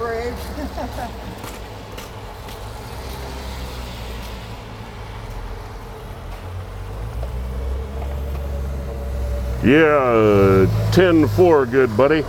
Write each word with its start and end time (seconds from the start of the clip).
Brave. 0.00 0.34
Yeah, 9.62 10.66
10 10.92 11.28
4, 11.28 11.66
good 11.66 11.94
buddy. 11.94 12.16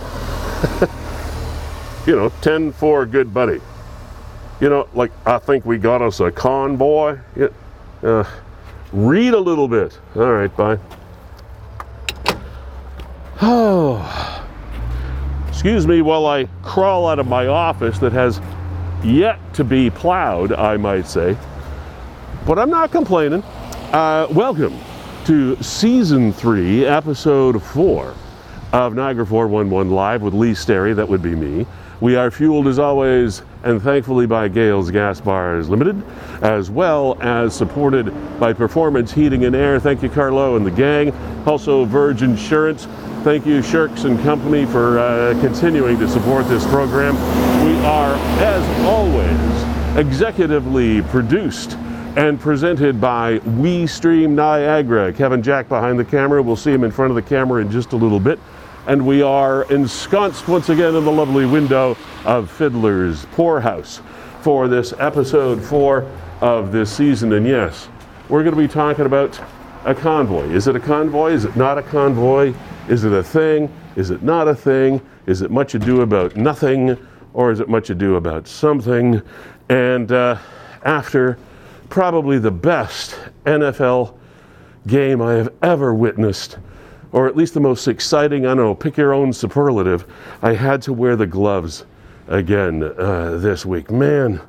you 2.06 2.14
know, 2.14 2.30
10 2.42 2.72
4, 2.72 3.06
good 3.06 3.32
buddy. 3.32 3.58
You 4.60 4.68
know, 4.68 4.86
like, 4.92 5.12
I 5.24 5.38
think 5.38 5.64
we 5.64 5.78
got 5.78 6.02
us 6.02 6.20
a 6.20 6.30
convoy. 6.30 7.18
Uh, 8.02 8.24
read 8.92 9.32
a 9.32 9.40
little 9.40 9.66
bit. 9.66 9.98
All 10.14 10.30
right, 10.30 10.54
bye. 10.54 10.78
Oh, 13.44 14.31
excuse 15.62 15.86
me 15.86 16.02
while 16.02 16.26
I 16.26 16.46
crawl 16.64 17.06
out 17.06 17.20
of 17.20 17.28
my 17.28 17.46
office 17.46 18.00
that 18.00 18.10
has 18.10 18.40
yet 19.04 19.38
to 19.54 19.62
be 19.62 19.90
plowed, 19.90 20.50
I 20.50 20.76
might 20.76 21.06
say. 21.06 21.36
But 22.44 22.58
I'm 22.58 22.68
not 22.68 22.90
complaining. 22.90 23.44
Uh, 23.92 24.26
welcome 24.32 24.76
to 25.26 25.54
season 25.62 26.32
three, 26.32 26.84
episode 26.84 27.62
four 27.62 28.12
of 28.72 28.96
Niagara 28.96 29.24
411 29.24 29.92
Live 29.92 30.22
with 30.22 30.34
Lee 30.34 30.50
Sterry. 30.50 30.96
That 30.96 31.08
would 31.08 31.22
be 31.22 31.36
me. 31.36 31.64
We 32.00 32.16
are 32.16 32.32
fueled 32.32 32.66
as 32.66 32.80
always 32.80 33.42
and 33.62 33.80
thankfully 33.80 34.26
by 34.26 34.48
Gales 34.48 34.90
Gas 34.90 35.20
Bars 35.20 35.68
Limited, 35.68 36.02
as 36.42 36.72
well 36.72 37.16
as 37.22 37.54
supported 37.54 38.12
by 38.40 38.52
Performance 38.52 39.12
Heating 39.12 39.44
and 39.44 39.54
Air. 39.54 39.78
Thank 39.78 40.02
you, 40.02 40.08
Carlo 40.08 40.56
and 40.56 40.66
the 40.66 40.72
gang. 40.72 41.14
Also, 41.46 41.84
Verge 41.84 42.22
Insurance. 42.22 42.88
Thank 43.22 43.46
you, 43.46 43.62
Shirks 43.62 44.02
and 44.02 44.20
Company, 44.24 44.66
for 44.66 44.98
uh, 44.98 45.40
continuing 45.40 45.96
to 46.00 46.08
support 46.08 46.48
this 46.48 46.66
program. 46.66 47.14
We 47.64 47.78
are, 47.86 48.16
as 48.42 48.84
always, 48.84 49.28
executively 49.94 51.08
produced 51.08 51.74
and 52.16 52.40
presented 52.40 53.00
by 53.00 53.38
We 53.38 53.86
Stream 53.86 54.34
Niagara. 54.34 55.12
Kevin 55.12 55.40
Jack 55.40 55.68
behind 55.68 56.00
the 56.00 56.04
camera. 56.04 56.42
We'll 56.42 56.56
see 56.56 56.72
him 56.72 56.82
in 56.82 56.90
front 56.90 57.12
of 57.12 57.14
the 57.14 57.22
camera 57.22 57.62
in 57.62 57.70
just 57.70 57.92
a 57.92 57.96
little 57.96 58.18
bit. 58.18 58.40
And 58.88 59.06
we 59.06 59.22
are 59.22 59.70
ensconced 59.72 60.48
once 60.48 60.68
again 60.68 60.96
in 60.96 61.04
the 61.04 61.12
lovely 61.12 61.46
window 61.46 61.96
of 62.24 62.50
Fiddler's 62.50 63.24
Poorhouse 63.26 64.02
for 64.40 64.66
this 64.66 64.94
episode 64.98 65.62
four 65.62 66.10
of 66.40 66.72
this 66.72 66.90
season. 66.92 67.34
And 67.34 67.46
yes, 67.46 67.88
we're 68.28 68.42
going 68.42 68.56
to 68.56 68.60
be 68.60 68.66
talking 68.66 69.06
about 69.06 69.40
a 69.84 69.94
convoy. 69.94 70.48
Is 70.50 70.68
it 70.68 70.76
a 70.76 70.80
convoy? 70.80 71.32
Is 71.32 71.44
it 71.44 71.56
not 71.56 71.78
a 71.78 71.82
convoy? 71.82 72.54
Is 72.88 73.04
it 73.04 73.12
a 73.12 73.22
thing? 73.22 73.72
Is 73.96 74.10
it 74.10 74.22
not 74.22 74.48
a 74.48 74.54
thing? 74.54 75.00
Is 75.26 75.42
it 75.42 75.50
much 75.50 75.74
ado 75.74 76.02
about 76.02 76.36
nothing? 76.36 76.96
Or 77.34 77.50
is 77.50 77.60
it 77.60 77.68
much 77.68 77.90
ado 77.90 78.16
about 78.16 78.46
something? 78.46 79.20
And 79.68 80.12
uh, 80.12 80.38
after 80.84 81.38
probably 81.88 82.38
the 82.38 82.50
best 82.50 83.18
NFL 83.44 84.16
game 84.86 85.20
I 85.20 85.34
have 85.34 85.52
ever 85.62 85.94
witnessed, 85.94 86.58
or 87.12 87.26
at 87.26 87.36
least 87.36 87.54
the 87.54 87.60
most 87.60 87.88
exciting, 87.88 88.46
I 88.46 88.48
don't 88.48 88.58
know, 88.58 88.74
pick 88.74 88.96
your 88.96 89.12
own 89.12 89.32
superlative, 89.32 90.06
I 90.42 90.54
had 90.54 90.80
to 90.82 90.92
wear 90.92 91.16
the 91.16 91.26
gloves 91.26 91.84
again 92.28 92.82
uh, 92.82 93.36
this 93.38 93.66
week. 93.66 93.90
Man, 93.90 94.40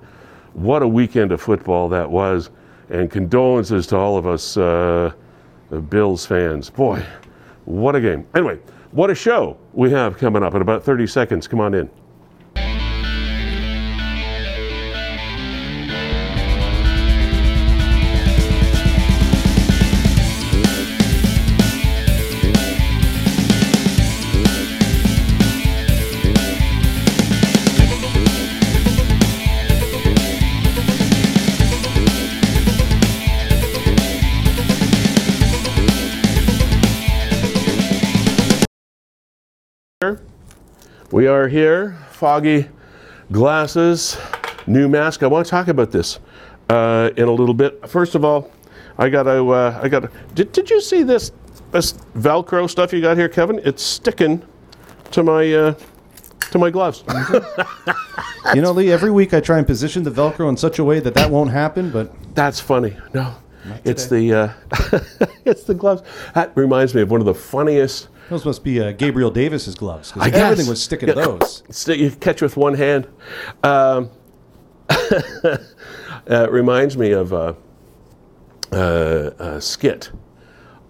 what 0.53 0.81
a 0.81 0.88
weekend 0.88 1.31
of 1.31 1.42
football 1.42 1.90
that 1.90 2.09
was. 2.09 2.50
And 2.90 3.09
condolences 3.09 3.88
to 3.88 3.97
all 3.97 4.18
of 4.18 4.28
us 4.28 4.58
uh, 4.58 5.12
Bills 5.81 6.25
fans. 6.25 6.69
Boy, 6.69 7.03
what 7.66 7.95
a 7.95 8.01
game. 8.01 8.28
Anyway, 8.35 8.59
what 8.91 9.09
a 9.09 9.16
show 9.16 9.57
we 9.73 9.91
have 9.91 10.17
coming 10.17 10.44
up 10.44 10.56
in 10.56 10.61
about 10.61 10.84
30 10.84 11.07
seconds. 11.07 11.47
Come 11.47 11.59
on 11.59 11.73
in. 11.73 11.89
We 41.13 41.28
are 41.28 41.47
here, 41.47 41.96
foggy 42.09 42.68
glasses, 43.31 44.18
new 44.66 44.90
mask. 44.90 45.22
I 45.22 45.28
want 45.28 45.46
to 45.46 45.50
talk 45.51 45.68
about 45.68 45.91
this 45.91 46.19
uh, 46.69 47.12
in 47.16 47.28
a 47.28 47.31
little 47.31 47.53
bit. 47.53 47.88
First 47.88 48.16
of 48.16 48.25
all, 48.25 48.51
I 48.97 49.09
got 49.09 49.24
to, 49.24 49.47
uh, 49.47 49.79
I 49.79 49.90
got 49.90 50.00
to, 50.00 50.12
did, 50.34 50.51
did 50.53 50.72
you 50.72 50.81
see 50.81 51.03
this, 51.03 51.31
this 51.69 51.94
Velcro 52.18 52.68
stuff 52.68 52.91
you 52.91 53.00
got 53.00 53.16
here, 53.16 53.29
Kevin? 53.29 53.62
It's 53.63 53.84
sticking 53.84 54.41
to 55.12 55.22
my, 55.22 55.53
uh, 55.53 55.75
to 56.50 56.57
my 56.57 56.72
gloves. 56.72 57.03
You 58.56 58.62
know, 58.62 58.72
Lee, 58.72 58.91
every 58.91 59.12
week 59.12 59.34
I 59.34 59.40
try 59.40 59.59
and 59.59 59.66
position 59.66 60.03
the 60.03 60.12
Velcro 60.12 60.50
in 60.50 60.57
such 60.57 60.78
a 60.78 60.84
way 60.84 61.00
that 61.00 61.13
that 61.13 61.30
won't 61.30 61.51
happen, 61.51 61.91
but 61.91 62.12
That's 62.35 62.59
funny. 62.59 62.97
No, 63.13 63.35
it's 63.85 64.07
the, 64.07 64.34
uh, 64.34 64.53
it's 65.45 65.63
the 65.63 65.74
gloves. 65.75 66.01
That 66.34 66.51
reminds 66.56 66.94
me 66.95 67.01
of 67.03 67.12
one 67.12 67.22
of 67.22 67.25
the 67.25 67.35
funniest 67.35 68.09
those 68.29 68.45
must 68.45 68.63
be 68.63 68.79
uh, 68.81 68.91
Gabriel 68.91 69.31
Davis's 69.31 69.75
gloves. 69.75 70.11
'cause 70.11 70.23
I 70.23 70.29
guess. 70.29 70.39
everything 70.39 70.67
was 70.67 70.81
sticking 70.81 71.07
to 71.07 71.13
those. 71.13 71.63
Stick, 71.69 72.00
you 72.00 72.11
catch 72.11 72.41
with 72.41 72.57
one 72.57 72.73
hand. 72.75 73.07
Um, 73.63 74.09
uh, 74.89 75.57
it 76.25 76.51
reminds 76.51 76.97
me 76.97 77.12
of 77.12 77.31
a, 77.31 77.56
a, 78.72 79.33
a 79.39 79.62
skit 79.62 80.12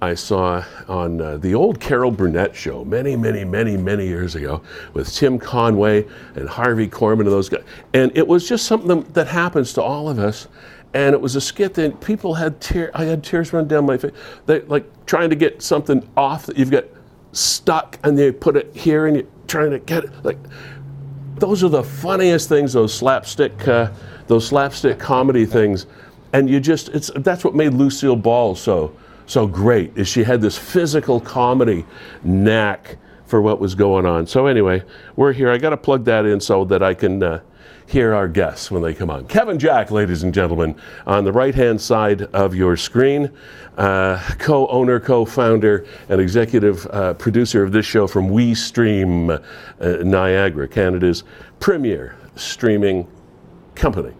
I 0.01 0.15
saw 0.15 0.63
on 0.89 1.21
uh, 1.21 1.37
the 1.37 1.55
old 1.55 1.79
Carol 1.79 2.11
Burnett 2.11 2.53
show 2.55 2.83
many, 2.83 3.15
many, 3.15 3.45
many, 3.45 3.77
many 3.77 4.05
years 4.05 4.35
ago 4.35 4.61
with 4.93 5.13
Tim 5.13 5.39
Conway 5.39 6.05
and 6.35 6.49
Harvey 6.49 6.89
Korman 6.89 7.21
and 7.21 7.27
those 7.31 7.47
guys. 7.47 7.63
And 7.93 8.11
it 8.17 8.27
was 8.27 8.47
just 8.47 8.65
something 8.65 9.03
that 9.13 9.27
happens 9.27 9.71
to 9.73 9.81
all 9.81 10.09
of 10.09 10.19
us. 10.19 10.49
And 10.93 11.13
it 11.15 11.21
was 11.21 11.35
a 11.37 11.41
skit 11.41 11.73
that 11.75 12.01
people 12.01 12.33
had 12.33 12.59
tear. 12.59 12.91
I 12.93 13.05
had 13.05 13.23
tears 13.23 13.53
run 13.53 13.67
down 13.67 13.85
my 13.85 13.97
face. 13.97 14.11
They 14.45 14.59
like 14.61 15.05
trying 15.05 15.29
to 15.29 15.35
get 15.37 15.61
something 15.61 16.07
off 16.17 16.45
that 16.47 16.57
you've 16.57 16.69
got 16.69 16.83
stuck, 17.33 17.99
and 18.03 18.17
they 18.17 18.31
put 18.31 18.55
it 18.55 18.73
here, 18.75 19.07
and 19.07 19.17
you're 19.17 19.25
trying 19.47 19.71
to 19.71 19.79
get 19.79 20.05
it 20.05 20.11
like 20.23 20.37
those 21.35 21.63
are 21.63 21.69
the 21.69 21.83
funniest 21.83 22.47
things 22.47 22.73
those 22.73 22.93
slapstick 22.93 23.67
uh, 23.67 23.91
those 24.27 24.47
slapstick 24.47 24.99
comedy 24.99 25.45
things. 25.45 25.85
And 26.31 26.49
you 26.49 26.59
just 26.59 26.89
it's 26.89 27.11
that's 27.17 27.43
what 27.43 27.53
made 27.53 27.73
lucille 27.73 28.15
ball 28.15 28.55
so 28.55 28.95
so 29.25 29.45
great 29.45 29.95
is 29.97 30.07
she 30.07 30.23
had 30.23 30.41
this 30.41 30.57
physical 30.57 31.19
comedy 31.19 31.85
knack 32.23 32.97
for 33.25 33.41
what 33.41 33.59
was 33.59 33.75
going 33.75 34.05
on. 34.05 34.25
So 34.27 34.47
anyway 34.47 34.83
we're 35.15 35.33
here. 35.33 35.51
I 35.51 35.57
got 35.57 35.71
to 35.71 35.77
plug 35.77 36.05
that 36.05 36.25
in 36.25 36.39
so 36.39 36.65
that 36.65 36.81
i 36.81 36.93
can 36.93 37.21
uh, 37.21 37.41
hear 37.85 38.13
our 38.13 38.27
guests 38.27 38.71
when 38.71 38.81
they 38.81 38.93
come 38.93 39.09
on 39.09 39.25
kevin 39.27 39.59
jack 39.59 39.91
ladies 39.91 40.23
and 40.23 40.33
gentlemen 40.33 40.75
on 41.05 41.23
the 41.23 41.31
right 41.31 41.55
hand 41.55 41.79
side 41.79 42.23
of 42.33 42.55
your 42.55 42.77
screen 42.77 43.31
uh, 43.77 44.21
co-owner 44.39 44.99
co-founder 44.99 45.85
and 46.09 46.21
executive 46.21 46.85
uh, 46.87 47.13
producer 47.15 47.63
of 47.63 47.71
this 47.71 47.85
show 47.85 48.07
from 48.07 48.29
we 48.29 48.53
stream 48.53 49.29
uh, 49.29 49.39
niagara 49.79 50.67
canada's 50.67 51.23
premier 51.59 52.15
streaming 52.35 53.07
company 53.75 54.13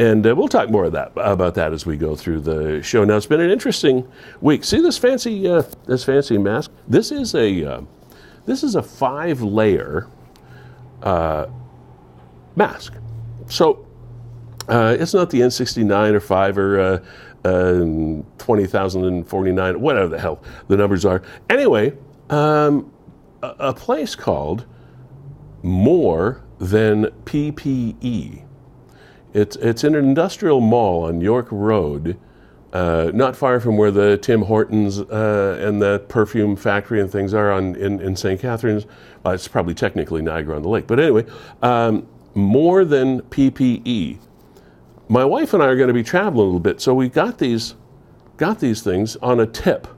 and 0.00 0.26
uh, 0.26 0.34
we'll 0.34 0.48
talk 0.48 0.70
more 0.70 0.88
that 0.88 1.12
about 1.16 1.54
that 1.56 1.74
as 1.74 1.84
we 1.84 1.98
go 1.98 2.16
through 2.16 2.40
the 2.40 2.82
show. 2.82 3.04
Now 3.04 3.18
it's 3.18 3.26
been 3.26 3.42
an 3.42 3.50
interesting 3.50 4.10
week. 4.40 4.64
See 4.64 4.80
this 4.80 4.96
fancy 4.96 5.46
uh, 5.46 5.62
this 5.86 6.04
fancy 6.04 6.38
mask. 6.38 6.70
This 6.88 7.12
is 7.12 7.34
a 7.34 7.64
uh, 7.64 7.82
this 8.46 8.64
is 8.64 8.76
a 8.76 8.82
five 8.82 9.42
layer 9.42 10.08
uh, 11.02 11.48
mask. 12.56 12.94
So 13.48 13.86
uh, 14.68 14.96
it's 14.98 15.14
not 15.14 15.30
the 15.30 15.40
N69 15.40 16.12
or 16.12 16.20
5 16.20 16.58
or 16.58 16.80
uh, 16.80 16.98
um, 17.44 18.24
20,049, 18.38 19.80
whatever 19.80 20.08
the 20.08 20.18
hell 20.18 20.42
the 20.68 20.76
numbers 20.76 21.04
are. 21.04 21.22
Anyway, 21.48 21.96
um, 22.28 22.92
a, 23.42 23.54
a 23.58 23.74
place 23.74 24.14
called 24.14 24.66
More 25.62 26.42
Than 26.58 27.06
PPE. 27.24 28.44
It's, 29.32 29.56
it's 29.56 29.84
in 29.84 29.94
an 29.94 30.04
industrial 30.04 30.60
mall 30.60 31.04
on 31.04 31.20
York 31.20 31.48
Road, 31.50 32.18
uh, 32.72 33.10
not 33.14 33.36
far 33.36 33.60
from 33.60 33.76
where 33.76 33.90
the 33.90 34.18
Tim 34.18 34.42
Hortons 34.42 35.00
uh, 35.00 35.58
and 35.60 35.80
the 35.80 36.04
perfume 36.08 36.56
factory 36.56 37.00
and 37.00 37.10
things 37.10 37.34
are 37.34 37.50
on, 37.50 37.74
in, 37.76 38.00
in 38.00 38.14
St. 38.14 38.40
Catharines. 38.40 38.86
Uh, 39.24 39.30
it's 39.30 39.48
probably 39.48 39.74
technically 39.74 40.22
Niagara 40.22 40.56
on 40.56 40.62
the 40.62 40.68
Lake. 40.68 40.86
But 40.86 41.00
anyway, 41.00 41.26
um, 41.62 42.06
more 42.34 42.84
than 42.84 43.20
PPE. 43.22 44.18
My 45.08 45.24
wife 45.24 45.54
and 45.54 45.62
I 45.62 45.66
are 45.66 45.76
going 45.76 45.88
to 45.88 45.94
be 45.94 46.04
traveling 46.04 46.42
a 46.42 46.44
little 46.44 46.60
bit, 46.60 46.80
so 46.80 46.94
we 46.94 47.08
got 47.08 47.38
these, 47.38 47.74
got 48.36 48.60
these 48.60 48.82
things 48.82 49.16
on 49.16 49.40
a 49.40 49.46
tip 49.46 49.88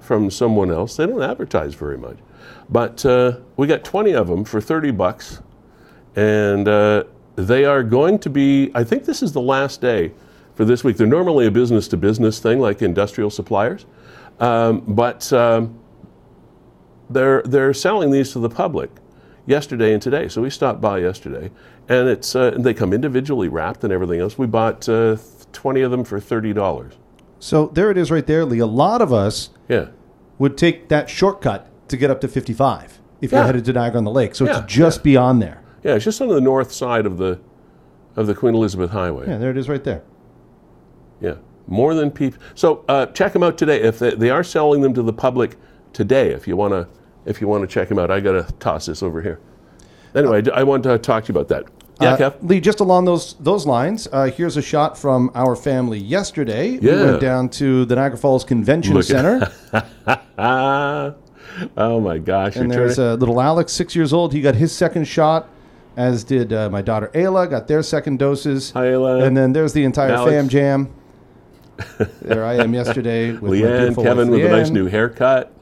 from 0.00 0.30
someone 0.30 0.70
else. 0.70 0.96
They 0.96 1.06
don't 1.06 1.22
advertise 1.22 1.74
very 1.74 1.98
much. 1.98 2.18
But 2.70 3.04
uh, 3.04 3.38
we 3.56 3.66
got 3.66 3.84
20 3.84 4.12
of 4.12 4.26
them 4.28 4.44
for 4.44 4.60
30 4.60 4.90
bucks 4.92 5.42
and 6.16 6.68
uh, 6.68 7.04
they 7.36 7.64
are 7.64 7.82
going 7.82 8.18
to 8.20 8.30
be. 8.30 8.70
I 8.74 8.84
think 8.84 9.04
this 9.04 9.22
is 9.22 9.32
the 9.32 9.40
last 9.40 9.80
day 9.80 10.12
for 10.54 10.64
this 10.64 10.84
week. 10.84 10.96
They're 10.96 11.06
normally 11.06 11.46
a 11.46 11.50
business 11.50 11.88
to 11.88 11.96
business 11.96 12.38
thing, 12.38 12.60
like 12.60 12.82
industrial 12.82 13.30
suppliers, 13.30 13.86
um, 14.40 14.82
but 14.86 15.32
um, 15.32 15.78
they're 17.10 17.42
they're 17.42 17.74
selling 17.74 18.10
these 18.10 18.32
to 18.32 18.38
the 18.38 18.48
public 18.48 18.90
yesterday 19.46 19.92
and 19.92 20.00
today. 20.02 20.28
So 20.28 20.42
we 20.42 20.50
stopped 20.50 20.80
by 20.80 20.98
yesterday, 20.98 21.50
and 21.88 22.08
it's 22.08 22.34
uh, 22.34 22.52
they 22.58 22.74
come 22.74 22.92
individually 22.92 23.48
wrapped 23.48 23.84
and 23.84 23.92
everything 23.92 24.20
else. 24.20 24.38
We 24.38 24.46
bought 24.46 24.88
uh, 24.88 25.16
twenty 25.52 25.80
of 25.82 25.90
them 25.90 26.04
for 26.04 26.20
thirty 26.20 26.52
dollars. 26.52 26.94
So 27.38 27.66
there 27.66 27.90
it 27.90 27.98
is 27.98 28.10
right 28.10 28.26
there, 28.26 28.44
Lee. 28.44 28.58
A 28.60 28.66
lot 28.66 29.02
of 29.02 29.12
us 29.12 29.50
Yeah. 29.68 29.88
would 30.38 30.56
take 30.56 30.88
that 30.88 31.10
shortcut 31.10 31.68
to 31.88 31.96
get 31.98 32.10
up 32.10 32.22
to 32.22 32.28
55 32.28 33.00
if 33.20 33.30
Yeah. 33.32 33.38
you're 33.38 33.46
headed 33.46 33.64
to 33.66 33.72
Niagara 33.74 33.98
on 33.98 34.04
the 34.04 34.10
Lake. 34.10 34.34
So 34.34 34.46
Yeah, 34.46 34.62
it's 34.64 34.72
just 34.72 35.02
beyond 35.02 35.42
there. 35.42 35.60
Yeah, 35.82 35.96
it's 35.96 36.04
just 36.06 36.22
on 36.22 36.28
the 36.28 36.40
north 36.40 36.72
side 36.72 37.04
of 37.04 37.18
the 37.18 37.38
of 38.16 38.26
the 38.26 38.34
Queen 38.34 38.54
Elizabeth 38.54 38.92
Highway. 38.92 39.26
Yeah, 39.28 39.36
there 39.36 39.50
it 39.50 39.58
is 39.58 39.68
right 39.68 39.84
there. 39.84 40.02
Yeah, 41.20 41.34
more 41.66 41.94
than 41.94 42.10
people. 42.10 42.40
So 42.54 42.82
uh, 42.88 43.06
check 43.06 43.34
them 43.34 43.42
out 43.42 43.58
today. 43.58 43.82
If 43.82 43.98
they, 43.98 44.14
they 44.14 44.30
are 44.30 44.42
selling 44.44 44.80
them 44.80 44.94
to 44.94 45.02
the 45.02 45.12
public 45.12 45.56
today, 45.92 46.30
if 46.30 46.48
you 46.48 46.56
wanna 46.56 46.88
if 47.26 47.40
you 47.40 47.48
wanna 47.48 47.66
check 47.66 47.88
them 47.88 47.98
out, 47.98 48.10
I 48.10 48.20
gotta 48.20 48.46
toss 48.60 48.86
this 48.86 49.02
over 49.02 49.20
here. 49.22 49.40
Anyway, 50.14 50.42
I 50.54 50.62
want 50.62 50.84
to 50.84 50.96
talk 50.98 51.24
to 51.24 51.32
you 51.32 51.38
about 51.38 51.48
that. 51.48 51.64
Yeah, 52.00 52.12
Uh, 52.14 52.16
Kev. 52.16 52.34
Lee, 52.42 52.60
just 52.60 52.80
along 52.80 53.04
those 53.04 53.34
those 53.40 53.66
lines, 53.66 54.08
uh, 54.12 54.24
here's 54.26 54.56
a 54.56 54.62
shot 54.62 54.98
from 54.98 55.30
our 55.34 55.54
family 55.54 55.98
yesterday. 55.98 56.78
We 56.78 56.88
went 56.88 57.20
down 57.20 57.48
to 57.50 57.84
the 57.84 57.94
Niagara 57.96 58.18
Falls 58.18 58.44
Convention 58.44 58.94
Look 58.94 59.04
Center, 59.04 59.50
oh 61.76 62.00
my 62.00 62.18
gosh! 62.18 62.56
and 62.56 62.70
there's 62.70 62.98
uh, 62.98 63.14
little 63.14 63.40
Alex, 63.40 63.72
six 63.72 63.94
years 63.94 64.12
old. 64.12 64.32
He 64.32 64.40
got 64.40 64.56
his 64.56 64.72
second 64.72 65.06
shot, 65.06 65.48
as 65.96 66.24
did 66.24 66.52
uh, 66.52 66.68
my 66.68 66.82
daughter 66.82 67.10
Ayla, 67.14 67.48
got 67.48 67.68
their 67.68 67.82
second 67.82 68.18
doses. 68.18 68.72
Hi, 68.72 68.86
Ayla. 68.86 69.24
And 69.24 69.36
then 69.36 69.52
there's 69.52 69.72
the 69.72 69.84
entire 69.84 70.10
Alex. 70.12 70.32
fam 70.32 70.48
jam. 70.48 70.94
there 72.22 72.44
I 72.44 72.54
am 72.54 72.72
yesterday 72.74 73.32
with 73.32 73.52
Leanne, 73.52 74.00
Kevin 74.00 74.30
with 74.30 74.44
a 74.44 74.48
nice 74.48 74.70
new 74.70 74.86
haircut. 74.86 75.52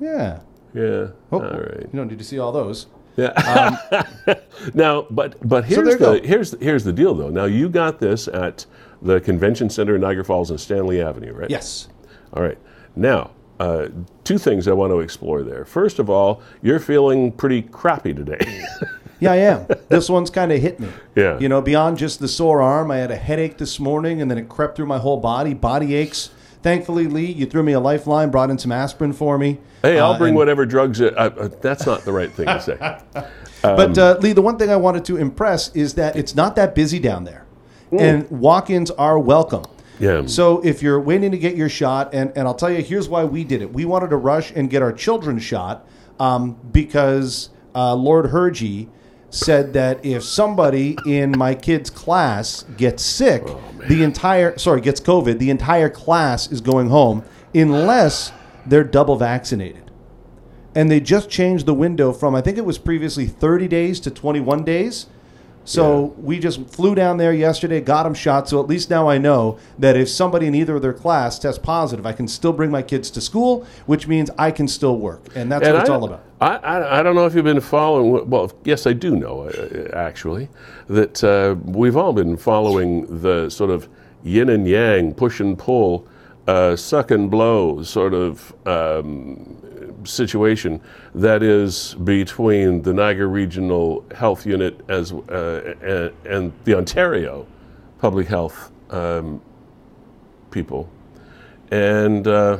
Yeah. 0.00 0.40
Yeah. 0.74 1.08
Oh, 1.30 1.40
All 1.40 1.40
right. 1.40 1.80
You 1.82 1.90
don't 1.92 2.08
need 2.08 2.18
to 2.18 2.24
see 2.24 2.38
all 2.38 2.52
those. 2.52 2.86
Yeah. 3.16 3.76
now, 4.74 5.06
but 5.10 5.36
but 5.46 5.64
here's 5.64 5.86
you 5.86 5.98
the 5.98 5.98
go. 5.98 6.22
here's 6.22 6.58
here's 6.60 6.84
the 6.84 6.92
deal 6.92 7.14
though. 7.14 7.28
Now 7.28 7.44
you 7.44 7.68
got 7.68 7.98
this 7.98 8.26
at 8.28 8.64
the 9.02 9.20
convention 9.20 9.68
center 9.68 9.96
in 9.96 10.00
Niagara 10.00 10.24
Falls 10.24 10.50
and 10.50 10.58
Stanley 10.60 11.02
Avenue, 11.02 11.32
right? 11.34 11.50
Yes. 11.50 11.88
All 12.32 12.42
right. 12.42 12.56
Now, 12.96 13.32
uh, 13.60 13.88
two 14.24 14.38
things 14.38 14.66
I 14.66 14.72
want 14.72 14.92
to 14.92 15.00
explore 15.00 15.42
there. 15.42 15.64
First 15.64 15.98
of 15.98 16.08
all, 16.08 16.42
you're 16.62 16.80
feeling 16.80 17.32
pretty 17.32 17.62
crappy 17.62 18.14
today. 18.14 18.64
Yeah, 19.20 19.30
I 19.30 19.36
am. 19.36 19.66
this 19.88 20.08
one's 20.08 20.30
kind 20.30 20.50
of 20.50 20.60
hit 20.60 20.80
me. 20.80 20.88
Yeah. 21.14 21.38
You 21.38 21.48
know, 21.48 21.60
beyond 21.62 21.96
just 21.96 22.18
the 22.18 22.26
sore 22.26 22.60
arm, 22.60 22.90
I 22.90 22.96
had 22.96 23.12
a 23.12 23.16
headache 23.16 23.56
this 23.56 23.78
morning 23.78 24.20
and 24.20 24.28
then 24.28 24.36
it 24.36 24.48
crept 24.48 24.74
through 24.74 24.86
my 24.86 24.98
whole 24.98 25.18
body, 25.20 25.54
body 25.54 25.94
aches. 25.94 26.30
Thankfully, 26.62 27.06
Lee, 27.08 27.26
you 27.32 27.46
threw 27.46 27.62
me 27.62 27.72
a 27.72 27.80
lifeline, 27.80 28.30
brought 28.30 28.50
in 28.50 28.58
some 28.58 28.70
aspirin 28.72 29.12
for 29.12 29.36
me. 29.38 29.58
hey, 29.82 29.98
I'll 29.98 30.12
Uh, 30.12 30.18
bring 30.18 30.34
whatever 30.34 30.64
drugs. 30.64 31.00
Uh, 31.00 31.06
uh, 31.16 31.48
that's 31.60 31.86
not 31.86 32.02
the 32.04 32.12
right 32.12 32.32
thing 32.32 32.46
to 32.46 32.60
say. 32.60 32.98
But 33.62 33.96
uh, 33.96 34.16
Lee, 34.20 34.32
the 34.32 34.42
one 34.42 34.58
thing 34.58 34.70
I 34.70 34.76
wanted 34.76 35.04
to 35.04 35.16
impress 35.18 35.72
is 35.74 35.94
that 35.94 36.16
it's 36.16 36.34
not 36.34 36.56
that 36.56 36.74
busy 36.74 36.98
down 36.98 37.22
there, 37.24 37.46
and 37.96 38.28
walk-ins 38.28 38.90
are 38.92 39.18
welcome. 39.20 39.62
Yeah. 40.00 40.26
So 40.26 40.60
if 40.64 40.82
you're 40.82 41.00
waiting 41.00 41.30
to 41.30 41.38
get 41.38 41.54
your 41.56 41.68
shot, 41.68 42.12
and, 42.12 42.32
and 42.34 42.48
I'll 42.48 42.54
tell 42.56 42.70
you, 42.72 42.82
here's 42.82 43.08
why 43.08 43.22
we 43.24 43.44
did 43.44 43.62
it. 43.62 43.72
We 43.72 43.84
wanted 43.84 44.10
to 44.10 44.16
rush 44.16 44.50
and 44.56 44.68
get 44.68 44.82
our 44.82 44.92
children 44.92 45.38
shot 45.38 45.86
um, 46.18 46.56
because 46.72 47.50
uh, 47.76 47.94
Lord 47.94 48.26
Hirji 48.26 48.88
said 49.32 49.72
that 49.72 50.04
if 50.04 50.22
somebody 50.22 50.96
in 51.06 51.36
my 51.36 51.54
kid's 51.54 51.90
class 51.90 52.64
gets 52.76 53.04
sick, 53.04 53.42
oh, 53.46 53.60
the 53.88 54.02
entire 54.04 54.56
sorry 54.58 54.80
gets 54.80 55.00
COVID, 55.00 55.38
the 55.38 55.50
entire 55.50 55.90
class 55.90 56.52
is 56.52 56.60
going 56.60 56.88
home 56.88 57.24
unless 57.54 58.32
they're 58.66 58.84
double 58.84 59.16
vaccinated 59.16 59.90
and 60.74 60.90
they 60.90 61.00
just 61.00 61.28
changed 61.28 61.66
the 61.66 61.74
window 61.74 62.12
from 62.12 62.34
I 62.34 62.40
think 62.40 62.58
it 62.58 62.64
was 62.64 62.78
previously 62.78 63.26
30 63.26 63.68
days 63.68 64.00
to 64.00 64.10
21 64.10 64.64
days. 64.64 65.06
So 65.64 66.14
we 66.18 66.38
just 66.38 66.68
flew 66.68 66.94
down 66.94 67.18
there 67.18 67.32
yesterday, 67.32 67.80
got 67.80 68.02
them 68.02 68.14
shot. 68.14 68.48
So 68.48 68.60
at 68.60 68.66
least 68.66 68.90
now 68.90 69.08
I 69.08 69.18
know 69.18 69.58
that 69.78 69.96
if 69.96 70.08
somebody 70.08 70.46
in 70.46 70.54
either 70.54 70.76
of 70.76 70.82
their 70.82 70.92
class 70.92 71.38
tests 71.38 71.58
positive, 71.58 72.04
I 72.04 72.12
can 72.12 72.26
still 72.26 72.52
bring 72.52 72.70
my 72.70 72.82
kids 72.82 73.10
to 73.12 73.20
school, 73.20 73.66
which 73.86 74.08
means 74.08 74.30
I 74.38 74.50
can 74.50 74.66
still 74.66 74.98
work, 74.98 75.22
and 75.34 75.50
that's 75.50 75.64
And 75.64 75.74
what 75.74 75.80
it's 75.82 75.90
all 75.90 76.04
about. 76.04 76.24
I, 76.40 76.56
I, 76.56 77.00
I 77.00 77.02
don't 77.02 77.14
know 77.14 77.26
if 77.26 77.34
you've 77.34 77.44
been 77.44 77.60
following. 77.60 78.28
Well, 78.28 78.52
yes, 78.64 78.86
I 78.86 78.92
do 78.92 79.14
know 79.14 79.42
uh, 79.42 79.90
actually 79.94 80.48
that 80.88 81.22
uh, 81.22 81.54
we've 81.64 81.96
all 81.96 82.12
been 82.12 82.36
following 82.36 83.20
the 83.22 83.48
sort 83.48 83.70
of 83.70 83.88
yin 84.24 84.48
and 84.48 84.66
yang, 84.66 85.14
push 85.14 85.38
and 85.38 85.56
pull, 85.56 86.08
uh, 86.48 86.74
suck 86.74 87.12
and 87.12 87.30
blow 87.30 87.82
sort 87.84 88.14
of 88.14 88.52
um, 88.66 89.61
situation 90.04 90.80
that 91.14 91.42
is 91.42 91.94
between 91.94 92.82
the 92.82 92.92
Niagara 92.92 93.26
Regional 93.26 94.04
Health 94.14 94.46
Unit 94.46 94.80
as 94.88 95.12
uh, 95.12 95.74
and, 95.82 96.32
and 96.32 96.52
the 96.64 96.74
Ontario 96.74 97.46
Public 97.98 98.26
Health 98.26 98.72
um, 98.90 99.40
people, 100.50 100.88
and. 101.70 102.26
Uh, 102.26 102.58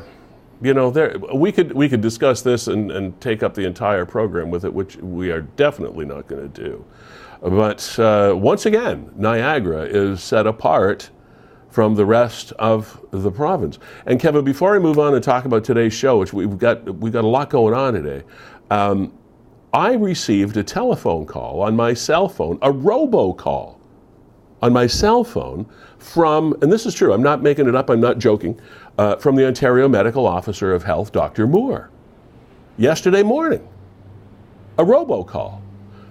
you 0.64 0.74
know, 0.74 0.92
there 0.92 1.16
we 1.34 1.50
could 1.50 1.72
we 1.72 1.88
could 1.88 2.00
discuss 2.00 2.40
this 2.40 2.68
and, 2.68 2.92
and 2.92 3.20
take 3.20 3.42
up 3.42 3.54
the 3.54 3.66
entire 3.66 4.06
program 4.06 4.48
with 4.48 4.64
it, 4.64 4.72
which 4.72 4.94
we 4.96 5.32
are 5.32 5.40
definitely 5.40 6.04
not 6.04 6.28
going 6.28 6.40
to 6.40 6.62
do. 6.62 6.84
But 7.42 7.98
uh, 7.98 8.34
once 8.36 8.66
again, 8.66 9.10
Niagara 9.16 9.82
is 9.82 10.22
set 10.22 10.46
apart 10.46 11.10
from 11.72 11.94
the 11.94 12.04
rest 12.04 12.52
of 12.58 13.00
the 13.10 13.30
province. 13.30 13.78
And 14.04 14.20
Kevin, 14.20 14.44
before 14.44 14.76
I 14.76 14.78
move 14.78 14.98
on 14.98 15.14
and 15.14 15.24
talk 15.24 15.46
about 15.46 15.64
today's 15.64 15.94
show, 15.94 16.18
which 16.18 16.32
we've 16.32 16.58
got 16.58 16.84
we've 16.96 17.12
got 17.12 17.24
a 17.24 17.28
lot 17.28 17.48
going 17.48 17.72
on 17.72 17.94
today, 17.94 18.22
um, 18.70 19.12
I 19.72 19.94
received 19.94 20.58
a 20.58 20.62
telephone 20.62 21.24
call 21.24 21.62
on 21.62 21.74
my 21.74 21.94
cell 21.94 22.28
phone, 22.28 22.58
a 22.60 22.70
robocall 22.70 23.78
on 24.60 24.72
my 24.74 24.86
cell 24.86 25.24
phone 25.24 25.66
from, 25.98 26.54
and 26.60 26.70
this 26.70 26.84
is 26.84 26.94
true, 26.94 27.12
I'm 27.12 27.22
not 27.22 27.42
making 27.42 27.68
it 27.68 27.74
up, 27.74 27.88
I'm 27.88 28.00
not 28.00 28.18
joking, 28.18 28.60
uh, 28.98 29.16
from 29.16 29.34
the 29.34 29.46
Ontario 29.46 29.88
Medical 29.88 30.26
Officer 30.26 30.74
of 30.74 30.82
Health, 30.82 31.10
Dr. 31.10 31.46
Moore. 31.46 31.90
Yesterday 32.76 33.22
morning, 33.22 33.66
a 34.78 34.84
robocall. 34.84 35.60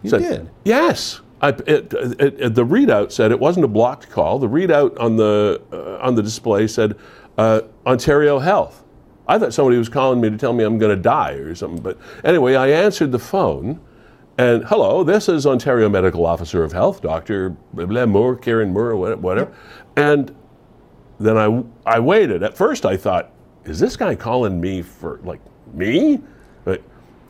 You 0.02 0.10
Said- 0.10 0.22
did? 0.22 0.50
Yes. 0.66 1.22
I, 1.42 1.50
it, 1.50 1.94
it, 1.94 2.54
the 2.56 2.66
readout 2.66 3.12
said 3.12 3.32
it 3.32 3.40
wasn't 3.40 3.66
a 3.66 3.68
blocked 3.68 4.10
call. 4.10 4.38
The 4.38 4.48
readout 4.48 5.00
on 5.00 5.16
the 5.16 5.62
uh, 5.74 5.98
on 6.06 6.16
the 6.16 6.22
display 6.22 6.68
said 6.68 6.96
uh, 7.38 7.62
Ontario 7.86 8.40
Health. 8.40 8.84
I 9.28 9.40
thought 9.40 9.54
somebody 9.54 9.78
was 9.78 9.90
calling 9.90 10.22
me 10.22 10.30
to 10.30 10.38
tell 10.38 10.54
me 10.54 10.64
I'm 10.64 10.78
going 10.78 10.96
to 10.96 11.02
die 11.02 11.34
or 11.34 11.56
something. 11.56 11.82
But 11.82 11.98
anyway, 12.24 12.56
I 12.56 12.68
answered 12.68 13.12
the 13.12 13.20
phone, 13.20 13.80
and 14.38 14.64
hello, 14.66 15.04
this 15.04 15.30
is 15.30 15.48
Ontario 15.48 15.90
Medical 15.90 16.26
Officer 16.26 16.64
of 16.64 16.72
Health, 16.74 17.02
Doctor 17.02 17.56
blah, 17.74 18.06
Moore, 18.06 18.36
Kieran 18.36 18.72
Moore, 18.72 18.96
wha- 18.96 19.16
whatever. 19.16 19.56
And 19.96 20.36
then 21.20 21.38
I 21.38 21.64
I 21.90 22.00
waited. 22.00 22.44
At 22.44 22.56
first, 22.56 22.86
I 22.86 22.98
thought, 22.98 23.32
is 23.66 23.80
this 23.80 23.96
guy 23.98 24.16
calling 24.16 24.60
me 24.62 24.82
for 24.82 25.20
like 25.24 25.40
me? 25.74 26.20
But, 26.66 26.84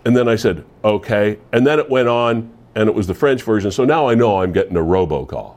and 0.06 0.16
then 0.16 0.28
I 0.28 0.36
said, 0.36 0.66
okay. 0.84 1.40
And 1.54 1.66
then 1.66 1.80
it 1.80 1.90
went 1.90 2.08
on, 2.08 2.52
and 2.76 2.90
it 2.90 2.96
was 2.96 3.08
the 3.08 3.14
French 3.14 3.44
version. 3.44 3.72
So 3.72 3.86
now 3.86 4.08
I 4.08 4.16
know 4.16 4.42
I'm 4.42 4.52
getting 4.52 4.78
a 4.78 4.82
robocall. 4.82 5.56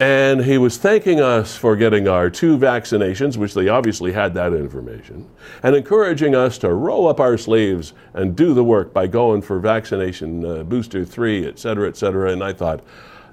And 0.00 0.44
he 0.46 0.56
was 0.56 0.78
thanking 0.78 1.20
us 1.20 1.56
for 1.56 1.76
getting 1.76 2.08
our 2.08 2.30
two 2.30 2.56
vaccinations, 2.56 3.36
which 3.36 3.52
they 3.52 3.68
obviously 3.68 4.12
had 4.12 4.32
that 4.32 4.54
information, 4.54 5.28
and 5.62 5.76
encouraging 5.76 6.34
us 6.34 6.56
to 6.58 6.72
roll 6.72 7.06
up 7.06 7.20
our 7.20 7.36
sleeves 7.36 7.92
and 8.14 8.34
do 8.34 8.54
the 8.54 8.64
work 8.64 8.94
by 8.94 9.06
going 9.06 9.42
for 9.42 9.58
vaccination 9.58 10.42
uh, 10.42 10.62
booster 10.62 11.04
three, 11.04 11.46
et 11.46 11.58
cetera, 11.58 11.86
et 11.86 11.98
cetera. 11.98 12.32
And 12.32 12.42
I 12.42 12.54
thought, 12.54 12.82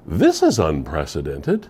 this 0.06 0.44
is 0.44 0.60
unprecedented 0.60 1.70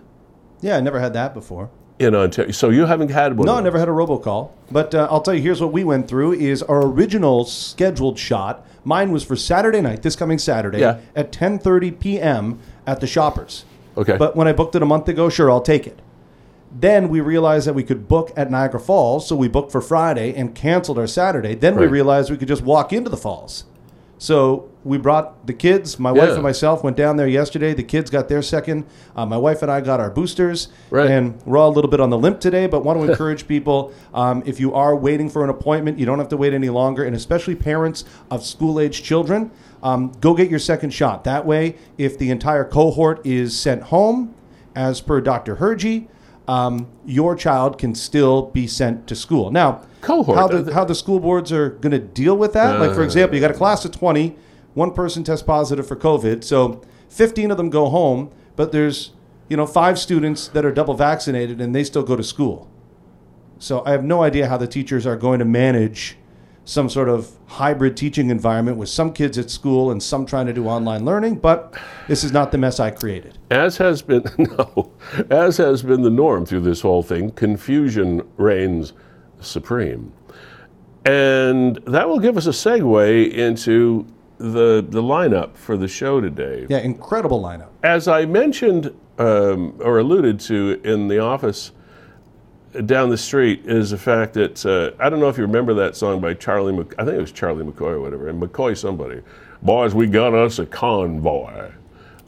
Yeah, 0.60 0.76
I 0.76 0.80
never 0.80 0.98
had 0.98 1.12
that 1.12 1.32
before. 1.32 1.70
In 1.98 2.14
Ontario. 2.14 2.52
So 2.52 2.70
you 2.70 2.86
haven't 2.86 3.10
had 3.10 3.36
one? 3.36 3.46
No, 3.46 3.54
I 3.56 3.60
never 3.60 3.78
had 3.78 3.88
a 3.88 3.92
robocall. 3.92 4.50
But 4.70 4.94
uh, 4.94 5.08
I'll 5.10 5.20
tell 5.20 5.34
you, 5.34 5.42
here's 5.42 5.60
what 5.60 5.72
we 5.72 5.84
went 5.84 6.08
through: 6.08 6.32
is 6.34 6.62
our 6.62 6.84
original 6.86 7.44
scheduled 7.44 8.18
shot. 8.18 8.66
Mine 8.84 9.10
was 9.10 9.24
for 9.24 9.36
Saturday 9.36 9.80
night, 9.80 10.02
this 10.02 10.16
coming 10.16 10.38
Saturday, 10.38 10.80
Yeah. 10.80 10.98
at 11.16 11.32
10:30 11.32 11.98
p.m. 11.98 12.58
at 12.86 13.00
the 13.00 13.06
Shoppers. 13.06 13.64
Okay. 13.96 14.16
But 14.16 14.36
when 14.36 14.46
I 14.46 14.52
booked 14.52 14.74
it 14.76 14.82
a 14.82 14.86
month 14.86 15.08
ago, 15.08 15.28
sure, 15.28 15.50
I'll 15.50 15.60
take 15.60 15.86
it. 15.86 15.98
Then 16.70 17.08
we 17.08 17.20
realized 17.20 17.66
that 17.66 17.72
we 17.74 17.82
could 17.82 18.06
book 18.08 18.30
at 18.36 18.50
Niagara 18.50 18.78
Falls, 18.78 19.26
so 19.26 19.34
we 19.34 19.48
booked 19.48 19.72
for 19.72 19.80
Friday 19.80 20.34
and 20.34 20.54
canceled 20.54 20.98
our 20.98 21.06
Saturday. 21.06 21.54
Then 21.54 21.76
we 21.76 21.86
realized 21.86 22.30
we 22.30 22.36
could 22.36 22.48
just 22.48 22.62
walk 22.62 22.92
into 22.92 23.08
the 23.10 23.16
falls. 23.16 23.64
So 24.18 24.67
we 24.84 24.96
brought 24.96 25.46
the 25.46 25.52
kids. 25.52 25.98
My 25.98 26.12
wife 26.12 26.30
and 26.30 26.42
myself 26.42 26.84
went 26.84 26.96
down 26.96 27.16
there 27.16 27.28
yesterday. 27.28 27.74
The 27.74 27.82
kids 27.82 28.10
got 28.10 28.28
their 28.28 28.42
second. 28.42 28.86
Uh, 29.16 29.26
my 29.26 29.36
wife 29.36 29.62
and 29.62 29.70
I 29.70 29.80
got 29.80 30.00
our 30.00 30.10
boosters. 30.10 30.68
Right. 30.90 31.10
And 31.10 31.40
we're 31.44 31.58
all 31.58 31.68
a 31.68 31.74
little 31.74 31.90
bit 31.90 32.00
on 32.00 32.10
the 32.10 32.18
limp 32.18 32.40
today, 32.40 32.66
but 32.66 32.84
want 32.84 33.00
to 33.00 33.10
encourage 33.10 33.48
people 33.48 33.92
um, 34.14 34.42
if 34.46 34.60
you 34.60 34.74
are 34.74 34.96
waiting 34.96 35.28
for 35.28 35.44
an 35.44 35.50
appointment, 35.50 35.98
you 35.98 36.06
don't 36.06 36.18
have 36.18 36.28
to 36.28 36.36
wait 36.36 36.54
any 36.54 36.68
longer. 36.68 37.04
And 37.04 37.14
especially 37.14 37.54
parents 37.54 38.04
of 38.30 38.44
school 38.46 38.80
age 38.80 39.02
children, 39.02 39.50
um, 39.82 40.12
go 40.20 40.34
get 40.34 40.48
your 40.48 40.58
second 40.58 40.90
shot. 40.90 41.24
That 41.24 41.44
way, 41.44 41.76
if 41.98 42.18
the 42.18 42.30
entire 42.30 42.64
cohort 42.64 43.24
is 43.26 43.58
sent 43.58 43.84
home, 43.84 44.34
as 44.74 45.00
per 45.00 45.20
Dr. 45.20 45.56
Hirji, 45.56 46.06
um, 46.46 46.88
your 47.04 47.34
child 47.34 47.78
can 47.78 47.94
still 47.94 48.42
be 48.42 48.66
sent 48.66 49.06
to 49.08 49.16
school. 49.16 49.50
Now, 49.50 49.82
Cohort, 50.00 50.38
how 50.38 50.46
uh, 50.46 50.62
the, 50.62 50.74
how 50.74 50.84
the 50.84 50.94
school 50.94 51.20
boards 51.20 51.52
are 51.52 51.70
going 51.70 51.92
to 51.92 51.98
deal 51.98 52.36
with 52.36 52.52
that? 52.54 52.80
like, 52.80 52.94
for 52.94 53.02
example, 53.02 53.34
you 53.34 53.40
got 53.40 53.50
a 53.50 53.54
class 53.54 53.84
of 53.84 53.92
20, 53.92 54.36
one 54.78 54.92
person 54.92 55.24
tests 55.24 55.42
positive 55.42 55.86
for 55.86 55.96
COVID, 55.96 56.44
so 56.44 56.80
15 57.08 57.50
of 57.50 57.56
them 57.56 57.68
go 57.68 57.88
home, 57.88 58.30
but 58.56 58.72
there's, 58.72 59.12
you 59.48 59.56
know, 59.56 59.66
five 59.66 59.98
students 59.98 60.48
that 60.48 60.64
are 60.64 60.72
double 60.72 60.94
vaccinated 60.94 61.60
and 61.60 61.74
they 61.74 61.84
still 61.84 62.04
go 62.04 62.16
to 62.16 62.22
school. 62.22 62.70
So 63.58 63.82
I 63.84 63.90
have 63.90 64.04
no 64.04 64.22
idea 64.22 64.48
how 64.48 64.56
the 64.56 64.68
teachers 64.68 65.04
are 65.04 65.16
going 65.16 65.40
to 65.40 65.44
manage 65.44 66.16
some 66.64 66.88
sort 66.88 67.08
of 67.08 67.30
hybrid 67.46 67.96
teaching 67.96 68.30
environment 68.30 68.76
with 68.76 68.88
some 68.88 69.12
kids 69.12 69.36
at 69.38 69.50
school 69.50 69.90
and 69.90 70.02
some 70.02 70.26
trying 70.26 70.46
to 70.46 70.52
do 70.52 70.68
online 70.68 71.04
learning, 71.04 71.36
but 71.36 71.74
this 72.06 72.22
is 72.22 72.30
not 72.30 72.52
the 72.52 72.58
mess 72.58 72.78
I 72.78 72.90
created. 72.90 73.38
As 73.50 73.78
has 73.78 74.02
been 74.02 74.22
no, 74.38 74.92
as 75.30 75.56
has 75.56 75.82
been 75.82 76.02
the 76.02 76.10
norm 76.10 76.46
through 76.46 76.60
this 76.60 76.82
whole 76.82 77.02
thing, 77.02 77.30
confusion 77.32 78.22
reigns 78.36 78.92
supreme. 79.40 80.12
And 81.04 81.76
that 81.86 82.08
will 82.08 82.18
give 82.20 82.36
us 82.36 82.46
a 82.46 82.50
segue 82.50 83.32
into 83.32 84.06
the 84.38 84.84
the 84.88 85.02
lineup 85.02 85.56
for 85.56 85.76
the 85.76 85.88
show 85.88 86.20
today. 86.20 86.66
Yeah, 86.68 86.78
incredible 86.78 87.42
lineup. 87.42 87.68
As 87.82 88.08
I 88.08 88.24
mentioned 88.24 88.94
um, 89.18 89.74
or 89.80 89.98
alluded 89.98 90.40
to 90.40 90.80
in 90.84 91.08
the 91.08 91.18
office 91.18 91.72
down 92.86 93.08
the 93.08 93.18
street 93.18 93.62
is 93.64 93.90
the 93.90 93.98
fact 93.98 94.34
that 94.34 94.64
uh, 94.64 95.02
I 95.02 95.08
don't 95.08 95.20
know 95.20 95.28
if 95.28 95.36
you 95.36 95.42
remember 95.42 95.74
that 95.74 95.96
song 95.96 96.20
by 96.20 96.34
Charlie. 96.34 96.72
Mc, 96.72 96.94
I 96.98 97.04
think 97.04 97.16
it 97.16 97.20
was 97.20 97.32
Charlie 97.32 97.64
McCoy 97.64 97.92
or 97.92 98.00
whatever, 98.00 98.28
and 98.28 98.40
McCoy 98.40 98.76
somebody. 98.76 99.22
Boys, 99.62 99.94
we 99.94 100.06
got 100.06 100.34
us 100.34 100.58
a 100.58 100.66
convoy. 100.66 101.72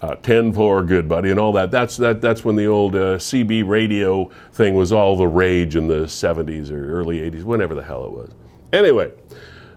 Uh, 0.02 0.14
10 0.14 0.54
4 0.54 0.82
good 0.84 1.06
buddy 1.06 1.30
and 1.30 1.38
all 1.38 1.52
that 1.52 1.70
that's 1.70 1.98
that 1.98 2.22
that's 2.22 2.42
when 2.42 2.56
the 2.56 2.64
old 2.64 2.96
uh, 2.96 3.18
cb 3.18 3.68
radio 3.68 4.24
thing 4.50 4.72
was 4.72 4.92
all 4.92 5.14
the 5.14 5.26
rage 5.26 5.76
in 5.76 5.88
the 5.88 6.04
70s 6.06 6.70
or 6.70 6.90
early 6.90 7.18
80s 7.18 7.44
whenever 7.44 7.74
the 7.74 7.82
hell 7.82 8.06
it 8.06 8.10
was 8.10 8.30
anyway 8.72 9.12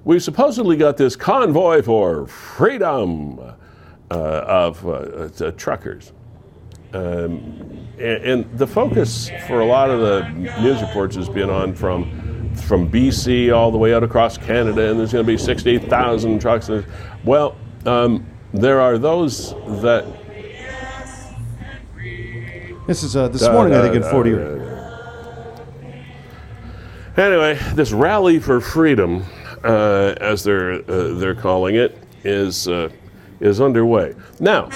we've 0.05 0.24
supposedly 0.24 0.75
got 0.75 0.98
this 0.98 1.15
convoy 1.15 1.81
for 1.81 2.27
freedom 2.27 3.39
uh, 3.39 3.53
of 4.12 4.86
uh, 4.86 4.89
uh, 4.91 5.51
truckers 5.51 6.12
and, 6.93 7.88
and 8.00 8.57
the 8.57 8.67
focus 8.67 9.29
for 9.48 9.62
a 9.62 9.65
lot 9.65 9.89
of 9.89 10.00
the 10.00 10.29
news 10.62 10.81
reports 10.81 11.15
has 11.15 11.29
been 11.29 11.50
on 11.50 11.74
from 11.74 12.31
from 12.55 12.89
BC 12.89 13.53
all 13.53 13.72
the 13.72 13.77
way 13.79 13.95
out 13.95 14.03
across 14.03 14.38
Canada, 14.38 14.91
and 14.91 15.00
there's 15.00 15.12
going 15.12 15.25
to 15.25 15.31
be 15.31 15.39
68,000 15.39 16.39
trucks. 16.39 16.69
Well, 17.24 17.55
um, 17.88 18.27
there 18.53 18.79
are 18.79 19.00
those 19.00 19.55
that. 19.81 20.05
This 22.86 23.01
is 23.01 23.15
uh, 23.15 23.29
this 23.29 23.48
morning, 23.50 23.75
I 23.75 23.81
think, 23.81 23.95
in 23.95 24.03
40. 24.03 24.31
Anyway, 27.15 27.57
this 27.74 27.91
rally 27.91 28.39
for 28.39 28.62
freedom, 28.62 29.24
uh, 29.63 30.15
as 30.20 30.43
they're 30.43 30.74
uh, 30.89 31.13
they're 31.13 31.36
calling 31.36 31.75
it, 31.75 31.98
is 32.24 32.67
uh, 32.67 32.89
is 33.39 33.62
underway 33.62 34.13
now. 34.39 34.70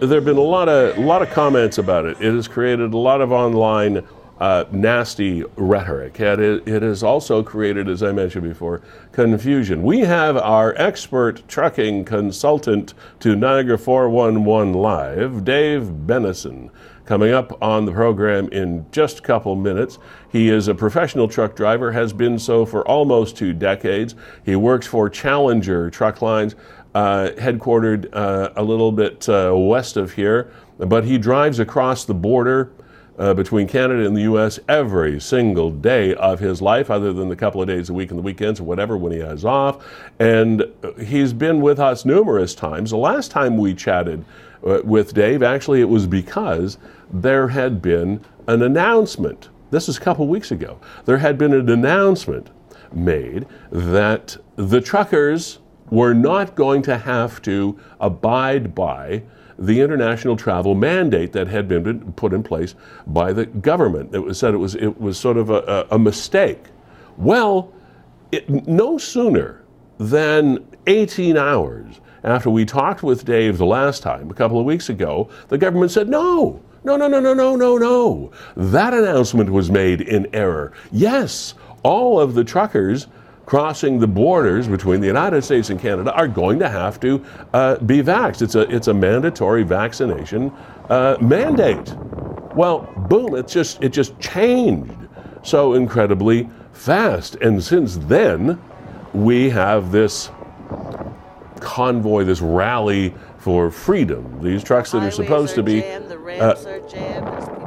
There 0.00 0.14
have 0.14 0.24
been 0.24 0.36
a 0.36 0.40
lot 0.40 0.68
of 0.68 0.96
a 0.96 1.00
lot 1.00 1.22
of 1.22 1.30
comments 1.30 1.78
about 1.78 2.04
it. 2.04 2.20
It 2.20 2.32
has 2.32 2.46
created 2.46 2.92
a 2.92 2.98
lot 2.98 3.20
of 3.20 3.32
online 3.32 4.06
uh, 4.40 4.64
nasty 4.70 5.44
rhetoric. 5.56 6.20
And 6.20 6.40
it, 6.40 6.68
it 6.68 6.82
has 6.82 7.02
also 7.02 7.42
created, 7.42 7.88
as 7.88 8.02
I 8.02 8.12
mentioned 8.12 8.44
before, 8.44 8.82
confusion. 9.12 9.82
We 9.82 10.00
have 10.00 10.36
our 10.36 10.74
expert 10.76 11.46
trucking 11.48 12.04
consultant 12.04 12.94
to 13.20 13.34
Niagara 13.34 13.78
411 13.78 14.74
Live, 14.74 15.44
Dave 15.44 15.82
Benison, 16.06 16.70
coming 17.04 17.32
up 17.32 17.60
on 17.62 17.84
the 17.84 17.92
program 17.92 18.48
in 18.50 18.86
just 18.92 19.20
a 19.20 19.22
couple 19.22 19.56
minutes. 19.56 19.98
He 20.30 20.50
is 20.50 20.68
a 20.68 20.74
professional 20.74 21.26
truck 21.26 21.56
driver, 21.56 21.90
has 21.92 22.12
been 22.12 22.38
so 22.38 22.64
for 22.66 22.86
almost 22.86 23.36
two 23.36 23.52
decades. 23.52 24.14
He 24.44 24.56
works 24.56 24.86
for 24.86 25.08
Challenger 25.08 25.90
Truck 25.90 26.22
Lines 26.22 26.54
uh, 26.94 27.30
headquartered 27.38 28.08
uh, 28.12 28.50
a 28.56 28.62
little 28.62 28.92
bit 28.92 29.28
uh, 29.28 29.52
west 29.54 29.96
of 29.96 30.12
here, 30.12 30.50
but 30.78 31.04
he 31.04 31.18
drives 31.18 31.58
across 31.58 32.04
the 32.04 32.14
border 32.14 32.72
uh, 33.18 33.34
between 33.34 33.66
Canada 33.66 34.06
and 34.06 34.16
the 34.16 34.22
U.S. 34.22 34.60
every 34.68 35.20
single 35.20 35.70
day 35.70 36.14
of 36.14 36.38
his 36.38 36.62
life, 36.62 36.90
other 36.90 37.12
than 37.12 37.28
the 37.28 37.36
couple 37.36 37.60
of 37.60 37.68
days 37.68 37.90
a 37.90 37.94
week 37.94 38.10
and 38.10 38.18
the 38.18 38.22
weekends 38.22 38.60
or 38.60 38.64
whatever 38.64 38.96
when 38.96 39.12
he 39.12 39.18
has 39.18 39.44
off. 39.44 39.84
And 40.18 40.64
he's 41.04 41.32
been 41.32 41.60
with 41.60 41.80
us 41.80 42.04
numerous 42.04 42.54
times. 42.54 42.90
The 42.90 42.96
last 42.96 43.30
time 43.30 43.56
we 43.56 43.74
chatted 43.74 44.24
uh, 44.64 44.80
with 44.84 45.14
Dave, 45.14 45.42
actually, 45.42 45.80
it 45.80 45.88
was 45.88 46.06
because 46.06 46.78
there 47.12 47.48
had 47.48 47.82
been 47.82 48.24
an 48.46 48.62
announcement. 48.62 49.48
This 49.70 49.88
is 49.88 49.96
a 49.98 50.00
couple 50.00 50.24
of 50.24 50.30
weeks 50.30 50.50
ago. 50.50 50.78
There 51.04 51.18
had 51.18 51.36
been 51.36 51.52
an 51.52 51.68
announcement 51.68 52.50
made 52.92 53.46
that 53.70 54.36
the 54.56 54.80
truckers 54.80 55.58
were 55.90 56.14
not 56.14 56.54
going 56.54 56.82
to 56.82 56.96
have 56.96 57.42
to 57.42 57.78
abide 58.00 58.74
by 58.74 59.22
the 59.58 59.80
international 59.80 60.36
travel 60.36 60.74
mandate 60.74 61.32
that 61.32 61.48
had 61.48 61.68
been 61.68 62.12
put 62.12 62.32
in 62.32 62.42
place 62.42 62.74
by 63.08 63.32
the 63.32 63.46
government. 63.46 64.14
It 64.14 64.20
was 64.20 64.38
said 64.38 64.54
it 64.54 64.58
was 64.58 64.74
it 64.76 65.00
was 65.00 65.18
sort 65.18 65.36
of 65.36 65.50
a, 65.50 65.86
a, 65.90 65.98
mistake. 65.98 66.64
Well, 67.16 67.72
it, 68.30 68.48
no 68.68 68.98
sooner 68.98 69.64
than 69.98 70.64
18 70.86 71.36
hours 71.36 72.00
after 72.22 72.50
we 72.50 72.64
talked 72.64 73.02
with 73.02 73.24
Dave 73.24 73.58
the 73.58 73.66
last 73.66 74.02
time, 74.02 74.30
a 74.30 74.34
couple 74.34 74.58
of 74.58 74.64
weeks 74.64 74.88
ago, 74.88 75.28
the 75.48 75.58
government 75.58 75.90
said 75.90 76.08
no. 76.08 76.62
No, 76.84 76.96
no, 76.96 77.08
no, 77.08 77.18
no, 77.20 77.34
no, 77.34 77.56
no, 77.56 77.76
no. 77.76 78.30
That 78.56 78.94
announcement 78.94 79.50
was 79.50 79.70
made 79.70 80.00
in 80.00 80.32
error. 80.32 80.72
Yes, 80.92 81.54
all 81.82 82.20
of 82.20 82.34
the 82.34 82.44
truckers 82.44 83.08
crossing 83.48 83.98
the 83.98 84.06
borders 84.06 84.68
between 84.68 85.00
the 85.00 85.06
United 85.06 85.42
States 85.42 85.70
and 85.70 85.80
Canada 85.80 86.12
are 86.12 86.28
going 86.28 86.58
to 86.58 86.68
have 86.68 87.00
to 87.00 87.24
uh, 87.54 87.78
be 87.78 88.02
vaxxed. 88.02 88.42
It's 88.42 88.54
a, 88.54 88.70
it's 88.74 88.88
a 88.88 88.94
mandatory 88.94 89.62
vaccination 89.62 90.52
uh, 90.90 91.16
mandate. 91.22 91.94
Well, 92.54 92.80
boom, 93.08 93.34
it's 93.34 93.50
just, 93.50 93.82
it 93.82 93.88
just 93.88 94.20
changed 94.20 94.92
so 95.42 95.72
incredibly 95.72 96.50
fast. 96.74 97.36
And 97.36 97.64
since 97.64 97.96
then, 97.96 98.60
we 99.14 99.48
have 99.48 99.92
this 99.92 100.30
convoy, 101.60 102.24
this 102.24 102.42
rally 102.42 103.14
for 103.38 103.70
freedom. 103.70 104.42
These 104.42 104.62
trucks 104.62 104.90
that 104.90 104.98
are 104.98 105.00
Highways 105.00 105.16
supposed 105.16 105.54
to 105.54 105.62
be. 105.62 105.80
jammed, 105.80 106.10
the 106.10 106.18
ramps 106.18 106.66
are 106.66 106.80
jammed. 106.80 107.57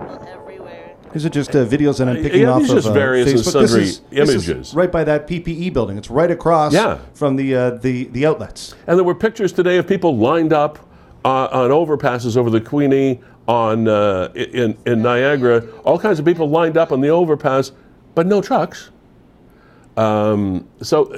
These 1.13 1.25
are 1.25 1.29
just 1.29 1.55
uh, 1.55 1.65
videos 1.65 1.97
that 1.99 2.07
I'm 2.07 2.17
picking 2.21 2.41
Yeah, 2.41 2.51
off 2.51 2.61
of 2.63 2.67
just 2.69 2.87
uh, 2.87 2.93
various 2.93 3.29
and 3.31 3.39
Facebook. 3.39 3.61
This 3.61 3.71
sundry 3.71 3.83
is 3.83 4.29
images. 4.29 4.73
right 4.73 4.91
by 4.91 5.03
that 5.03 5.27
PPE 5.27 5.73
building. 5.73 5.97
It's 5.97 6.09
right 6.09 6.31
across 6.31 6.73
Yeah. 6.73 6.99
from 7.13 7.35
the, 7.35 7.55
uh, 7.55 7.69
the 7.71 8.05
the 8.05 8.25
outlets. 8.25 8.75
And 8.87 8.97
there 8.97 9.03
were 9.03 9.15
pictures 9.15 9.51
today 9.51 9.77
of 9.77 9.87
people 9.87 10.17
lined 10.17 10.53
up 10.53 10.79
uh, 11.25 11.47
on 11.51 11.69
overpasses 11.71 12.37
over 12.37 12.49
the 12.49 12.61
Queenie 12.61 13.19
on 13.47 13.87
uh, 13.87 14.31
in 14.35 14.77
in 14.85 15.01
Niagara. 15.01 15.63
All 15.83 15.99
kinds 15.99 16.19
of 16.19 16.25
people 16.25 16.49
lined 16.49 16.77
up 16.77 16.91
on 16.91 17.01
the 17.01 17.09
overpass, 17.09 17.71
but 18.15 18.25
no 18.27 18.41
trucks. 18.41 18.89
Um, 19.97 20.67
so 20.81 21.09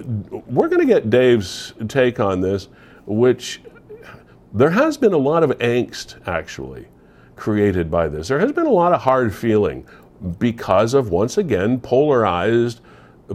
we're 0.48 0.68
going 0.68 0.82
to 0.86 0.92
get 0.92 1.10
Dave's 1.12 1.74
take 1.88 2.20
on 2.20 2.42
this, 2.42 2.70
which 3.06 3.62
there 4.54 4.72
has 4.72 4.98
been 4.98 5.14
a 5.14 5.18
lot 5.18 5.44
of 5.44 5.52
angst 5.60 6.16
actually 6.28 6.88
created 7.36 7.90
by 7.90 8.08
this. 8.08 8.28
There 8.28 8.40
has 8.40 8.52
been 8.52 8.66
a 8.66 8.72
lot 8.72 8.94
of 8.94 9.02
hard 9.02 9.34
feeling 9.34 9.86
because 10.40 10.94
of 10.94 11.10
once 11.10 11.38
again 11.38 11.80
polarized 11.80 12.82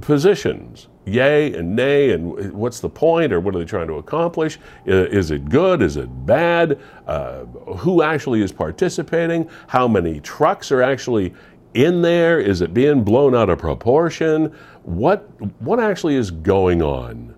positions. 0.01 0.89
Yay 1.05 1.55
and 1.55 1.75
nay, 1.75 2.13
and 2.13 2.53
what's 2.53 2.81
the 2.81 2.89
point, 2.89 3.33
or 3.33 3.41
what 3.41 3.55
are 3.55 3.59
they 3.59 3.65
trying 3.65 3.87
to 3.87 3.95
accomplish? 3.95 4.59
Is 4.85 5.31
it 5.31 5.49
good? 5.49 5.81
Is 5.81 5.97
it 5.97 6.27
bad? 6.27 6.79
Uh, 7.07 7.45
who 7.77 8.03
actually 8.03 8.43
is 8.43 8.53
participating? 8.53 9.49
How 9.69 9.89
many 9.89 10.21
trucks 10.21 10.71
are 10.71 10.83
actually 10.83 11.33
in 11.73 12.03
there? 12.03 12.39
Is 12.41 12.61
it 12.61 12.75
being 12.75 13.05
blown 13.05 13.35
out 13.35 13.49
of 13.49 13.59
proportion? 13.59 14.55
What 14.83 15.29
what 15.63 15.81
actually 15.81 16.17
is 16.17 16.31
going 16.31 16.83
on? 16.83 17.35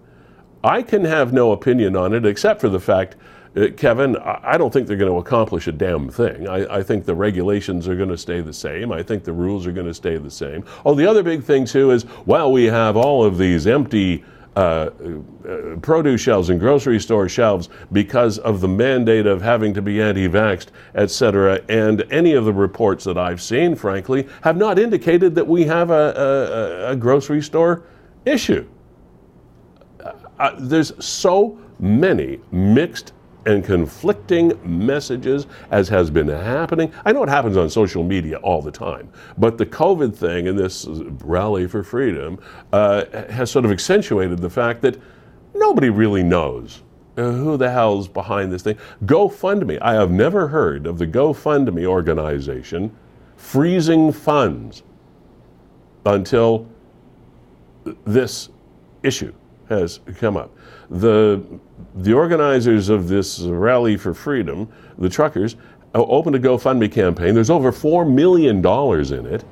I 0.65 0.83
can 0.83 1.05
have 1.05 1.33
no 1.33 1.53
opinion 1.53 1.97
on 1.97 2.13
it 2.13 2.27
except 2.27 2.61
for 2.61 2.69
the 2.69 2.81
fact, 2.81 3.17
uh, 3.57 3.69
Kevin, 3.77 4.17
I 4.17 4.57
don't 4.57 4.73
think 4.73 4.87
they're 4.87 4.97
going 4.97 5.13
to 5.13 5.19
accomplish 5.19 5.67
a 5.67 5.73
damn 5.73 6.09
thing. 6.09 6.49
I, 6.49 6.79
I 6.79 6.83
think 6.83 7.05
the 7.05 7.15
regulations 7.15 7.89
are 7.89 7.97
going 7.97 8.09
to 8.09 8.19
stay 8.19 8.41
the 8.41 8.53
same. 8.53 8.93
I 8.93 9.03
think 9.03 9.25
the 9.25 9.33
rules 9.33 9.67
are 9.67 9.73
going 9.73 9.87
to 9.89 9.95
stay 9.95 10.17
the 10.17 10.31
same. 10.31 10.65
Oh, 10.85 10.95
the 10.95 11.07
other 11.07 11.23
big 11.23 11.43
thing, 11.43 11.65
too, 11.65 11.91
is 11.91 12.07
well, 12.27 12.53
we 12.53 12.65
have 12.65 12.97
all 12.97 13.25
of 13.25 13.39
these 13.39 13.67
empty 13.67 14.25
uh, 14.57 14.61
uh, 14.61 15.77
produce 15.81 16.21
shelves 16.21 16.51
and 16.51 16.59
grocery 16.59 16.99
store 17.01 17.29
shelves 17.29 17.69
because 17.93 18.39
of 18.39 18.61
the 18.61 18.69
mandate 18.69 19.27
of 19.27 19.41
having 19.41 19.73
to 19.75 19.83
be 19.83 20.03
anti-vaxxed, 20.03 20.69
et 20.95 21.11
cetera. 21.11 21.61
And 21.69 22.05
any 22.11 22.35
of 22.35 22.45
the 22.45 22.53
reports 22.53 23.05
that 23.05 23.17
I've 23.17 23.41
seen, 23.41 23.77
frankly, 23.77 24.29
have 24.43 24.57
not 24.57 24.79
indicated 24.79 25.35
that 25.37 25.47
we 25.47 25.65
have 25.65 25.91
a, 25.91 26.87
a, 26.89 26.93
a 26.93 26.97
grocery 26.97 27.43
store 27.43 27.85
issue. 28.25 28.67
Uh, 30.39 30.57
there's 30.59 30.93
so 31.05 31.59
many 31.79 32.41
mixed 32.51 33.13
and 33.47 33.65
conflicting 33.65 34.59
messages 34.65 35.47
as 35.71 35.89
has 35.89 36.11
been 36.11 36.29
happening. 36.29 36.93
I 37.05 37.13
know 37.13 37.23
it 37.23 37.29
happens 37.29 37.57
on 37.57 37.71
social 37.71 38.05
media 38.05 38.37
all 38.39 38.63
the 38.63 38.71
time, 38.71 39.11
but 39.39 39.59
the 39.59 39.67
COVID 39.67 40.15
thing 40.15 40.49
and 40.49 40.59
this 40.59 40.87
rally 41.25 41.67
for 41.67 41.83
freedom 41.83 42.39
uh, 42.73 43.05
has 43.31 43.51
sort 43.51 43.65
of 43.65 43.71
accentuated 43.71 44.39
the 44.39 44.51
fact 44.51 44.83
that 44.83 45.01
nobody 45.55 45.91
really 45.91 46.23
knows 46.23 46.83
uh, 47.17 47.31
who 47.33 47.57
the 47.57 47.71
hell's 47.71 48.09
behind 48.09 48.53
this 48.53 48.63
thing. 48.63 48.79
GoFundMe. 49.05 49.79
I 49.83 49.95
have 49.95 50.11
never 50.11 50.49
heard 50.49 50.87
of 50.87 50.99
the 50.99 51.07
GoFundMe 51.07 51.87
organization 51.87 52.95
freezing 53.37 54.13
funds 54.13 54.83
until 56.05 56.69
this 58.05 58.51
issue 59.03 59.33
has 59.71 60.01
come 60.19 60.37
up. 60.37 60.55
The, 60.91 61.43
the 61.95 62.13
organizers 62.13 62.89
of 62.89 63.09
this 63.09 63.41
rally 63.41 63.97
for 63.97 64.13
freedom, 64.13 64.69
the 64.99 65.09
truckers, 65.09 65.57
opened 65.95 66.37
a 66.37 66.39
GoFundMe 66.39 66.93
campaign. 66.93 67.35
There's 67.35 67.51
over 67.51 67.73
$4 67.73 68.13
million 68.13 68.59
in 68.59 69.35
it. 69.35 69.45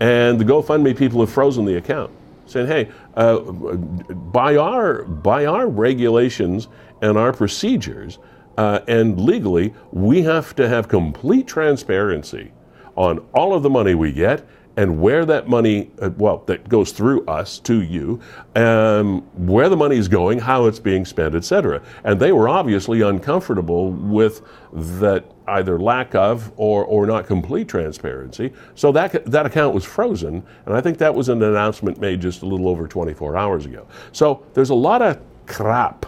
And 0.00 0.38
the 0.38 0.44
GoFundMe 0.44 0.96
people 0.96 1.20
have 1.20 1.30
frozen 1.30 1.64
the 1.64 1.76
account, 1.76 2.10
saying, 2.46 2.66
hey, 2.66 2.90
uh, 3.14 3.38
by, 3.38 4.56
our, 4.56 5.04
by 5.04 5.46
our 5.46 5.68
regulations 5.68 6.68
and 7.00 7.16
our 7.16 7.32
procedures, 7.32 8.18
uh, 8.58 8.80
and 8.88 9.18
legally, 9.20 9.72
we 9.92 10.22
have 10.22 10.54
to 10.56 10.68
have 10.68 10.88
complete 10.88 11.46
transparency 11.46 12.52
on 12.96 13.24
all 13.32 13.54
of 13.54 13.62
the 13.62 13.70
money 13.70 13.94
we 13.94 14.12
get 14.12 14.46
and 14.76 15.00
where 15.00 15.24
that 15.26 15.48
money, 15.48 15.90
uh, 16.00 16.10
well, 16.16 16.38
that 16.46 16.68
goes 16.68 16.92
through 16.92 17.24
us 17.26 17.58
to 17.60 17.82
you, 17.82 18.20
um, 18.56 19.20
where 19.46 19.68
the 19.68 19.76
money 19.76 19.96
is 19.96 20.08
going, 20.08 20.38
how 20.38 20.66
it's 20.66 20.78
being 20.78 21.04
spent, 21.04 21.34
etc. 21.34 21.82
And 22.04 22.18
they 22.18 22.32
were 22.32 22.48
obviously 22.48 23.02
uncomfortable 23.02 23.90
with 23.90 24.42
that 24.72 25.24
either 25.48 25.78
lack 25.78 26.14
of 26.14 26.52
or, 26.56 26.84
or 26.84 27.06
not 27.06 27.26
complete 27.26 27.68
transparency. 27.68 28.52
So 28.74 28.92
that, 28.92 29.24
that 29.26 29.44
account 29.44 29.74
was 29.74 29.84
frozen, 29.84 30.42
and 30.66 30.74
I 30.74 30.80
think 30.80 30.98
that 30.98 31.14
was 31.14 31.28
an 31.28 31.42
announcement 31.42 32.00
made 32.00 32.20
just 32.20 32.42
a 32.42 32.46
little 32.46 32.68
over 32.68 32.88
24 32.88 33.36
hours 33.36 33.66
ago. 33.66 33.86
So 34.12 34.44
there's 34.54 34.70
a 34.70 34.74
lot 34.74 35.02
of 35.02 35.20
crap 35.46 36.06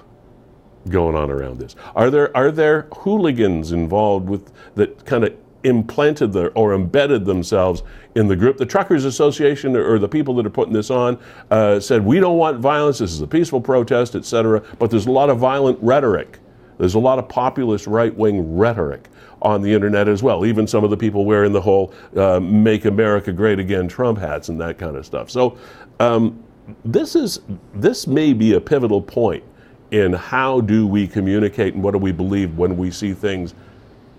going 0.88 1.16
on 1.16 1.30
around 1.30 1.58
this. 1.58 1.76
Are 1.96 2.10
there 2.10 2.34
are 2.36 2.50
there 2.50 2.88
hooligans 2.92 3.72
involved 3.72 4.28
with 4.28 4.52
that 4.74 5.04
kind 5.04 5.24
of 5.24 5.34
implanted 5.64 6.32
the, 6.32 6.48
or 6.48 6.74
embedded 6.74 7.24
themselves 7.24 7.82
in 8.14 8.28
the 8.28 8.36
group. 8.36 8.58
The 8.58 8.66
Truckers 8.66 9.04
Association 9.04 9.74
or 9.76 9.98
the 9.98 10.08
people 10.08 10.34
that 10.36 10.46
are 10.46 10.50
putting 10.50 10.72
this 10.72 10.90
on 10.90 11.18
uh, 11.50 11.80
said, 11.80 12.04
we 12.04 12.20
don't 12.20 12.38
want 12.38 12.60
violence, 12.60 12.98
this 12.98 13.12
is 13.12 13.20
a 13.20 13.26
peaceful 13.26 13.60
protest, 13.60 14.14
etc. 14.14 14.62
But 14.78 14.90
there's 14.90 15.06
a 15.06 15.10
lot 15.12 15.30
of 15.30 15.38
violent 15.38 15.78
rhetoric. 15.82 16.38
There's 16.78 16.94
a 16.94 16.98
lot 16.98 17.18
of 17.18 17.28
populist 17.28 17.86
right 17.86 18.14
wing 18.14 18.56
rhetoric 18.56 19.08
on 19.42 19.62
the 19.62 19.72
internet 19.72 20.08
as 20.08 20.22
well. 20.22 20.44
Even 20.44 20.66
some 20.66 20.84
of 20.84 20.90
the 20.90 20.96
people 20.96 21.24
wearing 21.24 21.52
the 21.52 21.60
whole 21.60 21.92
uh, 22.16 22.40
"Make 22.40 22.84
America 22.84 23.32
Great 23.32 23.60
Again" 23.60 23.86
Trump 23.86 24.18
hats 24.18 24.48
and 24.48 24.60
that 24.60 24.78
kind 24.78 24.96
of 24.96 25.06
stuff. 25.06 25.30
So 25.30 25.56
um, 26.00 26.42
this 26.84 27.14
is 27.14 27.40
this 27.74 28.06
may 28.06 28.32
be 28.32 28.54
a 28.54 28.60
pivotal 28.60 29.00
point 29.00 29.44
in 29.90 30.12
how 30.12 30.60
do 30.62 30.86
we 30.86 31.06
communicate 31.06 31.74
and 31.74 31.82
what 31.82 31.92
do 31.92 31.98
we 31.98 32.10
believe 32.10 32.56
when 32.58 32.76
we 32.76 32.90
see 32.90 33.12
things 33.12 33.54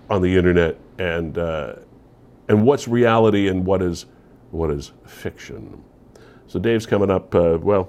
on 0.08 0.22
the 0.22 0.34
internet 0.34 0.78
and 0.98 1.36
uh, 1.38 1.74
and 2.48 2.64
what's 2.64 2.88
reality 2.88 3.48
and 3.48 3.64
what 3.64 3.82
is 3.82 4.06
what 4.50 4.70
is 4.70 4.92
fiction. 5.06 5.82
So 6.46 6.58
Dave's 6.58 6.86
coming 6.86 7.10
up. 7.10 7.34
Uh, 7.34 7.58
well, 7.60 7.88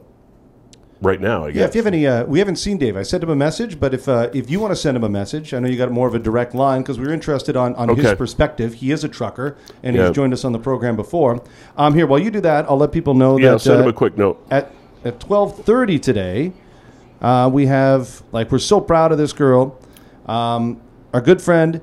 right 1.02 1.22
now, 1.22 1.46
I 1.46 1.52
guess. 1.52 1.60
Yeah, 1.60 1.66
if 1.68 1.76
you 1.76 1.80
have 1.80 1.88
any, 1.88 2.08
uh, 2.08 2.24
we 2.26 2.40
haven't 2.40 2.56
seen 2.56 2.78
Dave. 2.78 2.98
I 2.98 3.04
sent 3.04 3.24
him 3.24 3.30
a 3.30 3.36
message, 3.36 3.80
but 3.80 3.94
if 3.94 4.08
uh, 4.10 4.30
if 4.34 4.50
you 4.50 4.60
want 4.60 4.72
to 4.72 4.76
send 4.76 4.98
him 4.98 5.04
a 5.04 5.10
message, 5.10 5.54
I 5.54 5.60
know 5.60 5.68
you 5.68 5.78
got 5.78 5.92
more 5.92 6.08
of 6.08 6.16
a 6.16 6.20
direct 6.20 6.56
line 6.56 6.82
because 6.82 7.00
we 7.00 7.06
were 7.06 7.14
interested 7.14 7.56
on, 7.56 7.76
on 7.76 7.96
his 7.96 8.14
perspective. 8.16 8.76
He 8.76 8.92
is 8.92 9.04
a 9.04 9.08
trucker, 9.10 9.58
and 9.84 9.96
Yeah. 9.96 10.08
he's 10.08 10.16
joined 10.16 10.34
us 10.34 10.44
on 10.44 10.52
the 10.52 10.60
program 10.60 10.96
before. 10.96 11.44
Um, 11.78 11.94
here, 11.94 12.08
while 12.08 12.20
you 12.20 12.32
do 12.32 12.42
that, 12.42 12.66
I'll 12.70 12.78
let 12.78 12.92
people 12.92 13.14
know 13.14 13.36
that. 13.36 13.44
yeah, 13.44 13.52
that 13.52 13.60
send 13.60 13.80
him 13.82 13.86
uh, 13.88 13.90
a 13.90 13.94
quick 13.94 14.18
note. 14.18 14.44
at 14.50 14.72
at 15.06 15.20
twelve 15.20 15.64
thirty 15.64 16.00
today, 16.00 16.52
uh, 17.22 17.50
we 17.54 17.68
have 17.68 18.24
like 18.32 18.52
we're 18.52 18.60
so 18.60 18.82
proud 18.82 19.12
of 19.12 19.18
this 19.18 19.34
girl. 19.34 19.80
Um, 20.26 20.82
our 21.14 21.22
good 21.22 21.42
friend 21.42 21.82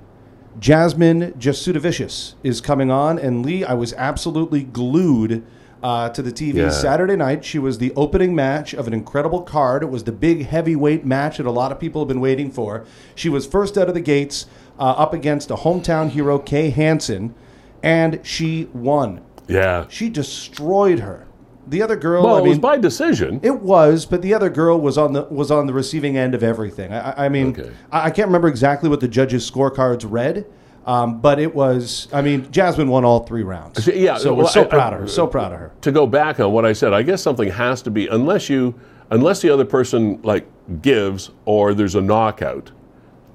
Jasmine 0.58 1.32
Jasudavicius 1.32 2.34
is 2.42 2.60
coming 2.60 2.90
on, 2.90 3.18
and 3.18 3.44
Lee, 3.44 3.64
I 3.64 3.74
was 3.74 3.92
absolutely 3.94 4.62
glued 4.62 5.44
uh, 5.82 6.08
to 6.10 6.22
the 6.22 6.32
TV 6.32 6.54
Yeah. 6.54 6.70
Saturday 6.70 7.16
night. 7.16 7.44
She 7.44 7.58
was 7.58 7.78
the 7.78 7.92
opening 7.94 8.34
match 8.34 8.72
of 8.72 8.86
an 8.86 8.94
incredible 8.94 9.42
card. 9.42 9.82
It 9.82 9.90
was 9.90 10.04
the 10.04 10.12
big 10.12 10.46
heavyweight 10.46 11.04
match 11.04 11.36
that 11.36 11.46
a 11.46 11.50
lot 11.50 11.72
of 11.72 11.78
people 11.78 12.00
have 12.00 12.08
been 12.08 12.20
waiting 12.20 12.50
for. 12.50 12.84
She 13.14 13.28
was 13.28 13.46
first 13.46 13.76
out 13.76 13.88
of 13.88 13.94
the 13.94 14.00
gates, 14.00 14.46
uh, 14.78 14.82
up 14.82 15.12
against 15.12 15.50
a 15.50 15.56
hometown 15.56 16.08
hero, 16.10 16.38
Kay 16.38 16.70
Hansen, 16.70 17.34
and 17.82 18.20
she 18.22 18.68
won. 18.72 19.20
Yeah. 19.46 19.84
She 19.88 20.08
destroyed 20.08 21.00
her. 21.00 21.26
The 21.66 21.82
other 21.82 21.96
girl, 21.96 22.24
Well, 22.24 22.36
I 22.36 22.38
it 22.40 22.48
was 22.48 22.58
by 22.58 22.76
decision. 22.76 23.40
it 23.42 23.60
was, 23.60 24.04
but 24.04 24.20
the 24.22 24.34
other 24.34 24.50
girl 24.50 24.78
was 24.80 24.98
on 24.98 25.12
the 25.14 25.22
was 25.24 25.50
on 25.50 25.66
the 25.66 25.72
receiving 25.72 26.16
end 26.16 26.34
of 26.34 26.42
everything. 26.42 26.92
I, 26.92 27.24
I- 27.26 27.28
mean, 27.28 27.48
Okay. 27.58 27.70
I, 27.90 28.06
I 28.06 28.10
can't 28.10 28.28
remember 28.28 28.48
exactly 28.48 28.88
what 28.90 29.00
the 29.00 29.08
judges' 29.08 29.50
scorecards 29.50 30.04
read, 30.08 30.44
um, 30.86 31.20
but 31.20 31.38
it 31.38 31.54
was. 31.54 32.08
I 32.12 32.20
mean, 32.20 32.50
Jasmine 32.50 32.88
won 32.88 33.04
all 33.04 33.20
three 33.24 33.42
rounds. 33.42 33.86
Yeah, 33.86 34.18
so 34.18 34.34
we're 34.34 34.46
so 34.48 34.64
proud 34.66 34.92
of 34.92 35.00
her. 35.00 35.08
So 35.08 35.26
proud 35.26 35.52
of 35.52 35.58
her. 35.58 35.72
to 35.80 35.90
go 35.92 36.06
back 36.06 36.38
on 36.38 36.52
what 36.52 36.66
I 36.66 36.74
said, 36.74 36.92
I 36.92 37.02
guess 37.02 37.22
something 37.22 37.48
has 37.50 37.80
to 37.82 37.90
be 37.90 38.08
unless 38.08 38.50
you 38.50 38.74
unless 39.10 39.40
the 39.40 39.48
other 39.50 39.64
person 39.64 40.20
like 40.22 40.46
gives 40.82 41.30
or 41.46 41.72
there's 41.74 41.94
a 41.94 42.00
knockout. 42.02 42.72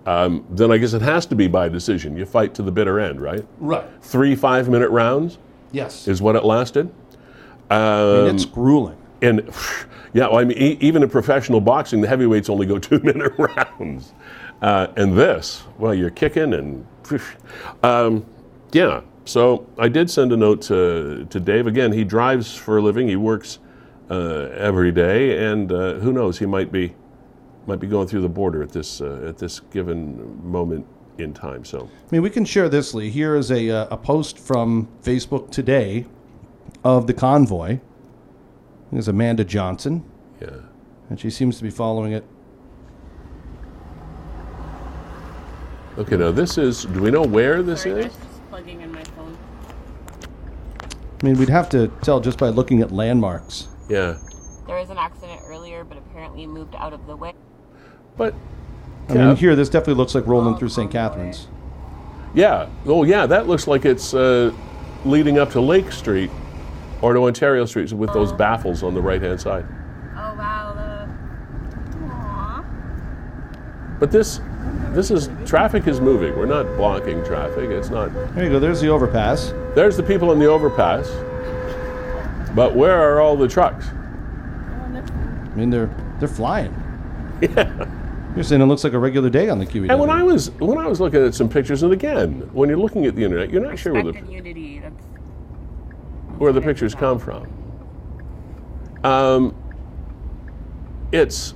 Um, 0.05 0.45
then 0.49 0.71
I 0.71 0.77
guess 0.77 0.93
it 0.93 1.01
has 1.01 1.25
to 1.27 1.35
be 1.35 1.47
by 1.47 1.69
decision. 1.69 2.15
You 2.17 2.25
fight 2.25 2.53
to 2.55 2.63
the 2.63 2.71
bitter 2.71 2.99
end, 2.99 3.21
right? 3.21 3.45
Right. 3.59 3.83
Three 4.01 4.35
five 4.35 4.69
minute 4.69 4.89
rounds 4.89 5.37
Yes. 5.71 6.07
is 6.07 6.21
what 6.21 6.35
it 6.35 6.43
lasted. 6.43 6.91
I 7.69 8.25
mean, 8.25 8.35
it's 8.35 8.45
grueling. 8.45 8.97
And 9.21 9.41
yeah, 10.13 10.27
well, 10.27 10.37
I 10.37 10.45
mean, 10.45 10.57
e- 10.57 10.77
even 10.79 11.03
in 11.03 11.09
professional 11.09 11.61
boxing, 11.61 12.01
the 12.01 12.07
heavyweights 12.07 12.49
only 12.49 12.65
go 12.65 12.79
two 12.79 12.99
minute 12.99 13.33
rounds. 13.37 14.13
Uh, 14.61 14.87
and 14.97 15.17
this, 15.17 15.63
well, 15.77 15.93
you're 15.93 16.09
kicking 16.09 16.53
and 16.53 16.85
um, 17.83 18.25
yeah. 18.71 19.01
So 19.25 19.67
I 19.77 19.87
did 19.89 20.09
send 20.09 20.33
a 20.33 20.37
note 20.37 20.61
to, 20.63 21.25
to 21.29 21.39
Dave. 21.39 21.67
Again, 21.67 21.91
he 21.91 22.03
drives 22.03 22.55
for 22.55 22.77
a 22.79 22.81
living. 22.81 23.07
He 23.07 23.15
works 23.15 23.59
uh, 24.09 24.49
every 24.55 24.91
day, 24.91 25.45
and 25.51 25.71
uh, 25.71 25.93
who 25.95 26.11
knows, 26.11 26.39
he 26.39 26.45
might 26.45 26.71
be 26.71 26.95
might 27.67 27.79
be 27.79 27.85
going 27.85 28.07
through 28.07 28.21
the 28.21 28.29
border 28.29 28.63
at 28.63 28.71
this 28.71 29.01
uh, 29.01 29.23
at 29.27 29.37
this 29.37 29.59
given 29.59 30.43
moment 30.43 30.83
in 31.19 31.31
time. 31.33 31.63
So 31.63 31.87
I 31.87 32.11
mean, 32.11 32.23
we 32.23 32.31
can 32.31 32.43
share 32.43 32.69
this, 32.69 32.95
Lee. 32.95 33.11
Here 33.11 33.35
is 33.35 33.51
a, 33.51 33.69
uh, 33.69 33.87
a 33.91 33.97
post 33.97 34.39
from 34.39 34.87
Facebook 35.03 35.51
today 35.51 36.05
of 36.83 37.07
the 37.07 37.13
convoy. 37.13 37.79
is 38.91 39.07
Amanda 39.07 39.43
Johnson, 39.43 40.03
yeah. 40.41 40.49
and 41.09 41.19
she 41.19 41.29
seems 41.29 41.57
to 41.57 41.63
be 41.63 41.69
following 41.69 42.11
it. 42.13 42.25
Okay, 45.97 46.15
now 46.17 46.31
this 46.31 46.57
is. 46.57 46.85
Do 46.85 47.01
we 47.01 47.11
know 47.11 47.23
where 47.23 47.61
this 47.61 47.83
Sorry, 47.83 47.99
is? 48.01 48.05
guys, 48.07 48.15
just 48.15 48.49
plugging 48.49 48.81
in 48.81 48.91
my 48.91 49.03
phone. 49.03 49.37
I 51.21 51.25
mean, 51.25 51.37
we'd 51.37 51.49
have 51.49 51.67
to 51.69 51.89
tell 52.01 52.19
just 52.21 52.37
by 52.39 52.49
looking 52.49 52.81
at 52.81 52.91
landmarks. 52.91 53.67
Yeah, 53.89 54.17
There 54.67 54.77
was 54.77 54.89
an 54.91 54.97
accident 54.97 55.41
earlier, 55.45 55.83
but 55.83 55.97
apparently 55.97 56.45
moved 56.47 56.75
out 56.75 56.93
of 56.93 57.05
the 57.07 57.15
way. 57.15 57.33
but 58.17 58.33
I 59.09 59.13
Yeah. 59.15 59.27
mean, 59.27 59.35
here 59.35 59.55
this 59.55 59.67
definitely 59.69 59.95
looks 59.95 60.13
like 60.13 60.27
rolling 60.27 60.55
through 60.57 60.69
St. 60.69 60.91
Catharines. 60.91 61.47
Yeah. 62.35 62.67
Oh, 62.85 63.03
yeah. 63.03 63.25
That 63.25 63.47
looks 63.47 63.65
like 63.67 63.83
it's 63.85 64.13
uh, 64.13 64.51
leading 65.03 65.39
up 65.39 65.49
to 65.51 65.61
Lake 65.61 65.91
Street 65.91 66.29
or 67.01 67.13
to 67.13 67.23
Ontario 67.25 67.65
Street 67.65 67.91
with 67.93 68.13
those 68.13 68.31
baffles 68.31 68.83
on 68.83 68.93
the 68.93 69.01
right 69.01 69.21
hand 69.21 69.39
side. 69.39 69.65
Oh 70.15 70.35
wow, 70.35 70.73
the. 70.75 71.99
Aww. 72.05 73.99
But 73.99 74.11
this, 74.11 74.41
this 74.89 75.11
is 75.11 75.29
traffic 75.45 75.87
is 75.87 76.01
moving. 76.01 76.37
We're 76.37 76.45
not 76.45 76.65
blocking 76.77 77.23
traffic. 77.23 77.69
It's 77.69 77.89
not. 77.89 78.13
There 78.35 78.43
you 78.43 78.49
go. 78.49 78.59
There's 78.59 78.81
the 78.81 78.89
overpass. 78.89 79.53
There's 79.75 79.97
the 79.97 80.03
people 80.03 80.31
in 80.31 80.39
the 80.39 80.47
overpass. 80.47 81.09
But 82.55 82.75
where 82.75 82.99
are 82.99 83.21
all 83.21 83.37
the 83.37 83.47
trucks? 83.47 83.87
I 83.87 85.55
mean, 85.55 85.69
they're 85.69 85.89
they're 86.19 86.27
flying. 86.27 86.75
Yeah. 87.41 87.89
You're 88.35 88.43
saying 88.43 88.61
it 88.61 88.65
looks 88.65 88.83
like 88.83 88.93
a 88.93 88.99
regular 88.99 89.29
day 89.29 89.49
on 89.49 89.59
the 89.59 89.65
QEW. 89.65 89.89
And 89.89 89.99
when 89.99 90.09
I 90.09 90.21
was 90.21 90.51
when 90.51 90.77
I 90.77 90.87
was 90.87 90.99
looking 90.99 91.25
at 91.25 91.33
some 91.33 91.49
pictures, 91.49 91.83
and 91.83 91.91
again, 91.93 92.49
when 92.53 92.69
you're 92.69 92.77
looking 92.77 93.05
at 93.05 93.15
the 93.15 93.23
internet, 93.23 93.49
you're 93.49 93.61
not 93.61 93.79
sure 93.79 93.93
where 93.93 94.03
the 94.03 94.19
unity. 94.29 94.68
That's 96.39 96.43
where 96.45 96.53
the 96.53 96.61
pictures 96.61 96.95
come 96.95 97.19
from. 97.19 97.47
Um, 99.03 99.55
it's 101.11 101.53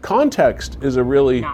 context 0.00 0.78
is 0.82 0.96
a 0.96 1.02
really 1.02 1.44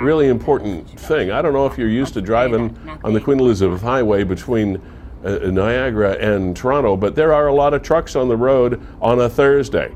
really 0.00 0.28
important 0.28 0.88
thing. 0.98 1.30
I 1.30 1.42
don't 1.42 1.52
know 1.52 1.66
if 1.66 1.76
you're 1.78 1.88
used 1.88 2.14
to 2.14 2.22
driving 2.22 2.76
on 3.04 3.12
the. 3.12 3.20
Queen 3.20 3.40
Elizabeth 3.40 3.82
Highway 3.82 4.24
between 4.24 4.80
uh, 5.24 5.36
Niagara 5.50 6.12
and 6.12 6.56
Toronto, 6.56 6.96
but 6.96 7.14
there 7.14 7.32
are 7.34 7.48
a 7.48 7.54
lot 7.54 7.74
of 7.74 7.82
trucks 7.82 8.16
on 8.16 8.28
the 8.28 8.36
road 8.36 8.80
on 9.02 9.20
a 9.20 9.28
Thursday 9.28 9.94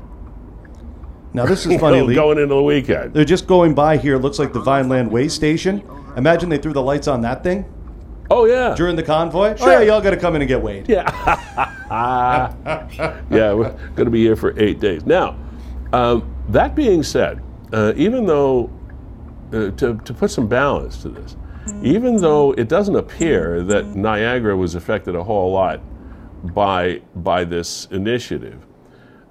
Now 1.33 1.45
this 1.47 1.65
is 1.65 1.79
funny, 1.81 2.01
Lee. 2.01 2.15
going 2.15 2.37
into 2.37 2.55
the 2.55 2.63
weekend. 2.63 3.13
They're 3.13 3.25
just 3.25 3.47
going 3.47 3.73
by 3.75 3.97
here. 3.97 4.15
It 4.15 4.19
looks 4.19 4.39
like 4.39 4.53
the 4.53 4.61
Vineland 4.61 5.11
Way 5.11 5.27
Station. 5.29 5.83
Imagine 6.17 6.49
they 6.49 6.57
threw 6.59 6.73
the 6.73 6.81
lights 6.81 7.07
on 7.07 7.21
that 7.21 7.43
thing 7.43 7.65
Oh 8.31 8.45
yeah, 8.45 8.75
during 8.75 8.95
the 8.95 9.03
convoy. 9.03 9.53
Oh 9.53 9.55
Sure. 9.55 9.71
yeah, 9.71 9.81
y'all 9.81 10.01
got 10.01 10.11
to 10.11 10.17
come 10.17 10.35
in 10.35 10.41
and 10.41 10.47
get 10.47 10.61
weighed. 10.61 10.87
Yeah. 10.87 11.03
yeah, 13.31 13.53
we're 13.53 13.71
going 13.95 14.05
to 14.05 14.11
be 14.11 14.21
here 14.21 14.35
for 14.35 14.57
eight 14.59 14.79
days. 14.79 15.05
Now, 15.05 15.35
um, 15.93 16.33
that 16.49 16.75
being 16.75 17.01
said, 17.03 17.41
uh, 17.73 17.93
even 17.95 18.25
though, 18.25 18.69
uh, 19.51 19.71
to, 19.71 19.97
to 19.97 20.13
put 20.13 20.29
some 20.29 20.47
balance 20.47 21.01
to 21.01 21.09
this, 21.09 21.35
even 21.81 22.15
though 22.17 22.51
it 22.53 22.67
doesn't 22.67 22.95
appear 22.95 23.63
that 23.63 23.95
Niagara 23.95 24.55
was 24.55 24.75
affected 24.75 25.15
a 25.15 25.23
whole 25.23 25.51
lot 25.51 25.81
by, 26.53 27.01
by 27.17 27.43
this 27.43 27.87
initiative, 27.91 28.65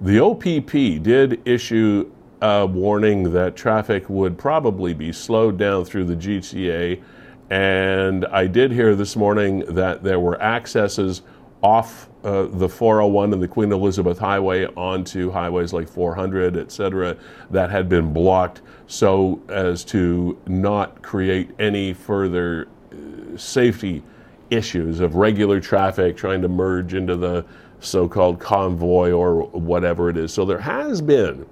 the 0.01 0.19
OPP 0.23 1.01
did 1.03 1.41
issue 1.45 2.09
a 2.41 2.65
warning 2.65 3.33
that 3.33 3.55
traffic 3.57 4.09
would 4.09 4.37
probably 4.37 4.93
be 4.93 5.11
slowed 5.11 5.57
down 5.57 5.83
through 5.83 6.05
the 6.05 6.15
GTA. 6.15 7.01
And 7.49 8.25
I 8.27 8.47
did 8.47 8.71
hear 8.71 8.95
this 8.95 9.15
morning 9.15 9.59
that 9.69 10.03
there 10.03 10.19
were 10.19 10.41
accesses 10.41 11.23
off 11.61 12.09
uh, 12.23 12.43
the 12.43 12.69
401 12.69 13.33
and 13.33 13.41
the 13.41 13.47
Queen 13.47 13.71
Elizabeth 13.71 14.19
Highway 14.19 14.65
onto 14.75 15.31
highways 15.31 15.73
like 15.73 15.87
400, 15.87 16.57
et 16.57 16.71
cetera, 16.71 17.17
that 17.49 17.69
had 17.69 17.89
been 17.89 18.13
blocked 18.13 18.61
so 18.87 19.41
as 19.49 19.83
to 19.85 20.37
not 20.47 21.01
create 21.01 21.51
any 21.59 21.93
further 21.93 22.67
uh, 22.91 23.37
safety 23.37 24.03
issues 24.49 24.99
of 24.99 25.15
regular 25.15 25.59
traffic 25.59 26.17
trying 26.17 26.41
to 26.41 26.47
merge 26.47 26.93
into 26.93 27.15
the 27.15 27.45
so-called 27.79 28.39
convoy 28.39 29.11
or 29.11 29.43
whatever 29.47 30.09
it 30.09 30.17
is. 30.17 30.33
So 30.33 30.45
there 30.45 30.59
has 30.59 31.01
been 31.01 31.45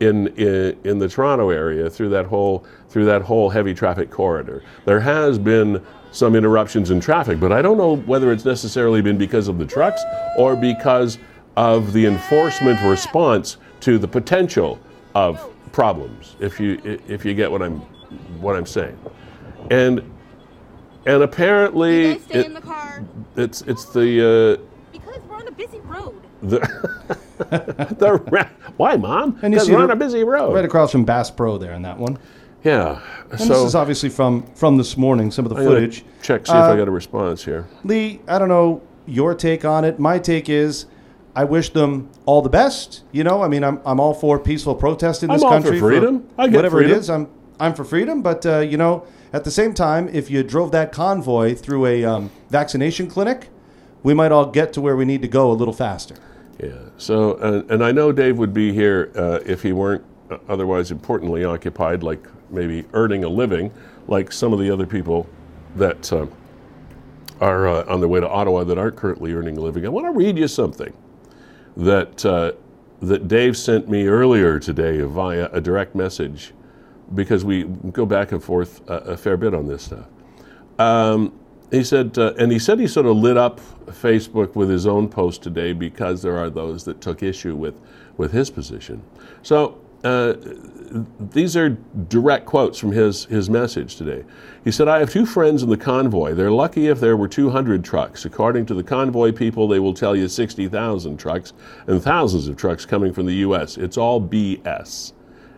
in, 0.00 0.28
in 0.36 0.76
in 0.84 0.98
the 0.98 1.08
Toronto 1.08 1.50
area 1.50 1.88
through 1.88 2.08
that 2.10 2.26
whole 2.26 2.64
through 2.88 3.04
that 3.04 3.22
whole 3.22 3.50
heavy 3.50 3.74
traffic 3.74 4.10
corridor. 4.10 4.62
There 4.86 5.00
has 5.00 5.38
been 5.38 5.84
some 6.12 6.34
interruptions 6.34 6.90
in 6.90 7.00
traffic, 7.00 7.38
but 7.38 7.52
I 7.52 7.62
don't 7.62 7.76
know 7.78 7.96
whether 7.96 8.32
it's 8.32 8.44
necessarily 8.44 9.00
been 9.02 9.18
because 9.18 9.46
of 9.46 9.58
the 9.58 9.66
trucks 9.66 10.02
or 10.36 10.56
because 10.56 11.18
of 11.56 11.92
the 11.92 12.06
enforcement 12.06 12.80
response 12.82 13.58
to 13.80 13.98
the 13.98 14.08
potential 14.08 14.80
of 15.14 15.40
problems. 15.72 16.34
If 16.40 16.58
you 16.58 16.80
if 17.06 17.24
you 17.24 17.34
get 17.34 17.50
what 17.50 17.62
I'm 17.62 17.76
what 18.40 18.56
I'm 18.56 18.66
saying, 18.66 18.98
and 19.70 20.02
and 21.06 21.22
apparently 21.22 22.06
You 22.08 22.14
guys 22.14 22.22
stay 22.24 22.38
it- 22.40 22.46
in 22.46 22.54
the 22.54 22.60
car 22.60 23.04
it's 23.36 23.60
it's 23.62 23.84
the 23.92 24.58
uh, 24.58 24.66
because 24.92 25.20
we're 25.28 25.36
on 25.36 25.46
a 25.48 25.52
busy 25.52 25.78
road. 25.80 26.14
the 26.42 26.58
the 27.50 28.48
why 28.76 28.96
mom? 28.96 29.38
And 29.42 29.52
you 29.52 29.56
Because 29.58 29.66
see 29.66 29.74
we're 29.74 29.82
on 29.82 29.90
a 29.90 29.96
busy 29.96 30.24
road. 30.24 30.54
Right 30.54 30.64
across 30.64 30.92
from 30.92 31.04
Bass 31.04 31.30
Pro 31.30 31.58
there 31.58 31.72
in 31.72 31.82
that 31.82 31.98
one. 31.98 32.18
yeah. 32.64 33.00
And 33.30 33.40
so 33.40 33.46
this 33.48 33.58
is 33.68 33.74
obviously 33.74 34.08
from 34.08 34.42
from 34.54 34.76
this 34.76 34.96
morning. 34.96 35.30
Some 35.30 35.44
of 35.46 35.50
the 35.50 35.56
I'm 35.60 35.64
footage. 35.64 36.04
check 36.22 36.46
see 36.46 36.52
if 36.52 36.58
Uh, 36.58 36.72
I 36.72 36.76
got 36.76 36.88
a 36.88 36.90
response 36.92 37.44
here. 37.44 37.66
Lee, 37.84 38.20
I 38.28 38.38
don't 38.38 38.48
know 38.48 38.82
your 39.06 39.34
take 39.34 39.64
on 39.64 39.84
it. 39.84 39.98
My 39.98 40.18
take 40.18 40.48
is, 40.48 40.86
I 41.34 41.44
wish 41.44 41.70
them 41.70 42.08
all 42.26 42.42
the 42.42 42.48
best. 42.50 43.02
You 43.12 43.24
know, 43.24 43.42
I 43.42 43.48
mean, 43.48 43.64
I'm, 43.64 43.80
I'm 43.84 43.98
all 44.00 44.14
for 44.14 44.38
peaceful 44.38 44.74
protest 44.74 45.22
in 45.22 45.30
this 45.30 45.42
I'm 45.42 45.46
all 45.46 45.60
for 45.60 45.62
country 45.70 45.80
freedom. 45.80 46.28
I 46.38 46.46
get 46.48 46.56
whatever 46.56 46.78
freedom. 46.78 46.96
it 46.96 46.98
is. 47.00 47.10
I'm 47.10 47.28
I'm 47.58 47.74
for 47.74 47.84
freedom, 47.84 48.22
but 48.22 48.44
uh, 48.46 48.58
you 48.60 48.76
know, 48.76 49.04
at 49.32 49.44
the 49.44 49.50
same 49.50 49.74
time, 49.74 50.08
if 50.12 50.30
you 50.30 50.42
drove 50.42 50.70
that 50.72 50.92
convoy 50.92 51.54
through 51.54 51.86
a 51.86 52.04
um, 52.04 52.30
vaccination 52.48 53.06
clinic, 53.08 53.48
we 54.02 54.14
might 54.14 54.32
all 54.32 54.46
get 54.46 54.72
to 54.74 54.80
where 54.80 54.96
we 54.96 55.04
need 55.04 55.20
to 55.22 55.28
go 55.28 55.50
a 55.50 55.54
little 55.54 55.74
faster. 55.74 56.14
Yeah. 56.62 56.72
So 56.98 57.34
uh, 57.34 57.62
and 57.70 57.82
I 57.82 57.90
know 57.92 58.12
Dave 58.12 58.36
would 58.36 58.52
be 58.52 58.72
here 58.72 59.10
uh, 59.16 59.40
if 59.46 59.62
he 59.62 59.72
weren't 59.72 60.04
otherwise 60.48 60.90
importantly 60.90 61.44
occupied, 61.44 62.02
like 62.02 62.26
maybe 62.50 62.84
earning 62.92 63.24
a 63.24 63.28
living, 63.28 63.72
like 64.08 64.30
some 64.30 64.52
of 64.52 64.58
the 64.58 64.70
other 64.70 64.86
people 64.86 65.26
that 65.76 66.12
uh, 66.12 66.26
are 67.40 67.66
uh, 67.66 67.84
on 67.86 68.00
their 68.00 68.08
way 68.08 68.20
to 68.20 68.28
Ottawa 68.28 68.64
that 68.64 68.76
aren't 68.76 68.96
currently 68.96 69.32
earning 69.32 69.56
a 69.56 69.60
living. 69.60 69.86
I 69.86 69.88
want 69.88 70.06
to 70.06 70.12
read 70.12 70.36
you 70.36 70.48
something 70.48 70.92
that 71.76 72.24
uh, 72.26 72.52
that 73.00 73.28
Dave 73.28 73.56
sent 73.56 73.88
me 73.88 74.06
earlier 74.06 74.58
today 74.58 75.00
via 75.00 75.48
a 75.52 75.60
direct 75.60 75.94
message, 75.94 76.52
because 77.14 77.44
we 77.44 77.64
go 77.92 78.04
back 78.04 78.32
and 78.32 78.44
forth 78.44 78.88
a, 78.90 78.96
a 78.96 79.16
fair 79.16 79.38
bit 79.38 79.54
on 79.54 79.66
this 79.66 79.84
stuff. 79.84 80.06
Um, 80.78 81.39
he 81.70 81.84
said, 81.84 82.18
uh, 82.18 82.34
and 82.38 82.50
he 82.50 82.58
said 82.58 82.80
he 82.80 82.86
sort 82.86 83.06
of 83.06 83.16
lit 83.16 83.36
up 83.36 83.60
Facebook 83.86 84.54
with 84.54 84.68
his 84.68 84.86
own 84.86 85.08
post 85.08 85.42
today 85.42 85.72
because 85.72 86.22
there 86.22 86.36
are 86.36 86.50
those 86.50 86.84
that 86.84 87.00
took 87.00 87.22
issue 87.22 87.54
with 87.54 87.80
with 88.16 88.32
his 88.32 88.50
position. 88.50 89.02
So 89.42 89.78
uh, 90.02 90.34
these 91.18 91.56
are 91.56 91.70
direct 92.08 92.46
quotes 92.46 92.78
from 92.78 92.92
his 92.92 93.26
his 93.26 93.48
message 93.48 93.96
today. 93.96 94.24
He 94.64 94.72
said, 94.72 94.88
"I 94.88 94.98
have 94.98 95.10
two 95.10 95.26
friends 95.26 95.62
in 95.62 95.68
the 95.68 95.76
convoy. 95.76 96.34
They're 96.34 96.50
lucky 96.50 96.88
if 96.88 96.98
there 96.98 97.16
were 97.16 97.28
200 97.28 97.84
trucks. 97.84 98.24
According 98.24 98.66
to 98.66 98.74
the 98.74 98.82
convoy 98.82 99.32
people, 99.32 99.68
they 99.68 99.78
will 99.78 99.94
tell 99.94 100.16
you 100.16 100.28
60,000 100.28 101.16
trucks 101.18 101.52
and 101.86 102.02
thousands 102.02 102.48
of 102.48 102.56
trucks 102.56 102.84
coming 102.84 103.12
from 103.12 103.26
the 103.26 103.34
U.S. 103.36 103.76
It's 103.76 103.96
all 103.96 104.20
BS." 104.20 105.12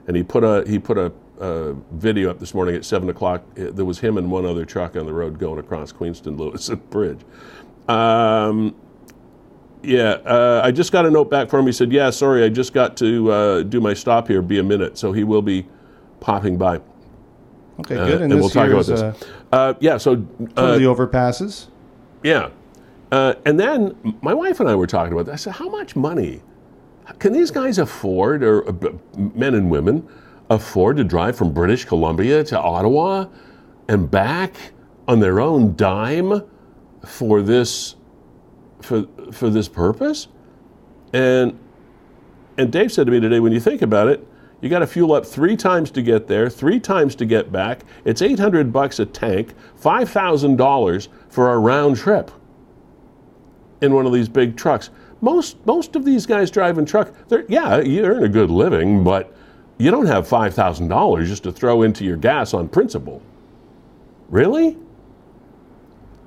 And 0.06 0.16
he 0.16 0.22
put 0.22 0.44
a 0.44 0.64
he 0.66 0.78
put 0.78 0.98
a, 0.98 1.12
a 1.42 1.74
video 1.92 2.30
up 2.30 2.38
this 2.38 2.54
morning 2.54 2.74
at 2.76 2.84
seven 2.84 3.08
o'clock. 3.10 3.42
Uh, 3.58 3.70
There 3.72 3.84
was 3.84 3.98
him 3.98 4.16
and 4.16 4.30
one 4.30 4.46
other 4.46 4.64
truck 4.64 4.96
on 4.96 5.06
the 5.06 5.12
road 5.12 5.38
going 5.38 5.58
across 5.58 5.92
Queenston 5.92 6.36
Lewis 6.38 6.68
Bridge. 6.90 7.20
Um, 7.88 8.74
yeah, 9.82 10.12
uh, 10.24 10.60
I 10.64 10.70
just 10.70 10.92
got 10.92 11.04
a 11.06 11.10
note 11.10 11.28
back 11.28 11.50
from 11.50 11.60
him. 11.60 11.66
He 11.66 11.72
said, 11.72 11.90
"Yeah, 11.92 12.10
sorry, 12.10 12.44
I 12.44 12.48
just 12.48 12.72
got 12.72 12.96
to 12.98 13.32
uh, 13.32 13.62
do 13.64 13.80
my 13.80 13.92
stop 13.94 14.28
here. 14.28 14.40
Be 14.40 14.58
a 14.60 14.62
minute." 14.62 14.96
So 14.96 15.10
he 15.12 15.24
will 15.24 15.42
be 15.42 15.66
popping 16.20 16.56
by, 16.56 16.80
Okay, 17.80 17.96
uh, 17.96 18.06
good. 18.06 18.22
and, 18.22 18.30
this 18.30 18.38
we'll 18.40 18.48
talk 18.48 18.70
about 18.70 18.86
this. 18.86 19.02
Uh, 19.02 19.14
Uh, 19.52 19.74
yeah, 19.80 19.96
so 19.98 20.12
uh, 20.56 20.78
the 20.78 20.84
overpasses. 20.84 21.66
yeah, 22.22 22.50
uh, 23.10 23.34
and 23.44 23.58
then 23.58 24.16
my 24.22 24.32
wife 24.32 24.60
and 24.60 24.68
I 24.68 24.76
were 24.76 24.86
talking 24.86 25.12
about 25.12 25.26
that. 25.26 25.32
I 25.32 25.36
said, 25.36 25.54
"How 25.54 25.68
much 25.68 25.96
money 25.96 26.42
can 27.18 27.32
these 27.32 27.50
guys 27.50 27.78
afford, 27.78 28.44
or 28.44 28.68
uh, 28.68 28.72
men 29.34 29.54
and 29.56 29.68
women, 29.68 30.06
afford 30.54 30.96
to 30.98 31.04
drive 31.04 31.36
from 31.36 31.52
British 31.52 31.84
Columbia 31.84 32.44
to 32.44 32.60
Ottawa 32.60 33.26
and 33.88 34.10
back 34.10 34.54
on 35.08 35.20
their 35.20 35.40
own 35.40 35.74
dime 35.76 36.42
for 37.04 37.42
this 37.42 37.96
for 38.80 39.06
for 39.32 39.50
this 39.50 39.68
purpose?" 39.68 40.28
And 41.12 41.58
and 42.58 42.70
Dave 42.70 42.92
said 42.92 43.06
to 43.06 43.12
me 43.12 43.20
today, 43.20 43.40
when 43.40 43.52
you 43.52 43.60
think 43.60 43.82
about 43.82 44.08
it, 44.08 44.26
you 44.60 44.68
got 44.68 44.80
to 44.80 44.86
fuel 44.86 45.12
up 45.12 45.26
three 45.26 45.56
times 45.56 45.90
to 45.92 46.02
get 46.02 46.28
there, 46.28 46.48
three 46.48 46.78
times 46.78 47.14
to 47.16 47.24
get 47.24 47.50
back. 47.50 47.84
It's 48.04 48.22
800 48.22 48.72
bucks 48.72 49.00
a 49.00 49.06
tank, 49.06 49.54
$5,000 49.80 51.08
for 51.28 51.52
a 51.52 51.58
round 51.58 51.96
trip 51.96 52.30
in 53.80 53.92
one 53.94 54.06
of 54.06 54.12
these 54.12 54.28
big 54.28 54.56
trucks. 54.56 54.90
Most 55.20 55.64
most 55.66 55.96
of 55.96 56.04
these 56.04 56.26
guys 56.26 56.50
driving 56.50 56.84
truck, 56.84 57.12
they're 57.28 57.44
yeah, 57.48 57.80
you 57.80 58.04
earn 58.04 58.24
a 58.24 58.28
good 58.28 58.50
living, 58.50 59.04
but 59.04 59.34
you 59.78 59.90
don't 59.90 60.06
have 60.06 60.28
$5,000 60.28 61.24
just 61.26 61.42
to 61.44 61.52
throw 61.52 61.82
into 61.82 62.04
your 62.04 62.16
gas 62.16 62.54
on 62.54 62.68
principle. 62.68 63.22
Really? 64.28 64.76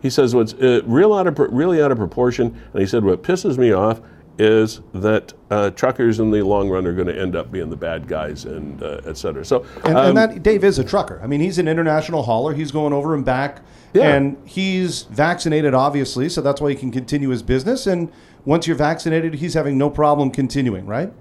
He 0.01 0.09
says 0.09 0.35
what's 0.35 0.53
uh, 0.53 0.81
real 0.85 1.13
out 1.13 1.27
of, 1.27 1.37
really 1.39 1.81
out 1.81 1.91
of 1.91 1.97
proportion, 1.97 2.59
and 2.73 2.81
he 2.81 2.85
said 2.87 3.03
what 3.03 3.23
pisses 3.23 3.57
me 3.57 3.71
off 3.71 4.01
is 4.37 4.81
that 4.93 5.33
uh, 5.49 5.69
truckers 5.71 6.19
in 6.19 6.29
the 6.29 6.41
long 6.41 6.69
run 6.69 6.85
are 6.85 6.91
going 6.93 7.07
to 7.07 7.17
end 7.17 7.37
up 7.37 7.49
being 7.51 7.69
the 7.69 7.75
bad 7.77 8.05
guys 8.05 8.43
and 8.43 8.83
uh, 8.83 8.99
et 9.05 9.15
cetera. 9.17 9.45
So, 9.45 9.65
And, 9.85 9.95
um, 9.97 10.07
and 10.09 10.17
that 10.17 10.43
Dave 10.43 10.65
is 10.65 10.77
a 10.77 10.83
trucker. 10.83 11.21
I 11.23 11.27
mean, 11.27 11.39
he's 11.39 11.57
an 11.57 11.69
international 11.69 12.21
hauler. 12.23 12.53
He's 12.53 12.69
going 12.71 12.91
over 12.91 13.15
and 13.15 13.23
back, 13.23 13.61
Yeah. 13.93 14.13
and 14.13 14.35
he's 14.45 15.03
vaccinated, 15.03 15.73
obviously, 15.73 16.27
so 16.27 16.41
that's 16.41 16.59
why 16.59 16.69
he 16.71 16.75
can 16.75 16.91
continue 16.91 17.29
his 17.29 17.41
business. 17.41 17.87
And 17.87 18.11
once 18.43 18.67
you're 18.67 18.75
vaccinated, 18.75 19.35
he's 19.35 19.53
having 19.53 19.77
no 19.77 19.89
problem 19.89 20.29
continuing, 20.31 20.85
right? 20.85 21.13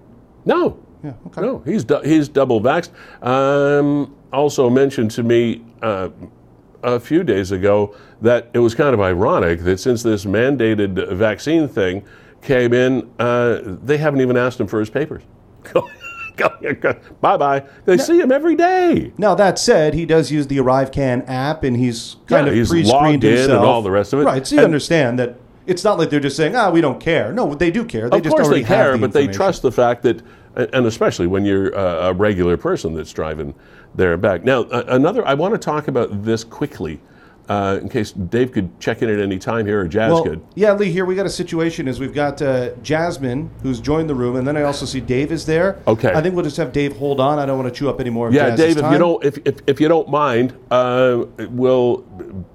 no, 0.45 0.77
Yeah. 1.05 1.13
Okay. 1.27 1.41
no, 1.43 1.59
he's 1.67 1.85
du- 1.85 2.01
he's 2.03 2.29
double 2.29 2.61
vaxxed. 2.61 2.91
Um, 3.23 4.15
also 4.33 4.71
mentioned 4.71 5.11
to 5.13 5.23
me 5.23 5.63
uh, 5.83 6.09
a 6.83 6.99
few 6.99 7.23
days 7.23 7.53
ago 7.53 7.95
that 8.23 8.49
it 8.55 8.59
was 8.59 8.75
kind 8.75 8.95
of 8.95 9.01
ironic 9.01 9.61
that 9.65 9.79
since 9.79 10.03
this 10.03 10.25
mandated 10.25 11.13
vaccine 11.15 11.69
thing 11.69 12.05
came 12.41 12.73
in, 12.73 13.11
uh, 13.19 13.61
they 13.65 13.99
haven't 13.99 14.21
even 14.23 14.37
asked 14.37 14.59
him 14.59 14.67
for 14.67 14.81
his 14.81 14.89
papers. 14.91 15.23
bye 17.21 17.37
bye. 17.37 17.65
They 17.85 17.97
see 17.99 18.19
him 18.21 18.33
every 18.33 18.57
day. 18.57 19.13
Now 19.19 19.35
that 19.35 19.59
said, 19.59 19.95
he 19.95 20.05
does 20.07 20.33
use 20.33 20.47
the 20.47 20.59
ArriveCan 20.59 21.29
app, 21.29 21.63
and 21.65 21.77
he's 21.77 22.17
kind 22.27 22.47
Yeah, 22.47 22.53
of 22.53 22.57
he's 22.59 22.71
pre-screened 22.71 22.89
logged 23.05 23.25
in 23.25 23.31
and 23.31 23.39
himself. 23.41 23.65
all 23.65 23.83
the 23.83 23.91
rest 23.91 24.13
of 24.13 24.21
it. 24.21 24.25
Right. 24.25 24.47
So 24.47 24.55
you 24.57 24.61
And- 24.61 24.67
understand 24.67 25.19
that 25.19 25.37
it's 25.67 25.85
not 25.85 25.99
like 25.99 26.11
they're 26.11 26.21
just 26.21 26.37
saying, 26.37 26.55
"Ah, 26.57 26.71
we 26.71 26.81
don't 26.81 27.01
care." 27.01 27.33
No, 27.33 27.55
they 27.55 27.71
do 27.71 27.85
care. 27.85 28.11
They 28.11 28.19
of 28.19 28.23
just 28.23 28.37
course 28.37 28.49
they 28.49 28.63
care, 28.63 28.93
the 28.93 28.99
but 28.99 29.13
they 29.13 29.27
trust 29.27 29.63
the 29.63 29.73
fact 29.73 30.03
that 30.03 30.23
and 30.57 30.87
especially 30.87 31.27
when 31.27 31.45
you're 31.45 31.71
a 31.71 32.13
regular 32.13 32.57
person 32.57 32.95
that's 32.95 33.13
driving 33.13 33.55
there 33.95 34.13
and 34.13 34.23
back. 34.23 34.45
Now, 34.45 34.65
another, 34.65 35.27
I 35.27 35.35
want 35.35 35.55
to 35.55 35.59
talk 35.59 35.89
about 35.89 36.25
this 36.25 36.45
quickly, 36.45 37.01
uh, 37.49 37.79
in 37.83 37.89
case 37.89 38.13
Dave 38.13 38.53
could 38.53 38.79
check 38.81 39.03
in 39.03 39.11
at 39.11 39.19
any 39.19 39.39
time 39.39 39.67
here 39.67 39.81
or 39.81 39.89
Jazz 39.89 40.13
Well, 40.13 40.25
could. 40.25 40.47
yeah, 40.55 40.73
Lee. 40.73 40.91
Here 40.91 41.05
we 41.05 41.15
got 41.15 41.27
a 41.27 41.31
situation. 41.31 41.89
Is 41.89 42.01
we've 42.01 42.15
got 42.15 42.41
uh, 42.41 42.71
Jasmine 42.83 43.51
who's 43.63 43.81
joined 43.81 44.09
the 44.09 44.15
room, 44.15 44.37
and 44.37 44.47
then 44.47 44.57
I 44.57 44.63
also 44.63 44.87
see 44.87 45.01
Dave 45.01 45.31
is 45.31 45.45
there. 45.45 45.83
Okay. 45.87 46.13
I 46.13 46.23
think 46.23 46.35
we'll 46.35 46.45
just 46.45 46.57
have 46.57 46.73
Dave 46.73 46.97
hold 46.97 47.21
on. 47.21 47.39
I 47.39 47.47
don't 47.47 47.59
want 47.59 47.73
to 47.73 47.79
chew 47.79 47.91
up 47.91 48.01
any 48.01 48.11
more. 48.11 48.29
Of 48.29 48.35
Yeah, 48.35 48.51
Jazz's 48.51 48.77
Dave, 48.77 48.85
if 48.85 48.93
you 48.93 48.99
don't, 48.99 49.25
if, 49.25 49.39
if, 49.45 49.57
if 49.67 49.81
you 49.81 49.89
don't 49.89 50.09
mind, 50.09 50.57
uh, 50.71 51.25
we'll 51.51 51.99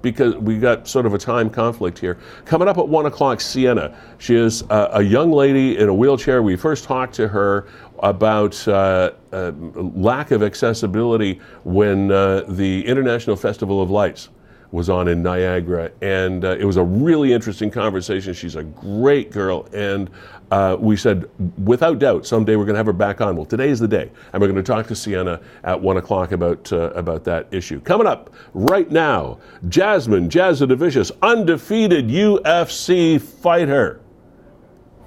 because 0.02 0.34
we 0.36 0.58
got 0.58 0.88
sort 0.88 1.06
of 1.06 1.14
a 1.14 1.18
time 1.18 1.50
conflict 1.50 1.98
here. 1.98 2.18
Coming 2.44 2.68
up 2.68 2.78
at 2.78 2.88
one 2.88 3.06
o'clock, 3.06 3.40
Sienna. 3.40 3.96
She 4.18 4.34
is 4.34 4.62
uh, 4.70 4.90
a 4.92 5.02
young 5.02 5.30
lady 5.30 5.78
in 5.78 5.88
a 5.88 5.94
wheelchair. 5.94 6.42
We 6.42 6.56
first 6.56 6.84
talked 6.84 7.14
to 7.14 7.28
her 7.28 7.68
about 8.00 8.66
uh, 8.66 9.12
uh, 9.32 9.52
lack 9.94 10.30
of 10.30 10.42
accessibility 10.42 11.40
when 11.64 12.10
uh, 12.10 12.44
the 12.48 12.84
International 12.86 13.36
Festival 13.36 13.80
of 13.80 13.90
Lights 13.90 14.30
was 14.72 14.88
on 14.88 15.08
in 15.08 15.22
Niagara, 15.22 15.90
and 16.00 16.44
uh, 16.44 16.56
it 16.58 16.64
was 16.64 16.76
a 16.76 16.84
really 16.84 17.32
interesting 17.32 17.70
conversation. 17.70 18.32
She's 18.34 18.54
a 18.54 18.62
great 18.62 19.32
girl, 19.32 19.68
and 19.72 20.08
uh, 20.50 20.76
we 20.78 20.96
said, 20.96 21.28
without 21.64 21.98
doubt, 21.98 22.26
someday 22.26 22.56
we're 22.56 22.64
going 22.64 22.74
to 22.74 22.78
have 22.78 22.86
her 22.86 22.92
back 22.92 23.20
on. 23.20 23.36
Well, 23.36 23.46
today 23.46 23.68
is 23.68 23.80
the 23.80 23.88
day, 23.88 24.10
and 24.32 24.40
we're 24.40 24.48
going 24.48 24.62
to 24.62 24.62
talk 24.62 24.86
to 24.88 24.94
Sienna 24.94 25.40
at 25.64 25.80
one 25.80 25.96
o'clock 25.96 26.32
about 26.32 26.72
uh, 26.72 26.90
about 26.90 27.24
that 27.24 27.48
issue. 27.52 27.80
Coming 27.80 28.06
up 28.06 28.30
right 28.54 28.90
now, 28.90 29.38
Jasmine 29.68 30.28
Jasudavicius, 30.28 31.10
undefeated 31.22 32.08
UFC 32.08 33.20
fighter 33.20 34.00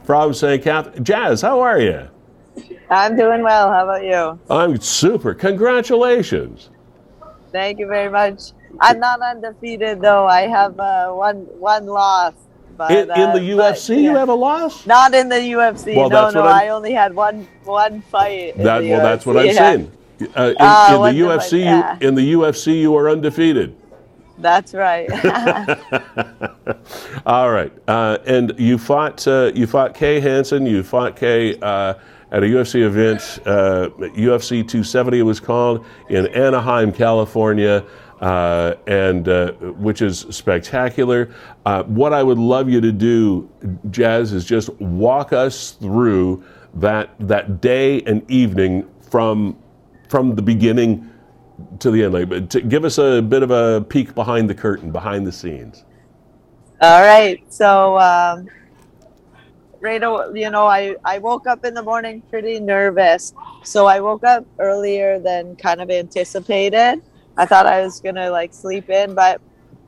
from 0.04 0.34
St. 0.34 0.62
Catharines. 0.62 1.08
Jazz, 1.08 1.42
how 1.42 1.62
are 1.62 1.80
you? 1.80 2.10
I'm 2.90 3.16
doing 3.16 3.42
well. 3.44 3.72
How 3.72 3.86
about 3.86 4.04
you? 4.04 4.40
I'm 4.54 4.80
super. 4.80 5.34
Congratulations. 5.34 6.70
Thank 7.52 7.80
you 7.80 7.88
very 7.88 8.10
much. 8.10 8.52
I'm 8.80 9.00
not 9.00 9.22
undefeated 9.22 10.02
though. 10.02 10.28
I 10.28 10.42
have 10.48 10.80
uh, 10.80 11.12
one 11.12 11.42
one 11.60 11.86
loss. 11.86 12.34
But, 12.76 12.92
In, 12.92 12.98
in 13.04 13.12
uh, 13.12 13.34
the 13.34 13.56
but, 13.56 13.76
UFC, 13.76 13.98
you 13.98 14.02
yeah. 14.14 14.18
have 14.18 14.30
a 14.30 14.34
loss. 14.34 14.88
Not 14.88 15.14
in 15.14 15.30
the 15.30 15.36
UFC. 15.36 15.96
Well, 15.96 16.10
no, 16.10 16.32
no. 16.32 16.42
I'm- 16.44 16.72
only 16.72 16.92
had 16.92 17.14
one 17.14 17.48
one 17.66 18.02
fight. 18.02 18.58
That, 18.58 18.84
well, 18.84 19.04
that's 19.04 19.26
what 19.26 19.38
I'm 19.38 19.46
yeah. 19.46 19.54
saying. 19.54 19.92
Uh, 20.36 20.44
in, 20.50 20.56
Ah, 20.60 21.08
in 21.08 21.16
the 21.16 21.22
UFC, 21.22 21.60
yeah. 21.60 21.98
you, 22.00 22.08
in 22.08 22.16
the 22.16 22.34
UFC, 22.34 22.80
you 22.80 22.96
are 22.96 23.10
undefeated. 23.10 23.76
That's 24.40 24.74
right. 24.74 25.10
All 27.26 27.52
right, 27.52 27.72
uh, 27.88 28.18
and 28.26 28.54
you 28.58 28.78
fought 28.78 29.28
uh, 29.28 29.52
you 29.54 29.68
fought 29.68 29.94
Kay 29.94 30.20
Hansen. 30.20 30.66
You 30.66 30.82
fought 30.82 31.16
Kay 31.16 31.58
uh, 31.60 31.94
at 32.32 32.42
a 32.42 32.46
UFC 32.48 32.82
event, 32.82 33.22
uh, 33.46 33.90
UFC 34.18 34.68
270 34.68 35.20
it 35.20 35.22
was 35.22 35.40
called 35.40 35.86
in 36.10 36.26
Anaheim, 36.28 36.92
California. 36.92 37.86
Uh, 38.24 38.76
and 38.88 39.28
uh, 39.28 39.52
which 39.52 40.02
is 40.02 40.26
spectacular. 40.30 41.30
Uh, 41.66 41.84
what 41.84 42.14
I 42.14 42.24
would 42.24 42.38
love 42.38 42.70
you 42.70 42.80
to 42.80 42.94
do, 42.94 43.50
Jazz, 43.92 44.32
is 44.32 44.46
just 44.46 44.70
walk 44.80 45.34
us 45.34 45.72
through 45.72 46.42
that 46.76 47.10
that 47.20 47.60
day 47.60 48.02
and 48.04 48.24
evening 48.32 48.90
from 49.12 49.58
from 50.08 50.36
the 50.36 50.42
beginning 50.42 51.12
to 51.80 51.92
the 51.92 52.06
end. 52.06 52.14
Like, 52.14 52.50
to 52.52 52.62
give 52.62 52.86
us 52.86 52.98
a 52.98 53.22
bit 53.22 53.44
of 53.44 53.52
a 53.52 53.82
peek 53.90 54.16
behind 54.16 54.50
the 54.50 54.56
curtain, 54.56 54.90
behind 54.90 55.28
the 55.28 55.32
scenes. 55.34 55.84
All 56.80 57.02
right. 57.02 57.44
So, 57.52 58.00
um, 58.00 58.48
right, 59.82 60.02
you 60.34 60.50
know, 60.50 60.66
I, 60.66 60.96
I 61.04 61.20
woke 61.20 61.46
up 61.46 61.66
in 61.66 61.74
the 61.74 61.84
morning 61.84 62.22
pretty 62.30 62.62
nervous. 62.62 63.34
So 63.64 63.86
I 63.86 64.00
woke 64.00 64.24
up 64.24 64.46
earlier 64.60 65.20
than 65.20 65.58
kind 65.58 65.82
of 65.82 65.92
anticipated. 65.92 67.02
I 67.38 67.46
thought 67.46 67.66
I 67.66 67.82
was 67.82 68.00
to 68.02 68.30
like 68.30 68.54
sleep 68.54 68.90
in, 68.90 69.16
but 69.16 69.42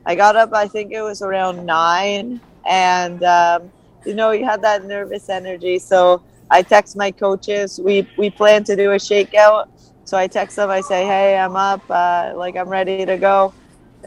I 0.06 0.14
got 0.14 0.36
up, 0.36 0.52
I 0.52 0.68
think 0.68 0.92
it 0.92 1.02
was 1.02 1.22
around 1.22 1.64
nine. 1.66 2.40
And, 2.68 3.22
um, 3.22 3.72
you 4.04 4.14
know, 4.14 4.32
you 4.32 4.44
had 4.44 4.62
that 4.62 4.84
nervous 4.84 5.28
energy. 5.28 5.78
So 5.78 6.22
I 6.50 6.62
text 6.62 6.96
my 6.96 7.10
coaches. 7.12 7.80
We, 7.82 8.08
we 8.18 8.30
plan 8.30 8.64
to 8.64 8.76
do 8.76 8.92
a 8.92 8.96
shakeout. 8.96 9.66
So 10.04 10.16
I 10.16 10.28
text 10.28 10.56
them. 10.56 10.70
I 10.70 10.80
say, 10.80 11.04
hey, 11.06 11.36
I'm 11.38 11.56
up. 11.56 11.82
Uh, 11.90 12.32
like, 12.36 12.56
I'm 12.56 12.68
ready 12.68 13.04
to 13.06 13.16
go 13.18 13.54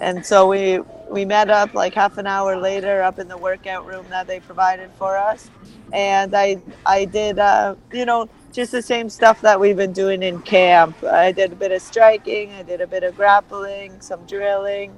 and 0.01 0.25
so 0.25 0.47
we 0.47 0.79
we 1.11 1.25
met 1.25 1.49
up 1.49 1.73
like 1.73 1.93
half 1.93 2.17
an 2.17 2.27
hour 2.27 2.57
later 2.57 3.01
up 3.01 3.19
in 3.19 3.27
the 3.27 3.37
workout 3.37 3.85
room 3.85 4.05
that 4.09 4.27
they 4.27 4.39
provided 4.39 4.89
for 4.97 5.17
us 5.17 5.49
and 5.93 6.35
i 6.35 6.55
i 6.85 7.05
did 7.05 7.39
uh, 7.39 7.75
you 7.91 8.05
know 8.05 8.27
just 8.59 8.73
the 8.73 8.81
same 8.81 9.09
stuff 9.09 9.39
that 9.39 9.57
we've 9.57 9.77
been 9.77 9.93
doing 9.93 10.21
in 10.21 10.41
camp 10.41 11.01
i 11.05 11.31
did 11.31 11.53
a 11.53 11.55
bit 11.55 11.71
of 11.71 11.81
striking 11.81 12.51
i 12.53 12.61
did 12.61 12.81
a 12.81 12.87
bit 12.87 13.03
of 13.03 13.15
grappling 13.15 13.99
some 14.01 14.25
drilling 14.25 14.93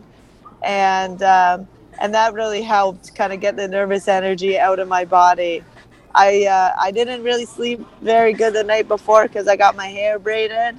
and 0.64 1.22
um, 1.22 1.68
and 2.00 2.12
that 2.12 2.34
really 2.34 2.64
helped 2.64 3.14
kind 3.14 3.32
of 3.32 3.40
get 3.40 3.56
the 3.56 3.68
nervous 3.68 4.08
energy 4.08 4.58
out 4.58 4.80
of 4.80 4.88
my 4.88 5.06
body 5.06 5.64
I 6.14 6.46
uh, 6.46 6.74
I 6.80 6.92
didn't 6.92 7.24
really 7.24 7.46
sleep 7.46 7.86
very 8.02 8.34
good 8.34 8.54
the 8.54 8.64
night 8.64 8.88
before 8.88 9.28
because 9.28 9.48
I 9.48 9.56
got 9.56 9.76
my 9.76 9.88
hair 9.88 10.20
braided, 10.20 10.76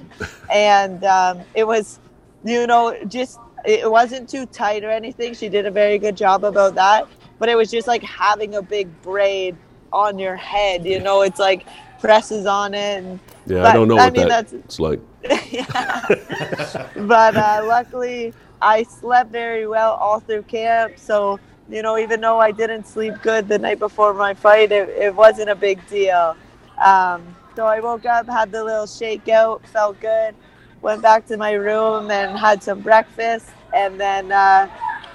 and 0.51 1.03
um, 1.03 1.41
it 1.55 1.65
was, 1.65 1.99
you 2.43 2.67
know, 2.67 2.95
just 3.07 3.39
it 3.65 3.89
wasn't 3.89 4.29
too 4.29 4.45
tight 4.45 4.83
or 4.83 4.91
anything. 4.91 5.33
She 5.33 5.49
did 5.49 5.65
a 5.65 5.71
very 5.71 5.97
good 5.97 6.15
job 6.15 6.43
about 6.43 6.75
that, 6.75 7.07
but 7.39 7.49
it 7.49 7.55
was 7.55 7.71
just 7.71 7.87
like 7.87 8.03
having 8.03 8.55
a 8.55 8.61
big 8.61 8.89
braid 9.01 9.55
on 9.91 10.19
your 10.19 10.35
head. 10.35 10.85
You 10.85 10.99
know, 10.99 11.21
it's 11.21 11.39
like 11.39 11.65
presses 12.03 12.45
on 12.45 12.73
it. 12.73 12.97
And, 13.03 13.19
Yeah, 13.47 13.63
I 13.65 13.73
don't 13.73 13.87
know 13.87 13.97
I 13.97 14.05
what 14.05 14.13
mean, 14.13 14.27
that 14.27 14.49
that's- 14.49 14.65
it's 14.65 14.79
like. 14.79 14.99
but 17.07 17.35
uh, 17.37 17.63
luckily 17.65 18.33
I 18.61 18.83
slept 18.83 19.31
very 19.31 19.65
well 19.67 19.93
all 19.93 20.19
through 20.19 20.43
camp. 20.43 20.99
So 20.99 21.39
you 21.69 21.81
know, 21.81 21.97
even 21.97 22.19
though 22.19 22.39
I 22.41 22.51
didn't 22.51 22.85
sleep 22.87 23.13
good 23.23 23.47
the 23.47 23.57
night 23.57 23.79
before 23.79 24.13
my 24.13 24.33
fight, 24.33 24.71
it, 24.73 24.89
it 24.89 25.15
wasn't 25.15 25.49
a 25.49 25.55
big 25.55 25.79
deal. 25.87 26.35
Um, 26.83 27.23
so 27.55 27.65
I 27.65 27.79
woke 27.79 28.05
up, 28.05 28.27
had 28.27 28.51
the 28.51 28.61
little 28.63 28.85
shakeout, 28.85 29.65
felt 29.67 29.97
good, 30.01 30.35
went 30.81 31.01
back 31.01 31.25
to 31.27 31.37
my 31.37 31.53
room 31.53 32.11
and 32.11 32.37
had 32.37 32.61
some 32.61 32.81
breakfast, 32.81 33.49
and 33.73 33.97
then 33.97 34.29
uh, 34.33 34.67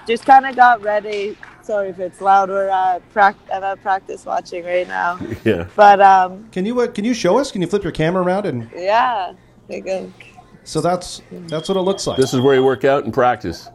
just 0.06 0.24
kind 0.24 0.46
of 0.46 0.56
got 0.56 0.82
ready. 0.82 1.36
Sorry 1.68 1.90
if 1.90 1.98
it's 1.98 2.22
loud. 2.22 2.48
We're 2.48 2.70
uh, 2.70 2.98
prac- 3.12 3.36
I'm 3.52 3.62
at 3.62 3.82
practice 3.82 4.24
watching 4.24 4.64
right 4.64 4.88
now, 4.88 5.18
Yeah. 5.44 5.66
but 5.76 6.00
um, 6.00 6.48
Can 6.50 6.64
you 6.64 6.80
uh, 6.80 6.86
can 6.86 7.04
you 7.04 7.12
show 7.12 7.36
us? 7.38 7.52
Can 7.52 7.60
you 7.60 7.68
flip 7.68 7.82
your 7.82 7.92
camera 7.92 8.22
around 8.22 8.46
and 8.46 8.70
yeah, 8.74 9.34
I 9.68 9.80
think- 9.82 10.34
so 10.64 10.80
that's 10.80 11.20
that's 11.30 11.68
what 11.68 11.76
it 11.76 11.82
looks 11.82 12.06
like. 12.06 12.16
This 12.16 12.32
is 12.32 12.40
where 12.40 12.54
you 12.54 12.64
work 12.64 12.84
out 12.86 13.04
and 13.04 13.12
practice. 13.12 13.68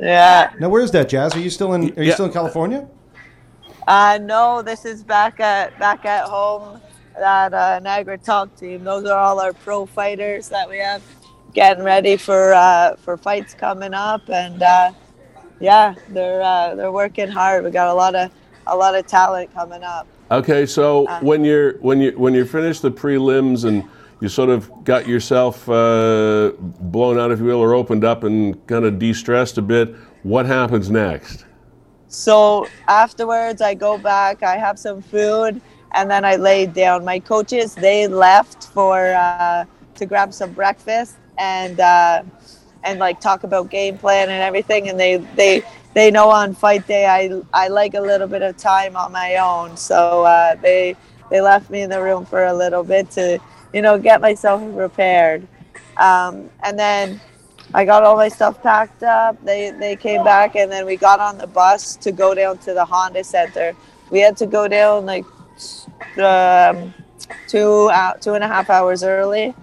yeah. 0.00 0.52
now 0.58 0.68
where's 0.68 0.90
that, 0.90 1.08
Jazz? 1.08 1.36
Are 1.36 1.38
you 1.38 1.48
still 1.48 1.74
in? 1.74 1.82
Are 1.96 2.02
you 2.02 2.08
Yeah. 2.08 2.14
still 2.14 2.26
in 2.26 2.32
California? 2.32 2.88
Uh, 3.86 4.18
no, 4.20 4.60
this 4.60 4.84
is 4.84 5.04
back 5.04 5.38
at 5.38 5.78
back 5.78 6.04
at 6.04 6.24
home 6.24 6.80
That 7.16 7.54
uh, 7.54 7.78
Niagara 7.78 8.18
Top 8.18 8.56
Team. 8.56 8.82
Those 8.82 9.04
are 9.04 9.16
all 9.18 9.38
our 9.38 9.52
pro 9.52 9.86
fighters 9.86 10.48
that 10.48 10.68
we 10.68 10.78
have 10.78 11.02
getting 11.54 11.84
ready 11.84 12.16
for 12.16 12.52
uh, 12.52 12.96
for 12.96 13.16
fights 13.16 13.54
coming 13.54 13.94
up, 13.94 14.28
and 14.28 14.60
uh, 14.60 14.90
yeah, 15.62 15.94
they're 16.08 16.42
uh, 16.42 16.74
they're 16.74 16.92
working 16.92 17.28
hard. 17.28 17.64
We 17.64 17.70
got 17.70 17.88
a 17.88 17.94
lot 17.94 18.14
of 18.14 18.30
a 18.66 18.76
lot 18.76 18.94
of 18.94 19.06
talent 19.06 19.54
coming 19.54 19.82
up. 19.84 20.06
Okay, 20.30 20.66
so 20.66 21.06
Uh. 21.06 21.20
when 21.20 21.44
you're 21.44 21.74
when 21.78 22.00
you 22.00 22.12
when 22.18 22.34
you 22.34 22.44
finish 22.44 22.80
the 22.80 22.90
prelims 22.90 23.64
and 23.64 23.84
you 24.20 24.28
sort 24.28 24.50
of 24.50 24.70
got 24.84 25.06
yourself 25.06 25.68
uh, 25.68 26.50
blown 26.60 27.18
out, 27.18 27.30
if 27.30 27.38
you 27.38 27.44
will, 27.46 27.60
or 27.60 27.74
opened 27.74 28.04
up 28.04 28.24
and 28.24 28.64
kind 28.66 28.84
of 28.84 28.98
de-stressed 28.98 29.58
a 29.58 29.62
bit, 29.62 29.94
what 30.22 30.46
happens 30.46 30.90
next? 30.90 31.44
So 32.08 32.66
afterwards, 32.88 33.60
I 33.62 33.74
go 33.74 33.98
back. 33.98 34.42
I 34.42 34.56
have 34.58 34.78
some 34.78 35.00
food, 35.00 35.60
and 35.92 36.10
then 36.10 36.24
I 36.24 36.36
lay 36.36 36.66
down. 36.66 37.04
My 37.04 37.18
coaches 37.18 37.74
they 37.74 38.06
left 38.06 38.64
for 38.68 39.12
uh, 39.14 39.64
to 39.94 40.06
grab 40.06 40.32
some 40.32 40.52
breakfast 40.52 41.16
and 41.38 41.80
uh, 41.80 42.22
and 42.84 42.98
like 42.98 43.20
talk 43.20 43.44
about 43.44 43.70
game 43.70 43.98
plan 43.98 44.30
and 44.30 44.42
everything. 44.42 44.88
And 44.88 44.98
they 44.98 45.16
they 45.16 45.62
they 45.94 46.10
know 46.10 46.30
on 46.30 46.54
fight 46.54 46.86
day 46.86 47.06
I 47.06 47.42
I 47.52 47.68
like 47.68 47.94
a 47.94 48.00
little 48.00 48.28
bit 48.28 48.42
of 48.42 48.56
time 48.56 48.96
on 48.96 49.12
my 49.12 49.36
own. 49.36 49.76
So 49.76 50.24
uh, 50.24 50.54
they 50.56 50.96
they 51.30 51.40
left 51.40 51.70
me 51.70 51.82
in 51.82 51.90
the 51.90 52.02
room 52.02 52.24
for 52.24 52.44
a 52.44 52.54
little 52.54 52.84
bit 52.84 53.10
to 53.12 53.38
you 53.72 53.82
know 53.82 53.98
get 53.98 54.20
myself 54.20 54.62
prepared. 54.74 55.46
Um, 55.96 56.50
and 56.62 56.78
then 56.78 57.20
I 57.74 57.84
got 57.84 58.02
all 58.02 58.16
my 58.16 58.28
stuff 58.28 58.62
packed 58.62 59.02
up. 59.02 59.42
They 59.44 59.70
they 59.70 59.96
came 59.96 60.22
back 60.24 60.56
and 60.56 60.70
then 60.70 60.84
we 60.84 60.96
got 60.96 61.20
on 61.20 61.38
the 61.38 61.46
bus 61.46 61.96
to 61.96 62.12
go 62.12 62.34
down 62.34 62.58
to 62.58 62.74
the 62.74 62.84
Honda 62.84 63.24
Center. 63.24 63.74
We 64.10 64.20
had 64.20 64.36
to 64.38 64.46
go 64.46 64.68
down 64.68 65.06
like 65.06 65.24
um, 66.18 66.92
two 67.48 67.90
out 67.90 68.20
two 68.20 68.34
and 68.34 68.44
a 68.44 68.48
half 68.48 68.68
hours 68.68 69.02
early, 69.02 69.54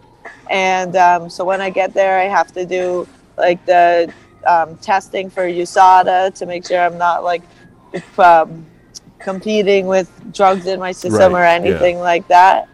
and 0.50 0.96
um, 0.96 1.30
so 1.30 1.46
when 1.46 1.62
I 1.62 1.70
get 1.70 1.94
there, 1.94 2.20
I 2.20 2.26
have 2.26 2.52
to 2.54 2.66
do 2.66 3.08
like 3.38 3.64
the 3.66 4.12
um, 4.48 4.78
testing 4.78 5.30
for 5.30 5.44
USADA 5.44 6.34
to 6.36 6.46
make 6.46 6.66
sure 6.68 6.80
I'm 6.80 6.98
not 6.98 7.24
like 7.24 7.44
um, 8.18 8.66
competing 9.20 9.88
with 9.88 10.10
drugs 10.34 10.66
in 10.68 10.80
my 10.80 10.92
system 10.92 11.34
Right, 11.34 11.42
or 11.42 11.44
yeah. 11.44 11.54
anything 11.72 12.00
like 12.00 12.28
that. 12.30 12.68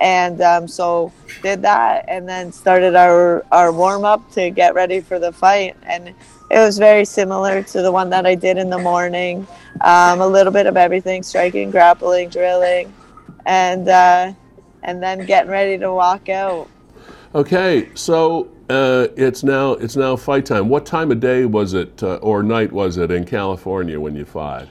and 0.00 0.40
um, 0.40 0.66
so 0.68 1.12
did 1.42 1.62
that, 1.62 2.04
and 2.08 2.28
then 2.28 2.50
started 2.52 2.94
our 2.96 3.44
our 3.52 3.70
warm 3.72 4.04
up 4.04 4.30
to 4.32 4.50
get 4.50 4.74
ready 4.74 5.00
for 5.00 5.18
the 5.18 5.32
fight, 5.32 5.76
and 5.84 6.08
it 6.50 6.58
was 6.58 6.78
very 6.78 7.04
similar 7.04 7.62
to 7.62 7.82
the 7.82 7.92
one 7.92 8.10
that 8.10 8.26
I 8.26 8.34
did 8.34 8.56
in 8.58 8.70
the 8.70 8.78
morning. 8.78 9.46
Um, 9.80 10.20
a 10.20 10.26
little 10.26 10.52
bit 10.52 10.66
of 10.66 10.76
everything: 10.76 11.22
striking, 11.22 11.70
grappling, 11.70 12.30
drilling, 12.30 12.92
and 13.46 13.88
uh, 13.88 14.32
and 14.82 15.02
then 15.02 15.24
getting 15.26 15.50
ready 15.50 15.78
to 15.78 15.92
walk 15.92 16.28
out. 16.28 16.68
Okay, 17.34 17.88
so 17.94 18.50
uh, 18.68 19.08
it's 19.16 19.42
now 19.42 19.72
it's 19.72 19.96
now 19.96 20.16
fight 20.16 20.44
time. 20.44 20.68
What 20.68 20.84
time 20.84 21.10
of 21.10 21.20
day 21.20 21.46
was 21.46 21.72
it 21.72 22.02
uh, 22.02 22.16
or 22.16 22.42
night 22.42 22.70
was 22.70 22.98
it 22.98 23.10
in 23.10 23.24
California 23.24 23.98
when 23.98 24.14
you 24.14 24.26
fought? 24.26 24.68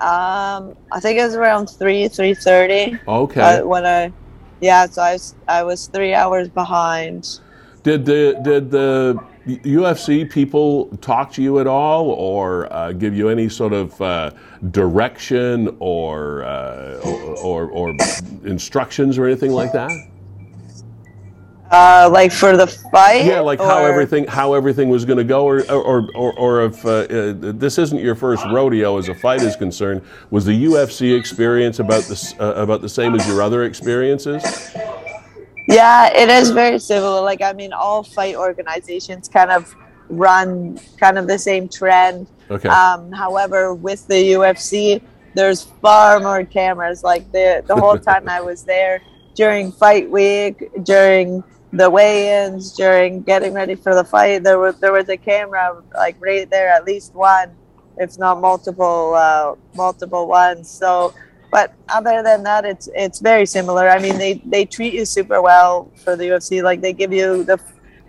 Um, 0.00 0.74
I 0.90 0.98
think 0.98 1.18
it 1.18 1.24
was 1.24 1.36
around 1.36 1.68
three, 1.68 2.08
three 2.08 2.34
thirty. 2.34 2.98
Okay. 3.06 3.40
Uh, 3.40 3.64
when 3.66 3.86
I, 3.86 4.12
yeah, 4.60 4.86
so 4.86 5.02
I 5.02 5.12
was 5.12 5.34
I 5.46 5.62
was 5.62 5.86
three 5.86 6.12
hours 6.12 6.48
behind. 6.48 7.38
Did 7.84 8.04
the 8.04 8.40
did 8.42 8.72
the 8.72 9.22
UFC 9.46 10.28
people 10.28 10.86
talk 10.98 11.32
to 11.34 11.42
you 11.42 11.60
at 11.60 11.68
all, 11.68 12.10
or 12.10 12.72
uh, 12.72 12.92
give 12.92 13.14
you 13.14 13.28
any 13.28 13.48
sort 13.48 13.72
of 13.72 14.00
uh, 14.00 14.32
direction 14.70 15.76
or, 15.78 16.44
uh, 16.44 17.00
or, 17.04 17.36
or 17.38 17.70
or 17.70 17.96
instructions 18.44 19.18
or 19.18 19.26
anything 19.26 19.52
like 19.52 19.72
that? 19.72 19.92
Uh, 21.70 22.10
like 22.12 22.32
for 22.32 22.56
the 22.56 22.66
fight. 22.66 23.24
Yeah, 23.24 23.38
like 23.38 23.60
how 23.60 23.84
everything 23.84 24.26
how 24.26 24.54
everything 24.54 24.88
was 24.88 25.04
going 25.04 25.18
to 25.18 25.24
go, 25.24 25.46
or 25.46 25.62
or 25.70 26.10
or, 26.16 26.32
or 26.36 26.64
if 26.64 26.84
uh, 26.84 26.88
uh, 26.88 27.34
this 27.36 27.78
isn't 27.78 28.00
your 28.00 28.16
first 28.16 28.44
rodeo 28.46 28.98
as 28.98 29.08
a 29.08 29.14
fight 29.14 29.40
is 29.42 29.54
concerned, 29.54 30.02
was 30.30 30.44
the 30.44 30.64
UFC 30.64 31.16
experience 31.16 31.78
about 31.78 32.02
this 32.04 32.34
uh, 32.40 32.54
about 32.56 32.80
the 32.80 32.88
same 32.88 33.14
as 33.14 33.24
your 33.28 33.40
other 33.40 33.62
experiences? 33.62 34.74
Yeah, 35.68 36.12
it 36.12 36.28
is 36.28 36.50
very 36.50 36.80
similar. 36.80 37.20
Like 37.20 37.40
I 37.40 37.52
mean, 37.52 37.72
all 37.72 38.02
fight 38.02 38.34
organizations 38.34 39.28
kind 39.28 39.52
of 39.52 39.72
run 40.08 40.80
kind 40.98 41.18
of 41.18 41.28
the 41.28 41.38
same 41.38 41.68
trend. 41.68 42.26
Okay. 42.50 42.68
Um, 42.68 43.12
however, 43.12 43.74
with 43.74 44.08
the 44.08 44.32
UFC, 44.32 45.00
there's 45.34 45.62
far 45.80 46.18
more 46.18 46.42
cameras. 46.42 47.04
Like 47.04 47.30
the 47.30 47.62
the 47.64 47.76
whole 47.76 47.96
time 48.10 48.28
I 48.28 48.40
was 48.40 48.64
there 48.64 49.02
during 49.36 49.70
fight 49.70 50.10
week, 50.10 50.68
during 50.82 51.44
the 51.72 51.88
weigh-ins, 51.88 52.72
during 52.72 53.22
getting 53.22 53.52
ready 53.52 53.74
for 53.74 53.94
the 53.94 54.04
fight, 54.04 54.42
there 54.42 54.58
was 54.58 54.78
there 54.80 54.92
was 54.92 55.08
a 55.08 55.16
camera 55.16 55.82
like 55.94 56.16
right 56.20 56.48
there, 56.50 56.68
at 56.68 56.84
least 56.84 57.14
one, 57.14 57.50
if 57.98 58.18
not 58.18 58.40
multiple, 58.40 59.14
uh, 59.14 59.54
multiple 59.74 60.26
ones. 60.26 60.68
So, 60.68 61.14
but 61.52 61.72
other 61.88 62.22
than 62.22 62.42
that, 62.42 62.64
it's 62.64 62.88
it's 62.94 63.20
very 63.20 63.46
similar. 63.46 63.88
I 63.88 64.00
mean, 64.00 64.18
they 64.18 64.34
they 64.46 64.64
treat 64.64 64.94
you 64.94 65.04
super 65.04 65.40
well 65.40 65.90
for 66.02 66.16
the 66.16 66.24
UFC. 66.24 66.62
Like 66.62 66.80
they 66.80 66.92
give 66.92 67.12
you 67.12 67.44
the 67.44 67.58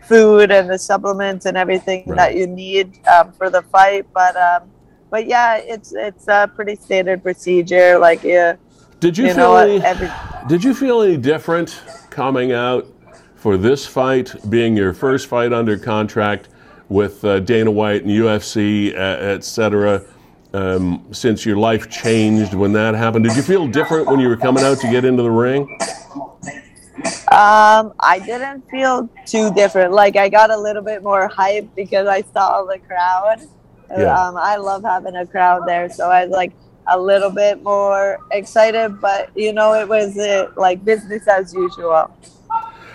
food 0.07 0.51
and 0.51 0.69
the 0.69 0.79
supplements 0.79 1.45
and 1.45 1.55
everything 1.55 2.03
Right. 2.07 2.17
that 2.17 2.35
you 2.35 2.47
need 2.47 2.99
um, 3.07 3.31
for 3.33 3.49
the 3.51 3.61
fight. 3.61 4.07
But 4.13 4.35
um, 4.35 4.71
but 5.11 5.27
yeah, 5.27 5.57
it's 5.57 5.93
it's 5.93 6.27
a 6.27 6.49
pretty 6.55 6.75
standard 6.75 7.21
procedure. 7.21 7.99
Like 7.99 8.23
yeah, 8.23 8.55
Did 8.99 9.19
you, 9.19 9.27
you 9.27 9.33
feel 9.35 9.53
know 9.53 9.55
any, 9.57 9.83
Every, 9.83 10.09
Did 10.47 10.63
you 10.63 10.73
feel 10.73 11.03
any 11.03 11.17
different 11.17 11.79
coming 12.09 12.53
out 12.53 12.87
for 13.41 13.57
this 13.57 13.87
fight, 13.87 14.35
being 14.51 14.77
your 14.77 14.93
first 14.93 15.25
fight 15.25 15.51
under 15.51 15.75
contract 15.75 16.49
with 16.89 17.25
uh, 17.25 17.39
Dana 17.39 17.71
White 17.71 18.03
and 18.03 18.11
UFC, 18.11 18.93
uh, 18.93 18.97
et 18.97 19.43
cetera, 19.43 20.03
um, 20.53 21.03
since 21.11 21.43
your 21.43 21.57
life 21.57 21.89
changed 21.89 22.53
when 22.53 22.71
that 22.73 22.93
happened? 22.93 23.25
Did 23.25 23.35
you 23.35 23.41
feel 23.41 23.67
different 23.67 24.05
when 24.05 24.19
you 24.19 24.27
were 24.27 24.37
coming 24.37 24.63
out 24.63 24.77
to 24.81 24.91
get 24.91 25.05
into 25.05 25.23
the 25.23 25.31
ring? 25.31 25.63
Um, 27.31 27.93
I 27.99 28.21
didn't 28.23 28.61
feel 28.69 29.09
too 29.25 29.51
different. 29.55 29.91
Like 29.91 30.17
I 30.17 30.29
got 30.29 30.51
a 30.51 30.57
little 30.57 30.83
bit 30.83 31.01
more 31.01 31.27
hype 31.27 31.67
because 31.75 32.05
I 32.05 32.21
saw 32.21 32.63
the 32.65 32.77
crowd. 32.77 33.39
Yeah. 33.89 34.13
Um, 34.13 34.37
I 34.37 34.57
love 34.57 34.83
having 34.83 35.15
a 35.15 35.25
crowd 35.25 35.67
there, 35.67 35.89
so 35.89 36.11
I 36.11 36.25
was 36.25 36.31
like 36.31 36.51
a 36.85 36.99
little 36.99 37.31
bit 37.31 37.63
more 37.63 38.19
excited. 38.31 39.01
But 39.01 39.35
you 39.35 39.51
know, 39.51 39.73
it 39.73 39.87
was 39.87 40.15
uh, 40.15 40.51
like 40.55 40.85
business 40.85 41.27
as 41.27 41.55
usual. 41.55 42.15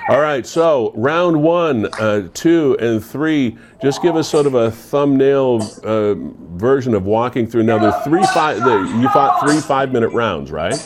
All 0.08 0.20
right, 0.20 0.46
so 0.46 0.92
round 0.94 1.42
one, 1.42 1.86
uh, 1.98 2.28
two, 2.32 2.76
and 2.78 3.04
three. 3.04 3.58
Just 3.82 4.02
give 4.02 4.14
us 4.14 4.28
sort 4.28 4.46
of 4.46 4.54
a 4.54 4.70
thumbnail 4.70 5.62
uh, 5.82 6.14
version 6.56 6.94
of 6.94 7.06
walking 7.06 7.44
through. 7.48 7.64
Now, 7.64 7.78
there's 7.78 8.04
three 8.04 8.24
five. 8.26 8.62
The, 8.62 8.98
you 9.00 9.08
fought 9.08 9.44
three 9.44 9.60
five-minute 9.60 10.10
rounds, 10.10 10.52
right? 10.52 10.80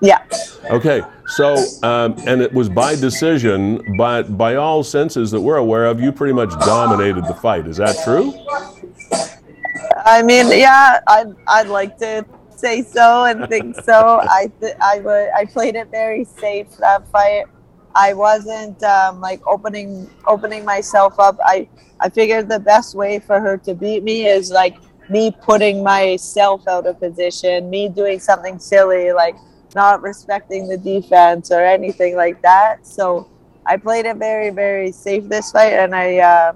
Yeah. 0.00 0.26
Okay, 0.70 1.02
so 1.28 1.54
um, 1.84 2.16
and 2.26 2.42
it 2.42 2.52
was 2.52 2.68
by 2.68 2.96
decision, 2.96 3.96
but 3.96 4.36
by 4.36 4.56
all 4.56 4.82
senses 4.82 5.30
that 5.30 5.40
we're 5.40 5.58
aware 5.58 5.86
of, 5.86 6.00
you 6.00 6.10
pretty 6.10 6.32
much 6.32 6.50
dominated 6.64 7.24
the 7.26 7.34
fight. 7.34 7.68
Is 7.68 7.76
that 7.76 7.96
true? 8.02 8.34
I 10.04 10.22
mean, 10.22 10.48
yeah, 10.50 10.98
I'd, 11.06 11.32
I'd 11.46 11.68
like 11.68 11.96
to 11.98 12.26
say 12.56 12.82
so 12.82 13.24
and 13.24 13.48
think 13.48 13.76
so. 13.82 14.18
I 14.20 14.50
th- 14.60 14.74
I 14.80 14.98
would 14.98 15.30
I 15.30 15.44
played 15.44 15.76
it 15.76 15.92
very 15.92 16.24
safe 16.24 16.66
that 16.78 17.06
fight. 17.08 17.44
I 17.94 18.14
wasn't 18.14 18.82
um, 18.82 19.20
like 19.20 19.40
opening 19.46 20.10
opening 20.26 20.64
myself 20.64 21.18
up. 21.18 21.38
I 21.44 21.68
I 22.00 22.08
figured 22.08 22.48
the 22.48 22.58
best 22.60 22.94
way 22.94 23.18
for 23.18 23.40
her 23.40 23.56
to 23.58 23.74
beat 23.74 24.02
me 24.02 24.26
is 24.26 24.50
like 24.50 24.76
me 25.08 25.30
putting 25.42 25.82
myself 25.82 26.66
out 26.68 26.86
of 26.86 26.98
position, 26.98 27.68
me 27.70 27.88
doing 27.88 28.18
something 28.20 28.58
silly 28.58 29.12
like 29.12 29.36
not 29.74 30.02
respecting 30.02 30.68
the 30.68 30.76
defense 30.76 31.50
or 31.50 31.64
anything 31.64 32.16
like 32.16 32.40
that. 32.42 32.86
So 32.86 33.28
I 33.66 33.76
played 33.76 34.06
it 34.06 34.16
very 34.16 34.50
very 34.50 34.92
safe 34.92 35.28
this 35.28 35.50
fight, 35.52 35.74
and 35.74 35.94
I. 35.94 36.18
Uh, 36.18 36.52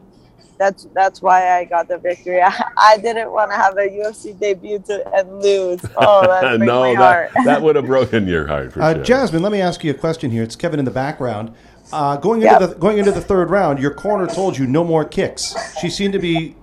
that's 0.59 0.87
that's 0.95 1.21
why 1.23 1.59
I 1.59 1.65
got 1.65 1.89
the 1.89 1.99
victory. 1.99 2.41
I, 2.45 2.63
I 2.79 2.99
didn't 2.99 3.31
want 3.33 3.51
to 3.51 3.57
have 3.57 3.75
a 3.77 3.89
UFC 3.89 4.39
debut 4.39 4.79
to, 4.87 5.07
and 5.15 5.43
lose. 5.43 5.81
Oh, 5.97 6.23
that 6.23 6.59
broke 6.59 6.61
no, 6.61 6.81
my 6.81 6.93
that, 6.95 6.97
heart. 6.97 7.31
that 7.45 7.63
would 7.63 7.77
have 7.77 7.87
broken 7.95 8.27
your 8.27 8.47
heart 8.47 8.73
for 8.73 8.83
Uh, 8.83 8.95
sure. 8.95 9.05
Jasmine, 9.05 9.43
let 9.43 9.53
me 9.53 9.61
ask 9.61 9.83
you 9.85 9.91
a 9.91 9.95
question 9.95 10.31
here. 10.31 10.43
It's 10.43 10.57
Kevin 10.57 10.79
in 10.79 10.85
the 10.85 10.91
background. 10.91 11.55
Uh, 11.93 12.17
going 12.17 12.43
into 12.43 12.53
Yep. 12.59 12.71
the 12.71 12.75
going 12.77 12.99
into 12.99 13.13
the 13.13 13.21
third 13.21 13.49
round, 13.51 13.79
your 13.79 13.93
corner 13.95 14.27
told 14.27 14.59
you 14.59 14.67
no 14.67 14.83
more 14.83 15.05
kicks. 15.05 15.55
She 15.81 15.89
seemed 15.89 16.13
to 16.15 16.19
be 16.19 16.57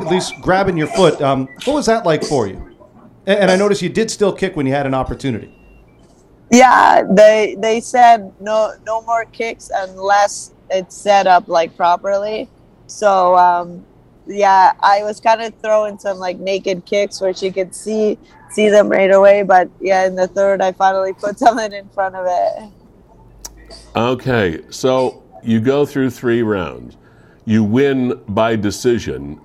at 0.00 0.06
least 0.06 0.34
grabbing 0.40 0.76
your 0.78 0.86
foot. 0.88 1.20
Um, 1.20 1.46
what 1.64 1.74
was 1.74 1.86
that 1.86 2.06
like 2.06 2.24
for 2.24 2.46
you? 2.46 2.56
And, 3.26 3.38
and 3.40 3.50
I 3.50 3.56
noticed 3.56 3.82
you 3.82 3.90
did 3.90 4.10
still 4.10 4.32
kick 4.32 4.56
when 4.56 4.64
you 4.66 4.72
had 4.72 4.86
an 4.86 4.94
opportunity. 4.94 5.54
Yeah, 6.50 7.02
they 7.08 7.56
they 7.58 7.80
said 7.80 8.32
no 8.40 8.72
no 8.86 9.02
more 9.02 9.24
kicks 9.26 9.70
unless 9.74 10.52
it's 10.70 10.96
set 10.96 11.26
up 11.26 11.48
like 11.48 11.76
properly. 11.76 12.48
So 12.92 13.36
um, 13.36 13.84
yeah, 14.26 14.72
I 14.80 15.02
was 15.02 15.20
kind 15.20 15.42
of 15.42 15.54
throwing 15.62 15.98
some 15.98 16.18
like 16.18 16.38
naked 16.38 16.84
kicks 16.84 17.20
where 17.20 17.34
she 17.34 17.50
could 17.50 17.74
see 17.74 18.18
see 18.50 18.68
them 18.68 18.88
right 18.88 19.10
away. 19.10 19.42
But 19.42 19.70
yeah, 19.80 20.06
in 20.06 20.14
the 20.14 20.28
third, 20.28 20.60
I 20.60 20.72
finally 20.72 21.12
put 21.12 21.38
something 21.44 21.72
in 21.72 21.88
front 21.90 22.14
of 22.14 22.26
it. 22.28 22.70
Okay, 23.96 24.60
so 24.70 25.22
you 25.42 25.60
go 25.60 25.86
through 25.86 26.10
three 26.10 26.42
rounds. 26.42 26.96
You 27.44 27.64
win 27.64 28.20
by 28.28 28.56
decision. 28.56 29.40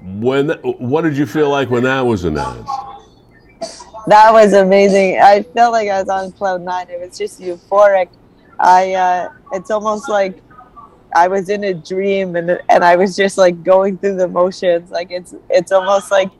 When 0.00 0.50
what 0.62 1.02
did 1.02 1.16
you 1.16 1.26
feel 1.26 1.50
like 1.50 1.70
when 1.70 1.84
that 1.84 2.00
was 2.00 2.24
announced? 2.24 2.72
That 4.08 4.32
was 4.32 4.52
amazing. 4.52 5.20
I 5.20 5.42
felt 5.42 5.72
like 5.72 5.88
I 5.88 6.00
was 6.00 6.08
on 6.08 6.32
cloud 6.32 6.62
nine. 6.62 6.88
It 6.90 6.98
was 6.98 7.16
just 7.16 7.40
euphoric. 7.40 8.08
I 8.58 8.94
uh, 8.94 9.28
it's 9.52 9.70
almost 9.70 10.08
like 10.08 10.42
I 11.14 11.28
was 11.28 11.48
in 11.48 11.64
a 11.64 11.74
dream 11.74 12.36
and 12.36 12.58
and 12.68 12.84
I 12.84 12.96
was 12.96 13.16
just 13.16 13.38
like 13.38 13.62
going 13.62 13.98
through 13.98 14.16
the 14.16 14.28
motions. 14.28 14.90
Like 14.90 15.10
it's 15.10 15.34
it's 15.50 15.72
almost 15.72 16.10
like 16.10 16.30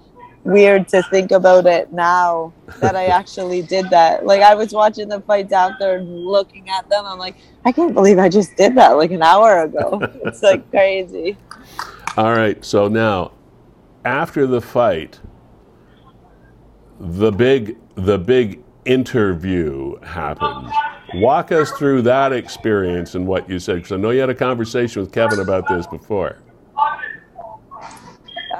weird 0.45 0.89
to 0.89 1.03
think 1.05 1.31
about 1.31 1.67
it 1.67 1.93
now 1.93 2.53
that 2.81 2.97
I 2.97 3.07
actually 3.21 3.63
did 3.63 3.91
that. 3.91 4.27
Like 4.27 4.43
I 4.43 4.55
was 4.55 4.73
watching 4.73 5.09
the 5.09 5.21
fights 5.21 5.53
after 5.53 5.97
and 5.97 6.25
looking 6.25 6.69
at 6.69 6.89
them. 6.89 7.05
I'm 7.07 7.19
like, 7.19 7.37
I 7.65 7.73
can't 7.73 7.95
believe 7.95 8.19
I 8.19 8.29
just 8.29 8.57
did 8.57 8.75
that 8.77 8.97
like 8.97 9.11
an 9.11 9.23
hour 9.23 9.63
ago. 9.63 10.01
It's 10.25 10.43
like 10.43 10.69
crazy. 10.71 11.37
All 12.17 12.33
right, 12.33 12.63
so 12.65 12.89
now 12.89 13.33
after 14.05 14.47
the 14.47 14.61
fight, 14.61 15.21
the 16.99 17.33
big 17.33 17.77
the 17.95 18.19
big 18.19 18.63
interview 18.85 19.99
happens. 20.01 20.71
Walk 21.15 21.53
us 21.53 21.71
through 21.73 22.03
that 22.03 22.33
experience 22.33 23.15
and 23.15 23.27
what 23.27 23.49
you 23.49 23.59
said, 23.59 23.77
because 23.77 23.93
I 23.93 23.97
know 23.97 24.11
you 24.11 24.21
had 24.21 24.31
a 24.31 24.35
conversation 24.35 25.03
with 25.03 25.13
Kevin 25.13 25.41
about 25.41 25.69
this 25.69 25.87
before. 25.87 26.39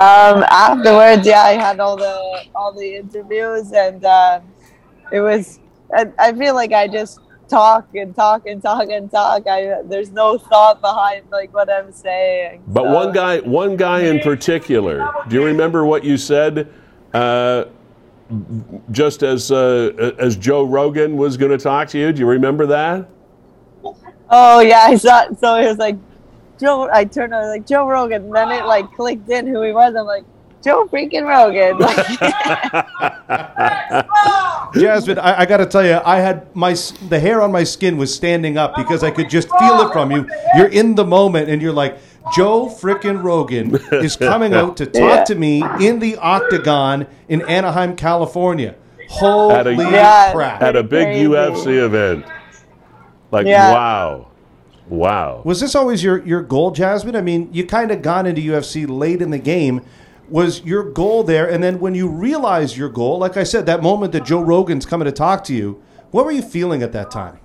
Um, 0.01 0.43
afterwards, 0.49 1.27
yeah, 1.27 1.43
I 1.43 1.53
had 1.53 1.79
all 1.81 1.97
the 1.97 2.45
all 2.55 2.73
the 2.73 2.97
interviews, 2.97 3.73
and 3.73 4.05
uh, 4.05 4.41
it 5.13 5.21
was. 5.21 5.61
I, 5.95 6.11
I 6.19 6.33
feel 6.33 6.55
like 6.55 6.73
I 6.73 6.89
just 6.89 7.21
talk 7.49 7.95
and 7.95 8.15
talk 8.17 8.47
and 8.47 8.63
talk 8.63 8.89
and 8.89 9.11
talk. 9.11 9.47
I 9.47 9.83
there's 9.85 10.11
no 10.11 10.39
thought 10.39 10.81
behind 10.81 11.27
like 11.31 11.53
what 11.55 11.71
I'm 11.71 11.93
saying. 11.93 12.65
But 12.67 12.85
So- 12.85 12.93
one 12.93 13.13
guy, 13.13 13.41
one 13.41 13.77
guy 13.77 14.01
in 14.05 14.21
particular. 14.21 15.07
Do 15.29 15.37
you 15.37 15.45
remember 15.45 15.85
what 15.85 16.05
you 16.05 16.17
said 16.17 16.73
uh, 17.13 17.67
just 18.91 19.23
as 19.23 19.51
uh, 19.51 20.15
as 20.19 20.37
Joe 20.37 20.65
Rogan 20.65 21.17
was 21.17 21.37
going 21.37 21.53
to 21.53 21.59
talk 21.59 21.89
to 21.89 21.99
you. 21.99 22.13
Do 22.13 22.21
you 22.21 22.27
remember 22.27 22.67
that? 22.67 23.09
Oh 24.31 24.61
yeah, 24.61 24.81
I 24.81 24.97
saw. 24.97 25.25
It. 25.25 25.39
So 25.39 25.57
it 25.57 25.67
was 25.67 25.79
like 25.79 25.97
Joe. 26.59 26.89
I 26.93 27.05
turned 27.05 27.35
on 27.35 27.49
like 27.49 27.67
Joe 27.67 27.87
Rogan. 27.87 28.25
And 28.25 28.35
then 28.35 28.51
it 28.51 28.65
like 28.65 28.91
clicked 28.93 29.29
in 29.29 29.47
who 29.47 29.63
he 29.63 29.73
was. 29.73 29.95
I'm 29.95 30.07
like 30.07 30.25
Joe 30.63 30.87
freaking 30.87 31.27
Rogan. 31.27 31.79
Jasmine, 34.75 35.19
I, 35.19 35.41
I 35.41 35.47
got 35.47 35.59
to 35.59 35.67
tell 35.67 35.85
you, 35.85 36.01
I 36.05 36.19
had 36.19 36.55
my 36.57 36.75
the 37.09 37.21
hair 37.21 37.43
on 37.43 37.53
my 37.53 37.65
skin 37.65 37.97
was 37.97 38.15
standing 38.15 38.57
up 38.57 38.75
because 38.77 39.05
I 39.05 39.11
could 39.11 39.29
just 39.29 39.49
feel 39.59 39.81
it 39.83 39.93
from 39.93 40.11
you. 40.11 40.29
You're 40.57 40.69
in 40.69 40.95
the 40.95 41.05
moment, 41.05 41.51
and 41.51 41.61
you're 41.61 41.73
like, 41.73 41.99
Joe 42.37 42.67
frickin' 42.67 43.23
Rogan 43.23 43.77
is 43.93 44.17
coming 44.17 44.55
out 44.55 44.77
to 44.79 44.87
talk 44.87 44.95
Yeah. 45.01 45.25
to 45.25 45.35
me 45.35 45.63
in 45.81 45.99
the 45.99 46.17
Octagon 46.17 47.07
in 47.29 47.43
Anaheim, 47.43 47.97
California. 47.97 48.77
Holy 49.09 49.55
At 49.55 49.67
a- 49.67 49.75
Yeah. 49.75 50.33
crap! 50.33 50.63
At 50.63 50.77
a 50.77 50.83
big 50.83 51.07
Crazy. 51.07 51.25
UFC 51.27 51.85
event. 51.85 52.25
Like 53.31 53.47
Yeah. 53.47 53.73
wow, 53.73 54.29
wow. 54.89 55.43
Was 55.45 55.61
this 55.61 55.75
always 55.75 56.03
your, 56.03 56.25
your 56.25 56.43
goal, 56.43 56.71
Jasmine? 56.71 57.17
I 57.17 57.23
mean, 57.23 57.49
you 57.53 57.67
kind 57.67 57.91
of 57.91 58.03
got 58.03 58.27
into 58.27 58.41
UFC 58.41 58.87
late 58.89 59.21
in 59.21 59.31
the 59.31 59.39
game. 59.39 59.83
Was 60.29 60.65
your 60.65 60.83
goal 60.85 61.25
there? 61.25 61.49
And 61.51 61.63
then 61.63 61.79
when 61.81 61.95
you 61.95 62.09
realized 62.09 62.77
your 62.77 62.89
goal, 62.89 63.19
like 63.19 63.37
I 63.37 63.43
said, 63.43 63.67
that 63.67 63.83
moment 63.83 64.13
that 64.13 64.25
Joe 64.25 64.41
Rogan's 64.41 64.87
coming 64.87 65.05
to 65.07 65.13
talk 65.13 65.45
to 65.45 65.55
you, 65.55 65.83
what 66.11 66.25
were 66.25 66.33
you 66.33 66.43
feeling 66.43 66.83
at 66.83 66.93
that 66.93 67.11
time? 67.11 67.39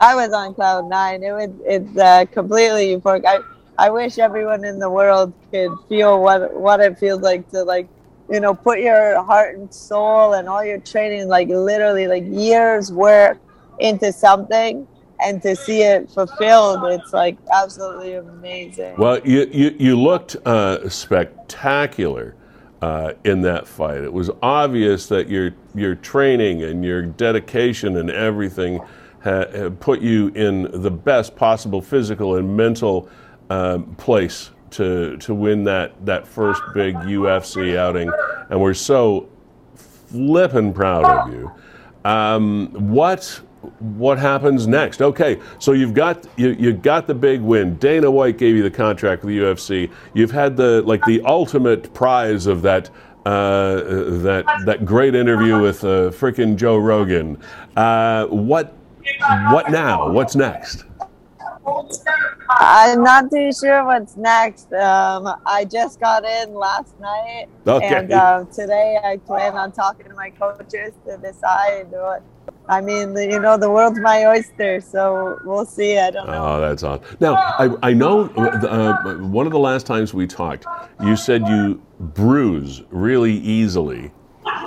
I 0.00 0.14
was 0.14 0.32
on 0.32 0.54
cloud 0.54 0.88
nine. 0.88 1.22
It 1.22 1.32
was 1.32 1.50
it's 1.64 1.96
uh, 1.96 2.24
completely 2.32 2.96
euphoric. 2.96 3.24
I 3.26 3.40
I 3.78 3.90
wish 3.90 4.18
everyone 4.18 4.64
in 4.64 4.78
the 4.78 4.90
world 4.90 5.32
could 5.50 5.70
feel 5.88 6.22
what 6.22 6.54
what 6.54 6.80
it 6.80 6.98
feels 6.98 7.22
like 7.22 7.48
to 7.50 7.62
like 7.62 7.88
you 8.30 8.40
know 8.40 8.54
put 8.54 8.80
your 8.80 9.22
heart 9.22 9.56
and 9.56 9.72
soul 9.72 10.34
and 10.34 10.48
all 10.48 10.64
your 10.64 10.78
training 10.78 11.28
like 11.28 11.48
literally 11.48 12.06
like 12.06 12.24
years 12.26 12.92
work 12.92 13.38
into 13.80 14.12
something 14.12 14.86
and 15.20 15.42
to 15.42 15.56
see 15.56 15.82
it 15.82 16.08
fulfilled. 16.10 16.84
It's 16.84 17.12
like 17.12 17.36
absolutely 17.52 18.14
amazing. 18.14 18.96
Well, 18.96 19.20
you 19.24 19.48
you, 19.50 19.76
you 19.78 20.00
looked 20.00 20.36
uh, 20.46 20.88
spectacular 20.88 22.36
uh, 22.82 23.14
in 23.24 23.42
that 23.42 23.66
fight. 23.66 24.02
It 24.02 24.12
was 24.12 24.30
obvious 24.42 25.08
that 25.08 25.28
your 25.28 25.54
your 25.74 25.96
training 25.96 26.62
and 26.62 26.84
your 26.84 27.02
dedication 27.02 27.96
and 27.96 28.10
everything 28.10 28.80
ha- 29.22 29.70
put 29.80 30.00
you 30.00 30.28
in 30.28 30.68
the 30.82 30.90
best 30.90 31.36
possible 31.36 31.80
physical 31.80 32.36
and 32.36 32.56
mental 32.56 33.08
um, 33.50 33.94
place 33.96 34.50
to 34.70 35.16
to 35.18 35.34
win 35.34 35.64
that 35.64 36.04
that 36.04 36.26
first 36.26 36.62
big 36.74 36.94
UFC 36.94 37.76
outing, 37.76 38.10
and 38.50 38.60
we're 38.60 38.74
so 38.74 39.28
flippin' 39.74 40.72
proud 40.72 41.04
of 41.04 41.32
you. 41.32 41.50
Um, 42.04 42.68
what 42.90 43.40
what 43.80 44.18
happens 44.18 44.66
next? 44.66 45.02
Okay, 45.02 45.40
so 45.58 45.72
you've 45.72 45.94
got 45.94 46.26
you 46.36 46.50
you 46.50 46.72
got 46.72 47.06
the 47.06 47.14
big 47.14 47.40
win. 47.40 47.76
Dana 47.76 48.10
White 48.10 48.38
gave 48.38 48.56
you 48.56 48.62
the 48.62 48.70
contract 48.70 49.24
with 49.24 49.34
the 49.34 49.40
UFC. 49.40 49.90
You've 50.14 50.30
had 50.30 50.56
the 50.56 50.82
like 50.82 51.04
the 51.04 51.22
ultimate 51.22 51.92
prize 51.94 52.46
of 52.46 52.62
that. 52.62 52.90
Uh, 53.26 54.14
that 54.22 54.46
that 54.64 54.86
great 54.86 55.14
interview 55.14 55.60
with 55.60 55.84
uh, 55.84 56.08
frickin' 56.08 56.56
Joe 56.56 56.78
Rogan. 56.78 57.36
Uh, 57.76 58.24
what 58.26 58.77
what 59.50 59.70
now? 59.70 60.10
What's 60.10 60.34
next? 60.36 60.84
I'm 62.50 63.02
not 63.02 63.30
too 63.30 63.50
sure 63.52 63.84
what's 63.84 64.16
next. 64.16 64.72
Um, 64.72 65.28
I 65.44 65.66
just 65.70 66.00
got 66.00 66.24
in 66.24 66.54
last 66.54 66.98
night, 66.98 67.46
Okay. 67.66 67.86
and 67.86 68.12
um, 68.12 68.46
today 68.52 68.98
I 69.04 69.18
plan 69.18 69.54
on 69.54 69.72
talking 69.72 70.06
to 70.06 70.14
my 70.14 70.30
coaches 70.30 70.92
to 71.06 71.18
decide 71.18 71.90
what. 71.90 72.22
I 72.70 72.80
mean, 72.82 73.16
you 73.16 73.40
know, 73.40 73.56
the 73.56 73.70
world's 73.70 73.98
my 74.00 74.26
oyster, 74.26 74.80
so 74.80 75.38
we'll 75.44 75.64
see. 75.64 75.98
I 75.98 76.10
don't 76.10 76.26
know. 76.26 76.56
Oh, 76.56 76.60
that's 76.60 76.82
awesome. 76.82 77.16
Now, 77.18 77.34
I, 77.34 77.70
I 77.82 77.92
know 77.94 78.28
uh, 78.30 79.16
one 79.16 79.46
of 79.46 79.52
the 79.52 79.58
last 79.58 79.86
times 79.86 80.12
we 80.12 80.26
talked, 80.26 80.66
you 81.02 81.16
said 81.16 81.46
you 81.48 81.82
bruise 81.98 82.82
really 82.90 83.32
easily, 83.34 84.10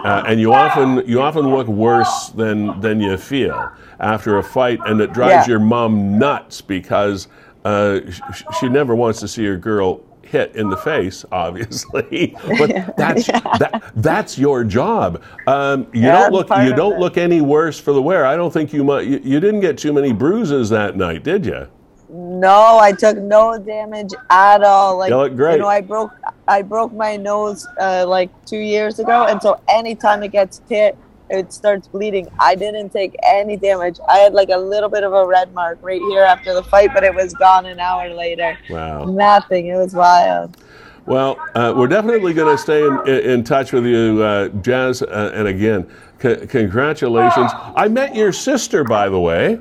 uh, 0.05 0.23
and 0.27 0.39
you 0.39 0.53
often 0.53 1.03
you 1.07 1.21
often 1.21 1.49
look 1.49 1.67
worse 1.67 2.29
than 2.29 2.79
than 2.81 2.99
you 2.99 3.17
feel 3.17 3.71
after 3.99 4.37
a 4.37 4.43
fight, 4.43 4.79
and 4.85 4.99
it 5.01 5.13
drives 5.13 5.47
Yeah. 5.47 5.51
your 5.53 5.59
mom 5.59 6.17
nuts 6.17 6.61
because 6.61 7.27
uh, 7.65 7.99
sh- 8.09 8.43
she 8.59 8.67
never 8.69 8.95
wants 8.95 9.19
to 9.19 9.27
see 9.27 9.45
her 9.45 9.57
girl 9.57 10.01
hit 10.23 10.55
in 10.55 10.69
the 10.69 10.77
face, 10.77 11.23
obviously. 11.31 12.35
But 12.57 12.95
that's 12.97 13.27
that, 13.27 13.91
that's 13.97 14.37
your 14.39 14.63
job. 14.63 15.21
Um, 15.47 15.87
you 15.93 16.01
Yeah, 16.03 16.29
don't 16.29 16.33
look 16.33 16.49
you 16.49 16.73
don't 16.73 16.93
it. 16.93 16.99
look 16.99 17.17
any 17.17 17.41
worse 17.41 17.79
for 17.79 17.93
the 17.93 18.01
wear. 18.01 18.25
I 18.25 18.35
don't 18.35 18.51
think 18.51 18.73
you 18.73 18.83
might. 18.83 19.05
You, 19.07 19.19
you 19.23 19.39
didn't 19.39 19.59
get 19.61 19.77
too 19.77 19.93
many 19.93 20.13
bruises 20.13 20.69
that 20.69 20.95
night, 20.97 21.23
did 21.23 21.45
you? 21.45 21.67
No, 22.13 22.77
I 22.77 22.91
took 22.91 23.17
no 23.17 23.57
damage 23.57 24.11
at 24.29 24.63
all. 24.63 24.97
Like 24.97 25.11
You 25.11 25.17
look 25.17 25.35
great. 25.35 25.53
you 25.53 25.59
know, 25.59 25.67
I 25.67 25.79
broke 25.81 26.11
I 26.47 26.61
broke 26.61 26.91
my 26.93 27.15
nose 27.15 27.65
uh, 27.79 28.05
like 28.07 28.29
two 28.45 28.57
years 28.59 28.99
ago, 28.99 29.27
and 29.27 29.41
so 29.41 29.61
anytime 29.69 30.21
it 30.21 30.33
gets 30.33 30.61
hit, 30.67 30.97
it 31.29 31.53
starts 31.53 31.87
bleeding. 31.87 32.27
I 32.39 32.55
didn't 32.55 32.89
take 32.89 33.15
any 33.25 33.55
damage. 33.55 33.97
I 34.09 34.17
had 34.17 34.33
like 34.33 34.49
a 34.49 34.57
little 34.57 34.89
bit 34.89 35.03
of 35.05 35.13
a 35.13 35.25
red 35.25 35.53
mark 35.53 35.79
right 35.81 36.01
here 36.01 36.23
after 36.23 36.53
the 36.53 36.63
fight, 36.63 36.89
but 36.93 37.05
it 37.05 37.15
was 37.15 37.33
gone 37.35 37.65
an 37.65 37.79
hour 37.79 38.13
later. 38.13 38.57
Wow. 38.69 39.05
Nothing. 39.05 39.67
It 39.67 39.77
was 39.77 39.93
wild. 39.93 40.57
Well, 41.05 41.37
uh, 41.55 41.73
we're 41.75 41.87
definitely 41.87 42.33
going 42.33 42.55
to 42.55 42.61
stay 42.61 42.85
in, 42.85 42.99
in, 43.07 43.19
in 43.31 43.43
touch 43.45 43.71
with 43.71 43.85
you, 43.85 44.21
uh, 44.21 44.49
Jazz. 44.61 45.01
Uh, 45.01 45.31
and 45.33 45.47
again, 45.47 45.89
c- 46.21 46.45
congratulations. 46.45 47.51
I 47.75 47.87
met 47.87 48.13
your 48.15 48.33
sister, 48.33 48.83
by 48.83 49.07
the 49.09 49.19
way. 49.19 49.59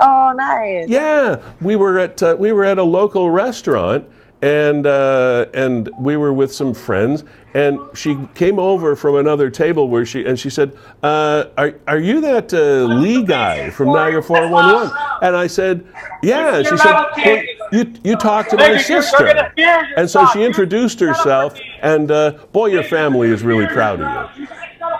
Oh, 0.00 0.32
nice. 0.36 0.88
Yeah, 0.88 1.40
we 1.60 1.76
were 1.76 1.98
at 1.98 2.22
uh, 2.22 2.36
we 2.38 2.52
were 2.52 2.64
at 2.64 2.78
a 2.78 2.82
local 2.82 3.30
restaurant, 3.30 4.04
and 4.42 4.86
uh, 4.86 5.46
and 5.54 5.88
we 5.98 6.16
were 6.16 6.32
with 6.32 6.52
some 6.52 6.74
friends, 6.74 7.24
and 7.54 7.78
she 7.94 8.18
came 8.34 8.58
over 8.58 8.96
from 8.96 9.16
another 9.16 9.50
table 9.50 9.88
where 9.88 10.04
she 10.04 10.24
and 10.26 10.38
she 10.38 10.50
said, 10.50 10.76
uh, 11.02 11.44
"Are 11.56 11.74
are 11.86 11.98
you 11.98 12.20
that 12.22 12.52
uh, 12.52 12.92
Lee 12.94 13.22
guy 13.22 13.70
from 13.70 13.88
Niagara 13.88 14.22
411?" 14.22 14.90
And 15.22 15.36
I 15.36 15.46
said, 15.46 15.86
"Yeah." 16.22 16.56
And 16.56 16.66
she 16.66 16.76
said, 16.76 16.92
well, 16.92 17.42
"You 17.72 17.92
you 18.02 18.16
talked 18.16 18.50
to 18.50 18.56
my 18.56 18.76
sister," 18.76 19.52
and 19.96 20.10
so 20.10 20.26
she 20.32 20.42
introduced 20.42 20.98
herself, 21.00 21.58
and 21.82 22.10
uh, 22.10 22.32
boy, 22.52 22.66
your 22.66 22.84
family 22.84 23.28
is 23.28 23.42
really 23.44 23.66
proud 23.68 24.00
of 24.00 24.38
you. 24.40 24.46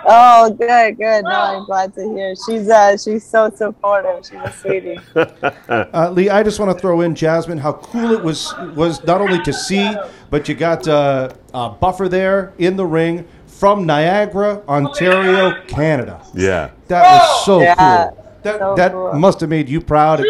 Oh, 0.07 0.49
good, 0.51 0.97
good. 0.97 1.23
No, 1.23 1.29
I'm 1.31 1.65
glad 1.65 1.93
to 1.95 2.01
hear. 2.03 2.35
She's 2.47 2.69
uh, 2.69 2.95
she's 2.97 3.23
so 3.25 3.49
supportive. 3.55 4.25
She's 4.25 4.39
a 4.39 4.51
sweetie. 4.51 4.99
Uh, 5.67 6.11
Lee, 6.11 6.29
I 6.29 6.43
just 6.43 6.59
want 6.59 6.71
to 6.71 6.79
throw 6.79 7.01
in 7.01 7.15
Jasmine. 7.15 7.57
How 7.57 7.73
cool 7.73 8.11
it 8.11 8.23
was 8.23 8.53
was 8.75 9.03
not 9.05 9.19
only 9.21 9.41
to 9.43 9.51
see, 9.53 9.91
but 10.29 10.47
you 10.47 10.53
got 10.55 10.87
uh, 10.87 11.29
uh, 11.53 11.69
Buffer 11.69 12.07
there 12.07 12.53
in 12.59 12.75
the 12.75 12.85
ring 12.85 13.27
from 13.47 13.85
Niagara, 13.85 14.61
Ontario, 14.67 15.59
Canada. 15.67 16.21
Yeah. 16.33 16.69
That 16.87 17.01
was 17.21 17.45
so 17.45 17.61
Yeah, 17.61 17.75
cool. 17.75 18.25
That 18.43 18.59
so 18.59 18.75
that 18.75 18.91
cool. 18.91 19.13
must 19.13 19.39
have 19.39 19.49
made 19.49 19.67
you 19.69 19.81
proud. 19.81 20.23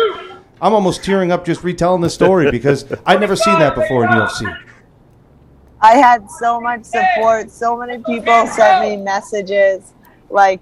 I'm 0.62 0.74
almost 0.74 1.04
tearing 1.04 1.32
up 1.32 1.46
just 1.46 1.64
retelling 1.64 2.02
the 2.02 2.10
story 2.10 2.50
because 2.50 2.86
I'd 3.06 3.20
never 3.20 3.36
seen 3.36 3.60
that 3.60 3.76
before 3.76 4.06
in 4.06 4.10
UFC. 4.12 4.58
I 5.86 5.98
had 5.98 6.28
so 6.32 6.60
much 6.60 6.84
support. 6.84 7.52
So 7.52 7.78
many 7.78 8.02
people 8.02 8.48
sent 8.48 8.76
me 8.84 8.98
messages, 8.98 9.94
like, 10.32 10.60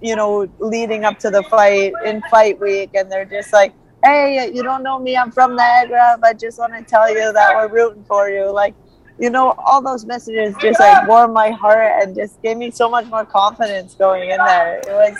you 0.00 0.16
know, 0.16 0.48
leading 0.60 1.04
up 1.04 1.18
to 1.18 1.28
the 1.30 1.42
fight 1.42 1.92
in 2.06 2.22
fight 2.30 2.58
week, 2.58 2.90
and 2.94 3.12
they're 3.12 3.26
just 3.26 3.52
like, 3.52 3.74
"Hey, 4.02 4.50
you 4.54 4.62
don't 4.62 4.82
know 4.82 4.98
me. 4.98 5.14
I'm 5.14 5.30
from 5.30 5.56
Niagara, 5.56 6.16
but 6.22 6.38
just 6.38 6.58
want 6.58 6.72
to 6.78 6.82
tell 6.94 7.08
you 7.12 7.32
that 7.38 7.54
we're 7.54 7.68
rooting 7.68 8.04
for 8.04 8.30
you." 8.30 8.50
Like, 8.50 8.74
you 9.22 9.30
know, 9.30 9.54
all 9.56 9.80
those 9.80 10.04
messages 10.04 10.52
just 10.60 10.80
like 10.80 11.06
warmed 11.06 11.32
my 11.32 11.50
heart 11.50 12.02
and 12.02 12.16
just 12.16 12.42
gave 12.42 12.56
me 12.56 12.72
so 12.72 12.90
much 12.90 13.06
more 13.06 13.24
confidence 13.24 13.94
going 13.94 14.30
in 14.30 14.36
there. 14.38 14.78
It 14.78 14.88
was, 14.88 15.16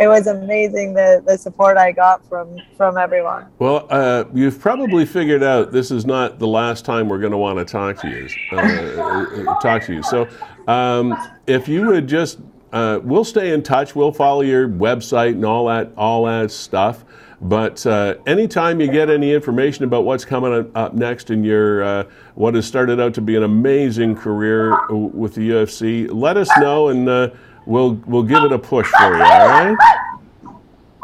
it 0.00 0.08
was 0.08 0.26
amazing 0.26 0.92
the 0.92 1.22
the 1.24 1.38
support 1.38 1.76
I 1.76 1.92
got 1.92 2.28
from 2.28 2.58
from 2.76 2.98
everyone. 2.98 3.46
Well, 3.60 3.86
uh, 3.90 4.24
you've 4.34 4.58
probably 4.58 5.06
figured 5.06 5.44
out 5.44 5.70
this 5.70 5.92
is 5.92 6.04
not 6.04 6.40
the 6.40 6.48
last 6.48 6.84
time 6.84 7.08
we're 7.08 7.20
going 7.20 7.30
to 7.30 7.38
want 7.38 7.60
to 7.60 7.64
talk 7.64 7.96
to 8.00 8.08
you. 8.08 8.28
Uh, 8.50 8.56
uh, 8.56 9.60
talk 9.60 9.84
to 9.84 9.94
you. 9.94 10.02
So, 10.02 10.26
um, 10.66 11.16
if 11.46 11.68
you 11.68 11.86
would 11.86 12.08
just, 12.08 12.40
uh, 12.72 12.98
we'll 13.04 13.24
stay 13.24 13.52
in 13.54 13.62
touch. 13.62 13.94
We'll 13.94 14.10
follow 14.10 14.40
your 14.40 14.68
website 14.68 15.34
and 15.34 15.44
all 15.44 15.66
that, 15.66 15.92
all 15.96 16.24
that 16.24 16.50
stuff. 16.50 17.04
But 17.44 17.86
uh, 17.86 18.14
anytime 18.26 18.80
you 18.80 18.90
get 18.90 19.10
any 19.10 19.34
information 19.34 19.84
about 19.84 20.06
what's 20.06 20.24
coming 20.24 20.70
up 20.74 20.94
next 20.94 21.28
in 21.30 21.44
your 21.44 21.84
uh, 21.84 22.04
what 22.36 22.54
has 22.54 22.66
started 22.66 22.98
out 23.00 23.12
to 23.14 23.20
be 23.20 23.36
an 23.36 23.42
amazing 23.42 24.16
career 24.16 24.74
with 24.88 25.34
the 25.34 25.50
UFC, 25.50 26.08
let 26.10 26.38
us 26.38 26.48
know 26.58 26.88
and 26.88 27.06
uh, 27.06 27.28
we'll 27.66 28.00
we'll 28.06 28.22
give 28.22 28.42
it 28.44 28.52
a 28.52 28.58
push 28.58 28.88
for 28.88 29.14
you. 29.14 29.22
All 29.22 29.48
right. 29.48 29.76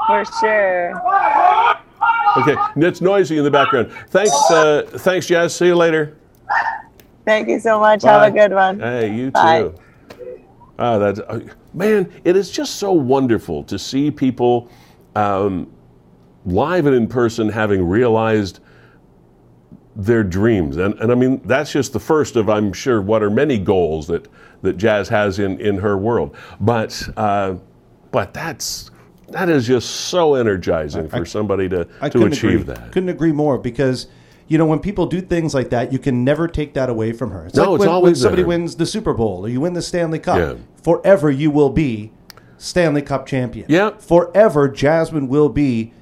For 0.07 0.24
sure. 0.41 1.82
Okay, 2.38 2.57
it's 2.76 3.03
noisy 3.03 3.36
in 3.36 3.45
the 3.45 3.51
background. 3.51 3.93
Thanks, 4.09 4.32
uh, 4.51 4.84
thanks, 4.86 5.26
Jazz. 5.26 5.55
See 5.55 5.66
you 5.66 5.76
later. 5.76 6.16
Thank 7.26 7.49
you 7.49 7.61
so 7.61 7.78
much. 7.78 8.03
Have 8.05 8.22
a 8.22 8.30
good 8.30 8.55
one. 8.55 8.80
Hey, 8.80 9.14
you 9.14 9.30
Bye. 9.30 9.62
too. 9.62 9.74
Ah, 10.78 10.97
that's 10.97 11.20
uh, 11.20 11.41
man. 11.74 12.11
It 12.24 12.34
is 12.34 12.51
just 12.51 12.76
so 12.76 12.93
wonderful 12.93 13.62
to 13.64 13.78
see 13.78 14.11
people 14.11 14.70
um, 15.16 15.70
live 16.45 16.86
and 16.86 16.95
in 16.95 17.07
person 17.07 17.49
having 17.49 17.86
realized 17.86 18.61
their 19.97 20.22
dreams, 20.22 20.76
and 20.76 20.95
and 21.01 21.11
I 21.11 21.14
mean 21.14 21.41
that's 21.45 21.72
just 21.72 21.93
the 21.93 22.01
first 22.01 22.36
of 22.36 22.49
I'm 22.49 22.72
sure 22.72 23.03
what 23.03 23.22
are 23.22 23.30
many 23.30 23.59
goals 23.59 24.07
that 24.07 24.28
that 24.62 24.76
Jazz 24.76 25.09
has 25.09 25.38
in 25.38 25.61
in 25.61 25.78
her 25.78 25.97
world. 25.99 26.36
But 26.61 27.09
uh, 27.16 27.57
but 28.11 28.32
that's 28.32 28.91
that 29.28 29.49
is 29.49 29.66
just 29.66 29.91
so 29.91 30.34
energizing 30.34 31.09
for 31.09 31.24
somebody 31.24 31.68
to 31.68 31.86
I 32.01 32.09
to 32.09 32.24
achieve 32.26 32.62
agree. 32.62 32.74
that. 32.74 32.93
Couldn't 32.93 33.09
agree 33.11 33.32
more 33.32 33.59
because 33.59 34.07
you 34.49 34.59
know 34.59 34.66
when 34.66 34.78
people 34.78 35.07
do 35.07 35.20
things 35.20 35.55
like 35.55 35.70
that, 35.70 35.93
you 35.93 35.99
can 35.99 36.24
never 36.24 36.49
take 36.49 36.74
that 36.74 36.88
away 36.88 37.12
from 37.12 37.30
her. 37.32 37.47
It's 37.47 37.57
No, 37.57 37.72
like 37.72 37.80
it's 37.82 37.88
when, 37.91 38.03
when 38.03 38.14
somebody 38.14 38.43
there. 38.43 38.49
wins 38.49 38.76
the 38.76 38.86
Super 38.86 39.12
Bowl 39.12 39.45
or 39.45 39.49
you 39.49 39.61
win 39.61 39.74
the 39.74 39.82
Stanley 39.82 40.18
Cup. 40.20 40.38
Yeah. 40.38 40.55
Forever 40.82 41.30
you 41.30 41.51
will 41.51 41.70
be 41.70 42.12
Stanley 42.59 43.03
Cup 43.03 43.26
champion. 43.26 43.66
Yeah. 43.68 43.91
Forever 43.99 44.68
Jasmine 44.68 45.28
will 45.28 45.49
be 45.49 45.93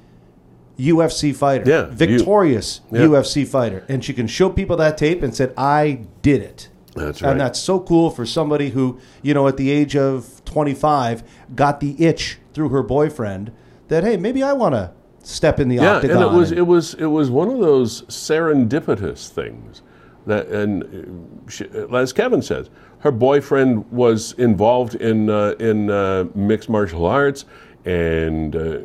UFC 0.79 1.35
fighter. 1.35 1.69
Yeah, 1.69 1.85
you- 1.89 1.91
Victorious 1.95 2.81
Yeah. 2.91 3.01
UFC 3.01 3.45
fighter. 3.45 3.83
And 3.89 4.03
she 4.03 4.13
can 4.13 4.27
show 4.27 4.49
people 4.49 4.77
that 4.77 4.97
tape 4.97 5.21
and 5.21 5.35
said, 5.35 5.53
I 5.57 6.01
did 6.21 6.41
it. 6.41 6.69
That's 6.95 7.21
right. 7.21 7.31
And 7.31 7.39
that's 7.39 7.59
so 7.59 7.79
cool 7.79 8.09
for 8.09 8.25
somebody 8.25 8.69
who, 8.71 8.97
you 9.21 9.33
know, 9.33 9.47
at 9.47 9.57
the 9.57 9.69
age 9.69 9.95
of 9.95 10.41
25 10.45 11.23
got 11.55 11.79
the 11.79 11.95
itch 12.03 12.39
through 12.53 12.69
her 12.69 12.81
boyfriend 12.81 13.51
that, 13.89 14.03
hey, 14.03 14.17
maybe 14.17 14.41
I 14.41 14.53
want 14.53 14.73
to 14.75 14.91
step 15.21 15.59
in 15.59 15.67
the 15.69 15.75
yeah, 15.75 15.95
octagon. 15.97 16.17
and 16.23 16.25
it 16.33 16.37
was 16.37 16.51
it 16.51 16.65
was 16.65 16.93
it 16.95 17.05
was 17.05 17.29
one 17.29 17.49
of 17.49 17.59
those 17.59 18.01
serendipitous 18.03 19.29
things 19.29 19.81
that, 20.25 20.47
and 20.47 20.83
uh, 20.83 21.49
she, 21.49 21.65
as 21.93 22.13
Kevin 22.13 22.41
says, 22.41 22.69
her 22.99 23.11
boyfriend 23.11 23.89
was 23.91 24.33
involved 24.33 24.95
in 24.95 25.29
uh, 25.29 25.55
in 25.59 25.89
uh, 25.89 26.25
mixed 26.35 26.69
martial 26.69 27.05
arts, 27.05 27.45
and 27.85 28.55
uh, 28.55 28.79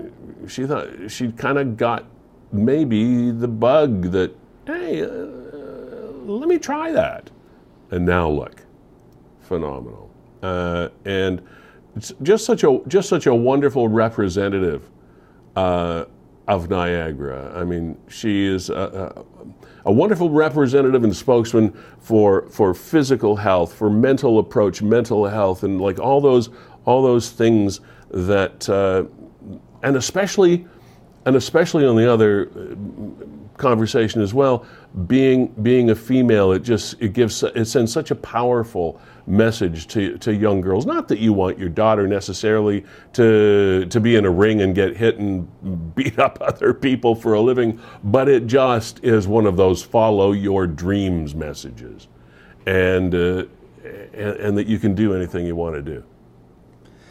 she 0.47 0.67
thought 0.67 0.89
she'd 1.09 1.37
kind 1.37 1.59
of 1.59 1.77
got 1.77 2.05
maybe 2.53 3.31
the 3.31 3.49
bug 3.49 4.11
that 4.13 4.35
hey, 4.67 5.03
uh, 5.03 5.09
let 6.25 6.49
me 6.49 6.59
try 6.59 6.91
that, 6.93 7.31
and 7.91 8.07
now 8.07 8.29
look, 8.29 8.63
phenomenal, 9.41 10.11
uh, 10.43 10.89
and 11.05 11.43
it's 11.97 12.13
just 12.23 12.45
such 12.45 12.65
a 12.65 12.81
just 12.89 13.09
such 13.09 13.27
a 13.27 13.35
wonderful 13.35 13.89
representative 13.89 14.91
uh, 15.57 16.05
of 16.49 16.71
Niagara. 16.71 17.53
I 17.55 17.65
mean, 17.65 17.97
she 18.09 18.47
is 18.47 18.71
a, 18.71 19.25
a, 19.85 19.91
a 19.91 19.93
wonderful 19.93 20.31
representative 20.31 21.05
and 21.05 21.15
spokesman 21.15 21.73
for 22.01 22.49
for 22.49 22.75
physical 22.75 23.37
health, 23.37 23.73
for 23.75 23.91
mental 23.91 24.39
approach, 24.39 24.83
mental 24.83 25.27
health, 25.27 25.63
and 25.63 25.81
like 25.81 25.99
all 25.99 26.21
those 26.21 26.51
all 26.85 27.03
those 27.03 27.31
things 27.31 27.81
that, 28.15 28.69
uh, 28.69 29.05
and 29.83 29.97
especially 29.97 30.67
and 31.27 31.37
especially 31.37 31.87
on 31.87 31.97
the 31.97 32.11
other 32.11 32.51
uh, 32.51 33.25
conversation 33.57 34.21
as 34.21 34.35
well, 34.35 34.67
being 35.07 35.47
being 35.63 35.91
a 35.91 35.95
female, 35.95 36.53
it 36.53 36.63
just 36.63 37.01
it 37.01 37.13
gives 37.13 37.43
it 37.43 37.67
sends 37.67 37.93
such 37.93 38.11
a 38.11 38.15
powerful 38.15 39.01
message 39.27 39.87
to, 39.89 40.19
to 40.19 40.35
young 40.35 40.61
girls. 40.61 40.85
Not 40.85 41.09
that 41.09 41.19
you 41.19 41.33
want 41.33 41.59
your 41.59 41.71
daughter 41.71 42.07
necessarily 42.07 42.85
to 43.15 43.87
to 43.87 44.01
be 44.01 44.17
in 44.17 44.25
a 44.25 44.31
ring 44.31 44.61
and 44.63 44.75
get 44.75 44.97
hit 44.97 45.19
and 45.19 45.95
beat 45.95 46.19
up 46.19 46.39
other 46.43 46.75
people 46.75 47.15
for 47.15 47.35
a 47.35 47.41
living, 47.41 47.81
but 48.05 48.29
it 48.29 48.47
just 48.47 49.03
is 49.03 49.27
one 49.27 49.47
of 49.47 49.57
those 49.57 49.83
follow 49.83 50.33
your 50.33 50.67
dreams 50.67 51.35
messages, 51.35 52.09
and 52.67 53.15
uh, 53.15 53.45
and, 54.13 54.37
and 54.37 54.59
that 54.59 54.67
you 54.67 54.79
can 54.79 54.95
do 54.95 55.15
anything 55.15 55.47
you 55.47 55.57
want 55.57 55.75
to 55.75 55.83
do. 55.83 56.05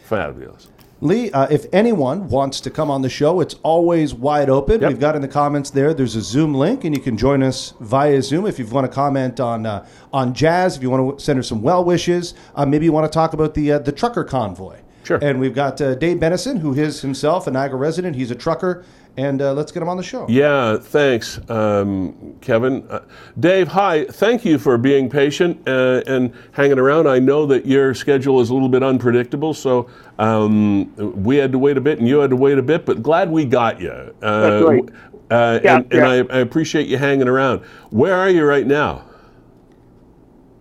Fabulous. 0.04 0.68
Lee, 1.04 1.30
uh, 1.32 1.46
if 1.50 1.66
anyone 1.70 2.30
wants 2.30 2.62
to 2.62 2.70
come 2.70 2.90
on 2.90 3.02
the 3.02 3.10
show, 3.10 3.42
it's 3.42 3.56
always 3.62 4.14
wide 4.14 4.48
open. 4.48 4.80
Yep. 4.80 4.88
We've 4.88 4.98
got 4.98 5.14
in 5.14 5.20
the 5.20 5.28
comments 5.28 5.68
there. 5.68 5.92
There's 5.92 6.16
a 6.16 6.22
Zoom 6.22 6.54
link, 6.54 6.84
and 6.84 6.96
you 6.96 7.02
can 7.02 7.18
join 7.18 7.42
us 7.42 7.74
via 7.78 8.22
Zoom 8.22 8.46
if 8.46 8.58
you 8.58 8.64
want 8.64 8.90
to 8.90 8.92
comment 8.92 9.38
on 9.38 9.66
uh, 9.66 9.86
on 10.14 10.32
Jazz. 10.32 10.78
If 10.78 10.82
you 10.82 10.88
want 10.88 11.18
to 11.18 11.22
send 11.22 11.36
her 11.36 11.42
some 11.42 11.60
well 11.60 11.84
wishes, 11.84 12.32
uh, 12.54 12.64
maybe 12.64 12.86
you 12.86 12.92
want 12.92 13.04
to 13.04 13.14
talk 13.14 13.34
about 13.34 13.52
the 13.52 13.72
uh, 13.72 13.78
the 13.80 13.92
trucker 13.92 14.24
convoy. 14.24 14.78
Sure. 15.02 15.18
And 15.20 15.38
we've 15.38 15.54
got 15.54 15.78
uh, 15.82 15.94
Dave 15.94 16.16
Benison, 16.16 16.60
who 16.60 16.72
is 16.72 17.02
himself 17.02 17.46
a 17.46 17.50
Niagara 17.50 17.76
resident. 17.76 18.16
He's 18.16 18.30
a 18.30 18.34
trucker, 18.34 18.86
and 19.16 19.40
uh, 19.40 19.52
let's 19.52 19.70
get 19.72 19.82
him 19.82 19.88
on 19.88 19.96
the 19.96 20.02
show. 20.02 20.26
Yeah, 20.28 20.76
thanks, 20.76 21.38
um, 21.50 22.36
Kevin. 22.40 22.84
Uh, 22.88 23.00
Dave, 23.38 23.68
hi. 23.68 24.04
Thank 24.06 24.44
you 24.44 24.58
for 24.58 24.76
being 24.76 25.08
patient 25.08 25.60
uh, 25.68 26.02
and 26.06 26.32
hanging 26.52 26.78
around. 26.78 27.08
I 27.08 27.18
know 27.18 27.46
that 27.46 27.66
your 27.66 27.94
schedule 27.94 28.40
is 28.40 28.50
a 28.50 28.54
little 28.54 28.68
bit 28.68 28.82
unpredictable, 28.82 29.54
so 29.54 29.88
um, 30.18 30.94
we 31.22 31.36
had 31.36 31.52
to 31.52 31.58
wait 31.58 31.76
a 31.76 31.80
bit 31.80 31.98
and 31.98 32.08
you 32.08 32.18
had 32.18 32.30
to 32.30 32.36
wait 32.36 32.58
a 32.58 32.62
bit, 32.62 32.84
but 32.84 33.02
glad 33.02 33.30
we 33.30 33.44
got 33.44 33.80
you. 33.80 33.90
Uh, 34.22 34.40
That's 34.40 34.64
right. 34.64 34.88
Uh, 35.30 35.60
Yeah, 35.62 35.76
and 35.76 35.92
and 35.92 36.00
yeah. 36.00 36.34
I, 36.34 36.36
I 36.36 36.40
appreciate 36.40 36.86
you 36.86 36.98
hanging 36.98 37.28
around. 37.28 37.60
Where 37.90 38.14
are 38.14 38.30
you 38.30 38.44
right 38.44 38.66
now? 38.66 39.04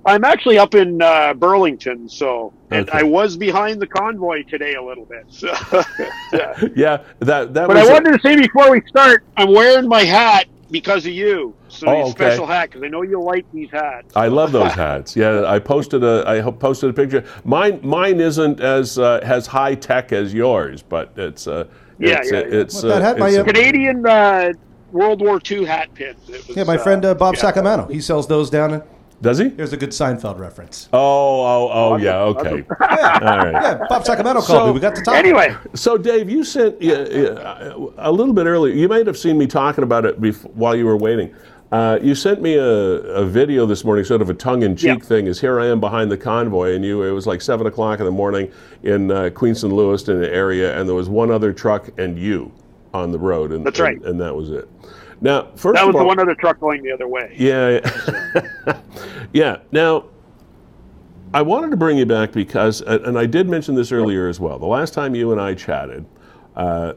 I'm 0.05 0.23
actually 0.25 0.57
up 0.57 0.75
in 0.75 1.01
uh, 1.01 1.33
Burlington, 1.33 2.09
so 2.09 2.53
and 2.71 2.89
Okay. 2.89 2.99
I 2.99 3.03
was 3.03 3.37
behind 3.37 3.81
the 3.81 3.87
convoy 3.87 4.43
today 4.43 4.75
a 4.75 4.81
little 4.83 5.05
bit. 5.05 5.25
So, 5.29 5.47
yeah. 6.33 6.53
Yeah, 6.75 6.97
that 7.19 7.53
that 7.53 7.67
But 7.67 7.77
was. 7.77 7.87
I 7.89 7.93
wanted 7.93 8.11
to 8.13 8.19
say 8.21 8.35
before 8.35 8.71
we 8.71 8.81
start, 8.87 9.23
I'm 9.37 9.53
wearing 9.53 9.87
my 9.87 10.03
hat 10.03 10.47
because 10.71 11.05
of 11.05 11.13
you. 11.13 11.55
So 11.69 11.87
Oh, 11.87 11.91
a 11.91 12.01
okay. 12.01 12.11
special 12.11 12.45
hat 12.45 12.69
because 12.69 12.83
I 12.83 12.87
know 12.89 13.01
you 13.03 13.21
like 13.21 13.45
these 13.53 13.69
hats. 13.71 14.11
I 14.15 14.27
love 14.27 14.51
those 14.51 14.73
hats. 14.73 15.15
Yeah, 15.15 15.45
I 15.45 15.59
posted 15.59 16.03
a 16.03 16.23
I 16.27 16.39
ho- 16.41 16.51
posted 16.51 16.89
a 16.89 16.93
picture. 16.93 17.23
Mine 17.45 17.79
mine 17.83 18.19
isn't 18.19 18.59
as 18.59 18.97
uh, 18.99 19.19
as 19.23 19.47
high 19.47 19.75
tech 19.75 20.11
as 20.11 20.33
yours, 20.33 20.83
but 20.83 21.13
it's 21.15 21.47
uh, 21.47 21.67
Yeah, 21.99 22.19
it's, 22.19 22.31
yeah, 22.31 22.37
uh, 22.37 22.41
yeah. 22.41 22.59
it's 22.61 22.75
What, 22.75 22.81
that 22.89 23.01
uh, 23.01 23.05
hat, 23.05 23.19
my, 23.19 23.27
it's- 23.29 23.39
uh, 23.39 23.43
Canadian 23.45 24.05
uh, 24.05 24.51
World 24.91 25.21
War 25.21 25.39
II 25.49 25.63
hat 25.65 25.93
pin. 25.93 26.15
Was, 26.27 26.49
Yeah, 26.57 26.63
my 26.65 26.77
friend 26.77 27.03
uh, 27.05 27.13
Bob 27.15 27.35
yeah. 27.35 27.41
Sacamano. 27.51 27.89
He 27.89 28.01
sells 28.01 28.27
those 28.27 28.49
down 28.49 28.73
in. 28.75 28.83
Does 29.23 29.37
he? 29.37 29.47
Here's 29.51 29.71
a 29.71 29.77
good 29.77 29.91
Seinfeld 29.91 30.37
reference. 30.37 30.89
Oh, 30.91 30.99
oh, 30.99 31.69
oh, 31.71 31.95
yeah, 31.95 32.17
okay. 32.23 32.49
All 32.81 33.37
right. 33.37 33.53
Yeah, 33.53 33.85
Bob 33.87 34.03
Sacamano 34.03 34.33
called 34.33 34.45
So- 34.45 34.67
me. 34.67 34.73
We 34.73 34.79
got 34.81 34.95
to 34.95 35.01
talk. 35.01 35.15
Anyway, 35.15 35.55
So, 35.73 35.97
Dave, 35.97 36.29
you 36.29 36.43
sent 36.43 36.81
yeah, 36.81 37.05
yeah, 37.09 37.73
a 37.97 38.11
little 38.11 38.33
bit 38.33 38.47
earlier. 38.47 38.73
You 38.75 38.89
might 38.89 39.07
have 39.07 39.17
seen 39.17 39.37
me 39.37 39.47
talking 39.47 39.85
about 39.85 40.03
it 40.05 40.19
bef- 40.19 40.43
while 40.53 40.75
you 40.75 40.85
were 40.85 40.97
waiting. 40.97 41.33
Uh, 41.71 41.97
you 42.01 42.15
sent 42.15 42.41
me 42.41 42.55
a, 42.55 42.63
a 42.65 43.25
video 43.25 43.65
this 43.65 43.85
morning, 43.85 44.03
sort 44.03 44.21
of 44.21 44.29
a 44.29 44.33
tongue-in-cheek 44.33 44.99
Yeah. 44.99 45.05
thing. 45.05 45.27
Is 45.27 45.39
here 45.39 45.57
I 45.57 45.67
am 45.67 45.79
behind 45.79 46.11
the 46.11 46.17
convoy, 46.17 46.75
and 46.75 46.83
you. 46.83 47.03
It 47.03 47.11
was 47.11 47.25
like 47.25 47.41
seven 47.41 47.65
o'clock 47.65 47.99
in 47.99 48.05
the 48.05 48.11
morning 48.11 48.51
in 48.83 49.09
uh, 49.09 49.29
Queenston 49.33 49.71
Lewiston 49.73 50.21
area, 50.25 50.77
and 50.77 50.87
there 50.87 50.95
was 50.95 51.07
one 51.07 51.31
other 51.31 51.53
truck 51.53 51.89
and 51.97 52.19
you 52.19 52.51
on 52.93 53.11
the 53.13 53.17
road, 53.17 53.53
and 53.53 53.65
That's 53.65 53.79
and- 53.79 53.87
right. 54.01 54.05
and, 54.05 54.19
that 54.19 54.35
was 54.35 54.51
it. 54.51 54.69
Now, 55.23 55.47
first 55.55 55.75
that 55.75 55.87
of 55.87 55.93
was 55.93 56.01
the 56.01 56.03
one 56.03 56.19
other 56.19 56.35
truck 56.35 56.59
going 56.59 56.83
the 56.83 56.91
other 56.91 57.07
way. 57.07 57.33
yeah, 57.39 57.79
yeah. 58.65 58.79
yeah. 59.33 59.57
Now, 59.71 60.05
I 61.33 61.41
wanted 61.41 61.71
to 61.71 61.77
bring 61.77 61.97
you 61.97 62.05
back 62.05 62.33
because, 62.33 62.81
and 62.81 63.17
I 63.17 63.25
did 63.25 63.47
mention 63.47 63.73
this 63.73 63.93
earlier 63.93 64.27
as 64.27 64.41
well. 64.41 64.59
The 64.59 64.65
last 64.65 64.93
time 64.93 65.15
you 65.15 65.31
and 65.31 65.39
I 65.39 65.55
chatted, 65.55 66.05
uh, 66.57 66.93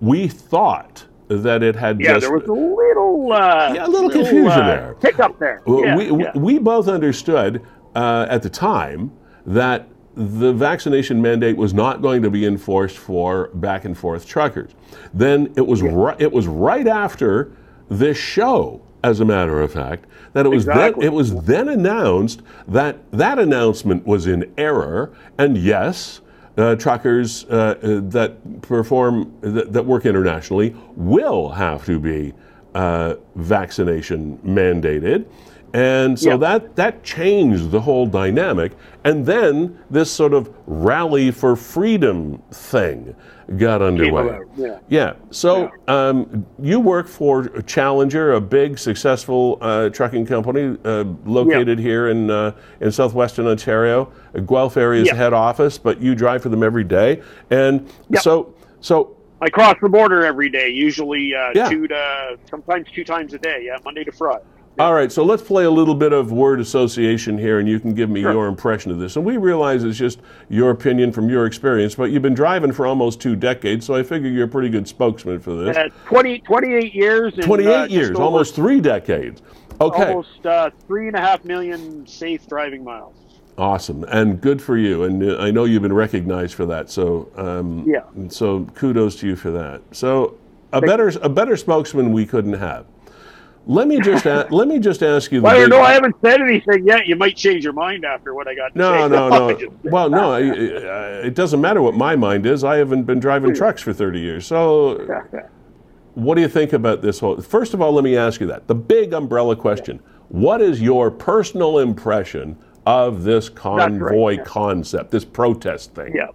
we 0.00 0.26
thought 0.26 1.06
that 1.28 1.62
it 1.62 1.76
had 1.76 2.00
just. 2.00 2.08
Yeah, 2.08 2.14
just. 2.14 2.26
there 2.26 2.36
was 2.36 2.48
a 2.48 2.52
little, 2.52 3.32
uh, 3.32 3.72
Yeah, 3.72 3.86
a 3.86 3.88
little 3.88 4.10
confusion 4.10 4.48
uh, 4.48 4.66
there. 4.66 4.96
Hiccup 5.00 5.38
there. 5.38 5.62
Yeah, 5.68 5.96
we, 5.96 6.10
yeah. 6.24 6.36
we 6.36 6.58
both 6.58 6.88
understood 6.88 7.64
uh, 7.94 8.26
at 8.28 8.42
the 8.42 8.50
time 8.50 9.12
that 9.46 9.88
the 10.16 10.52
vaccination 10.52 11.22
mandate 11.22 11.56
was 11.56 11.72
not 11.72 12.02
going 12.02 12.22
to 12.22 12.30
be 12.30 12.44
enforced 12.44 12.98
for 12.98 13.50
back 13.54 13.84
and 13.84 13.96
forth 13.96 14.26
truckers. 14.26 14.72
Then 15.14 15.52
it 15.56 15.64
was 15.64 15.80
ri- 15.80 16.16
it 16.18 16.32
was 16.32 16.48
right 16.48 16.88
after 16.88 17.52
this 17.88 18.16
show, 18.16 18.80
as 19.02 19.20
a 19.20 19.24
matter 19.24 19.60
of 19.60 19.72
fact, 19.72 20.04
that 20.32 20.46
it 20.46 20.48
was 20.48 20.64
Exactly. 20.64 21.02
then 21.02 21.12
it 21.12 21.14
was 21.14 21.42
then 21.42 21.68
announced 21.68 22.42
that 22.66 22.98
that 23.12 23.38
announcement 23.38 24.06
was 24.06 24.26
in 24.26 24.50
error, 24.56 25.12
and 25.38 25.56
yes. 25.58 26.20
Uh, 26.56 26.74
truckers 26.74 27.44
uh, 27.50 27.76
that 28.10 28.36
perform 28.62 29.32
that, 29.42 29.72
that 29.72 29.86
work 29.86 30.04
internationally 30.04 30.74
will 30.96 31.48
have 31.48 31.86
to 31.86 32.00
be 32.00 32.34
uh, 32.74 33.14
vaccination 33.36 34.36
mandated. 34.38 35.24
And 35.74 36.18
so 36.18 36.30
Yeah. 36.30 36.36
that, 36.38 36.76
that 36.76 37.02
changed 37.02 37.70
the 37.70 37.80
whole 37.80 38.06
dynamic. 38.06 38.72
And 39.04 39.24
then 39.24 39.78
this 39.90 40.10
sort 40.10 40.32
of 40.32 40.50
rally 40.66 41.30
for 41.30 41.56
freedom 41.56 42.42
thing 42.52 43.14
got 43.56 43.80
underway. 43.80 44.38
yeah. 44.56 44.78
Yeah. 44.88 45.12
So 45.30 45.70
um, 45.88 46.44
you 46.60 46.80
work 46.80 47.08
for 47.08 47.48
Challenger, 47.62 48.34
a 48.34 48.40
big, 48.40 48.78
successful 48.78 49.56
uh, 49.62 49.88
trucking 49.88 50.26
company 50.26 50.76
uh, 50.84 51.04
located 51.24 51.78
here 51.78 52.08
in 52.08 52.30
uh, 52.30 52.52
in 52.80 52.92
southwestern 52.92 53.46
Ontario. 53.46 54.12
Guelph 54.46 54.76
area 54.76 55.02
is 55.02 55.10
head 55.10 55.32
office, 55.32 55.78
but 55.78 56.00
you 56.00 56.14
drive 56.14 56.42
for 56.42 56.50
them 56.50 56.62
every 56.62 56.84
day. 56.84 57.22
And 57.50 57.88
so 58.20 58.52
so 58.80 59.16
I 59.40 59.48
cross 59.48 59.76
the 59.80 59.88
border 59.88 60.26
every 60.26 60.50
day, 60.50 60.68
usually 60.68 61.32
uh, 61.34 61.52
Yeah. 61.54 61.68
two 61.70 61.86
to 61.88 62.38
sometimes 62.50 62.88
two 62.94 63.04
times 63.04 63.32
a 63.32 63.38
day. 63.38 63.62
Yeah, 63.66 63.76
Monday 63.84 64.04
to 64.04 64.12
Friday. 64.12 64.42
All 64.78 64.94
right, 64.94 65.10
so 65.10 65.24
let's 65.24 65.42
play 65.42 65.64
a 65.64 65.70
little 65.70 65.94
bit 65.96 66.12
of 66.12 66.30
word 66.30 66.60
association 66.60 67.36
here, 67.36 67.58
and 67.58 67.68
you 67.68 67.80
can 67.80 67.94
give 67.94 68.08
me 68.08 68.22
Sure. 68.22 68.32
your 68.32 68.46
impression 68.46 68.92
of 68.92 69.00
this. 69.00 69.16
And 69.16 69.24
we 69.24 69.36
realize 69.36 69.82
it's 69.82 69.98
just 69.98 70.20
your 70.48 70.70
opinion 70.70 71.10
from 71.10 71.28
your 71.28 71.46
experience, 71.46 71.96
but 71.96 72.12
you've 72.12 72.22
been 72.22 72.34
driving 72.34 72.70
for 72.70 72.86
almost 72.86 73.20
two 73.20 73.34
decades, 73.34 73.84
so 73.86 73.94
I 73.96 74.04
figure 74.04 74.30
you're 74.30 74.44
a 74.44 74.48
pretty 74.48 74.68
good 74.68 74.86
spokesman 74.86 75.40
for 75.40 75.52
this. 75.56 75.76
Uh, 75.76 75.88
20, 76.06 76.38
28 76.40 76.94
years. 76.94 77.34
And, 77.34 77.42
28 77.42 77.74
uh, 77.74 77.84
years, 77.86 78.10
over- 78.10 78.22
almost 78.22 78.54
three 78.54 78.80
decades. 78.80 79.42
Okay, 79.80 80.08
Almost 80.10 80.46
uh, 80.46 80.70
three 80.86 81.08
and 81.08 81.16
a 81.16 81.20
half 81.20 81.44
million 81.44 82.06
safe 82.06 82.46
driving 82.48 82.84
miles. 82.84 83.14
awesome, 83.56 84.04
and 84.04 84.40
good 84.40 84.62
for 84.62 84.76
you. 84.76 85.02
And 85.04 85.22
uh, 85.22 85.38
I 85.38 85.50
know 85.50 85.64
you've 85.64 85.82
been 85.82 85.92
recognized 85.92 86.54
for 86.54 86.66
that, 86.66 86.88
so 86.88 87.28
um, 87.36 87.84
Yeah. 87.84 88.02
So 88.28 88.64
kudos 88.76 89.16
to 89.16 89.26
you 89.26 89.34
for 89.34 89.50
that. 89.50 89.82
So 89.92 90.34
a 90.72 90.80
better 90.80 91.10
a 91.22 91.28
better 91.28 91.56
spokesman 91.56 92.12
we 92.12 92.26
couldn't 92.26 92.52
have. 92.54 92.86
Let 93.70 93.86
me 93.86 94.00
just 94.00 94.24
a- 94.24 94.48
let 94.50 94.66
me 94.66 94.78
just 94.78 95.02
ask 95.02 95.30
you. 95.30 95.40
The 95.40 95.44
Well, 95.44 95.54
I 95.54 95.58
big- 95.60 95.70
don't 95.70 95.78
know. 95.78 95.84
I 95.84 95.92
haven't 95.92 96.16
said 96.22 96.40
anything 96.40 96.86
yet. 96.86 97.06
You 97.06 97.16
might 97.16 97.36
change 97.36 97.62
your 97.62 97.74
mind 97.74 98.04
after 98.04 98.34
what 98.34 98.48
I 98.48 98.54
got 98.54 98.72
to 98.72 98.78
No, 98.78 98.92
say. 98.92 99.08
no, 99.14 99.28
no. 99.28 99.52
just- 99.58 99.72
Well, 99.84 100.08
no, 100.08 100.32
I, 100.32 100.38
I, 100.38 101.08
it 101.26 101.34
doesn't 101.34 101.60
matter 101.60 101.82
what 101.82 101.94
my 101.94 102.16
mind 102.16 102.46
is. 102.46 102.64
I 102.64 102.76
haven't 102.78 103.04
been 103.04 103.20
driving 103.20 103.54
trucks 103.54 103.82
for 103.82 103.92
30 103.92 104.20
years. 104.20 104.46
So, 104.46 105.06
what 106.14 106.34
do 106.36 106.40
you 106.40 106.48
think 106.48 106.72
about 106.72 107.02
this 107.02 107.20
whole? 107.20 107.40
First 107.42 107.74
of 107.74 107.82
all, 107.82 107.92
let 107.92 108.04
me 108.04 108.16
ask 108.16 108.40
you 108.40 108.46
that. 108.46 108.66
The 108.68 108.74
big 108.74 109.12
umbrella 109.12 109.54
question 109.54 110.00
What 110.30 110.62
is 110.62 110.80
your 110.80 111.10
personal 111.10 111.78
impression 111.80 112.56
of 112.86 113.22
this 113.22 113.50
convoy 113.50 114.36
yeah. 114.38 114.44
concept, 114.44 115.10
this 115.10 115.26
protest 115.26 115.94
thing? 115.94 116.16
Yeah. 116.16 116.28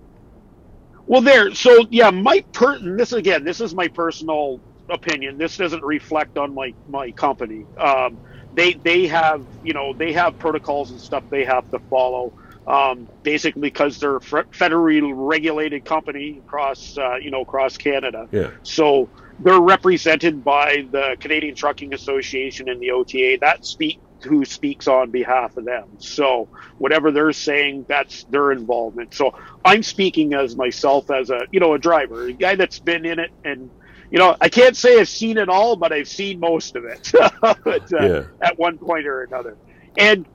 Well, 1.08 1.22
there. 1.22 1.52
So 1.56 1.86
yeah, 1.90 2.12
my 2.12 2.46
per. 2.54 2.78
This 2.96 3.12
again. 3.12 3.44
This 3.44 3.60
is 3.60 3.74
my 3.74 3.88
personal 3.88 4.60
opinion. 4.90 5.38
This 5.38 5.58
doesn't 5.58 5.84
reflect 5.84 6.38
on 6.38 6.54
my 6.54 6.74
my 6.88 7.12
company. 7.14 7.68
Um, 7.80 8.20
they 8.52 8.74
they 8.74 9.08
have 9.08 9.46
you 9.62 9.74
know 9.74 9.94
they 9.98 10.14
have 10.14 10.38
protocols 10.38 10.92
and 10.92 11.02
stuff 11.02 11.24
they 11.30 11.46
have 11.46 11.68
to 11.70 11.80
follow. 11.90 12.34
Um, 12.66 13.10
basically, 13.24 13.62
because 13.62 14.00
they're 14.00 14.18
a 14.18 14.22
federally 14.22 15.12
regulated 15.14 15.84
company 15.84 16.40
across 16.40 16.96
uh, 16.98 17.18
you 17.18 17.32
know 17.32 17.42
across 17.42 17.78
Canada. 17.78 18.28
Yeah. 18.32 18.52
So 18.64 19.10
they're 19.40 19.60
represented 19.60 20.44
by 20.44 20.88
the 20.90 21.18
Canadian 21.20 21.56
Trucking 21.56 21.94
Association 21.94 22.70
and 22.70 22.82
the 22.82 22.92
OTA. 22.92 23.40
That 23.42 23.66
speak 23.66 24.00
who 24.24 24.46
speaks 24.46 24.88
on 24.88 25.12
behalf 25.12 25.58
of 25.58 25.66
them. 25.66 25.98
So 26.00 26.50
whatever 26.78 27.12
they're 27.12 27.34
saying, 27.34 27.86
that's 27.88 28.24
their 28.26 28.52
involvement. 28.52 29.14
So 29.14 29.32
I'm 29.66 29.84
speaking 29.84 30.34
as 30.34 30.56
myself 30.56 31.10
as 31.10 31.30
a 31.30 31.42
you 31.52 31.60
know 31.60 31.74
a 31.74 31.80
driver, 31.80 32.28
a 32.28 32.34
guy 32.34 32.56
that's 32.56 32.80
been 32.80 33.06
in 33.06 33.20
it, 33.20 33.32
and 33.44 33.72
you 34.14 34.20
know 34.20 34.38
I 34.42 34.50
can't 34.50 34.78
say 34.78 35.02
I've 35.02 35.10
seen 35.10 35.40
it 35.40 35.50
all, 35.50 35.78
but 35.78 35.94
I've 35.94 36.10
seen 36.10 36.40
most 36.42 36.78
of 36.78 36.86
it 36.86 37.02
But, 37.66 37.84
uh, 37.94 38.10
Yeah. 38.10 38.24
at 38.44 38.60
one 38.60 38.80
point 38.80 39.08
or 39.08 39.24
another. 39.24 39.58
And 40.00 40.28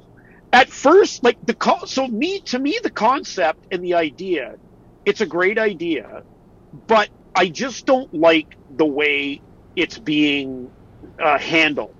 at 0.53 0.71
first, 0.71 1.25
like 1.25 1.39
the 1.45 1.57
co- 1.57 1.87
so 1.87 2.09
me 2.09 2.43
to 2.47 2.59
me 2.61 2.79
the 2.83 2.93
concept 2.93 3.67
and 3.73 3.85
the 3.85 3.95
idea, 3.97 4.57
it's 5.07 5.23
a 5.23 5.27
great 5.27 5.59
idea, 5.59 6.25
but 6.89 7.11
I 7.35 7.49
just 7.51 7.87
don't 7.87 8.13
like 8.15 8.49
the 8.71 8.87
way 8.87 9.43
it's 9.77 9.99
being 9.99 10.73
uh, 11.23 11.39
handled, 11.39 11.97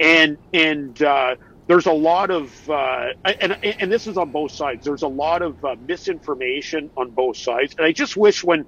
and 0.00 0.38
and 0.52 1.00
uh, 1.02 1.36
there's 1.68 1.86
a 1.86 1.92
lot 1.92 2.30
of 2.30 2.54
uh, 2.68 3.06
and 3.40 3.56
and 3.80 3.92
this 3.92 4.06
is 4.06 4.18
on 4.18 4.32
both 4.32 4.52
sides. 4.52 4.84
There's 4.84 5.02
a 5.02 5.08
lot 5.08 5.42
of 5.42 5.64
uh, 5.64 5.76
misinformation 5.80 6.90
on 6.96 7.12
both 7.12 7.38
sides, 7.38 7.74
and 7.78 7.86
I 7.86 7.92
just 7.92 8.16
wish 8.16 8.44
when 8.44 8.66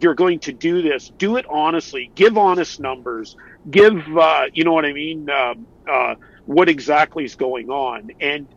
you're 0.00 0.14
going 0.14 0.40
to 0.40 0.52
do 0.52 0.82
this, 0.82 1.10
do 1.18 1.36
it 1.36 1.46
honestly. 1.50 2.10
Give 2.14 2.36
honest 2.36 2.80
numbers. 2.80 3.34
Give 3.68 3.96
uh, 4.16 4.44
you 4.52 4.64
know 4.64 4.72
what 4.72 4.84
I 4.84 4.92
mean. 4.92 5.28
Um, 5.30 5.66
uh, 5.90 6.14
what 6.44 6.68
exactly 6.68 7.24
is 7.24 7.34
going 7.34 7.68
on, 7.70 8.08
and 8.20 8.48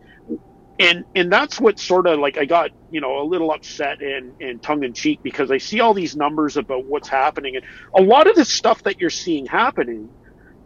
and 0.79 1.05
and 1.15 1.31
that's 1.31 1.59
what 1.59 1.79
sort 1.79 2.07
of 2.07 2.19
like 2.19 2.37
I 2.37 2.45
got 2.45 2.71
you 2.89 3.01
know 3.01 3.21
a 3.21 3.25
little 3.25 3.51
upset 3.51 4.01
and 4.01 4.35
and 4.39 4.61
tongue 4.61 4.83
in 4.83 4.93
cheek 4.93 5.21
because 5.23 5.51
I 5.51 5.57
see 5.57 5.79
all 5.79 5.93
these 5.93 6.15
numbers 6.15 6.57
about 6.57 6.85
what's 6.85 7.09
happening, 7.09 7.55
and 7.55 7.65
a 7.95 8.01
lot 8.01 8.27
of 8.27 8.35
the 8.35 8.45
stuff 8.45 8.83
that 8.83 8.99
you're 8.99 9.09
seeing 9.09 9.45
happening 9.45 10.09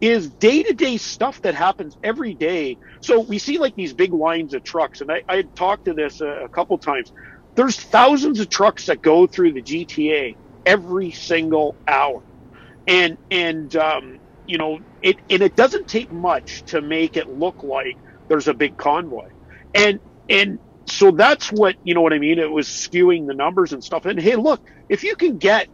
is 0.00 0.30
day 0.30 0.62
to 0.62 0.74
day 0.74 0.96
stuff 0.98 1.40
that 1.42 1.54
happens 1.54 1.96
every 2.02 2.34
day. 2.34 2.78
So 3.00 3.20
we 3.20 3.38
see 3.38 3.58
like 3.58 3.74
these 3.74 3.94
big 3.94 4.12
lines 4.12 4.54
of 4.54 4.62
trucks, 4.62 5.00
and 5.00 5.10
I, 5.10 5.22
I 5.28 5.36
had 5.36 5.54
talked 5.56 5.86
to 5.86 5.94
this 5.94 6.20
a, 6.20 6.44
a 6.44 6.48
couple 6.48 6.78
times. 6.78 7.12
There's 7.56 7.76
thousands 7.78 8.40
of 8.40 8.48
trucks 8.48 8.86
that 8.86 9.00
go 9.00 9.26
through 9.26 9.52
the 9.54 9.62
GTA 9.62 10.36
every 10.66 11.10
single 11.12 11.76
hour, 11.86 12.22
and 12.86 13.18
and 13.30 13.74
um, 13.76 14.18
you 14.46 14.58
know 14.58 14.78
it 15.02 15.16
and 15.30 15.42
it 15.42 15.56
doesn't 15.56 15.88
take 15.88 16.12
much 16.12 16.64
to 16.66 16.80
make 16.80 17.16
it 17.16 17.28
look 17.28 17.62
like 17.62 17.96
there's 18.28 18.48
a 18.48 18.54
big 18.54 18.76
convoy, 18.76 19.28
and 19.74 20.00
and 20.28 20.58
so 20.88 21.10
that's 21.10 21.48
what 21.50 21.76
you 21.82 21.94
know 21.94 22.02
what 22.02 22.12
I 22.12 22.18
mean. 22.18 22.38
It 22.38 22.50
was 22.50 22.68
skewing 22.68 23.26
the 23.26 23.34
numbers 23.34 23.72
and 23.72 23.82
stuff. 23.82 24.06
And 24.06 24.20
hey, 24.20 24.36
look, 24.36 24.60
if 24.88 25.02
you 25.02 25.16
can 25.16 25.38
get 25.38 25.68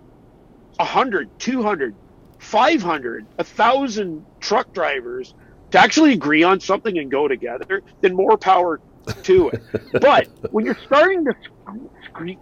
100, 0.78 1.30
200, 1.38 1.96
500, 2.38 3.26
1,000 3.36 4.26
truck 4.40 4.72
drivers 4.72 5.34
to 5.72 5.78
actually 5.78 6.12
agree 6.12 6.42
on 6.42 6.60
something 6.60 6.96
and 6.98 7.10
go 7.10 7.28
together, 7.28 7.82
then 8.02 8.14
more 8.16 8.38
power 8.38 8.80
to 9.24 9.50
it. 9.50 9.62
but 10.00 10.28
when 10.50 10.64
you're 10.64 10.78
starting 10.86 11.24
to 11.24 11.34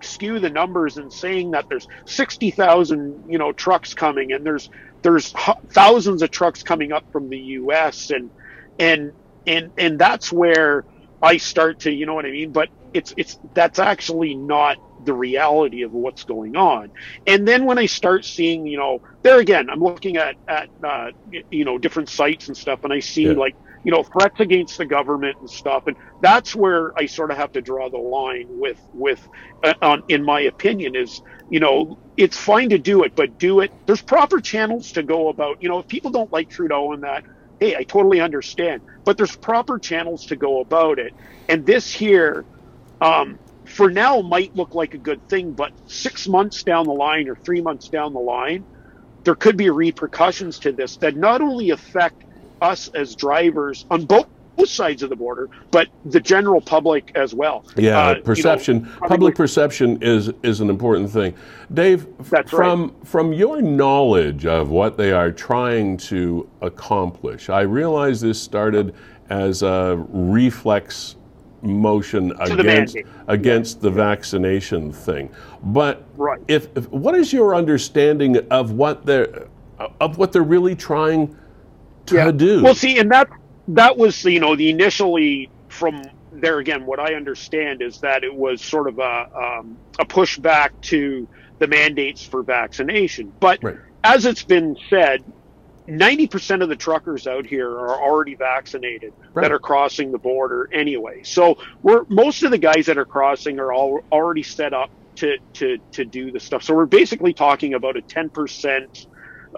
skew 0.03 0.41
the 0.41 0.51
numbers 0.51 0.97
and 0.97 1.13
saying 1.13 1.53
that 1.53 1.67
there's 1.69 1.87
60,000, 2.07 3.25
you 3.27 3.39
know, 3.39 3.53
trucks 3.53 3.95
coming 3.95 4.33
and 4.33 4.45
there's 4.45 4.69
there's 5.03 5.33
thousands 5.73 6.23
of 6.23 6.31
trucks 6.31 6.63
coming 6.63 6.93
up 6.93 7.05
from 7.13 7.31
the 7.31 7.39
US 7.39 8.11
and 8.11 8.31
and 8.79 9.13
and 9.47 9.73
and 9.77 9.99
that's 9.99 10.33
where 10.33 10.85
I 11.23 11.39
start 11.39 11.81
to, 11.81 11.93
you 11.93 12.07
know 12.07 12.15
what 12.15 12.27
I 12.27 12.31
mean? 12.33 12.53
But 12.53 12.71
it's 12.95 13.13
it's 13.17 13.39
that's 13.55 13.79
actually 13.79 14.35
not 14.37 14.79
the 15.01 15.15
reality 15.15 15.83
of 15.83 15.93
what's 15.93 16.25
going 16.25 16.57
on. 16.57 16.93
And 17.27 17.47
then 17.47 17.67
when 17.67 17.79
I 17.79 17.87
start 17.87 18.25
seeing, 18.25 18.67
you 18.67 18.79
know, 18.79 19.01
there 19.25 19.41
again, 19.41 19.69
I'm 19.71 19.81
looking 19.81 20.17
at 20.17 20.37
at 20.49 20.71
uh, 20.87 21.09
you 21.51 21.65
know 21.65 21.79
different 21.79 22.09
sites 22.11 22.49
and 22.49 22.57
stuff, 22.57 22.81
and 22.85 22.93
I 22.93 23.01
see 23.01 23.35
Yeah. 23.35 23.35
like 23.35 23.57
you 23.85 23.93
know 23.93 24.05
threats 24.05 24.41
against 24.41 24.79
the 24.79 24.87
government 24.87 25.37
and 25.41 25.51
stuff, 25.51 25.85
and 25.87 25.97
that's 26.21 26.55
where 26.57 26.93
I 26.99 27.07
sort 27.07 27.31
of 27.33 27.39
have 27.39 27.53
to 27.53 27.63
draw 27.63 27.91
the 27.91 27.99
line 27.99 28.47
with 28.51 28.81
with 28.93 29.21
uh, 29.65 29.75
on 29.83 30.03
in 30.09 30.25
my 30.25 30.41
opinion 30.43 30.97
is 30.97 31.23
you 31.49 31.61
know 31.61 31.97
it's 32.17 32.37
fine 32.39 32.71
to 32.71 32.79
do 32.79 33.05
it, 33.05 33.15
but 33.17 33.39
do 33.39 33.61
it. 33.61 33.73
There's 33.87 34.03
proper 34.03 34.41
channels 34.41 34.93
to 34.93 35.03
go 35.05 35.29
about. 35.31 35.57
You 35.61 35.69
know, 35.69 35.81
if 35.81 35.89
people 35.89 36.11
don't 36.13 36.33
like 36.33 36.49
Trudeau 36.51 36.93
and 36.93 37.05
that, 37.05 37.25
hey, 37.61 37.77
I 37.77 37.85
totally 37.85 38.21
understand. 38.21 38.83
But 39.05 39.17
there's 39.17 39.37
proper 39.37 39.79
channels 39.79 40.27
to 40.27 40.37
go 40.37 40.61
about 40.61 40.99
it. 40.99 41.15
And 41.49 41.67
this 41.67 41.93
here, 41.93 42.47
um, 43.01 43.39
for 43.67 43.91
now, 43.91 44.23
might 44.23 44.55
look 44.55 44.75
like 44.75 44.95
a 44.95 44.99
good 44.99 45.23
thing, 45.31 45.55
but 45.55 45.73
six 45.87 46.29
months 46.29 46.65
down 46.65 46.87
the 46.87 46.93
line 46.93 47.29
or 47.29 47.37
three 47.45 47.63
months 47.63 47.89
down 47.91 48.13
the 48.15 48.21
line, 48.21 48.67
there 49.25 49.37
could 49.37 49.57
be 49.57 49.71
repercussions 49.71 50.61
to 50.61 50.73
this 50.73 50.99
that 50.99 51.17
not 51.17 51.43
only 51.43 51.71
affect 51.71 52.25
us 52.61 52.89
as 52.95 53.17
drivers 53.17 53.87
on 53.91 54.07
both 54.07 54.27
both 54.59 54.69
sides 54.69 55.03
of 55.03 55.09
the 55.11 55.17
border, 55.17 55.49
but 55.71 55.89
the 56.07 56.21
general 56.21 56.61
public 56.61 57.13
as 57.15 57.33
well. 57.35 57.65
Yeah, 57.77 57.99
Uh, 57.99 58.09
you 58.11 58.15
know, 58.17 58.21
perception, 58.23 58.81
probably- 58.85 59.09
public 59.09 59.35
perception 59.37 59.99
is 60.03 60.31
is 60.43 60.61
an 60.61 60.69
important 60.69 61.11
thing. 61.11 61.33
Dave, 61.73 62.07
f- 62.21 62.31
That's 62.31 62.53
right. 62.53 62.67
from 62.67 62.93
from 63.05 63.33
your 63.33 63.63
knowledge 63.63 64.47
of 64.47 64.71
what 64.71 64.97
they 64.97 65.13
are 65.13 65.31
trying 65.31 65.97
to 65.99 66.47
accomplish, 66.61 67.49
I 67.49 67.61
realize 67.63 68.21
this 68.21 68.41
started 68.41 68.95
as 69.31 69.63
a 69.63 70.05
reflex 70.13 71.15
motion 71.63 72.33
against 72.41 72.95
mandate. 72.95 73.07
against 73.29 73.81
the 73.81 73.91
vaccination 73.91 74.93
thing. 74.93 75.29
But 75.65 76.05
Right. 76.17 76.41
if, 76.49 76.69
if 76.77 76.89
what 76.91 77.15
is 77.17 77.33
your 77.33 77.55
understanding 77.55 78.39
of 78.51 78.73
what 78.73 79.07
they're 79.07 79.47
of 80.01 80.19
what 80.19 80.33
they're 80.33 80.43
really 80.43 80.75
trying 80.75 81.35
to 82.07 82.33
do? 82.33 82.63
Well, 82.65 82.75
see, 82.75 82.99
and 82.99 83.11
that 83.13 83.29
that 83.69 83.99
was 83.99 84.25
you 84.25 84.41
know 84.41 84.57
the 84.57 84.71
initially 84.71 85.53
from 85.71 86.11
there 86.33 86.61
again. 86.61 86.87
What 86.87 87.01
I 87.01 87.15
understand 87.17 87.83
is 87.83 88.01
that 88.03 88.25
it 88.25 88.35
was 88.35 88.65
sort 88.65 88.89
of 88.89 88.99
a 89.01 89.25
um, 89.39 89.81
a 90.01 90.07
pushback 90.07 90.71
to 90.85 91.29
the 91.61 91.69
mandates 91.69 92.25
for 92.25 92.45
vaccination. 92.45 93.35
But 93.41 93.61
Right. 93.63 93.77
as 94.05 94.27
it's 94.27 94.45
been 94.45 94.77
said, 94.91 95.25
ninety 95.89 96.29
percent 96.29 96.63
of 96.63 96.71
the 96.71 96.77
truckers 96.77 97.27
out 97.27 97.47
here 97.47 97.71
are 97.71 98.03
already 98.03 98.37
vaccinated 98.37 99.15
Right. 99.35 99.43
that 99.43 99.53
are 99.53 99.61
crossing 99.61 100.13
the 100.13 100.19
border 100.21 100.69
anyway. 100.73 101.23
So 101.25 101.57
we're 101.83 102.05
most 102.11 102.45
of 102.45 102.53
the 102.53 102.59
guys 102.59 102.87
that 102.87 102.99
are 102.99 103.07
crossing 103.07 103.61
are 103.61 103.73
all 103.73 104.01
already 104.13 104.45
set 104.45 104.75
up 104.75 104.91
to 105.19 105.37
to 105.57 105.79
to 105.95 106.05
do 106.07 106.33
the 106.33 106.41
stuff. 106.41 106.65
So 106.65 106.75
we're 106.75 106.87
basically 106.87 107.35
talking 107.35 107.75
about 107.75 107.97
a 107.99 108.03
ten 108.03 108.31
percent 108.31 108.91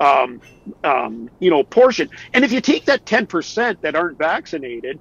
um, 0.00 0.40
um, 0.84 1.28
you 1.40 1.50
know, 1.50 1.64
portion. 1.64 2.10
And 2.34 2.44
if 2.44 2.52
you 2.52 2.62
take 2.62 2.86
that 2.86 3.06
10% 3.06 3.78
that 3.82 3.96
aren't 3.96 4.18
vaccinated, 4.18 5.00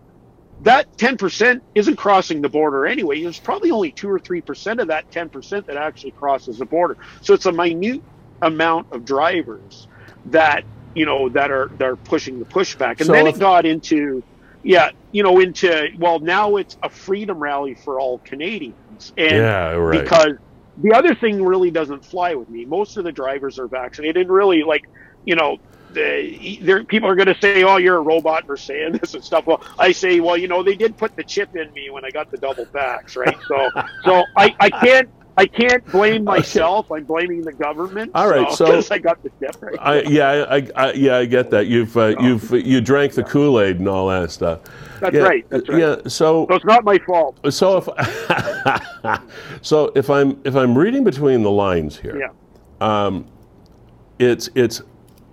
that 0.61 0.87
10% 0.99 1.61
isn't 1.75 1.97
crossing 1.97 2.41
the 2.41 2.49
border 2.49 2.87
anyway. 2.87 3.23
There's 3.23 3.39
probably 3.41 3.71
only 3.71 3.93
two 3.93 4.09
or 4.09 4.19
3% 4.19 4.81
of 4.81 4.89
that 4.89 5.05
10% 5.15 5.65
that 5.67 5.77
actually 5.77 6.13
crosses 6.13 6.59
the 6.59 6.65
border. 6.67 6.97
So 7.21 7.35
it's 7.35 7.45
a 7.47 7.53
minute 7.53 8.03
amount 8.41 8.87
of 8.91 9.05
drivers 9.05 9.87
that, 10.25 10.65
you 10.95 11.05
know, 11.05 11.29
that 11.29 11.51
are, 11.51 11.69
that 11.77 11.85
are 11.85 11.97
pushing 11.97 12.39
the 12.39 12.47
pushback. 12.47 13.01
And 13.01 13.13
So 13.13 13.13
then 13.13 13.27
it 13.27 13.37
got 13.39 13.67
into, 13.67 14.23
yeah, 14.63 14.89
you 15.11 15.23
know, 15.23 15.39
into 15.41 15.87
well, 15.99 16.19
now 16.21 16.57
it's 16.57 16.77
a 16.83 16.89
freedom 16.89 17.39
rally 17.39 17.75
for 17.75 17.99
all 18.01 18.21
Canadians, 18.25 19.11
and 19.17 19.51
Yeah, 19.51 19.71
right. 19.73 20.11
because 20.11 20.33
the 20.81 20.93
other 20.93 21.15
thing 21.15 21.43
really 21.43 21.71
doesn't 21.71 22.05
fly 22.05 22.35
with 22.35 22.49
me. 22.49 22.65
Most 22.65 22.97
of 22.97 23.03
the 23.03 23.11
drivers 23.11 23.59
are 23.59 23.67
vaccinated, 23.67 24.23
and 24.23 24.31
really, 24.31 24.63
like, 24.63 24.89
you 25.25 25.35
know. 25.35 25.57
The, 25.91 26.85
people 26.87 27.09
are 27.09 27.15
going 27.15 27.33
to 27.33 27.41
say, 27.41 27.63
"Oh, 27.63 27.77
you're 27.77 27.97
a 27.97 28.01
robot 28.01 28.45
for 28.45 28.57
saying 28.57 28.99
this 29.01 29.15
and 29.15 29.23
stuff." 29.23 29.47
Well, 29.47 29.63
I 29.79 29.91
say, 29.91 30.19
"Well, 30.19 30.37
you 30.37 30.47
know, 30.47 30.61
they 30.61 30.75
did 30.75 30.97
put 30.97 31.15
the 31.15 31.23
chip 31.23 31.55
in 31.55 31.73
me 31.73 31.89
when 31.89 32.05
I 32.05 32.11
got 32.11 32.29
the 32.29 32.37
double 32.37 32.67
tax, 32.67 33.15
right?" 33.15 33.35
So, 33.47 33.71
so 34.05 34.23
I, 34.37 34.55
I 34.59 34.69
can't, 34.69 35.09
I 35.39 35.45
can't 35.45 35.85
blame 35.91 36.23
myself. 36.35 36.91
I'm 36.91 37.05
blaming 37.05 37.41
the 37.41 37.53
government. 37.53 38.11
All 38.13 38.29
right, 38.29 38.51
so- 38.51 38.65
because 38.67 38.91
I 38.91 38.97
got 38.99 39.21
the 39.23 39.31
chip, 39.39 39.55
right? 39.61 39.75
I, 39.79 40.01
yeah, 40.03 40.45
I, 40.49 40.67
I, 40.75 40.91
yeah, 40.93 41.17
I 41.17 41.25
get 41.25 41.49
that. 41.51 41.67
You've 41.67 41.95
uh, 41.97 42.15
you've 42.19 42.51
you 42.51 42.81
drank 42.81 43.13
the 43.13 43.23
Kool 43.23 43.59
Aid 43.61 43.79
and 43.79 43.87
all 43.87 44.07
that 44.09 44.31
stuff. 44.31 44.61
That's 44.99 45.15
yeah, 45.15 45.21
right, 45.21 45.49
that's 45.49 45.69
right. 45.69 45.79
Yeah. 45.79 45.95
So 46.07 46.45
so 46.47 46.47
it's 46.49 46.65
not 46.65 46.83
my 46.83 46.97
fault. 46.99 47.37
so 47.53 47.77
if 47.77 49.21
so 49.61 49.91
if 49.95 50.09
I'm 50.09 50.39
if 50.43 50.55
I'm 50.55 50.77
reading 50.77 51.03
between 51.03 51.41
the 51.43 51.51
lines 51.51 51.97
here, 51.97 52.17
Yeah. 52.19 52.29
it's 54.19 54.49
it's 54.55 54.81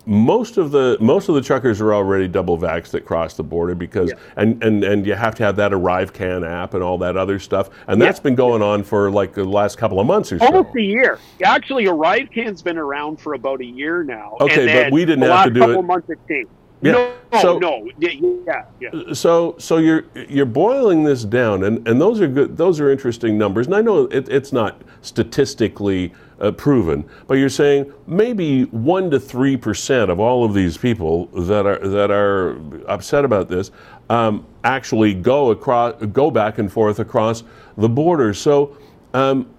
most 0.08 0.56
of 0.56 0.70
the 0.70 0.96
most 1.00 1.28
of 1.28 1.34
the 1.34 1.40
truckers 1.40 1.80
are 1.80 1.92
already 1.92 2.28
double 2.28 2.56
vaxxed 2.56 2.90
that 2.92 3.04
cross 3.04 3.34
the 3.34 3.42
border 3.42 3.74
because 3.74 4.10
Yeah. 4.10 4.18
and, 4.36 4.62
and 4.62 4.84
and 4.84 5.04
you 5.04 5.14
have 5.14 5.34
to 5.34 5.42
have 5.42 5.56
that 5.56 5.72
ArriveCAN 5.72 6.48
app 6.48 6.74
and 6.74 6.82
all 6.82 6.96
that 6.98 7.16
other 7.16 7.40
stuff 7.40 7.70
and 7.88 8.00
that's 8.00 8.20
been 8.20 8.36
going 8.36 8.62
on 8.62 8.84
for 8.84 9.10
like 9.10 9.32
the 9.34 9.44
last 9.44 9.78
couple 9.78 9.98
of 9.98 10.06
months 10.06 10.32
or 10.32 10.38
so. 10.38 10.46
Almost 10.46 10.76
a 10.76 10.80
year. 10.82 11.18
Actually, 11.44 11.86
ArriveCAN's 11.86 12.62
been 12.62 12.78
around 12.78 13.20
for 13.20 13.34
about 13.34 13.60
a 13.60 13.64
year 13.64 14.04
now. 14.04 14.36
Okay, 14.40 14.84
but 14.84 14.92
we 14.92 15.04
didn't 15.04 15.22
have 15.24 15.46
to 15.46 15.50
do 15.50 15.60
couple 15.60 15.80
it- 15.80 15.82
months 15.82 16.08
it 16.08 16.18
changed. 16.28 16.50
Yeah, 16.82 16.92
No, 17.32 17.40
so- 17.40 17.58
no, 17.58 17.88
yeah, 17.98 18.64
yeah. 18.80 18.90
So 19.14 19.56
so 19.58 19.78
you're 19.78 20.04
you're 20.28 20.44
boiling 20.46 21.02
this 21.04 21.24
down, 21.24 21.64
and, 21.64 21.88
and 21.88 21.98
those 22.00 22.20
are 22.20 22.28
good. 22.28 22.56
Those 22.58 22.78
are 22.80 22.90
interesting 22.90 23.36
numbers, 23.38 23.66
and 23.66 23.74
I 23.74 23.80
know 23.80 24.04
it, 24.04 24.28
it's 24.28 24.52
not 24.52 24.82
statistically 25.00 26.12
uh, 26.40 26.50
proven, 26.52 27.08
but 27.26 27.34
you're 27.34 27.48
saying 27.48 27.92
maybe 28.06 28.64
one 28.64 29.10
to 29.10 29.18
three 29.18 29.56
percent 29.56 30.10
of 30.10 30.20
all 30.20 30.44
of 30.44 30.54
these 30.54 30.76
people 30.76 31.26
that 31.26 31.66
are 31.66 31.78
that 31.88 32.10
are 32.10 32.58
upset 32.86 33.24
about 33.24 33.48
this 33.48 33.70
um, 34.10 34.46
actually 34.64 35.14
go 35.14 35.50
across, 35.50 35.94
go 36.12 36.30
back 36.30 36.58
and 36.58 36.70
forth 36.72 36.98
across 36.98 37.42
the 37.76 37.88
border. 37.88 38.34
So. 38.34 38.76
Um, 39.14 39.50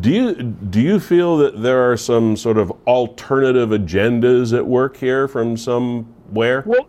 do 0.00 0.08
you 0.08 0.34
do 0.34 0.80
you 0.80 1.00
feel 1.00 1.36
that 1.38 1.60
there 1.62 1.90
are 1.90 1.96
some 1.96 2.36
sort 2.36 2.58
of 2.58 2.70
alternative 2.86 3.70
agendas 3.70 4.56
at 4.56 4.64
work 4.64 4.96
here 4.96 5.26
from 5.26 5.56
somewhere? 5.56 6.62
Well, 6.64 6.88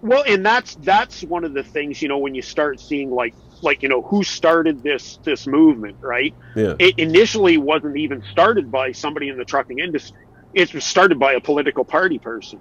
well, 0.00 0.22
and 0.26 0.44
that's 0.44 0.76
that's 0.76 1.22
one 1.24 1.44
of 1.44 1.52
the 1.52 1.62
things 1.62 2.00
you 2.00 2.08
know 2.08 2.18
when 2.18 2.34
you 2.34 2.42
start 2.42 2.80
seeing 2.80 3.10
like 3.10 3.34
like 3.64 3.82
you 3.82 3.88
know 3.88 4.02
who 4.02 4.22
started 4.22 4.82
this 4.82 5.18
this 5.24 5.46
movement, 5.46 5.96
right? 6.00 6.34
Yeah. 6.54 6.74
It 6.78 6.98
initially 6.98 7.58
wasn't 7.58 7.96
even 7.96 8.22
started 8.30 8.70
by 8.70 8.92
somebody 8.92 9.28
in 9.28 9.36
the 9.36 9.44
trucking 9.44 9.78
industry. 9.78 10.24
It 10.52 10.72
was 10.72 10.84
started 10.84 11.18
by 11.18 11.32
a 11.32 11.40
political 11.40 11.84
party 11.84 12.18
person. 12.18 12.60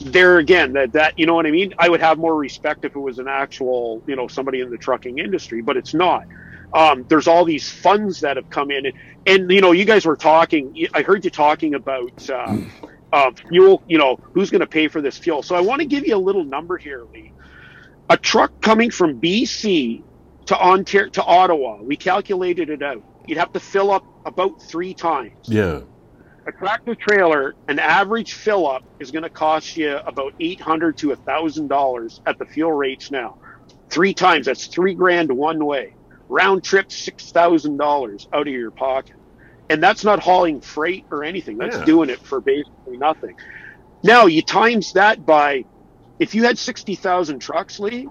There 0.00 0.38
again, 0.38 0.72
that 0.72 0.92
that 0.92 1.18
you 1.18 1.26
know 1.26 1.34
what 1.34 1.46
I 1.46 1.50
mean. 1.50 1.74
I 1.78 1.88
would 1.88 2.00
have 2.00 2.18
more 2.18 2.34
respect 2.34 2.84
if 2.84 2.96
it 2.96 3.00
was 3.00 3.18
an 3.18 3.28
actual 3.28 4.02
you 4.06 4.16
know 4.16 4.26
somebody 4.26 4.60
in 4.60 4.70
the 4.70 4.78
trucking 4.78 5.18
industry, 5.18 5.62
but 5.62 5.76
it's 5.76 5.94
not. 5.94 6.24
Um, 6.74 7.04
there's 7.08 7.28
all 7.28 7.44
these 7.44 7.70
funds 7.70 8.20
that 8.20 8.36
have 8.38 8.48
come 8.48 8.70
in, 8.70 8.86
and, 8.86 8.94
and 9.26 9.50
you 9.50 9.60
know 9.60 9.72
you 9.72 9.84
guys 9.84 10.06
were 10.06 10.16
talking. 10.16 10.86
I 10.94 11.02
heard 11.02 11.24
you 11.24 11.30
talking 11.30 11.74
about. 11.74 12.30
Uh, 12.30 12.56
uh, 13.12 13.30
fuel, 13.48 13.82
you 13.86 13.98
know, 13.98 14.18
who's 14.32 14.50
going 14.50 14.60
to 14.60 14.66
pay 14.66 14.88
for 14.88 15.00
this 15.00 15.18
fuel? 15.18 15.42
So 15.42 15.54
I 15.54 15.60
want 15.60 15.80
to 15.80 15.86
give 15.86 16.06
you 16.06 16.16
a 16.16 16.18
little 16.18 16.44
number 16.44 16.78
here, 16.78 17.04
Lee. 17.12 17.32
A 18.08 18.16
truck 18.16 18.60
coming 18.60 18.90
from 18.90 19.20
BC 19.20 20.02
to 20.46 20.58
Ontario 20.58 21.10
to 21.10 21.24
Ottawa, 21.24 21.82
we 21.82 21.96
calculated 21.96 22.70
it 22.70 22.82
out. 22.82 23.02
You'd 23.26 23.38
have 23.38 23.52
to 23.52 23.60
fill 23.60 23.90
up 23.90 24.04
about 24.26 24.60
three 24.62 24.94
times. 24.94 25.32
Yeah. 25.44 25.80
A 26.46 26.52
tractor 26.52 26.96
trailer, 26.96 27.54
an 27.68 27.78
average 27.78 28.32
fill 28.32 28.66
up 28.68 28.82
is 28.98 29.12
going 29.12 29.22
to 29.22 29.30
cost 29.30 29.76
you 29.76 29.96
about 29.96 30.34
eight 30.40 30.60
hundred 30.60 30.96
to 30.98 31.14
thousand 31.14 31.68
dollars 31.68 32.20
at 32.26 32.38
the 32.38 32.44
fuel 32.44 32.72
rates 32.72 33.10
now. 33.12 33.38
Three 33.90 34.12
times, 34.14 34.46
that's 34.46 34.66
three 34.66 34.94
grand 34.94 35.30
one 35.30 35.64
way. 35.64 35.94
Round 36.28 36.64
trip, 36.64 36.90
six 36.90 37.30
thousand 37.30 37.76
dollars 37.76 38.26
out 38.32 38.48
of 38.48 38.52
your 38.52 38.72
pocket, 38.72 39.14
and 39.70 39.80
that's 39.80 40.02
not 40.02 40.18
hauling 40.18 40.60
freight 40.60 41.04
or 41.12 41.22
anything. 41.22 41.58
That's 41.58 41.76
Yeah. 41.76 41.84
doing 41.84 42.10
it 42.10 42.18
for 42.18 42.40
basically 42.40 42.96
nothing. 42.96 43.36
Now 44.02 44.26
you 44.26 44.42
times 44.42 44.94
that 44.94 45.24
by, 45.24 45.64
if 46.18 46.34
you 46.34 46.42
had 46.42 46.58
sixty 46.58 46.96
thousand 46.96 47.38
trucks, 47.38 47.78
Lee, 47.78 48.08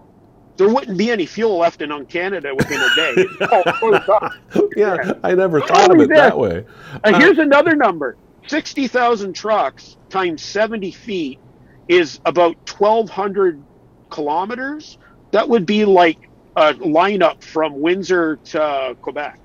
there 0.61 0.73
wouldn't 0.73 0.97
be 0.97 1.09
any 1.09 1.25
fuel 1.25 1.57
left 1.57 1.81
in 1.81 1.91
on 1.91 2.05
Canada 2.05 2.53
within 2.55 2.79
a 2.79 2.95
day. 2.95 3.25
Oh. 3.41 4.29
Yeah, 4.75 5.13
I 5.23 5.33
never 5.33 5.59
thought 5.61 5.91
of 5.91 5.99
it 5.99 6.09
that 6.09 6.37
way. 6.37 6.65
And 7.03 7.15
Uh, 7.15 7.19
here's 7.19 7.39
another 7.39 7.75
number 7.75 8.15
60,000 8.47 9.33
trucks 9.33 9.97
times 10.09 10.41
70 10.43 10.91
feet 10.91 11.39
is 11.87 12.19
about 12.25 12.55
1,200 12.79 13.61
kilometers. 14.09 14.97
That 15.31 15.49
would 15.49 15.65
be 15.65 15.85
like 15.85 16.29
a 16.55 16.73
lineup 16.75 17.43
from 17.43 17.79
Windsor 17.81 18.37
to 18.51 18.95
Quebec. 19.01 19.39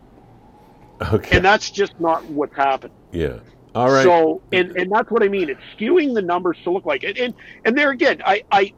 Okay. 1.12 1.36
And 1.36 1.44
that's 1.44 1.70
just 1.70 1.98
not 2.00 2.24
what's 2.26 2.54
happened. 2.56 2.92
yeah. 3.12 3.38
All 3.74 3.90
right. 3.90 4.04
So, 4.04 4.40
and, 4.52 4.74
and 4.76 4.90
that's 4.90 5.10
what 5.10 5.22
I 5.22 5.28
mean. 5.28 5.50
It's 5.50 5.60
skewing 5.78 6.14
the 6.14 6.22
numbers 6.22 6.56
to 6.64 6.70
look 6.70 6.86
like 6.86 7.04
it. 7.04 7.18
And, 7.18 7.34
and 7.64 7.76
there 7.76 7.90
again, 7.90 8.22
I, 8.24 8.42
I, 8.50 8.72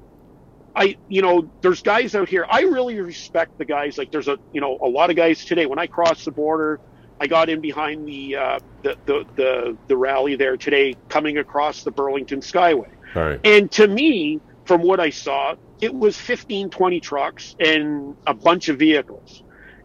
I, 0.75 0.97
you 1.09 1.23
know, 1.23 1.51
there's 1.61 1.83
guys 1.83 2.15
out 2.15 2.29
here. 2.29 2.47
I 2.49 2.63
really 2.63 3.01
respect 3.01 3.59
the 3.59 3.65
guys. 3.65 3.99
Like 3.99 4.11
there's 4.11 4.29
a, 4.29 4.39
you 4.53 4.61
know, 4.61 4.79
a 4.81 4.89
lot 4.89 5.11
of 5.11 5.17
guys 5.17 5.45
today. 5.45 5.67
When 5.67 5.79
I 5.79 5.87
crossed 5.87 6.25
the 6.25 6.31
border, 6.31 6.81
I 7.21 7.27
got 7.27 7.49
in 7.49 7.61
behind 7.61 8.07
the, 8.07 8.37
uh, 8.37 8.59
the, 8.83 8.97
the, 9.07 9.27
the, 9.35 9.77
the 9.89 9.97
rally 9.97 10.37
there 10.37 10.57
today, 10.57 10.95
coming 11.09 11.39
across 11.39 11.83
the 11.83 11.91
Burlington 11.91 12.41
Skyway. 12.41 12.91
Right. 13.15 13.41
And 13.45 13.71
to 13.73 13.89
me, 13.89 14.41
from 14.67 14.83
what 14.83 15.01
I 15.01 15.11
saw, 15.11 15.57
it 15.81 15.95
was 15.95 16.17
15, 16.17 16.71
20 16.71 17.01
trucks 17.01 17.57
and 17.59 18.17
a 18.27 18.35
bunch 18.35 18.69
of 18.69 18.79
vehicles. 18.79 19.43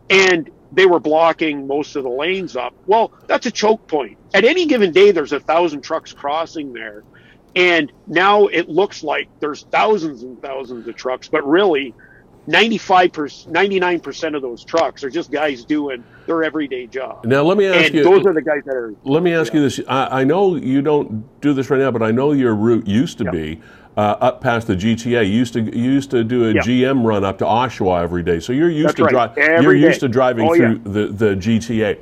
And 0.10 0.50
they 0.72 0.86
were 0.86 1.00
blocking 1.00 1.68
most 1.68 1.96
of 1.96 2.04
the 2.04 2.10
lanes 2.10 2.56
up. 2.56 2.74
Well, 2.86 3.14
that's 3.28 3.46
a 3.46 3.52
choke 3.52 3.88
point. 3.88 4.18
At 4.34 4.44
any 4.44 4.66
given 4.66 4.92
day, 4.92 5.12
there's 5.12 5.32
a 5.32 5.40
thousand 5.40 5.82
trucks 5.82 6.14
crossing 6.14 6.74
there. 6.74 7.04
And 7.56 7.92
now 8.08 8.48
it 8.48 8.68
looks 8.70 9.04
like 9.04 9.30
there's 9.42 9.66
thousands 9.72 10.24
and 10.24 10.40
thousands 10.42 10.88
of 10.88 10.96
trucks, 10.96 11.30
but 11.32 11.46
really 11.48 11.96
95%, 12.50 13.48
99% 13.48 14.36
of 14.36 14.42
those 14.42 14.64
trucks 14.66 15.04
are 15.04 15.10
just 15.10 15.32
guys 15.32 15.66
doing 15.66 16.06
their 16.28 16.44
everyday 16.44 16.88
job. 16.88 17.26
Now 17.26 17.44
let 17.44 17.58
me 17.58 17.66
ask 17.68 17.94
And 17.94 17.96
you. 17.96 18.04
those 18.04 18.26
are 18.26 18.34
the 18.34 18.42
guys 18.42 18.62
that 18.66 18.76
are 18.76 18.94
let 19.06 19.24
me 19.24 19.34
ask 19.34 19.54
you 19.54 19.62
this. 19.62 19.80
I, 19.88 20.22
I 20.22 20.24
know 20.24 20.56
you 20.56 20.82
don't 20.82 21.30
do 21.42 21.54
this 21.54 21.70
right 21.70 21.80
now, 21.80 21.92
but 21.92 22.02
I 22.04 22.12
know 22.12 22.32
your 22.32 22.56
route 22.56 22.88
used 22.88 23.18
to 23.20 23.26
Yeah. 23.26 23.32
be 23.32 23.62
uh, 23.98 24.16
up 24.22 24.42
past 24.42 24.68
the 24.68 24.76
GTA. 24.76 25.26
You 25.28 25.34
used 25.34 25.54
to 25.54 25.62
you 25.62 25.92
used 25.92 26.12
to 26.12 26.24
do 26.24 26.50
a 26.50 26.54
Yeah. 26.54 26.62
GM 26.62 27.04
run 27.06 27.24
up 27.24 27.38
to 27.40 27.46
Oshawa 27.46 28.02
every 28.04 28.24
day. 28.24 28.40
So 28.40 28.54
you're 28.54 28.70
used 28.70 28.88
That's 28.88 28.96
to 28.98 29.04
right. 29.04 29.36
drive. 29.36 29.38
You're 29.64 29.76
used 29.76 30.00
to 30.02 30.10
driving 30.10 30.50
Oh, 30.50 30.56
through 30.56 30.80
the 30.80 31.08
the 31.08 31.36
GTA. 31.36 32.00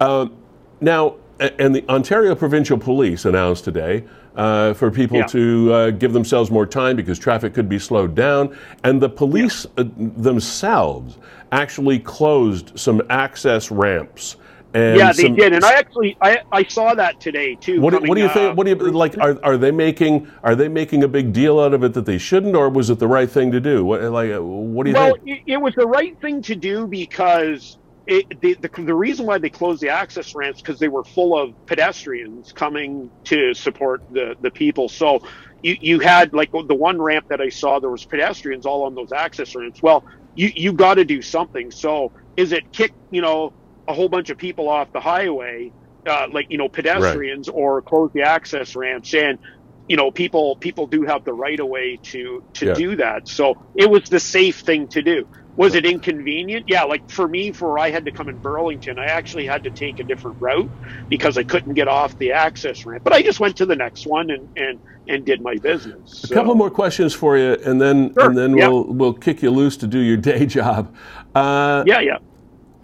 Um, 0.00 0.36
now, 0.80 1.16
and 1.40 1.74
the 1.74 1.84
Ontario 1.88 2.34
Provincial 2.34 2.78
Police 2.78 3.24
announced 3.24 3.64
today 3.64 4.04
uh, 4.36 4.74
for 4.74 4.90
people 4.90 5.18
Yeah. 5.18 5.26
to 5.26 5.72
uh, 5.72 5.90
give 5.90 6.12
themselves 6.12 6.50
more 6.50 6.66
time 6.66 6.96
because 6.96 7.18
traffic 7.18 7.54
could 7.54 7.68
be 7.68 7.78
slowed 7.78 8.14
down, 8.14 8.56
and 8.84 9.00
the 9.00 9.08
police 9.08 9.66
uh, 9.76 9.84
themselves 9.96 11.18
actually 11.52 11.98
closed 11.98 12.78
some 12.78 13.02
access 13.10 13.70
ramps. 13.70 14.36
And 14.72 14.96
yeah, 14.98 15.12
they 15.12 15.24
some- 15.24 15.34
did, 15.34 15.52
and 15.52 15.64
I 15.64 15.72
actually 15.72 16.16
I, 16.20 16.42
I 16.52 16.62
saw 16.62 16.94
that 16.94 17.20
today 17.20 17.56
too. 17.56 17.80
what, 17.80 17.90
do- 17.90 17.96
coming, 17.96 18.08
what 18.08 18.14
do 18.14 18.20
you 18.20 18.28
uh, 18.28 18.34
think? 18.34 18.56
What 18.56 18.64
do 18.66 18.70
you 18.70 18.76
like? 18.92 19.18
Are, 19.18 19.36
are 19.44 19.56
they 19.56 19.72
making 19.72 20.30
are 20.44 20.54
they 20.54 20.68
making 20.68 21.02
a 21.02 21.08
big 21.08 21.32
deal 21.32 21.58
out 21.58 21.74
of 21.74 21.82
it 21.82 21.92
that 21.94 22.06
they 22.06 22.18
shouldn't, 22.18 22.54
or 22.54 22.68
was 22.68 22.88
it 22.88 23.00
the 23.00 23.08
right 23.08 23.28
thing 23.28 23.50
to 23.50 23.58
do? 23.60 23.84
What 23.84 24.00
like 24.02 24.30
uh, 24.30 24.40
what 24.40 24.84
do 24.84 24.90
you 24.90 24.96
well, 24.96 25.14
think? 25.14 25.40
it, 25.44 25.52
it 25.54 25.56
was 25.56 25.74
the 25.74 25.88
right 25.88 26.16
thing 26.20 26.40
to 26.42 26.54
do 26.54 26.86
because 26.86 27.78
it, 28.10 28.26
the, 28.42 28.56
the 28.60 28.84
the 28.84 28.94
reason 28.96 29.26
why 29.26 29.38
they 29.38 29.50
closed 29.50 29.82
the 29.82 29.90
access 29.90 30.34
ramps 30.36 30.62
because 30.62 30.80
they 30.80 30.88
were 30.88 31.04
full 31.04 31.38
of 31.38 31.56
pedestrians 31.68 32.52
coming 32.52 33.12
to 33.26 33.54
support 33.54 34.02
the 34.10 34.36
the 34.40 34.52
people. 34.52 34.90
So 34.90 35.20
you 35.62 35.76
you 35.80 36.00
had 36.00 36.34
like 36.34 36.50
the 36.52 36.76
one 36.76 37.02
ramp 37.02 37.26
that 37.30 37.42
I 37.42 37.50
saw 37.50 37.80
there 37.80 37.90
was 37.90 38.06
pedestrians 38.06 38.66
all 38.66 38.84
on 38.84 38.96
those 38.96 39.12
access 39.12 39.56
ramps. 39.56 39.80
Well, 39.82 40.04
you 40.34 40.50
you 40.56 40.74
got 40.74 40.96
to 40.96 41.06
do 41.06 41.22
something. 41.22 41.72
So 41.72 42.12
is 42.36 42.52
it 42.52 42.64
kick 42.74 42.94
you 43.10 43.22
know 43.22 43.52
a 43.88 43.94
whole 43.94 44.10
bunch 44.10 44.30
of 44.30 44.38
people 44.38 44.68
off 44.70 44.90
the 44.94 45.00
highway, 45.00 45.72
uh, 46.08 46.26
like 46.32 46.48
you 46.50 46.58
know 46.58 46.70
pedestrians, 46.70 47.48
or 47.48 47.82
close 47.82 48.12
the 48.14 48.24
access 48.24 48.76
ramps 48.76 49.14
and 49.14 49.40
you 49.88 49.96
know 49.96 50.12
people 50.12 50.58
people 50.58 50.88
do 50.88 51.04
have 51.04 51.24
the 51.24 51.34
right 51.34 51.60
of 51.60 51.68
way 51.68 52.00
to 52.12 52.44
to 52.56 52.66
Yeah. 52.66 52.74
do 52.74 52.96
that 52.98 53.28
so 53.28 53.56
it 53.76 53.90
was 53.90 54.04
the 54.10 54.20
safe 54.20 54.60
thing 54.66 54.88
to 54.92 55.02
do 55.02 55.26
Was 55.56 55.74
it 55.74 55.84
inconvenient? 55.86 56.66
Yeah, 56.68 56.84
like 56.84 57.02
for 57.10 57.28
me, 57.28 57.52
for 57.52 57.78
I 57.78 57.90
had 57.90 58.06
to 58.06 58.12
come 58.12 58.28
in 58.28 58.38
Burlington, 58.40 58.98
I 58.98 59.06
actually 59.06 59.46
had 59.46 59.64
to 59.64 59.70
take 59.72 60.00
a 60.00 60.04
different 60.04 60.38
route 60.40 60.72
because 61.08 61.38
I 61.38 61.44
couldn't 61.44 61.74
get 61.74 61.88
off 61.88 62.16
the 62.18 62.32
access 62.32 62.86
ramp. 62.86 63.04
But 63.04 63.12
I 63.14 63.22
just 63.22 63.40
went 63.40 63.56
to 63.58 63.66
the 63.66 63.76
next 63.76 64.06
one 64.06 64.30
and 64.30 64.48
and, 64.56 64.80
and 65.08 65.26
did 65.26 65.42
my 65.42 65.58
business. 65.58 66.24
A 66.24 66.28
couple 66.28 66.54
more 66.56 66.70
questions 66.70 67.14
for 67.14 67.38
you, 67.38 67.54
and 67.64 67.80
then 67.80 68.14
Sure, 68.14 68.28
and 68.28 68.36
then 68.38 68.56
yeah. 68.56 68.68
we'll 68.68 68.84
we'll 68.94 69.14
kick 69.14 69.42
you 69.42 69.50
loose 69.50 69.76
to 69.78 69.86
do 69.88 69.98
your 70.00 70.16
day 70.18 70.46
job. 70.58 70.94
Uh, 71.34 71.86
Yeah, 71.86 72.00
yeah. 72.00 72.18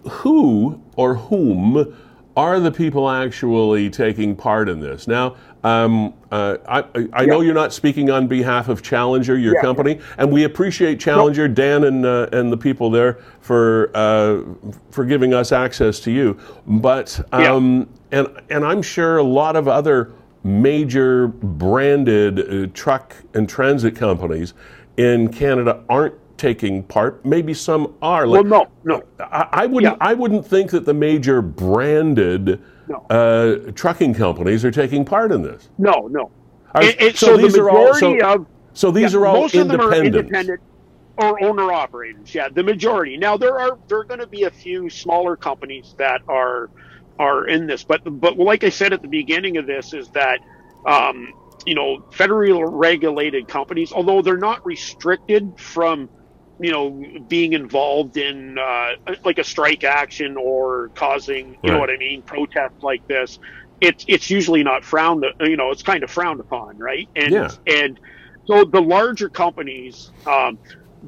who 0.09 0.83
or 0.95 1.15
whom 1.15 1.95
are 2.35 2.59
the 2.59 2.71
people 2.71 3.09
actually 3.09 3.89
taking 3.89 4.35
part 4.35 4.69
in 4.69 4.79
this? 4.81 5.07
Now, 5.07 5.35
um, 5.67 6.13
uh, 6.31 6.57
I, 6.67 6.83
I- 7.13 7.25
know 7.25 7.41
you're 7.41 7.53
not 7.53 7.73
speaking 7.73 8.09
on 8.09 8.27
behalf 8.27 8.69
of 8.69 8.81
Challenger, 8.81 9.37
your 9.37 9.55
Yeah. 9.55 9.61
company, 9.61 9.99
and 10.17 10.31
we 10.31 10.43
appreciate 10.45 10.99
Challenger, 10.99 11.47
Dan, 11.47 11.83
and 11.83 12.05
uh, 12.05 12.27
and 12.31 12.51
the 12.51 12.57
people 12.57 12.89
there 12.89 13.19
for 13.41 13.91
uh, 13.93 14.41
for 14.91 15.03
giving 15.05 15.33
us 15.33 15.51
access 15.51 15.99
to 16.01 16.11
you. 16.11 16.37
But 16.65 17.19
Yeah. 17.33 17.53
um, 17.53 17.87
and 18.11 18.27
and 18.49 18.63
I'm 18.65 18.81
sure 18.81 19.17
a 19.17 19.23
lot 19.23 19.55
of 19.55 19.67
other 19.67 20.13
major 20.43 21.27
branded 21.27 22.39
uh, 22.39 22.67
truck 22.73 23.15
and 23.33 23.49
transit 23.49 23.95
companies 23.95 24.53
in 24.97 25.27
Canada 25.29 25.83
aren't 25.89 26.15
taking 26.37 26.83
part. 26.83 27.25
Maybe 27.25 27.53
some 27.53 27.93
are. 28.01 28.27
Well, 28.27 28.43
no, 28.43 28.67
no. 28.83 29.03
I, 29.19 29.47
I 29.51 29.65
wouldn't. 29.65 29.97
I 29.99 30.13
wouldn't 30.13 30.45
think 30.45 30.71
that 30.71 30.85
the 30.85 30.93
major 30.93 31.41
branded 31.41 32.61
No. 32.89 33.05
uh, 33.09 33.71
trucking 33.73 34.13
companies 34.13 34.63
are 34.63 34.71
taking 34.71 35.03
part 35.05 35.31
in 35.31 35.41
this. 35.41 35.69
No, 35.77 36.07
no. 36.09 36.31
Are- 36.73 36.81
And- 36.83 36.95
and 37.01 37.15
so 37.15 37.27
so, 37.27 37.37
the 37.37 37.43
these 37.43 37.57
are 37.57 37.69
all- 37.69 37.93
so- 37.93 38.17
of 38.19 38.45
So 38.73 38.91
these 38.91 39.13
yeah, 39.13 39.19
are 39.19 39.25
all 39.27 39.41
most 39.41 39.55
of 39.55 39.67
them 39.67 39.81
are 39.81 39.93
independent. 39.93 40.15
independent 40.27 40.61
or 41.17 41.43
owner 41.43 41.71
operators. 41.71 42.33
Yeah, 42.33 42.47
the 42.49 42.63
majority. 42.63 43.17
Now 43.17 43.37
there 43.37 43.59
are 43.59 43.77
there 43.87 43.99
are 43.99 44.03
going 44.03 44.19
to 44.19 44.27
be 44.27 44.43
a 44.43 44.51
few 44.51 44.89
smaller 44.89 45.35
companies 45.35 45.95
that 45.97 46.21
are 46.27 46.69
are 47.19 47.47
in 47.47 47.65
this, 47.65 47.83
but 47.83 48.01
but 48.21 48.37
like 48.37 48.63
I 48.63 48.69
said 48.69 48.93
at 48.93 49.01
the 49.01 49.07
beginning 49.07 49.57
of 49.57 49.65
this, 49.65 49.93
is 49.93 50.09
that 50.09 50.39
um, 50.85 51.33
you 51.65 51.73
know 51.75 52.03
federally 52.11 52.63
regulated 52.71 53.47
companies, 53.47 53.91
although 53.91 54.21
they're 54.21 54.37
not 54.37 54.63
restricted 54.65 55.59
from 55.59 56.07
you 56.59 56.71
know 56.71 57.01
being 57.27 57.53
involved 57.53 58.17
in 58.17 58.57
uh, 58.59 58.91
like 59.25 59.39
a 59.39 59.43
strike 59.43 59.83
action 59.83 60.37
or 60.37 60.91
causing 60.95 61.57
you 61.63 61.71
know 61.71 61.79
what 61.79 61.89
I 61.89 61.97
mean 61.97 62.23
protests 62.25 62.83
like 62.83 63.03
this. 63.09 63.39
It's 63.81 64.05
it's 64.07 64.29
usually 64.29 64.63
not 64.63 64.83
frowned. 64.85 65.25
You 65.41 65.57
know, 65.57 65.71
it's 65.71 65.83
kind 65.83 66.03
of 66.03 66.11
frowned 66.11 66.39
upon, 66.41 66.77
right? 66.79 67.09
And 67.15 67.33
Yeah. 67.33 67.51
and 67.67 67.99
so 68.45 68.65
the 68.65 68.81
larger 68.81 69.29
companies 69.29 70.13
um, 70.25 70.59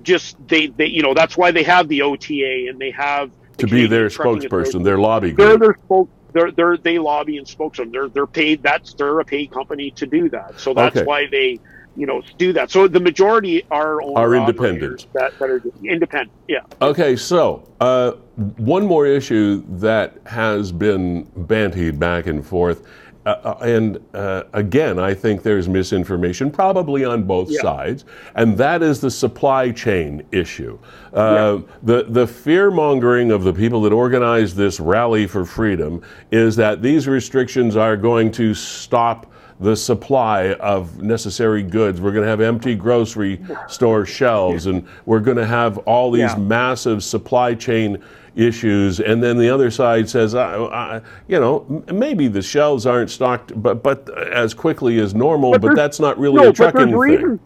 just 0.02 0.36
they, 0.46 0.68
they 0.68 0.88
you 0.88 1.04
know 1.04 1.14
that's 1.14 1.38
why 1.38 1.52
they 1.52 1.64
have 1.64 1.88
the 1.90 2.04
OTA 2.04 2.68
and 2.70 2.80
they 2.80 2.92
have 2.98 3.32
the 3.58 3.64
to 3.64 3.68
be 3.68 3.88
their 3.88 4.08
spokesperson, 4.10 4.84
their 4.84 5.00
lobby 5.00 5.32
They're 5.38 5.58
group. 5.58 5.60
their 5.60 5.76
spoke. 5.86 6.10
They're, 6.34 6.52
they're 6.52 6.78
they 6.78 7.00
lobby 7.00 7.38
and 7.38 7.48
spokesman. 7.48 7.92
They're 7.92 8.10
they're 8.10 8.28
paid. 8.28 8.64
That's 8.64 8.94
they're 8.98 9.20
a 9.20 9.26
paid 9.26 9.52
company 9.52 9.94
to 9.98 10.08
do 10.08 10.30
that. 10.32 10.54
So 10.60 10.76
that's 10.76 11.00
Okay. 11.00 11.04
why 11.04 11.28
they 11.32 11.62
you 12.00 12.06
know 12.06 12.22
do 12.38 12.54
that. 12.54 12.72
So 12.72 12.88
the 12.88 13.00
majority 13.00 13.66
are 13.70 14.02
Are 14.16 14.34
independent. 14.34 15.08
That, 15.14 15.38
that 15.38 15.50
are 15.50 15.62
independent. 15.84 16.32
Yeah. 16.48 16.62
Okay, 16.82 17.16
so 17.18 17.68
uh, 17.82 18.12
one 18.58 18.86
more 18.86 19.06
issue 19.06 19.64
that 19.78 20.18
has 20.26 20.72
been 20.72 21.26
bantied 21.26 22.00
back 22.00 22.28
and 22.28 22.46
forth, 22.46 22.88
uh, 23.26 23.30
uh, 23.30 23.58
and 23.62 24.00
uh, 24.14 24.44
again, 24.54 24.98
I 24.98 25.14
think 25.14 25.44
there's 25.44 25.68
misinformation, 25.68 26.50
probably 26.50 27.04
on 27.04 27.24
both 27.24 27.50
Yeah. 27.52 27.62
sides, 27.62 28.06
and 28.36 28.58
that 28.58 28.82
is 28.82 29.02
the 29.02 29.12
supply 29.12 29.72
chain 29.72 30.24
issue. 30.32 30.80
Uh, 31.14 31.60
The 31.84 32.06
the 32.08 32.26
fear 32.26 32.72
mongering 32.72 33.32
of 33.32 33.44
the 33.44 33.52
people 33.54 33.82
that 33.82 33.92
organized 33.92 34.56
this 34.56 34.80
rally 34.80 35.28
for 35.28 35.44
freedom 35.44 36.02
is 36.32 36.56
that 36.56 36.82
these 36.82 37.10
restrictions 37.10 37.76
are 37.76 37.98
going 37.98 38.32
to 38.32 38.54
stop 38.54 39.26
the 39.60 39.76
supply 39.76 40.54
of 40.54 41.02
necessary 41.02 41.64
goods. 41.64 42.00
We're 42.00 42.12
going 42.14 42.24
to 42.24 42.30
have 42.30 42.42
empty 42.42 42.76
grocery 42.76 43.42
store 43.68 44.06
shelves, 44.06 44.68
and 44.68 44.88
we're 45.06 45.20
going 45.20 45.38
to 45.38 45.46
have 45.46 45.78
all 45.80 46.12
these 46.12 46.32
Yeah. 46.32 46.38
massive 46.38 47.04
supply 47.04 47.56
chain 47.56 48.02
issues. 48.36 49.02
And 49.02 49.22
then 49.22 49.38
the 49.38 49.50
other 49.50 49.70
side 49.70 50.08
says, 50.10 50.34
uh, 50.34 50.40
uh, 50.40 51.00
you 51.28 51.40
know, 51.40 51.84
m- 51.90 52.00
maybe 52.00 52.28
the 52.30 52.42
shelves 52.42 52.86
aren't 52.86 53.10
stocked, 53.10 53.62
but 53.62 53.84
but 53.84 54.10
as 54.30 54.54
quickly 54.54 55.00
as 55.00 55.14
normal. 55.14 55.52
But, 55.52 55.62
But 55.62 55.76
that's 55.76 56.00
not 56.00 56.18
really 56.18 56.42
no, 56.42 56.50
a 56.50 56.54
trucking 56.54 56.92
thing. 56.98 57.40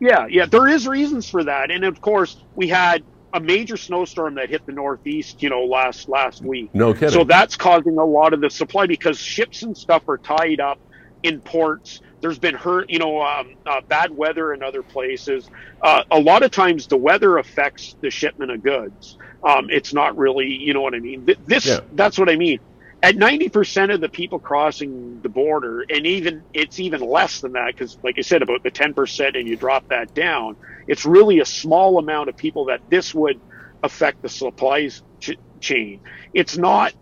Yeah, 0.00 0.26
yeah, 0.28 0.46
there 0.46 0.66
is 0.66 0.88
reasons 0.88 1.30
for 1.30 1.44
that, 1.44 1.70
and 1.70 1.84
of 1.84 2.00
course 2.00 2.42
we 2.56 2.66
had 2.66 3.04
a 3.34 3.40
major 3.40 3.76
snowstorm 3.76 4.34
that 4.34 4.50
hit 4.50 4.66
the 4.66 4.72
Northeast, 4.72 5.42
you 5.42 5.48
know, 5.48 5.64
last 5.64 6.08
last 6.08 6.42
week. 6.42 6.70
No 6.74 6.92
kidding. 6.92 7.10
So 7.10 7.22
that's 7.22 7.54
causing 7.56 7.96
a 7.98 8.04
lot 8.04 8.32
of 8.32 8.40
the 8.40 8.50
supply 8.50 8.86
because 8.86 9.16
ships 9.16 9.62
and 9.62 9.76
stuff 9.76 10.08
are 10.08 10.18
tied 10.18 10.58
up 10.58 10.80
in 11.22 11.42
ports. 11.42 12.00
There's 12.22 12.38
been 12.38 12.54
hurt, 12.56 12.90
you 12.90 12.98
know, 13.00 13.22
um, 13.22 13.56
uh, 13.66 13.82
bad 13.88 14.12
weather 14.12 14.54
in 14.54 14.62
other 14.62 14.82
places. 14.84 15.50
Uh, 15.82 16.02
a 16.10 16.20
lot 16.20 16.42
of 16.44 16.52
times 16.52 16.88
the 16.88 16.98
weather 16.98 17.38
affects 17.38 17.96
the 18.02 18.10
shipment 18.10 18.52
of 18.52 18.62
goods. 18.62 19.18
Um, 19.46 19.68
it's 19.70 19.94
not 19.94 20.16
really, 20.18 20.48
you 20.48 20.74
know 20.74 20.82
what 20.82 20.94
I 20.94 21.00
mean. 21.00 21.26
Th- 21.26 21.38
This, 21.46 21.66
Yeah. 21.66 21.80
that's 21.92 22.18
what 22.18 22.30
I 22.30 22.36
mean. 22.36 22.60
At 23.02 23.16
90% 23.16 23.94
of 23.94 24.00
the 24.00 24.10
people 24.10 24.40
crossing 24.40 25.20
the 25.22 25.30
border, 25.30 25.84
and 25.88 26.06
even 26.06 26.44
it's 26.54 26.80
even 26.80 27.00
less 27.00 27.40
than 27.40 27.52
that, 27.52 27.68
because 27.68 27.98
like 28.04 28.16
I 28.18 28.22
said, 28.22 28.42
about 28.42 28.62
the 28.64 28.72
10%, 28.72 29.36
and 29.38 29.48
you 29.48 29.56
drop 29.56 29.86
that 29.90 30.14
down, 30.14 30.56
it's 30.86 31.04
really 31.06 31.40
a 31.40 31.46
small 31.46 31.98
amount 31.98 32.28
of 32.30 32.36
people 32.36 32.66
that 32.66 32.82
this 32.90 33.14
would 33.14 33.42
affect 33.82 34.22
the 34.22 34.28
supplies 34.30 35.02
ch- 35.20 35.38
chain. 35.60 36.00
It's 36.34 36.58
not 36.58 36.92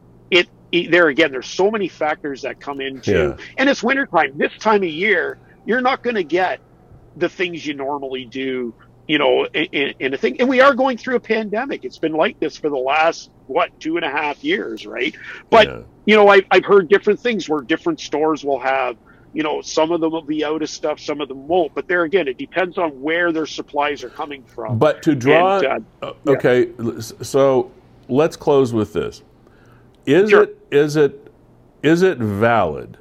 there 0.72 1.08
again. 1.08 1.32
There's 1.32 1.46
so 1.48 1.70
many 1.70 1.88
factors 1.88 2.42
that 2.42 2.60
come 2.60 2.80
into, 2.80 3.36
Yeah. 3.38 3.44
and 3.58 3.68
it's 3.68 3.82
wintertime. 3.82 4.32
This 4.36 4.52
time 4.58 4.82
of 4.82 4.88
year, 4.88 5.38
you're 5.64 5.80
not 5.80 6.02
going 6.02 6.16
to 6.16 6.24
get 6.24 6.60
the 7.16 7.28
things 7.28 7.66
you 7.66 7.74
normally 7.74 8.24
do. 8.24 8.74
You 9.08 9.18
know, 9.18 9.44
in, 9.46 9.94
in, 9.98 10.14
a 10.14 10.16
thing, 10.16 10.40
and 10.40 10.48
we 10.48 10.60
are 10.60 10.72
going 10.72 10.96
through 10.96 11.16
a 11.16 11.20
pandemic. 11.20 11.84
It's 11.84 11.98
been 11.98 12.12
like 12.12 12.38
this 12.38 12.56
for 12.56 12.68
the 12.70 12.76
last 12.76 13.30
what 13.48 13.70
two 13.80 13.96
and 13.96 14.04
a 14.04 14.10
half 14.10 14.44
years, 14.44 14.86
right? 14.86 15.12
But 15.50 15.66
Yeah. 15.66 15.78
you 16.04 16.14
know, 16.14 16.28
I, 16.30 16.42
I've 16.52 16.64
heard 16.64 16.88
different 16.88 17.18
things 17.18 17.48
where 17.48 17.60
different 17.60 17.98
stores 17.98 18.44
will 18.44 18.60
have, 18.60 18.96
you 19.32 19.42
know, 19.42 19.62
some 19.62 19.90
of 19.90 20.00
them 20.00 20.12
will 20.12 20.22
be 20.22 20.44
out 20.44 20.62
of 20.62 20.70
stuff, 20.70 21.00
some 21.00 21.20
of 21.20 21.26
them 21.26 21.48
won't. 21.48 21.74
But 21.74 21.88
there 21.88 22.04
again, 22.04 22.28
it 22.28 22.38
depends 22.38 22.78
on 22.78 23.02
where 23.02 23.32
their 23.32 23.46
supplies 23.46 24.04
are 24.04 24.10
coming 24.10 24.44
from. 24.44 24.78
But 24.78 25.02
to 25.02 25.16
draw, 25.16 25.58
And, 25.58 25.84
uh, 26.02 26.06
uh, 26.06 26.12
yeah. 26.24 26.32
okay, 26.34 26.68
so 27.00 27.72
let's 28.08 28.36
close 28.36 28.72
with 28.72 28.92
this. 28.92 29.24
Is 30.10 30.30
Sure. 30.30 30.44
it 30.44 30.58
is 30.72 30.96
it 30.96 31.32
is 31.84 32.02
it 32.02 32.18
valid 32.18 32.98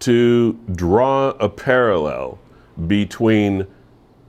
to 0.00 0.58
draw 0.74 1.30
a 1.40 1.48
parallel 1.50 2.40
between 2.88 3.66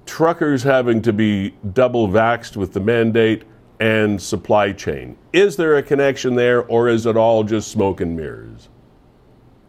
truckers 0.05 0.63
having 0.63 1.01
to 1.03 1.13
be 1.13 1.55
double 1.73 2.09
vaxxed 2.09 2.57
with 2.57 2.73
the 2.73 2.81
mandate 2.81 3.43
and 3.79 4.21
supply 4.21 4.73
chain? 4.73 5.17
Is 5.33 5.57
there 5.57 5.77
a 5.77 5.83
connection 5.83 6.35
there, 6.35 6.65
or 6.65 6.89
is 6.89 7.05
it 7.07 7.17
all 7.17 7.43
just 7.45 7.71
smoke 7.71 8.01
and 8.01 8.15
mirrors? 8.17 8.69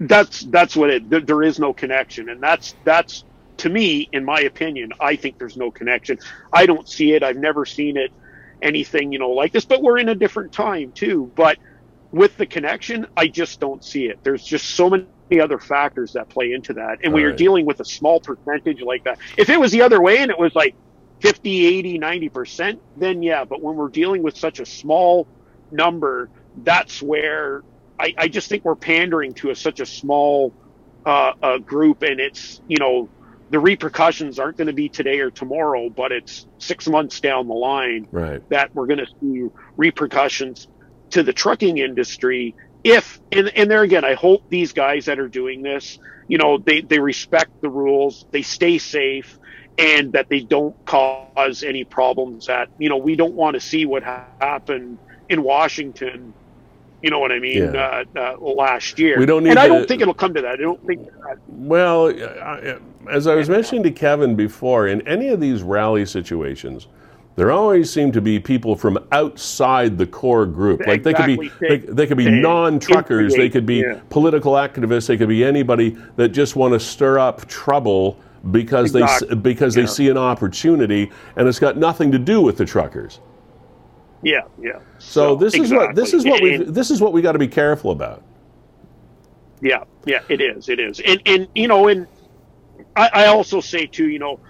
that's 0.01 0.43
that's 0.45 0.77
what 0.77 0.91
it. 0.91 1.27
There 1.27 1.43
is 1.43 1.59
no 1.59 1.75
connection, 1.75 2.31
and 2.31 2.43
that's 2.43 2.77
that's 2.85 3.25
to 3.59 3.71
me, 3.71 4.09
in 4.13 4.25
my 4.25 4.41
opinion, 4.41 4.93
I 5.01 5.17
think 5.17 5.39
there's 5.39 5.57
no 5.57 5.71
connection. 5.71 6.19
I 6.53 6.67
don't 6.67 6.89
see 6.89 7.13
it. 7.13 7.23
I've 7.23 7.37
never 7.37 7.67
seen 7.67 7.97
it 7.99 8.13
anything 8.63 9.13
you 9.13 9.19
know 9.19 9.31
like 9.31 9.53
this. 9.53 9.67
But 9.67 9.83
we're 9.83 9.99
in 9.99 10.09
a 10.11 10.15
different 10.15 10.53
time 10.53 10.93
too. 10.93 11.33
But 11.37 11.59
with 12.13 12.37
the 12.37 12.47
connection, 12.47 13.07
I 13.17 13.29
just 13.29 13.61
don't 13.61 13.85
see 13.85 14.07
it. 14.07 14.21
There's 14.23 14.45
just 14.45 14.67
so 14.71 14.91
many 14.91 15.07
other 15.41 15.59
factors 15.59 16.13
that 16.15 16.29
play 16.29 16.53
into 16.53 16.75
that, 16.75 16.99
and 17.05 17.13
when 17.13 17.23
you're 17.23 17.31
right. 17.31 17.39
dealing 17.39 17.67
with 17.67 17.81
a 17.81 17.85
small 17.85 18.21
percentage 18.21 18.81
like 18.83 19.05
that, 19.05 19.19
if 19.37 19.49
it 19.49 19.61
was 19.61 19.73
the 19.73 19.83
other 19.83 20.01
way 20.01 20.19
and 20.19 20.31
it 20.31 20.39
was 20.39 20.55
like 20.55 20.77
50, 21.21 21.67
80, 21.67 21.99
90 21.99 22.29
percent, 22.31 22.83
then 22.97 23.23
yeah. 23.23 23.45
But 23.45 23.63
when 23.63 23.77
we're 23.77 23.91
dealing 23.91 24.23
with 24.23 24.37
such 24.37 24.59
a 24.61 24.67
small 24.67 25.29
number, 25.71 26.31
that's 26.57 27.01
where 27.03 27.63
I, 27.99 28.15
I 28.19 28.29
just 28.29 28.49
think 28.49 28.65
we're 28.65 28.77
pandering 28.77 29.35
to 29.35 29.51
a, 29.51 29.55
such 29.55 29.81
a 29.81 29.87
small 29.87 30.55
uh, 31.07 31.33
uh, 31.43 31.59
group, 31.59 32.03
and 32.03 32.19
it's 32.21 32.61
you 32.67 32.79
know 32.79 33.11
the 33.51 33.59
repercussions 33.61 34.39
aren't 34.39 34.57
going 34.57 34.69
to 34.69 34.73
be 34.73 34.89
today 34.89 35.21
or 35.21 35.31
tomorrow, 35.31 35.91
but 35.91 36.13
it's 36.13 36.47
six 36.59 36.89
months 36.89 37.21
down 37.21 37.49
the 37.49 37.55
line 37.55 38.07
Right. 38.13 38.43
that 38.51 38.71
we're 38.75 38.87
going 38.87 39.01
to 39.01 39.07
see 39.21 39.49
repercussions 39.77 40.69
to 41.11 41.23
the 41.23 41.33
trucking 41.33 41.79
industry. 41.79 42.55
If 42.83 43.21
and 43.31 43.49
and 43.49 43.71
there 43.71 43.83
again, 43.83 44.05
I 44.05 44.15
hope 44.15 44.49
these 44.49 44.73
guys 44.73 45.05
that 45.07 45.19
are 45.19 45.29
doing 45.29 45.63
this, 45.63 45.99
you 46.29 46.39
know, 46.39 46.59
they 46.59 46.81
they 46.81 46.99
respect 46.99 47.61
the 47.61 47.69
rules, 47.69 48.25
they 48.31 48.43
stay 48.43 48.79
safe, 48.79 49.39
and 49.79 50.13
that 50.13 50.29
they 50.29 50.41
don't 50.41 50.75
cause 50.87 51.63
any 51.63 51.85
problems. 51.85 52.47
That 52.47 52.69
you 52.79 52.89
know, 52.89 52.97
we 52.97 53.17
don't 53.17 53.35
want 53.35 53.55
to 53.55 53.61
see 53.61 53.85
what 53.85 54.03
ha- 54.03 54.25
happened 54.41 54.99
in 55.29 55.43
Washington. 55.43 56.33
You 57.03 57.11
know 57.11 57.19
what 57.19 57.33
I 57.33 57.39
mean? 57.39 57.73
Yeah. 57.73 58.05
Uh, 58.15 58.35
uh, 58.35 58.41
last 58.41 58.99
year. 58.99 59.19
We 59.19 59.25
don't 59.25 59.43
need 59.45 59.51
and 59.51 59.59
I 59.59 59.69
don't 59.69 59.89
think 59.89 60.03
it'll 60.03 60.13
come 60.13 60.35
to 60.35 60.43
that. 60.43 60.53
I 60.53 60.57
don't 60.57 60.87
think. 60.87 61.07
That, 61.07 61.39
Well, 61.49 62.09
I- 62.11 62.77
as 63.11 63.27
I 63.27 63.35
was 63.35 63.49
mentioning 63.49 63.83
to 63.85 63.91
Kevin 63.91 64.37
before, 64.37 64.87
in 64.87 65.07
any 65.09 65.29
of 65.29 65.41
these 65.41 65.63
rally 65.63 66.05
situations, 66.05 66.89
there 67.37 67.53
always 67.53 67.91
seem 67.91 68.13
to 68.13 68.21
be 68.21 68.39
people 68.39 68.77
from 68.77 68.99
outside 69.13 69.97
the 69.97 70.07
core 70.07 70.47
group. 70.47 70.87
Like 70.87 71.03
they 71.03 71.15
could 71.15 71.27
be, 71.27 71.51
they, 71.61 71.79
they 71.79 72.07
could 72.07 72.19
be 72.19 72.25
They 72.25 72.41
non-truckers, 72.41 73.35
they 73.35 73.49
could 73.49 73.65
be 73.67 73.77
yeah. 73.77 74.01
political 74.11 74.55
activists, 74.55 75.07
they 75.07 75.17
could 75.17 75.29
be 75.29 75.45
anybody 75.45 75.97
that 76.17 76.31
just 76.31 76.57
want 76.57 76.75
to 76.75 76.81
stir 76.81 77.19
up 77.19 77.47
trouble 77.47 78.19
because 78.51 78.93
they 78.93 79.03
Exactly. 79.03 79.29
s 79.31 79.35
because 79.43 79.75
they 79.75 79.87
see 79.87 80.09
an 80.09 80.17
opportunity, 80.19 81.11
and 81.37 81.47
it's 81.47 81.59
got 81.59 81.77
nothing 81.77 82.11
to 82.13 82.19
do 82.19 82.41
with 82.41 82.57
the 82.57 82.65
truckers. 82.65 83.21
Yeah, 84.23 84.43
yeah. 84.61 84.81
So, 84.99 85.35
this 85.37 85.55
is 85.55 85.71
what 85.73 85.95
this 85.95 86.13
is 86.15 86.25
what 86.25 86.43
we 86.43 86.57
this 86.59 86.91
is 86.91 87.01
what 87.01 87.13
we 87.13 87.23
got 87.23 87.33
to 87.33 87.39
be 87.39 87.49
careful 87.49 87.91
about. 87.91 88.23
Yeah, 89.63 89.85
yeah, 90.07 90.21
it 90.29 90.41
is, 90.41 90.69
it 90.69 90.81
is, 90.81 91.01
and 91.01 91.21
and 91.27 91.49
you 91.55 91.69
know, 91.69 91.89
and 91.89 92.07
I, 92.97 93.11
I 93.13 93.27
also 93.27 93.61
say 93.61 93.87
too, 93.87 94.09
you 94.09 94.19
know, 94.19 94.41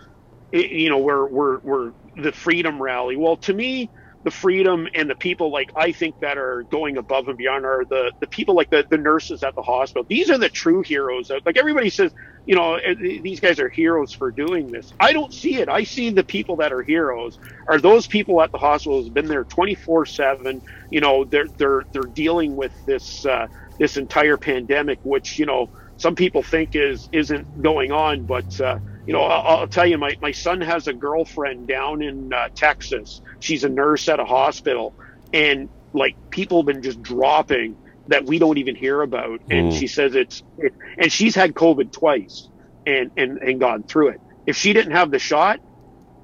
i- 0.55 0.57
you 0.57 0.89
know, 0.89 0.99
we're 0.99 1.27
we're 1.27 1.59
we're 1.59 1.93
the 2.21 2.33
freedom 2.33 2.83
rally. 2.83 3.17
Well, 3.17 3.39
to 3.39 3.55
me, 3.55 3.91
the 4.25 4.33
freedom 4.33 4.89
and 4.95 5.11
the 5.11 5.17
people 5.17 5.53
like 5.53 5.73
I 5.77 5.93
think 5.93 6.17
that 6.21 6.39
are 6.39 6.65
going 6.71 6.99
above 6.99 7.29
and 7.29 7.39
beyond 7.39 7.67
are 7.67 7.85
the 7.89 8.13
the 8.21 8.29
people 8.29 8.55
like 8.57 8.71
the 8.71 8.87
the 8.91 8.99
nurses 8.99 9.43
at 9.45 9.55
the 9.57 9.63
hospital. 9.63 10.07
These 10.09 10.31
are 10.31 10.39
the 10.39 10.51
true 10.51 10.83
heroes. 10.87 11.31
Like 11.47 11.59
everybody 11.59 11.91
says, 11.91 12.13
you 12.47 12.57
know, 12.57 12.77
eh, 12.77 12.95
these 13.23 13.41
guys 13.41 13.61
are 13.61 13.71
heroes 13.71 14.13
for 14.13 14.33
doing 14.33 14.73
this. 14.73 14.93
I 15.01 15.15
don't 15.15 15.33
see 15.35 15.57
it. 15.57 15.71
I 15.71 15.85
see 15.85 16.11
the 16.11 16.25
people 16.25 16.57
that 16.59 16.73
are 16.73 16.83
heroes 16.83 17.39
are 17.69 17.81
those 17.81 18.09
people 18.09 18.43
at 18.43 18.53
the 18.53 18.59
hospital 18.59 19.01
who's 19.01 19.11
been 19.11 19.29
there 19.29 19.47
24/7. 19.47 20.63
You 20.91 21.01
know, 21.01 21.25
they're 21.25 21.49
they're 21.59 21.85
they're 21.93 22.03
dealing 22.13 22.57
with 22.57 22.75
this 22.87 23.25
uh, 23.27 23.49
this 23.79 23.97
entire 23.97 24.39
pandemic, 24.39 25.01
which 25.05 25.39
you 25.39 25.47
know 25.47 25.69
some 25.97 26.17
people 26.17 26.43
think 26.43 26.71
is 26.75 27.09
isn't 27.13 27.49
going 27.63 27.93
on, 27.93 28.27
but 28.27 28.47
uh, 28.61 28.79
you 29.07 29.15
know, 29.15 29.23
I'll, 29.23 29.59
I'll 29.61 29.69
tell 29.69 29.87
you, 29.87 29.99
my, 29.99 30.17
my 30.23 30.33
son 30.33 30.61
has 30.61 30.87
a 30.87 30.95
girlfriend 30.95 31.69
down 31.69 32.03
in 32.03 32.31
uh, 32.35 32.49
Texas. 32.57 33.23
She's 33.41 33.65
a 33.65 33.69
nurse 33.69 34.09
at 34.09 34.21
a 34.21 34.25
hospital, 34.25 34.95
and 35.33 35.71
like 35.95 36.17
people 36.31 36.59
have 36.61 36.67
been 36.67 36.83
just 36.83 37.03
dropping 37.03 37.79
that 38.09 38.27
we 38.27 38.39
don't 38.39 38.59
even 38.59 38.77
hear 38.77 39.03
about. 39.03 39.41
And 39.51 39.71
Mm. 39.71 39.73
she 39.73 39.87
says 39.89 40.15
it's, 40.15 40.43
it, 40.59 40.75
and 40.99 41.13
she's 41.13 41.35
had 41.35 41.55
COVID 41.55 41.93
twice 41.93 42.51
and, 42.87 43.11
and, 43.17 43.39
and 43.39 43.61
gone 43.61 43.85
through 43.85 44.09
it. 44.11 44.23
If 44.47 44.57
she 44.57 44.73
didn't 44.73 44.93
have 44.93 45.11
the 45.11 45.19
shot, 45.19 45.61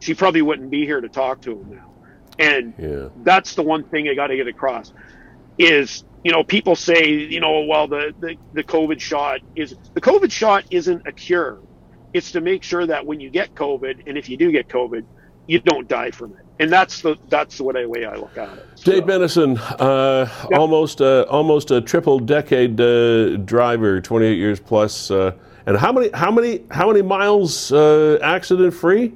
she 0.00 0.14
probably 0.14 0.42
wouldn't 0.42 0.70
be 0.70 0.84
here 0.86 1.00
to 1.00 1.08
talk 1.08 1.42
to 1.42 1.52
him 1.52 1.70
now. 1.70 1.88
And 2.38 2.74
Yeah. 2.78 3.08
that's 3.16 3.54
the 3.54 3.62
one 3.62 3.84
thing 3.84 4.08
I 4.08 4.14
got 4.14 4.28
to 4.28 4.36
get 4.36 4.48
across 4.48 4.92
is 5.58 6.04
you 6.22 6.32
know 6.32 6.44
people 6.44 6.76
say 6.76 7.08
you 7.08 7.40
know 7.40 7.60
well 7.62 7.88
the, 7.88 8.12
the 8.18 8.36
the 8.52 8.64
covid 8.64 9.00
shot 9.00 9.40
is 9.54 9.74
the 9.94 10.00
covid 10.00 10.32
shot 10.32 10.64
isn't 10.70 11.02
a 11.06 11.12
cure 11.12 11.60
it's 12.16 12.32
to 12.32 12.40
make 12.40 12.62
sure 12.62 12.86
that 12.86 13.04
when 13.04 13.20
you 13.20 13.30
get 13.30 13.54
covid 13.54 14.02
and 14.06 14.16
if 14.16 14.28
you 14.28 14.36
do 14.36 14.50
get 14.50 14.68
covid 14.68 15.04
you 15.46 15.58
don't 15.60 15.86
die 15.88 16.10
from 16.10 16.32
it 16.32 16.44
and 16.58 16.72
that's 16.72 17.02
the 17.02 17.14
that's 17.28 17.58
the 17.58 17.64
way 17.64 17.84
way 17.86 18.04
i 18.06 18.14
look 18.16 18.36
at 18.38 18.48
it 18.56 18.66
So- 18.74 18.92
Dave 18.92 19.04
Benison, 19.04 19.58
uh, 19.78 20.26
Yeah. 20.50 20.58
almost 20.58 21.00
uh, 21.00 21.26
almost 21.28 21.70
a 21.70 21.80
triple 21.80 22.18
decade 22.18 22.80
uh, 22.80 23.36
driver, 23.38 24.00
28 24.00 24.36
years 24.38 24.60
plus. 24.60 25.10
Uh, 25.10 25.32
and 25.66 25.76
how 25.76 25.92
many 25.92 26.08
how 26.14 26.30
many 26.30 26.62
how 26.70 26.86
many 26.90 27.02
miles 27.02 27.72
uh, 27.72 28.18
accident 28.22 28.72
free? 28.74 29.12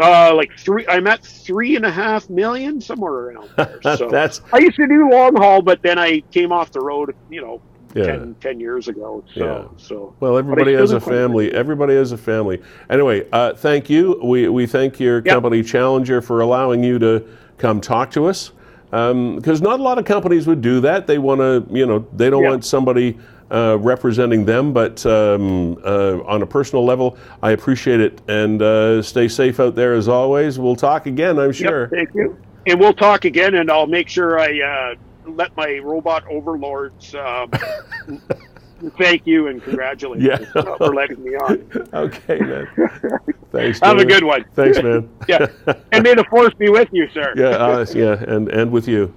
uh 0.00 0.34
like 0.34 0.50
three 0.58 0.84
i'm 0.88 1.06
at 1.06 1.24
three 1.24 1.76
and 1.76 1.86
a 1.86 1.90
half 1.90 2.28
million 2.28 2.80
somewhere 2.80 3.12
around 3.12 3.48
there 3.56 3.78
so 3.96 4.08
That's 4.08 4.40
i 4.52 4.58
used 4.58 4.74
to 4.76 4.88
do 4.88 5.08
long 5.08 5.36
haul 5.36 5.62
but 5.62 5.82
then 5.82 6.00
i 6.00 6.18
came 6.32 6.50
off 6.50 6.72
the 6.72 6.80
road 6.80 7.14
you 7.30 7.40
know 7.40 7.62
Yeah. 7.94 8.06
10, 8.06 8.36
10 8.40 8.60
years 8.60 8.88
ago 8.88 9.22
so 9.32 9.44
Yeah. 9.44 9.64
so 9.76 10.14
well, 10.20 10.36
everybody 10.36 10.72
has 10.74 10.92
a 10.92 11.00
quite 11.00 11.14
family. 11.14 11.52
Everybody 11.52 11.94
has 11.94 12.12
a 12.12 12.18
family. 12.18 12.60
Anyway, 12.90 13.26
uh, 13.32 13.54
thank 13.54 13.88
you. 13.88 14.20
We 14.22 14.48
we 14.48 14.66
thank 14.66 14.98
your 14.98 15.22
company 15.22 15.62
Challenger 15.62 16.20
for 16.20 16.40
allowing 16.40 16.82
you 16.82 16.98
to 16.98 17.24
come 17.58 17.80
talk 17.80 18.10
to 18.12 18.26
us. 18.26 18.52
Because 18.90 19.60
not 19.60 19.80
a 19.80 19.82
lot 19.82 19.98
of 19.98 20.04
companies 20.04 20.46
would 20.46 20.60
do 20.60 20.80
that. 20.80 21.08
They 21.08 21.18
want 21.18 21.40
to, 21.40 21.66
you 21.68 21.84
know, 21.84 22.06
they 22.12 22.30
don't 22.30 22.44
want 22.44 22.64
somebody 22.64 23.18
uh, 23.50 23.76
representing 23.80 24.44
them. 24.44 24.72
But 24.72 25.04
um, 25.04 25.76
uh, 25.84 26.22
on 26.24 26.42
a 26.42 26.46
personal 26.46 26.84
level, 26.84 27.16
I 27.42 27.52
appreciate 27.52 28.00
it. 28.00 28.20
And 28.28 28.62
uh, 28.62 29.02
stay 29.02 29.26
safe 29.26 29.58
out 29.58 29.74
there 29.74 29.94
as 29.94 30.06
always. 30.08 30.58
We'll 30.60 30.76
talk 30.76 31.06
again, 31.06 31.38
I'm 31.40 31.52
sure. 31.52 31.82
Yep, 31.82 31.90
thank 31.90 32.14
you. 32.14 32.38
And 32.66 32.78
we'll 32.80 32.94
talk 32.94 33.24
again, 33.24 33.56
and 33.56 33.70
I'll 33.70 33.86
make 33.86 34.08
sure 34.08 34.38
I 34.38 34.60
uh, 34.60 34.94
let 35.26 35.56
my 35.56 35.78
robot 35.78 36.24
overlords 36.28 37.14
um, 37.14 37.50
thank 38.98 39.26
you 39.26 39.46
and 39.48 39.62
congratulate 39.62 40.20
Yeah. 40.20 40.40
you 40.40 40.46
for 40.46 40.94
letting 40.94 41.22
me 41.22 41.34
on. 41.36 41.68
okay, 41.94 42.38
man. 42.40 42.68
Thanks. 43.50 43.80
Have 43.80 43.98
a 43.98 44.04
good 44.04 44.24
one. 44.24 44.44
Thanks, 44.54 44.82
man. 44.82 45.08
Yeah, 45.28 45.46
and 45.92 46.02
may 46.04 46.14
the 46.14 46.24
force 46.24 46.52
be 46.54 46.68
with 46.68 46.88
you, 46.92 47.08
sir. 47.14 47.32
yeah, 47.36 47.48
uh, 47.50 47.86
yeah, 47.94 48.22
and 48.28 48.48
and 48.48 48.70
with 48.70 48.86
you. 48.88 49.14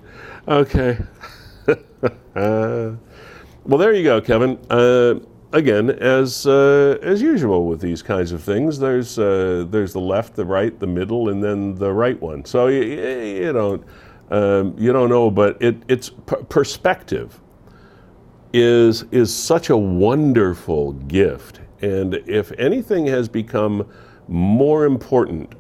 Okay. 0.48 0.98
uh, 1.68 2.92
well, 3.66 3.78
there 3.78 3.94
you 3.94 4.04
go, 4.04 4.22
Kevin. 4.22 4.58
Uh, 4.70 5.16
again, 5.52 5.90
as 5.90 6.46
uh, 6.48 6.98
as 7.02 7.22
usual 7.22 7.68
with 7.68 7.82
these 7.82 8.02
kinds 8.02 8.32
of 8.32 8.42
things, 8.44 8.80
there's 8.80 9.20
uh, 9.20 9.66
there's 9.70 9.92
the 9.94 10.00
left, 10.00 10.36
the 10.36 10.46
right, 10.46 10.80
the 10.80 10.88
middle, 10.88 11.30
and 11.30 11.44
then 11.44 11.76
the 11.76 11.92
right 11.92 12.20
one. 12.22 12.46
So 12.46 12.68
you, 12.68 12.82
you 12.84 13.52
don't 13.52 13.84
um, 14.30 14.76
you 14.78 14.92
don't 14.92 15.10
know, 15.10 15.32
but 15.32 15.62
it 15.62 15.78
it's 15.88 16.10
p- 16.10 16.36
perspective 16.50 17.40
is 18.54 19.04
is 19.12 19.34
such 19.34 19.70
a 19.70 19.78
wonderful 19.78 20.94
gift, 20.94 21.62
and 21.82 22.16
if 22.26 22.52
anything 22.54 23.06
has 23.06 23.30
become 23.30 23.88
more 24.28 24.86
important 24.86 25.54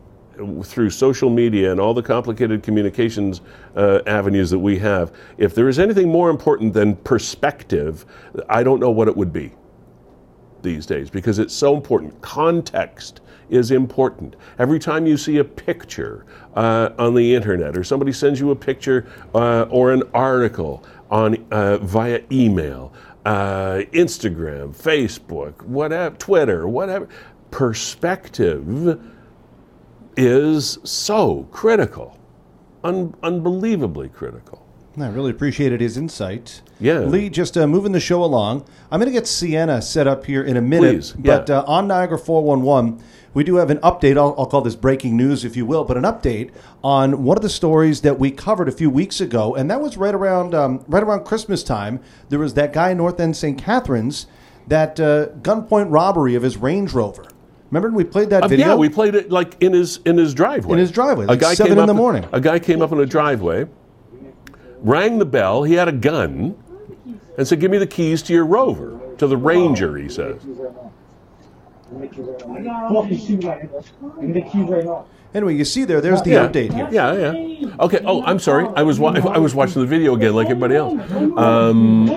through 0.63 0.89
social 0.89 1.29
media 1.29 1.71
and 1.71 1.79
all 1.79 1.93
the 1.93 2.03
complicated 2.03 2.61
communications 2.61 3.41
uh, 3.75 4.01
avenues 4.05 4.49
that 4.51 4.59
we 4.59 4.77
have, 4.77 5.11
if 5.37 5.55
there 5.55 5.67
is 5.67 5.79
anything 5.79 6.09
more 6.09 6.29
important 6.29 6.73
than 6.73 6.95
perspective, 6.97 8.05
I 8.49 8.63
don't 8.63 8.79
know 8.79 8.91
what 8.91 9.07
it 9.07 9.17
would 9.17 9.33
be 9.33 9.51
these 10.61 10.85
days 10.85 11.09
because 11.09 11.39
it's 11.39 11.53
so 11.53 11.75
important. 11.75 12.19
Context 12.21 13.21
is 13.49 13.71
important. 13.71 14.35
Every 14.59 14.79
time 14.79 15.05
you 15.05 15.17
see 15.17 15.37
a 15.37 15.43
picture 15.43 16.25
uh, 16.55 16.89
on 16.97 17.15
the 17.15 17.35
internet 17.35 17.77
or 17.77 17.83
somebody 17.83 18.11
sends 18.11 18.39
you 18.39 18.51
a 18.51 18.55
picture 18.55 19.07
uh, 19.33 19.63
or 19.69 19.91
an 19.91 20.03
article 20.13 20.83
on 21.09 21.45
uh, 21.51 21.77
via 21.77 22.21
email, 22.31 22.93
uh, 23.25 23.81
Instagram, 23.93 24.75
Facebook, 24.75 25.61
whatever, 25.63 26.15
Twitter, 26.17 26.67
whatever, 26.67 27.07
perspective 27.51 28.99
is 30.15 30.79
so 30.83 31.47
critical, 31.51 32.17
un- 32.83 33.13
unbelievably 33.23 34.09
critical. 34.09 34.67
I 34.99 35.09
really 35.09 35.29
appreciated 35.29 35.79
his 35.79 35.95
insight. 35.95 36.61
Yeah. 36.79 36.99
Lee, 36.99 37.29
just 37.29 37.55
uh, 37.55 37.67
moving 37.67 37.91
the 37.91 37.99
show 37.99 38.23
along. 38.23 38.65
I'm 38.89 38.99
going 38.99 39.11
to 39.11 39.17
get 39.17 39.27
Sienna 39.27 39.79
set 39.79 40.07
up 40.07 40.25
here 40.25 40.43
in 40.43 40.57
a 40.57 40.61
minute. 40.61 40.95
Please, 40.95 41.13
yeah. 41.21 41.37
But 41.37 41.49
uh, 41.51 41.63
on 41.67 41.87
Niagara 41.87 42.17
411, 42.17 43.03
we 43.33 43.43
do 43.43 43.55
have 43.55 43.69
an 43.69 43.77
update. 43.79 44.17
I'll, 44.17 44.33
I'll 44.37 44.45
call 44.45 44.61
this 44.61 44.75
breaking 44.75 45.15
news, 45.15 45.45
if 45.45 45.55
you 45.55 45.65
will, 45.65 45.83
but 45.83 45.97
an 45.97 46.03
update 46.03 46.51
on 46.83 47.23
one 47.23 47.37
of 47.37 47.43
the 47.43 47.49
stories 47.49 48.01
that 48.01 48.17
we 48.19 48.31
covered 48.31 48.67
a 48.67 48.71
few 48.71 48.89
weeks 48.89 49.21
ago, 49.21 49.55
and 49.55 49.69
that 49.69 49.79
was 49.81 49.97
right 49.97 50.13
around 50.15 50.53
um, 50.55 50.83
right 50.87 51.03
around 51.03 51.25
Christmas 51.25 51.63
time. 51.63 51.99
There 52.29 52.39
was 52.39 52.53
that 52.55 52.73
guy 52.73 52.91
in 52.91 52.97
North 52.97 53.19
End 53.19 53.35
St. 53.35 53.57
Catharines, 53.57 54.27
that 54.67 54.99
uh, 54.99 55.27
gunpoint 55.41 55.87
robbery 55.91 56.35
of 56.35 56.43
his 56.43 56.57
Range 56.57 56.91
Rover. 56.93 57.25
Remember 57.69 57.89
we 57.95 58.05
played 58.05 58.29
that 58.29 58.43
Uh, 58.43 58.47
video? 58.47 58.67
Yeah, 58.67 58.75
we 58.75 58.87
played 58.89 59.13
it 59.13 59.29
like 59.31 59.55
in 59.61 59.73
his 59.73 59.97
in 60.05 60.17
his 60.17 60.33
driveway. 60.33 60.73
In 60.73 60.79
his 60.79 60.91
driveway, 60.91 61.25
a 61.27 61.35
guy 61.35 61.53
seven 61.53 61.71
came 61.71 61.77
in 61.77 61.83
up, 61.83 61.87
the 61.87 61.93
morning. 61.93 62.25
A 62.31 62.39
guy 62.41 62.59
came 62.59 62.81
up 62.81 62.91
in 62.93 62.99
a 62.99 63.05
driveway, 63.05 63.67
rang 64.79 65.19
the 65.19 65.25
bell. 65.25 65.63
He 65.63 65.73
had 65.73 65.87
a 65.87 65.91
gun, 65.91 66.55
and 67.37 67.47
said, 67.47 67.59
"Give 67.59 67.69
me 67.69 67.77
the 67.77 67.87
keys 67.87 68.21
to 68.23 68.33
your 68.33 68.45
Rover, 68.45 68.97
to 69.17 69.27
the 69.27 69.37
Ranger." 69.37 69.97
He 69.97 70.09
says. 70.09 70.41
Anyway, 75.33 75.55
you 75.55 75.65
see 75.65 75.83
there, 75.85 76.01
there's 76.01 76.21
the 76.21 76.31
Yeah. 76.31 76.47
update 76.47 76.73
here. 76.73 76.87
Yeah, 76.91 77.13
yeah. 77.31 77.69
Okay. 77.81 77.99
Oh, 78.05 78.23
I'm 78.23 78.39
sorry. 78.39 78.67
I 78.75 78.83
was 78.83 78.99
wa- 78.99 79.13
I 79.13 79.37
was 79.37 79.53
watching 79.53 79.81
the 79.81 79.87
video 79.87 80.15
again, 80.15 80.33
like 80.33 80.47
everybody 80.49 80.75
else. 80.75 80.93
Um, 81.37 82.07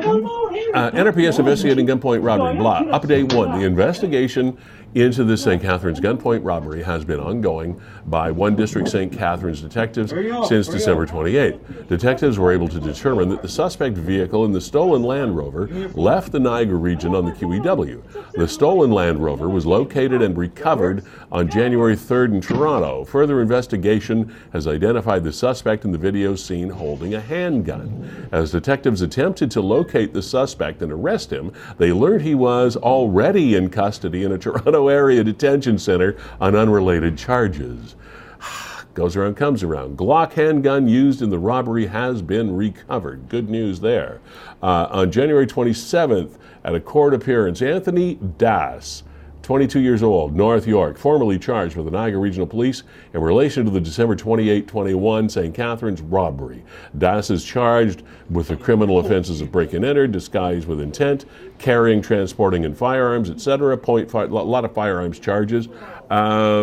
uh, 0.75 0.91
NRPS 0.93 1.39
investigating 1.39 1.87
gunpoint 1.87 2.23
robbery. 2.23 2.57
Blah. 2.57 2.83
Update 2.85 3.33
one. 3.35 3.59
The 3.59 3.67
investigation 3.67 4.57
into 4.95 5.23
the 5.23 5.37
St. 5.37 5.63
Catharines 5.63 6.01
gunpoint 6.01 6.41
robbery 6.43 6.83
has 6.83 7.05
been 7.05 7.21
ongoing 7.21 7.81
by 8.07 8.31
one 8.31 8.57
district 8.57 8.89
St. 8.89 9.13
Catharines 9.13 9.61
detectives 9.61 10.13
since 10.49 10.67
December 10.67 11.07
28. 11.07 11.89
Detectives 11.89 12.39
were 12.39 12.51
able 12.51 12.67
to 12.67 12.81
determine 12.81 13.29
that 13.29 13.41
the 13.41 13.49
suspect 13.49 13.97
vehicle 13.97 14.45
in 14.45 14.53
the 14.53 14.61
stolen 14.61 15.05
Land 15.05 15.37
Rover 15.37 15.69
left 15.95 16.33
the 16.33 16.41
Niagara 16.41 16.77
region 16.77 17.15
on 17.15 17.25
the 17.25 17.31
QEW. 17.31 18.03
The 18.33 18.49
stolen 18.49 18.91
Land 18.91 19.23
Rover 19.23 19.49
was 19.49 19.65
located 19.65 20.23
and 20.23 20.37
recovered 20.37 21.05
on 21.31 21.49
January 21.49 21.95
3rd 21.95 22.35
in 22.35 22.41
Toronto. 22.41 23.05
Further 23.05 23.41
investigation 23.41 24.35
has 24.53 24.67
identified 24.67 25.23
the 25.23 25.33
suspect 25.33 25.85
in 25.85 25.93
the 25.93 25.99
video 25.99 26.35
seen 26.35 26.69
holding 26.69 27.15
a 27.15 27.21
handgun. 27.21 28.29
As 28.33 28.51
detectives 28.51 29.03
attempted 29.03 29.53
to 29.53 29.61
locate 29.61 30.13
the 30.13 30.23
suspect 30.23 30.60
and 30.61 30.93
arrest 30.93 31.33
him, 31.33 31.53
they 31.79 31.93
learned 31.93 32.23
he 32.23 32.35
was 32.35 32.77
already 32.77 33.55
in 33.55 33.71
custody 33.71 34.25
in 34.25 34.33
a 34.33 34.39
Toronto 34.39 34.89
area 34.89 35.25
detention 35.25 35.79
center 35.79 36.17
on 36.41 36.55
unrelated 36.55 37.17
charges. 37.17 37.97
Goes 38.95 39.17
around, 39.17 39.37
comes 39.37 39.63
around. 39.63 39.97
Glock 39.97 40.33
handgun 40.33 40.89
used 40.89 41.23
in 41.23 41.31
the 41.31 41.39
robbery 41.39 41.87
has 41.87 42.23
been 42.23 42.55
recovered. 42.55 43.29
Good 43.29 43.49
news 43.49 43.81
there. 43.81 44.21
Uh, 44.63 44.89
on 44.91 45.11
January 45.11 45.47
27th, 45.47 46.37
at 46.63 46.75
a 46.75 46.81
court 46.81 47.15
appearance, 47.15 47.63
Anthony 47.63 48.17
Das 48.37 49.03
22 49.51 49.81
years 49.81 50.01
old, 50.01 50.37
North 50.37 50.65
York, 50.65 50.97
formerly 50.97 51.37
charged 51.37 51.75
with 51.75 51.87
the 51.87 51.91
Niagara 51.91 52.21
Regional 52.21 52.47
Police 52.47 52.85
in 53.13 53.21
relation 53.21 53.65
to 53.65 53.71
the 53.73 53.81
December 53.81 54.15
28 54.15 54.69
21 54.69 55.29
St. 55.29 55.53
Catharines 55.53 56.01
robbery. 56.03 56.63
Das 56.97 57.31
is 57.31 57.45
charged 57.45 58.05
with 58.31 58.47
the 58.47 58.57
criminal 58.57 59.01
offenses 59.01 59.41
of 59.41 59.51
break 59.51 59.73
and 59.73 59.85
enter, 59.85 60.07
disguise 60.07 60.67
with 60.67 60.81
intent, 60.81 61.25
carrying, 61.59 62.01
transporting, 62.01 62.65
and 62.65 62.79
firearms, 62.79 63.29
etc. 63.29 63.77
Point 63.77 64.15
a 64.15 64.27
lot 64.27 64.65
of 64.65 64.73
firearms 64.73 65.19
charges. 65.19 65.67
Uh, 66.11 66.63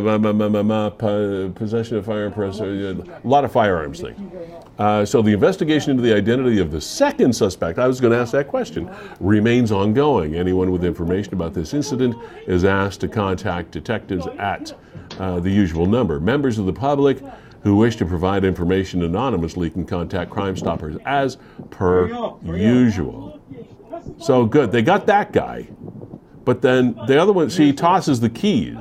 possession 1.56 1.98
of 1.98 2.06
firearms, 2.06 2.62
a 2.62 3.20
lot 3.26 3.44
of 3.44 3.52
firearms 3.52 4.00
things. 4.00 4.18
Uh, 4.78 5.04
so 5.04 5.22
the 5.22 5.34
investigation 5.34 5.92
into 5.92 6.04
the 6.04 6.14
identity 6.14 6.60
of 6.60 6.72
the 6.72 6.80
second 6.80 7.34
suspect, 7.34 7.80
I 7.80 7.88
was 7.88 8.00
going 8.00 8.14
to 8.14 8.20
ask 8.20 8.32
that 8.34 8.48
question, 8.48 8.90
remains 9.20 9.72
ongoing. 9.72 10.36
Anyone 10.36 10.72
with 10.72 10.86
information 10.86 11.34
about 11.34 11.54
this 11.54 11.74
incident 11.74 12.16
is 12.46 12.64
asked 12.64 13.02
to 13.02 13.08
contact 13.08 13.72
detectives 13.72 14.28
at 14.38 14.74
uh, 15.20 15.40
the 15.40 15.50
usual 15.50 15.88
number. 15.88 16.20
Members 16.20 16.60
of 16.60 16.66
the 16.66 16.74
public 16.74 17.24
who 17.64 17.76
wish 17.76 17.96
to 17.98 18.06
provide 18.06 18.46
information 18.46 19.02
anonymously 19.04 19.70
can 19.70 19.86
contact 19.86 20.30
Crime 20.30 20.56
Stoppers 20.56 20.96
as 21.06 21.38
per 21.72 22.08
usual. 22.44 23.42
So 24.20 24.46
good, 24.46 24.72
they 24.72 24.82
got 24.82 25.06
that 25.08 25.34
guy. 25.34 25.68
But 26.46 26.62
then 26.62 26.98
the 27.08 27.20
other 27.20 27.34
one, 27.34 27.50
see, 27.50 27.66
he 27.66 27.74
tosses 27.74 28.20
the 28.20 28.30
keys 28.30 28.78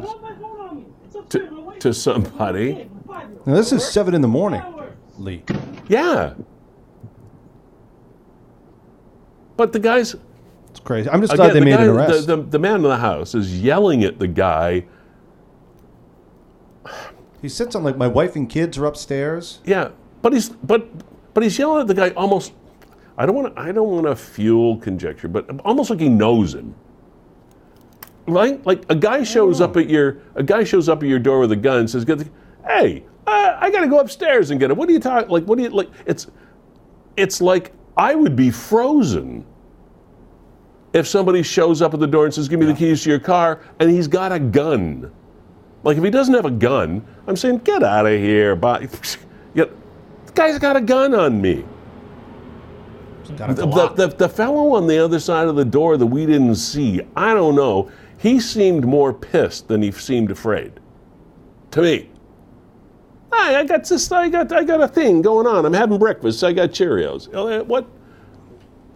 to, 1.31 1.75
to 1.81 1.93
somebody. 1.93 2.89
Now, 3.45 3.55
this 3.55 3.73
is 3.73 3.85
seven 3.85 4.15
in 4.15 4.21
the 4.21 4.29
morning, 4.29 4.63
Lee. 5.19 5.43
Yeah. 5.89 6.35
But 9.57 9.73
the 9.73 9.79
guy's 9.79 10.15
It's 10.71 10.81
crazy. 10.81 11.09
I'm 11.09 11.21
just 11.21 11.35
glad 11.35 11.53
they 11.53 11.61
the, 11.61 11.65
made 11.65 11.77
guy, 11.77 11.85
an 11.85 11.89
arrest. 11.91 12.27
The, 12.27 12.37
the, 12.37 12.43
the 12.43 12.59
man 12.59 12.77
in 12.77 12.83
the 12.83 12.97
house 12.97 13.35
is 13.35 13.61
yelling 13.61 14.05
at 14.05 14.19
the 14.19 14.29
guy. 14.29 14.85
he 17.43 17.49
sits 17.49 17.75
on 17.75 17.83
like 17.85 17.97
my 17.97 18.09
wife 18.09 18.37
and 18.37 18.49
kids 18.49 18.77
are 18.79 18.87
upstairs. 18.87 19.61
Yeah, 19.65 19.91
but 20.23 20.33
he's 20.33 20.51
but 20.51 20.89
but 21.35 21.43
he's 21.43 21.59
yelling 21.59 21.83
at 21.83 21.87
the 21.87 21.95
guy 21.95 22.11
almost. 22.11 22.53
I 23.19 23.25
don't 23.25 23.35
want 23.35 23.55
to. 23.55 23.61
I 23.61 23.73
don't 23.73 23.89
want 23.89 24.07
to 24.07 24.17
fuel 24.17 24.77
conjecture, 24.77 25.29
but 25.29 25.49
almost 25.65 25.91
like 25.91 26.01
he 26.01 26.09
knows 26.09 26.55
him. 26.55 26.75
Right? 28.27 28.65
Like 28.67 28.85
a 28.91 28.95
guy 28.95 29.23
shows 29.23 29.61
up 29.61 29.77
at 29.77 29.89
your 29.89 30.19
a 30.35 30.43
guy 30.43 30.65
shows 30.65 30.89
up 30.89 31.03
at 31.03 31.09
your 31.09 31.19
door 31.21 31.41
with 31.41 31.53
a 31.53 31.57
gun 31.57 31.79
and 31.79 31.91
says, 31.91 32.05
hey, 32.67 33.05
uh, 33.27 33.57
I 33.61 33.71
got 33.71 33.81
to 33.81 33.89
go 33.89 33.99
upstairs 34.01 34.51
and 34.51 34.61
get 34.61 34.71
it." 34.71 34.77
What 34.77 34.89
do 34.89 34.95
you 34.95 35.01
talk 35.01 35.29
like? 35.29 35.45
What 35.45 35.59
do 35.59 35.65
you 35.65 35.71
like? 35.71 35.89
It's 36.07 36.29
it's 37.17 37.41
like 37.41 37.73
I 37.97 38.15
would 38.15 38.37
be 38.37 38.51
frozen 38.51 39.45
if 40.93 41.07
somebody 41.07 41.43
shows 41.43 41.83
up 41.83 41.95
at 41.95 42.01
the 42.01 42.07
door 42.07 42.25
and 42.25 42.35
says, 42.35 42.49
"Give 42.49 42.61
me 42.61 42.67
the 42.67 42.75
keys 42.75 43.03
to 43.05 43.11
your 43.11 43.19
car," 43.19 43.61
and 43.81 43.91
he's 43.91 44.09
got 44.09 44.33
a 44.33 44.39
gun. 44.39 45.11
Like 45.83 45.97
if 45.97 46.05
he 46.05 46.11
doesn't 46.11 46.35
have 46.35 46.45
a 46.47 46.51
gun, 46.51 47.05
I'm 47.27 47.37
saying, 47.37 47.59
"Get 47.59 47.83
out 47.83 48.07
of 48.07 48.13
here!" 48.13 48.57
But 48.57 48.83
yeah, 49.55 49.65
the 50.27 50.33
guy's 50.33 50.59
got 50.59 50.77
a 50.77 50.81
gun 50.81 51.15
on 51.15 51.41
me. 51.41 51.65
The, 53.27 53.55
the, 53.55 53.93
the, 53.97 54.17
the 54.17 54.29
fellow 54.29 54.75
on 54.75 54.87
the 54.87 54.99
other 54.99 55.19
side 55.19 55.49
of 55.49 55.57
the 55.57 55.65
door 55.65 55.97
that 55.97 56.07
we 56.07 56.27
didn't 56.27 56.55
see, 56.55 57.01
I 57.17 57.35
don't 57.35 57.57
know. 57.57 57.91
He 58.19 58.39
seemed 58.39 58.87
more 58.87 59.13
pissed 59.13 59.69
than 59.69 59.83
he 59.83 59.91
seemed 59.91 60.31
afraid. 60.31 60.73
To 61.73 61.83
me. 61.83 62.09
Hi, 63.33 63.59
I 63.61 63.65
got 63.65 63.85
this. 63.85 64.11
I 64.13 64.29
got. 64.29 64.53
I 64.53 64.65
got 64.65 64.81
a 64.81 64.89
thing 64.89 65.23
going 65.23 65.47
on. 65.47 65.65
I'm 65.67 65.73
having 65.73 65.99
breakfast. 65.99 66.43
I 66.45 66.53
got 66.53 66.71
Cheerios. 66.71 67.29
Uh, 67.35 67.65
What? 67.65 67.87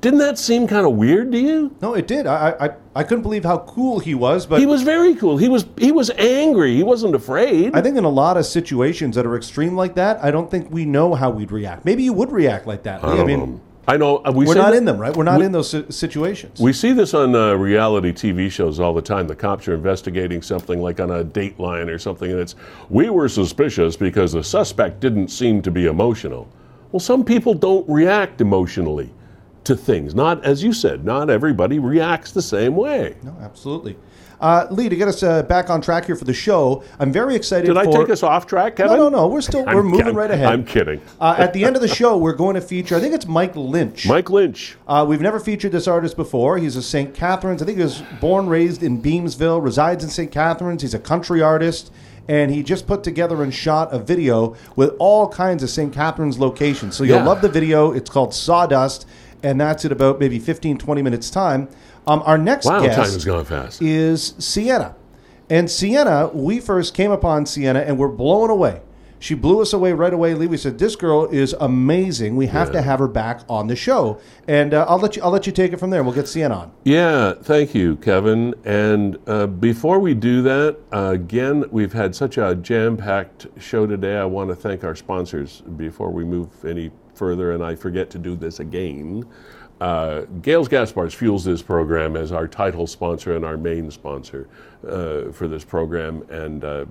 Didn't 0.00 0.20
that 0.20 0.38
seem 0.38 0.66
kind 0.66 0.86
of 0.86 0.94
weird 0.94 1.30
to 1.32 1.38
you? 1.38 1.76
no, 1.82 1.92
it 1.92 2.06
did. 2.06 2.26
I, 2.26 2.54
I 2.58 2.70
I 3.00 3.04
couldn't 3.04 3.20
believe 3.22 3.44
how 3.44 3.58
cool 3.58 3.98
he 3.98 4.14
was, 4.14 4.46
but 4.46 4.58
He 4.58 4.64
was 4.64 4.80
very 4.82 5.14
cool. 5.14 5.36
He 5.36 5.48
was. 5.48 5.66
He 5.76 5.92
was 5.92 6.10
angry. 6.16 6.74
He 6.74 6.82
wasn't 6.82 7.14
afraid. 7.14 7.74
I 7.76 7.82
think 7.82 7.98
in 7.98 8.04
a 8.04 8.08
lot 8.08 8.38
of 8.38 8.46
situations 8.46 9.14
that 9.16 9.26
are 9.26 9.36
extreme 9.36 9.76
like 9.76 9.94
that, 9.96 10.22
I 10.24 10.30
don't 10.30 10.50
think 10.50 10.70
we 10.70 10.86
know 10.86 11.14
how 11.14 11.28
we'd 11.28 11.52
react. 11.52 11.84
Maybe 11.84 12.02
you 12.02 12.14
would 12.14 12.32
react 12.32 12.66
like 12.66 12.82
that. 12.84 13.04
Lee. 13.06 13.20
I, 13.20 13.24
mean, 13.24 13.40
Um, 13.42 13.60
I 13.90 13.96
know. 13.96 14.18
uh, 14.18 14.30
We 14.32 14.46
we're 14.46 14.54
not 14.54 14.70
that- 14.70 14.76
in 14.76 14.84
them, 14.84 14.98
right? 14.98 15.14
We're 15.16 15.24
not 15.24 15.38
we- 15.40 15.46
in 15.46 15.52
those 15.52 15.74
situations. 15.94 16.60
We 16.60 16.72
see 16.72 16.92
this 16.92 17.12
on 17.12 17.34
uh, 17.34 17.54
reality 17.54 18.12
TV 18.12 18.48
shows 18.50 18.78
all 18.78 18.94
the 18.94 19.02
time. 19.02 19.26
The 19.26 19.34
cops 19.34 19.66
are 19.66 19.74
investigating 19.74 20.42
something 20.42 20.80
like 20.80 21.00
on 21.00 21.10
a 21.10 21.24
Dateline 21.24 21.88
or 21.88 21.98
something, 21.98 22.30
and 22.30 22.38
it's 22.40 22.54
we 22.88 23.10
were 23.10 23.28
suspicious 23.28 23.96
because 23.96 24.32
the 24.32 24.44
suspect 24.44 25.00
didn't 25.00 25.28
seem 25.28 25.60
to 25.62 25.70
be 25.70 25.86
emotional. 25.86 26.48
Well, 26.92 27.00
some 27.00 27.24
people 27.24 27.52
don't 27.54 27.88
react 27.88 28.40
emotionally 28.40 29.10
to 29.64 29.76
things. 29.76 30.14
Not 30.14 30.44
as 30.44 30.62
you 30.62 30.72
said. 30.72 31.04
Not 31.04 31.28
everybody 31.28 31.78
reacts 31.78 32.32
the 32.32 32.42
same 32.42 32.76
way. 32.76 33.16
no, 33.24 33.34
absolutely. 33.42 33.96
Uh, 34.40 34.66
Lee, 34.70 34.88
to 34.88 34.96
get 34.96 35.06
us 35.06 35.22
uh, 35.22 35.42
back 35.42 35.68
on 35.68 35.82
track 35.82 36.06
here 36.06 36.16
for 36.16 36.24
the 36.24 36.32
show, 36.32 36.82
I'm 36.98 37.12
very 37.12 37.36
excited. 37.36 37.66
To. 37.66 37.74
Did 37.74 37.80
I 37.80 37.84
for, 37.84 37.98
take 37.98 38.10
us 38.10 38.22
off 38.22 38.46
track, 38.46 38.76
Kevin? 38.76 38.96
No, 38.96 39.08
no, 39.08 39.18
no. 39.20 39.28
We're 39.28 39.42
still 39.42 39.68
I'm 39.68 39.76
we're 39.76 39.82
moving 39.82 40.14
right 40.14 40.30
ahead. 40.30 40.46
I'm 40.46 40.64
kidding. 40.64 41.00
Uh, 41.20 41.34
at 41.38 41.52
the 41.52 41.64
end 41.64 41.76
of 41.76 41.82
the 41.82 41.88
show, 41.88 42.16
we're 42.16 42.32
going 42.32 42.54
to 42.54 42.60
feature. 42.60 42.96
I 42.96 43.00
think 43.00 43.14
it's 43.14 43.26
Mike 43.26 43.54
Lynch. 43.54 44.06
Mike 44.06 44.30
Lynch. 44.30 44.76
Uh, 44.88 45.04
we've 45.06 45.20
never 45.20 45.38
featured 45.38 45.72
this 45.72 45.86
artist 45.86 46.16
before. 46.16 46.56
He's 46.56 46.76
a 46.76 46.82
St. 46.82 47.14
Catharines. 47.14 47.62
I 47.62 47.66
think 47.66 47.76
he 47.76 47.84
was 47.84 48.02
born, 48.20 48.48
raised 48.48 48.82
in 48.82 49.02
Beamsville, 49.02 49.62
resides 49.62 50.02
in 50.02 50.10
St. 50.10 50.30
Catharines. 50.32 50.80
He's 50.82 50.94
a 50.94 50.98
country 50.98 51.42
artist, 51.42 51.92
and 52.26 52.50
he 52.50 52.62
just 52.62 52.86
put 52.86 53.04
together 53.04 53.42
and 53.42 53.52
shot 53.52 53.92
a 53.92 53.98
video 53.98 54.56
with 54.74 54.94
all 54.98 55.28
kinds 55.28 55.62
of 55.62 55.68
St. 55.68 55.92
Catharines 55.92 56.38
locations. 56.38 56.96
So 56.96 57.04
you'll 57.04 57.18
Yeah. 57.18 57.26
love 57.26 57.42
the 57.42 57.48
video. 57.48 57.92
It's 57.92 58.08
called 58.08 58.32
Sawdust, 58.32 59.04
and 59.42 59.60
that's 59.60 59.84
at 59.84 59.92
about 59.92 60.18
maybe 60.20 60.38
15, 60.38 60.78
20 60.78 61.02
minutes 61.02 61.30
time. 61.30 61.68
Um, 62.06 62.22
our 62.24 62.38
next 62.38 62.66
Wow, 62.66 62.80
guest 62.82 62.96
time 62.96 63.04
has 63.04 63.24
gone 63.24 63.44
fast. 63.44 63.82
is 63.82 64.34
Sienna. 64.38 64.94
And 65.48 65.70
Sienna, 65.70 66.30
we 66.32 66.60
first 66.60 66.94
came 66.94 67.10
upon 67.10 67.44
Sienna 67.46 67.80
and 67.80 67.98
we're 67.98 68.08
blown 68.08 68.50
away. 68.50 68.82
She 69.22 69.34
blew 69.34 69.60
us 69.60 69.74
away 69.74 69.92
right 69.92 70.14
away. 70.14 70.32
Lee, 70.32 70.46
we 70.46 70.56
said 70.56 70.78
this 70.78 70.96
girl 70.96 71.26
is 71.26 71.52
amazing. 71.60 72.36
We 72.36 72.46
have 72.46 72.72
to 72.72 72.80
have 72.80 73.00
her 73.00 73.06
back 73.06 73.42
on 73.50 73.66
the 73.66 73.76
show, 73.76 74.18
and 74.48 74.72
uh, 74.72 74.86
I'll 74.88 74.98
let 74.98 75.14
you. 75.14 75.22
I'll 75.22 75.30
let 75.30 75.46
you 75.46 75.52
take 75.52 75.74
it 75.74 75.76
from 75.76 75.90
there. 75.90 76.02
We'll 76.02 76.14
get 76.14 76.26
Sienna 76.26 76.54
on. 76.54 76.72
Yeah, 76.84 77.34
thank 77.34 77.74
you, 77.74 77.96
Kevin. 77.96 78.54
And 78.64 79.18
uh, 79.26 79.46
before 79.46 79.98
we 79.98 80.14
do 80.14 80.40
that, 80.40 80.78
uh, 80.90 81.10
again, 81.12 81.66
we've 81.70 81.92
had 81.92 82.14
such 82.14 82.38
a 82.38 82.54
jam 82.54 82.96
packed 82.96 83.46
show 83.58 83.86
today. 83.86 84.16
I 84.16 84.24
want 84.24 84.48
to 84.48 84.56
thank 84.56 84.84
our 84.84 84.96
sponsors 84.96 85.60
before 85.76 86.10
we 86.10 86.24
move 86.24 86.48
any 86.64 86.90
further, 87.20 87.52
and 87.52 87.62
I 87.62 87.74
forget 87.74 88.08
to 88.10 88.18
do 88.18 88.34
this 88.34 88.60
again. 88.60 89.26
Uh, 89.78 90.22
Gales 90.40 90.68
Gas 90.68 90.90
fuels 90.90 91.44
this 91.44 91.60
program 91.60 92.16
as 92.16 92.32
our 92.32 92.48
title 92.48 92.86
sponsor 92.86 93.36
and 93.36 93.44
our 93.44 93.58
main 93.58 93.90
sponsor 93.90 94.48
uh, 94.88 95.30
for 95.30 95.46
this 95.46 95.62
program. 95.62 96.22
And 96.30 96.64
uh, 96.64 96.86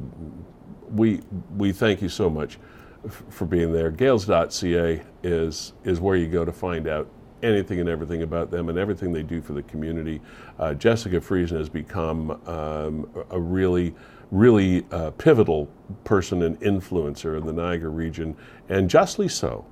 we, 0.92 1.22
we 1.58 1.72
thank 1.72 2.00
you 2.04 2.10
so 2.10 2.30
much 2.30 2.60
f- 3.06 3.24
for 3.30 3.46
being 3.46 3.74
there. 3.74 3.90
Gales.ca 3.90 5.02
is, 5.24 5.74
is 5.84 6.00
where 6.00 6.16
you 6.16 6.28
go 6.28 6.46
to 6.46 6.52
find 6.52 6.88
out 6.88 7.08
anything 7.42 7.80
and 7.80 7.90
everything 7.90 8.22
about 8.22 8.52
them 8.52 8.70
and 8.70 8.78
everything 8.78 9.12
they 9.12 9.24
do 9.24 9.42
for 9.42 9.54
the 9.54 9.64
community. 9.64 10.22
Uh, 10.60 10.76
Jessica 10.76 11.20
Friesen 11.20 11.58
has 11.58 11.70
become 11.70 12.32
um, 12.48 13.10
a 13.32 13.40
really, 13.40 13.96
really 14.30 14.86
uh, 14.92 15.10
pivotal 15.12 15.68
person 16.04 16.44
and 16.44 16.60
influencer 16.62 17.36
in 17.36 17.48
the 17.48 17.54
Niagara 17.54 17.90
region, 17.90 18.36
and 18.70 18.88
justly 18.88 19.28
so. 19.28 19.66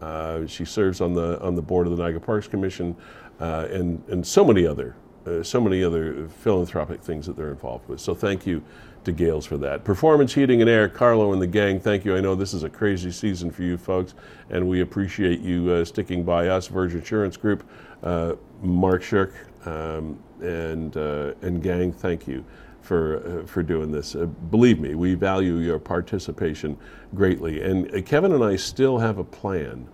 Uh, 0.00 0.46
she 0.46 0.64
serves 0.64 1.00
on 1.00 1.12
the 1.12 1.40
on 1.40 1.54
the 1.54 1.62
board 1.62 1.86
of 1.86 1.96
the 1.96 2.02
Niagara 2.02 2.20
Parks 2.20 2.48
Commission, 2.48 2.96
uh, 3.40 3.68
and 3.70 4.02
and 4.08 4.26
so 4.26 4.44
many 4.44 4.66
other 4.66 4.96
uh, 5.26 5.42
so 5.42 5.60
many 5.60 5.84
other 5.84 6.28
philanthropic 6.28 7.02
things 7.02 7.26
that 7.26 7.36
they're 7.36 7.50
involved 7.50 7.88
with. 7.88 8.00
So 8.00 8.14
thank 8.14 8.46
you 8.46 8.62
to 9.04 9.12
Gales 9.12 9.46
for 9.46 9.56
that. 9.58 9.84
Performance 9.84 10.34
Heating 10.34 10.60
and 10.60 10.70
Air, 10.70 10.88
Carlo 10.88 11.32
and 11.32 11.40
the 11.40 11.46
gang. 11.46 11.80
Thank 11.80 12.04
you. 12.04 12.16
I 12.16 12.20
know 12.20 12.34
this 12.34 12.54
is 12.54 12.64
a 12.64 12.70
crazy 12.70 13.10
season 13.10 13.50
for 13.50 13.62
you 13.62 13.76
folks, 13.76 14.14
and 14.50 14.66
we 14.68 14.80
appreciate 14.80 15.40
you 15.40 15.70
uh, 15.70 15.84
sticking 15.84 16.24
by 16.24 16.48
us. 16.48 16.66
Virgin 16.66 16.98
Insurance 16.98 17.36
Group, 17.36 17.68
uh, 18.02 18.34
Mark 18.62 19.02
Shirk, 19.02 19.34
um, 19.66 20.18
and 20.40 20.96
and 20.96 21.62
gang. 21.62 21.92
Thank 21.92 22.26
you 22.26 22.44
for 22.90 23.42
uh, 23.42 23.46
for 23.46 23.62
doing 23.62 23.92
this. 23.92 24.16
Uh, 24.16 24.26
believe 24.26 24.80
me, 24.80 24.96
we 24.96 25.14
value 25.14 25.58
your 25.58 25.78
participation 25.78 26.76
greatly. 27.14 27.62
And 27.62 27.94
uh, 27.94 28.02
Kevin 28.02 28.32
and 28.32 28.42
I 28.42 28.56
still 28.56 28.98
have 28.98 29.18
a 29.18 29.22
plan 29.22 29.86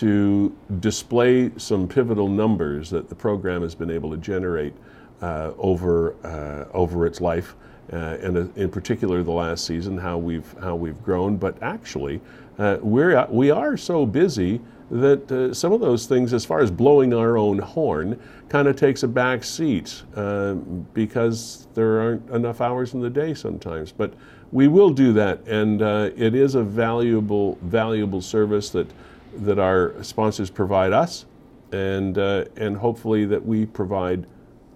to 0.00 0.52
display 0.80 1.52
some 1.56 1.86
pivotal 1.86 2.26
numbers 2.26 2.90
that 2.90 3.08
the 3.08 3.14
program 3.14 3.62
has 3.62 3.76
been 3.76 3.92
able 3.92 4.10
to 4.10 4.16
generate 4.16 4.74
uh, 5.22 5.52
over 5.56 6.16
uh, 6.26 6.76
over 6.76 7.06
its 7.06 7.20
life, 7.20 7.54
uh, 7.92 8.18
and 8.20 8.52
in 8.56 8.70
particular 8.70 9.22
the 9.22 9.30
last 9.30 9.64
season, 9.64 9.96
how 9.96 10.18
we've 10.18 10.52
how 10.60 10.74
we've 10.74 11.00
grown. 11.04 11.36
But 11.36 11.62
actually, 11.62 12.20
uh, 12.58 12.78
we're 12.80 13.24
we 13.30 13.52
are 13.52 13.76
so 13.76 14.04
busy 14.04 14.60
that 14.90 15.30
uh, 15.32 15.52
some 15.52 15.72
of 15.72 15.80
those 15.80 16.06
things, 16.06 16.32
as 16.32 16.44
far 16.44 16.60
as 16.60 16.70
blowing 16.70 17.12
our 17.12 17.36
own 17.36 17.58
horn, 17.58 18.20
kind 18.48 18.68
of 18.68 18.76
takes 18.76 19.02
a 19.02 19.08
back 19.08 19.42
seat 19.42 20.02
uh, 20.14 20.54
because 20.94 21.66
there 21.74 22.00
aren't 22.00 22.30
enough 22.30 22.60
hours 22.60 22.94
in 22.94 23.00
the 23.00 23.10
day 23.10 23.34
sometimes. 23.34 23.90
But 23.90 24.14
we 24.52 24.68
will 24.68 24.90
do 24.90 25.12
that, 25.14 25.46
and 25.46 25.82
uh, 25.82 26.10
it 26.16 26.34
is 26.34 26.54
a 26.54 26.62
valuable 26.62 27.58
valuable 27.62 28.20
service 28.20 28.70
that 28.70 28.90
that 29.38 29.58
our 29.58 30.02
sponsors 30.02 30.50
provide 30.50 30.92
us, 30.92 31.26
and 31.72 32.16
uh, 32.16 32.44
and 32.56 32.76
hopefully 32.76 33.24
that 33.26 33.44
we 33.44 33.66
provide 33.66 34.26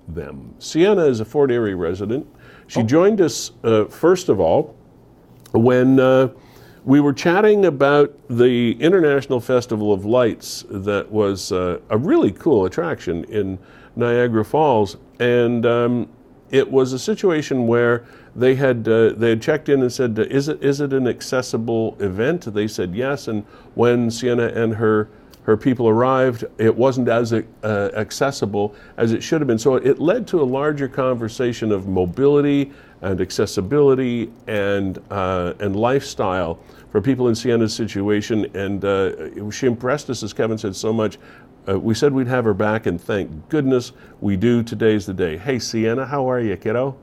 them. 0.08 0.54
Sienna 0.58 1.04
is 1.04 1.20
a 1.20 1.24
Fort 1.24 1.52
Erie 1.52 1.74
resident. 1.74 2.26
She 2.66 2.82
joined 2.82 3.20
us 3.20 3.52
uh, 3.64 3.86
first 3.86 4.28
of 4.28 4.40
all 4.40 4.76
when 5.52 5.98
uh, 5.98 6.28
we 6.84 7.00
were 7.00 7.12
chatting 7.12 7.66
about 7.66 8.14
the 8.28 8.72
International 8.80 9.40
Festival 9.40 9.92
of 9.92 10.04
Lights 10.04 10.64
that 10.70 11.10
was 11.10 11.52
uh, 11.52 11.78
a 11.90 11.98
really 11.98 12.32
cool 12.32 12.64
attraction 12.64 13.24
in 13.24 13.58
Niagara 13.96 14.44
Falls, 14.44 14.96
and 15.18 15.66
um, 15.66 16.08
it 16.50 16.70
was 16.70 16.92
a 16.92 16.98
situation 16.98 17.66
where 17.66 18.04
they 18.34 18.54
had 18.54 18.88
uh, 18.88 19.10
they 19.10 19.30
had 19.30 19.42
checked 19.42 19.68
in 19.68 19.82
and 19.82 19.92
said, 19.92 20.18
"Is 20.18 20.48
it 20.48 20.62
is 20.62 20.80
it 20.80 20.92
an 20.92 21.06
accessible 21.06 21.96
event?" 22.00 22.52
They 22.54 22.68
said 22.68 22.94
yes, 22.94 23.28
and 23.28 23.44
when 23.74 24.10
Sienna 24.10 24.46
and 24.46 24.74
her 24.74 25.10
her 25.42 25.56
people 25.56 25.88
arrived, 25.88 26.44
it 26.58 26.74
wasn't 26.74 27.08
as 27.08 27.32
uh, 27.32 27.42
accessible 27.96 28.74
as 28.96 29.12
it 29.12 29.22
should 29.22 29.40
have 29.40 29.48
been. 29.48 29.58
So 29.58 29.76
it 29.76 29.98
led 29.98 30.26
to 30.28 30.40
a 30.40 30.44
larger 30.44 30.88
conversation 30.88 31.72
of 31.72 31.88
mobility 31.88 32.72
and 33.02 33.20
accessibility 33.20 34.30
and 34.46 34.98
uh, 35.10 35.54
and 35.60 35.74
lifestyle 35.76 36.58
for 36.90 37.00
people 37.00 37.28
in 37.28 37.34
Sienna's 37.34 37.74
situation. 37.74 38.44
And 38.54 38.84
uh, 38.84 39.50
she 39.50 39.66
impressed 39.66 40.10
us, 40.10 40.22
as 40.22 40.32
Kevin 40.32 40.58
said, 40.58 40.76
so 40.76 40.92
much. 40.92 41.18
Uh, 41.68 41.78
we 41.78 41.94
said 41.94 42.12
we'd 42.12 42.26
have 42.26 42.44
her 42.44 42.54
back, 42.54 42.86
and 42.86 43.00
thank 43.00 43.48
goodness 43.48 43.92
we 44.20 44.36
do. 44.36 44.62
Today's 44.62 45.06
the 45.06 45.14
day. 45.14 45.36
Hey, 45.36 45.58
Sienna, 45.58 46.06
how 46.06 46.28
are 46.30 46.40
you, 46.40 46.56
kiddo? 46.56 46.96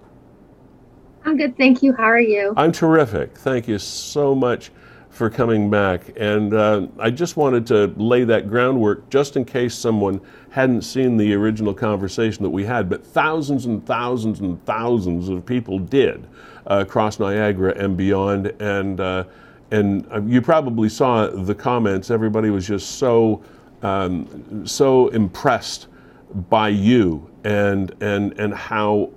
I'm 1.26 1.38
good, 1.38 1.58
thank 1.58 1.84
you. 1.84 1.94
How 1.94 2.06
are 2.06 2.20
you? 2.20 2.54
I'm 2.58 2.72
terrific. 2.72 3.38
Thank 3.38 3.68
you 3.68 3.78
so 3.80 4.34
much 4.34 4.72
for 5.18 5.32
coming 5.32 5.70
back. 5.70 6.14
And 6.16 6.54
uh, 6.54 6.88
I 7.00 7.10
just 7.10 7.38
wanted 7.38 7.66
to 7.68 7.88
lay 7.98 8.24
that 8.26 8.48
groundwork 8.48 9.10
just 9.10 9.36
in 9.36 9.46
case 9.46 9.74
someone 9.74 10.22
hadn't 10.52 10.84
seen 10.84 11.18
the 11.18 11.34
original 11.34 11.74
conversation 11.74 12.44
that 12.44 12.52
we 12.52 12.64
had, 12.64 12.88
but 12.88 13.06
thousands 13.06 13.66
and 13.66 13.84
thousands 13.86 14.40
and 14.42 14.64
thousands 14.66 15.28
of 15.30 15.44
people 15.44 15.80
did 15.80 16.28
uh, 16.70 16.84
across 16.86 17.20
Niagara 17.20 17.74
and 17.78 17.98
beyond. 17.98 18.48
And 18.62 19.00
uh, 19.00 19.24
and 19.72 20.08
uh, 20.12 20.22
you 20.22 20.42
probably 20.42 20.88
saw 20.88 21.28
the 21.28 21.56
comments. 21.56 22.12
Everybody 22.12 22.52
was 22.52 22.68
just 22.68 22.98
so 23.00 23.44
um, 23.82 24.66
so 24.66 25.08
impressed 25.10 25.88
by 26.50 26.70
you 26.70 27.30
and 27.44 27.92
and 28.02 28.34
and 28.40 28.54
how 28.54 29.10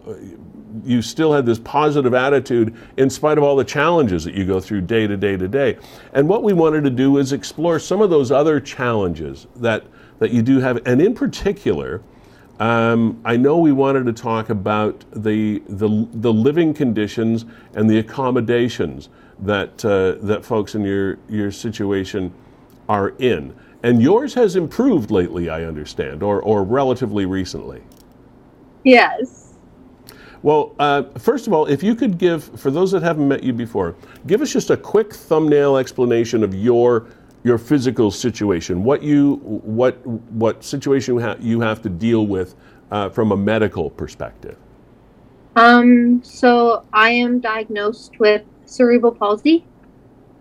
you 0.84 1.02
still 1.02 1.32
had 1.32 1.46
this 1.46 1.58
positive 1.58 2.14
attitude 2.14 2.74
in 2.96 3.10
spite 3.10 3.38
of 3.38 3.44
all 3.44 3.56
the 3.56 3.64
challenges 3.64 4.24
that 4.24 4.34
you 4.34 4.44
go 4.44 4.60
through 4.60 4.82
day 4.82 5.06
to 5.06 5.16
day 5.16 5.36
to 5.36 5.48
day. 5.48 5.78
And 6.12 6.28
what 6.28 6.42
we 6.42 6.52
wanted 6.52 6.84
to 6.84 6.90
do 6.90 7.18
is 7.18 7.32
explore 7.32 7.78
some 7.78 8.00
of 8.00 8.10
those 8.10 8.30
other 8.30 8.60
challenges 8.60 9.46
that, 9.56 9.84
that 10.18 10.30
you 10.30 10.42
do 10.42 10.60
have. 10.60 10.80
And 10.86 11.00
in 11.00 11.14
particular, 11.14 12.02
um, 12.60 13.20
I 13.24 13.36
know 13.36 13.58
we 13.58 13.72
wanted 13.72 14.04
to 14.06 14.12
talk 14.12 14.50
about 14.50 15.04
the, 15.12 15.62
the, 15.66 16.06
the 16.12 16.32
living 16.32 16.74
conditions 16.74 17.46
and 17.74 17.88
the 17.88 17.98
accommodations 17.98 19.08
that, 19.40 19.82
uh, 19.84 20.24
that 20.26 20.44
folks 20.44 20.74
in 20.74 20.84
your, 20.84 21.18
your 21.28 21.50
situation 21.50 22.32
are 22.88 23.14
in. 23.18 23.54
And 23.82 24.02
yours 24.02 24.34
has 24.34 24.56
improved 24.56 25.10
lately, 25.10 25.48
I 25.48 25.64
understand, 25.64 26.22
or, 26.22 26.42
or 26.42 26.62
relatively 26.62 27.24
recently. 27.24 27.82
Yes. 28.84 29.39
Well, 30.42 30.74
uh, 30.78 31.02
first 31.18 31.46
of 31.46 31.52
all, 31.52 31.66
if 31.66 31.82
you 31.82 31.94
could 31.94 32.16
give, 32.16 32.44
for 32.58 32.70
those 32.70 32.92
that 32.92 33.02
haven't 33.02 33.28
met 33.28 33.42
you 33.42 33.52
before, 33.52 33.94
give 34.26 34.40
us 34.40 34.52
just 34.52 34.70
a 34.70 34.76
quick 34.76 35.12
thumbnail 35.12 35.76
explanation 35.76 36.42
of 36.42 36.54
your 36.54 37.06
your 37.42 37.56
physical 37.56 38.10
situation, 38.10 38.84
what 38.84 39.02
you 39.02 39.36
what 39.36 40.06
what 40.06 40.62
situation 40.62 41.14
you, 41.14 41.20
ha- 41.20 41.36
you 41.40 41.60
have 41.60 41.80
to 41.82 41.88
deal 41.88 42.26
with 42.26 42.54
uh, 42.90 43.08
from 43.08 43.32
a 43.32 43.36
medical 43.36 43.90
perspective. 43.90 44.56
Um, 45.56 46.22
so 46.22 46.86
I 46.92 47.10
am 47.10 47.40
diagnosed 47.40 48.18
with 48.18 48.42
cerebral 48.66 49.12
palsy, 49.12 49.64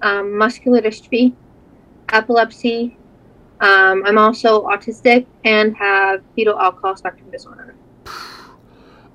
um, 0.02 0.38
muscular 0.38 0.82
dystrophy, 0.82 1.34
epilepsy. 2.10 2.98
Um, 3.62 4.04
I'm 4.06 4.18
also 4.18 4.66
autistic 4.68 5.26
and 5.44 5.76
have 5.76 6.22
fetal 6.36 6.58
alcohol 6.60 6.96
spectrum 6.96 7.30
disorder. 7.32 7.76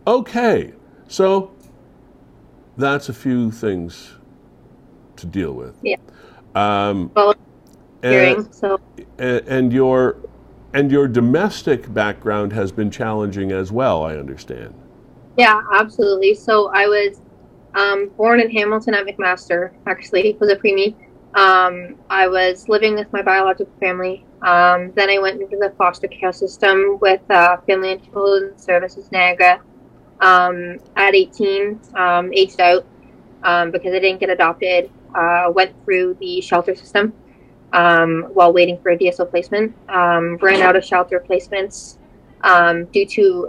Okay, 0.07 0.75
so 1.09 1.53
that's 2.77 3.09
a 3.09 3.15
few 3.15 3.51
things 3.51 4.15
to 5.17 5.27
deal 5.27 5.53
with. 5.53 5.77
Yeah. 5.83 5.97
Um, 6.55 7.11
Well, 7.15 7.35
and, 8.03 8.13
hearing, 8.13 8.53
so 8.53 8.81
and 9.19 9.47
and 9.49 9.73
your 9.73 10.17
and 10.75 10.91
your 10.91 11.09
domestic 11.09 11.93
background 11.95 12.53
has 12.53 12.71
been 12.73 12.91
challenging 12.91 13.51
as 13.53 13.73
well. 13.73 14.03
I 14.03 14.17
understand. 14.17 14.75
yeah, 15.37 15.63
absolutely. 15.73 16.35
So 16.35 16.71
I 16.75 16.87
was 16.87 17.21
um, 17.75 18.11
born 18.17 18.41
in 18.41 18.51
Hamilton 18.51 18.95
at 18.95 19.07
McMaster. 19.07 19.73
Actually, 19.87 20.37
was 20.41 20.51
a 20.51 20.57
preemie. 20.57 20.95
Um, 21.35 21.97
I 22.11 22.29
was 22.29 22.69
living 22.69 22.95
with 22.95 23.13
my 23.13 23.23
biological 23.23 23.73
family. 23.81 24.25
Um, 24.43 24.93
then 24.95 25.11
I 25.11 25.19
went 25.19 25.41
into 25.41 25.57
the 25.57 25.73
foster 25.79 26.07
care 26.07 26.33
system 26.33 26.99
with 27.01 27.23
uh, 27.31 27.57
Family 27.67 27.93
and 27.93 28.13
Children's 28.13 28.63
Services 28.63 29.11
Niagara. 29.11 29.61
Um, 30.25 30.79
at 30.97 31.15
18, 31.15 31.79
um, 31.95 32.33
aged 32.33 32.59
out 32.59 32.87
um, 33.43 33.71
because 33.71 33.93
I 33.93 33.99
didn't 33.99 34.21
get 34.21 34.31
adopted. 34.31 34.91
Uh, 35.15 35.53
went 35.55 35.73
through 35.85 36.15
the 36.15 36.41
shelter 36.41 36.75
system 36.75 37.13
um, 37.75 38.31
while 38.33 38.51
waiting 38.51 38.81
for 38.81 38.91
a 38.91 38.99
DSO 38.99 39.29
placement. 39.29 39.77
Um, 39.91 40.39
ran 40.39 40.63
out 40.63 40.77
of 40.77 40.85
shelter 40.85 41.23
placements 41.29 41.99
um, 42.41 42.87
due 42.87 43.07
to 43.07 43.49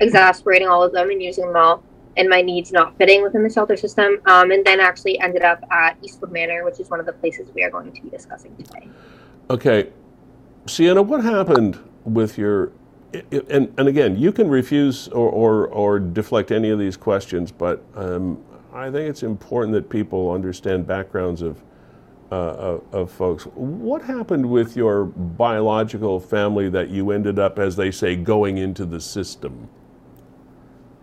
exasperating 0.00 0.66
all 0.66 0.82
of 0.82 0.92
them 0.92 1.10
and 1.10 1.22
using 1.22 1.46
them 1.46 1.56
all, 1.56 1.84
and 2.16 2.26
my 2.26 2.40
needs 2.40 2.72
not 2.72 2.96
fitting 2.96 3.22
within 3.22 3.42
the 3.42 3.50
shelter 3.50 3.76
system. 3.76 4.18
And 4.24 4.64
then 4.64 4.80
actually 4.80 5.20
ended 5.20 5.42
up 5.42 5.62
at 5.70 5.98
Eastwood 6.02 6.32
Manor, 6.32 6.64
which 6.64 6.80
is 6.80 6.88
one 6.88 7.00
of 7.00 7.06
the 7.06 7.12
places 7.12 7.50
we 7.54 7.62
are 7.62 7.70
going 7.70 7.92
to 7.92 8.02
be 8.02 8.08
discussing 8.08 8.56
today. 8.56 8.88
Okay, 9.50 9.90
Sienna, 10.66 11.02
what 11.02 11.22
happened 11.22 11.78
with 12.04 12.38
your 12.38 12.72
and, 13.12 13.72
and 13.78 13.88
again, 13.88 14.16
you 14.16 14.32
can 14.32 14.48
refuse 14.48 15.08
or, 15.08 15.28
or, 15.30 15.66
or 15.68 15.98
deflect 15.98 16.50
any 16.50 16.70
of 16.70 16.78
these 16.78 16.96
questions, 16.96 17.50
but 17.50 17.82
um, 17.94 18.42
I 18.72 18.90
think 18.90 19.08
it's 19.08 19.22
important 19.22 19.72
that 19.74 19.88
people 19.88 20.30
understand 20.30 20.86
backgrounds 20.86 21.42
of, 21.42 21.62
uh, 22.30 22.34
of, 22.34 22.94
of 22.94 23.10
folks. 23.10 23.44
What 23.54 24.02
happened 24.02 24.50
with 24.50 24.76
your 24.76 25.06
biological 25.06 26.20
family 26.20 26.68
that 26.68 26.90
you 26.90 27.10
ended 27.10 27.38
up, 27.38 27.58
as 27.58 27.76
they 27.76 27.90
say, 27.90 28.14
going 28.16 28.58
into 28.58 28.84
the 28.84 29.00
system? 29.00 29.68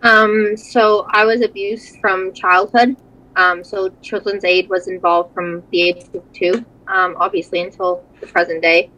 Um, 0.02 0.56
so 0.56 1.06
I 1.10 1.24
was 1.24 1.40
abused 1.40 1.96
from 2.00 2.32
childhood. 2.32 2.96
Um, 3.34 3.64
so 3.64 3.88
Children's 4.00 4.44
Aid 4.44 4.68
was 4.68 4.88
involved 4.88 5.34
from 5.34 5.62
the 5.70 5.82
age 5.82 6.04
of 6.14 6.32
two, 6.32 6.64
um, 6.86 7.16
obviously 7.18 7.60
until 7.60 8.04
the 8.20 8.26
present 8.28 8.62
day. 8.62 8.90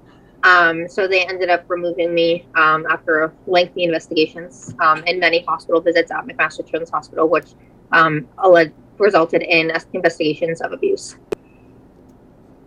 Um, 0.44 0.88
so 0.88 1.08
they 1.08 1.26
ended 1.26 1.50
up 1.50 1.64
removing 1.68 2.14
me 2.14 2.46
um, 2.54 2.86
after 2.88 3.32
lengthy 3.46 3.84
investigations 3.84 4.74
um, 4.80 5.02
and 5.06 5.18
many 5.18 5.42
hospital 5.42 5.80
visits 5.80 6.10
at 6.10 6.26
McMaster 6.26 6.58
Children's 6.58 6.90
Hospital, 6.90 7.28
which 7.28 7.48
um, 7.92 8.28
alle- 8.42 8.70
resulted 8.98 9.42
in 9.42 9.72
investigations 9.92 10.60
of 10.60 10.72
abuse. 10.72 11.16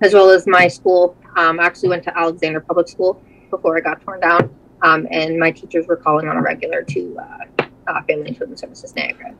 As 0.01 0.13
well 0.13 0.29
as 0.29 0.47
my 0.47 0.67
school, 0.67 1.15
um, 1.37 1.59
I 1.59 1.65
actually 1.65 1.89
went 1.89 2.03
to 2.05 2.17
Alexander 2.17 2.59
Public 2.59 2.89
School 2.89 3.21
before 3.49 3.77
it 3.77 3.83
got 3.83 4.01
torn 4.01 4.19
down, 4.19 4.53
um, 4.81 5.07
and 5.11 5.37
my 5.37 5.51
teachers 5.51 5.85
were 5.87 5.95
calling 5.95 6.27
on 6.27 6.37
a 6.37 6.41
regular 6.41 6.81
to 6.83 7.17
uh, 7.19 7.65
uh, 7.87 8.01
Family 8.03 8.27
and 8.27 8.37
Children's 8.37 8.61
Services 8.61 8.95
Niagara. 8.95 9.33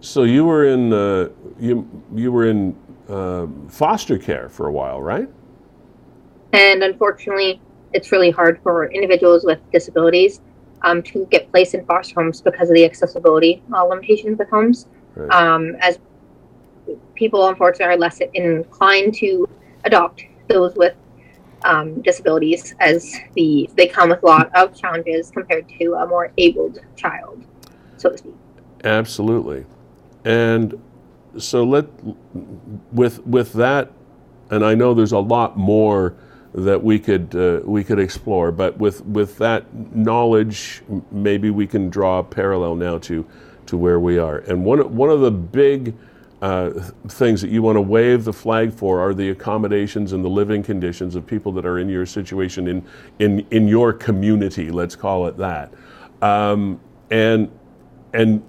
So 0.00 0.24
you 0.24 0.44
were 0.44 0.66
in 0.66 0.92
uh, 0.92 1.28
you 1.58 1.88
you 2.14 2.32
were 2.32 2.46
in 2.46 2.76
uh, 3.08 3.46
foster 3.68 4.18
care 4.18 4.48
for 4.48 4.66
a 4.66 4.72
while, 4.72 5.00
right? 5.00 5.28
And 6.52 6.82
unfortunately, 6.82 7.60
it's 7.92 8.12
really 8.12 8.30
hard 8.30 8.60
for 8.62 8.90
individuals 8.92 9.44
with 9.44 9.58
disabilities 9.72 10.40
um, 10.82 11.02
to 11.02 11.26
get 11.30 11.50
placed 11.50 11.74
in 11.74 11.84
foster 11.86 12.14
homes 12.14 12.40
because 12.40 12.68
of 12.68 12.74
the 12.74 12.84
accessibility 12.84 13.62
uh, 13.74 13.84
limitations 13.84 14.38
with 14.38 14.48
homes. 14.48 14.86
Right. 15.14 15.30
Um, 15.30 15.76
as 15.80 15.98
people, 17.14 17.48
unfortunately, 17.48 17.94
are 17.94 17.98
less 17.98 18.20
inclined 18.34 19.14
to 19.14 19.48
adopt 19.84 20.24
those 20.48 20.74
with 20.76 20.94
um, 21.64 22.00
disabilities, 22.02 22.74
as 22.80 23.16
the 23.34 23.68
they 23.74 23.88
come 23.88 24.10
with 24.10 24.22
a 24.22 24.26
lot 24.26 24.50
of 24.54 24.78
challenges 24.78 25.30
compared 25.30 25.68
to 25.80 25.94
a 25.94 26.06
more 26.06 26.32
abled 26.38 26.78
child, 26.96 27.44
so 27.96 28.10
to 28.10 28.18
speak. 28.18 28.34
Absolutely, 28.84 29.66
and 30.24 30.80
so 31.36 31.64
let 31.64 31.86
with 32.92 33.26
with 33.26 33.52
that, 33.54 33.90
and 34.50 34.64
I 34.64 34.74
know 34.74 34.94
there's 34.94 35.12
a 35.12 35.18
lot 35.18 35.56
more 35.56 36.14
that 36.54 36.82
we 36.82 36.98
could 36.98 37.34
uh, 37.34 37.60
we 37.64 37.84
could 37.84 37.98
explore, 37.98 38.50
but 38.50 38.78
with 38.78 39.04
with 39.04 39.38
that 39.38 39.64
knowledge, 39.94 40.82
maybe 41.10 41.50
we 41.50 41.66
can 41.66 41.90
draw 41.90 42.20
a 42.20 42.24
parallel 42.24 42.74
now 42.74 42.98
to 42.98 43.26
to 43.66 43.76
where 43.76 44.00
we 44.00 44.18
are. 44.18 44.38
And 44.38 44.64
one 44.64 44.94
one 44.96 45.10
of 45.10 45.20
the 45.20 45.30
big 45.30 45.94
uh, 46.40 46.70
things 47.08 47.42
that 47.42 47.50
you 47.50 47.62
want 47.62 47.76
to 47.76 47.80
wave 47.80 48.24
the 48.24 48.32
flag 48.32 48.72
for 48.72 49.00
are 49.00 49.12
the 49.12 49.30
accommodations 49.30 50.12
and 50.12 50.24
the 50.24 50.28
living 50.28 50.62
conditions 50.62 51.16
of 51.16 51.26
people 51.26 51.52
that 51.52 51.66
are 51.66 51.78
in 51.78 51.88
your 51.88 52.06
situation 52.06 52.68
in 52.68 52.86
in 53.18 53.46
in 53.50 53.68
your 53.68 53.92
community. 53.92 54.70
Let's 54.70 54.96
call 54.96 55.26
it 55.26 55.36
that. 55.36 55.72
Um, 56.22 56.80
and 57.10 57.50
and 58.12 58.42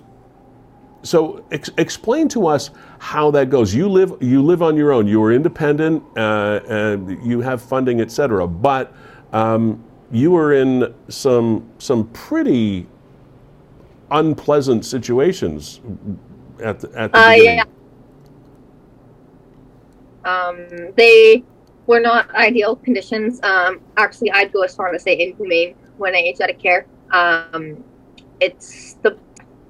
so 1.03 1.43
ex- 1.51 1.69
explain 1.77 2.27
to 2.29 2.47
us 2.47 2.71
how 2.99 3.31
that 3.31 3.49
goes. 3.49 3.73
You 3.73 3.87
live 3.89 4.21
you 4.21 4.41
live 4.43 4.61
on 4.61 4.75
your 4.75 4.91
own. 4.91 5.07
You 5.07 5.23
are 5.23 5.31
independent. 5.31 6.03
Uh, 6.17 6.59
and 6.67 7.25
you 7.25 7.41
have 7.41 7.61
funding, 7.61 8.01
etc. 8.01 8.47
But 8.47 8.93
um, 9.33 9.83
you 10.11 10.31
were 10.31 10.53
in 10.53 10.93
some 11.07 11.69
some 11.77 12.07
pretty 12.09 12.87
unpleasant 14.11 14.85
situations 14.85 15.79
at 16.63 16.79
the, 16.79 16.89
at 16.99 17.11
the 17.13 17.17
Uh, 17.19 17.29
beginning. 17.29 17.57
yeah. 17.57 17.63
Um, 20.25 20.93
they 20.95 21.43
were 21.87 21.99
not 21.99 22.29
ideal 22.35 22.75
conditions. 22.75 23.39
Um, 23.43 23.81
actually, 23.97 24.31
I'd 24.31 24.51
go 24.51 24.63
as 24.63 24.75
far 24.75 24.93
as 24.93 25.01
to 25.01 25.03
say 25.03 25.19
inhumane 25.19 25.75
when 25.97 26.15
I 26.15 26.19
aged 26.19 26.41
out 26.41 26.49
of 26.49 26.59
care. 26.59 26.85
Um, 27.11 27.83
it's 28.39 28.93
the 29.01 29.17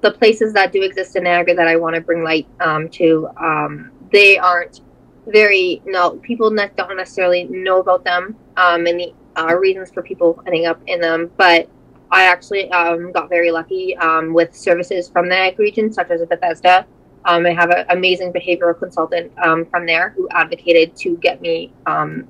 the 0.00 0.10
places 0.10 0.52
that 0.54 0.72
do 0.72 0.82
exist 0.82 1.16
in 1.16 1.24
Niagara 1.24 1.54
that 1.54 1.68
I 1.68 1.76
want 1.76 1.94
to 1.94 2.00
bring 2.00 2.22
light 2.22 2.46
um, 2.60 2.88
to. 2.90 3.28
Um, 3.36 3.92
they 4.12 4.38
aren't 4.38 4.80
very 5.26 5.80
no 5.84 6.16
people 6.16 6.50
don't 6.50 6.96
necessarily 6.96 7.44
know 7.44 7.78
about 7.78 8.02
them 8.04 8.34
um, 8.56 8.86
and 8.86 8.98
the 8.98 9.14
uh, 9.36 9.54
reasons 9.54 9.92
for 9.92 10.02
people 10.02 10.42
ending 10.46 10.66
up 10.66 10.80
in 10.86 11.00
them, 11.00 11.30
but. 11.36 11.68
I 12.12 12.24
actually 12.24 12.68
um, 12.72 13.12
got 13.12 13.28
very 13.28 13.52
lucky 13.52 13.96
um, 13.98 14.34
with 14.34 14.52
services 14.52 15.08
from 15.08 15.28
the 15.28 15.36
Niagara 15.36 15.62
region, 15.62 15.92
such 15.92 16.10
as 16.10 16.20
Bethesda, 16.26 16.84
um, 17.24 17.44
I 17.44 17.52
have 17.52 17.70
an 17.70 17.84
amazing 17.90 18.32
behavioral 18.32 18.78
consultant 18.78 19.32
from 19.36 19.86
there 19.86 20.10
who 20.16 20.28
advocated 20.30 20.96
to 20.96 21.16
get 21.18 21.40
me 21.40 21.72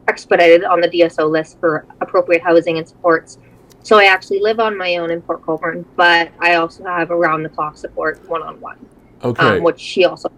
expedited 0.08 0.64
on 0.64 0.80
the 0.80 0.88
DSO 0.88 1.30
list 1.30 1.58
for 1.60 1.86
appropriate 2.00 2.42
housing 2.42 2.78
and 2.78 2.88
supports. 2.88 3.38
So 3.82 3.98
I 3.98 4.04
actually 4.04 4.40
live 4.40 4.60
on 4.60 4.76
my 4.76 4.96
own 4.96 5.10
in 5.10 5.22
Port 5.22 5.42
Colborne, 5.42 5.84
but 5.96 6.30
I 6.38 6.54
also 6.54 6.84
have 6.84 7.10
around 7.10 7.42
the 7.42 7.48
clock 7.48 7.76
support 7.76 8.20
one 8.28 8.42
on 8.42 8.60
one, 8.60 8.76
Okay. 9.24 9.58
which 9.60 9.80
she 9.80 10.04
also. 10.04 10.30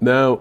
Now, 0.00 0.40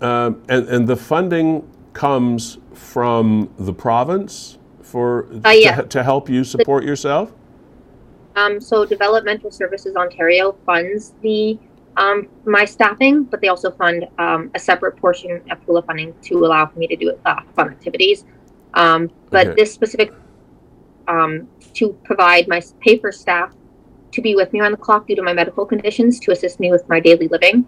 um, 0.00 0.42
and, 0.48 0.68
and 0.68 0.88
the 0.88 0.96
funding 0.96 1.68
comes 1.92 2.58
from 2.74 3.50
the 3.58 3.72
province 3.72 4.58
for 4.82 5.26
Uh, 5.44 5.50
yeah. 5.50 5.76
to, 5.76 5.88
to 5.88 6.02
help 6.02 6.28
you 6.28 6.44
support 6.44 6.84
yourself. 6.84 7.32
Um, 8.36 8.60
so 8.60 8.84
Developmental 8.84 9.50
Services 9.50 9.96
Ontario 9.96 10.56
funds 10.64 11.14
the 11.22 11.58
um, 11.98 12.28
my 12.44 12.66
staffing, 12.66 13.24
but 13.24 13.40
they 13.40 13.48
also 13.48 13.70
fund 13.70 14.06
um, 14.18 14.50
a 14.54 14.58
separate 14.58 14.98
portion 14.98 15.40
of 15.50 15.64
pool 15.64 15.78
of 15.78 15.86
funding 15.86 16.14
to 16.24 16.34
allow 16.44 16.66
for 16.66 16.78
me 16.78 16.86
to 16.86 16.96
do 16.96 17.14
uh, 17.24 17.40
fun 17.54 17.70
activities. 17.70 18.26
Um, 18.74 19.10
but 19.30 19.46
Okay. 19.46 19.56
this 19.56 19.72
specific 19.72 20.12
um, 21.08 21.48
to 21.74 21.92
provide 22.04 22.48
my 22.48 22.60
paper 22.80 23.12
staff 23.12 23.52
to 24.12 24.22
be 24.22 24.34
with 24.34 24.52
me 24.52 24.60
on 24.60 24.72
the 24.72 24.78
clock 24.78 25.06
due 25.06 25.16
to 25.16 25.22
my 25.22 25.32
medical 25.32 25.66
conditions 25.66 26.18
to 26.20 26.32
assist 26.32 26.58
me 26.58 26.70
with 26.70 26.88
my 26.88 27.00
daily 27.00 27.28
living. 27.28 27.66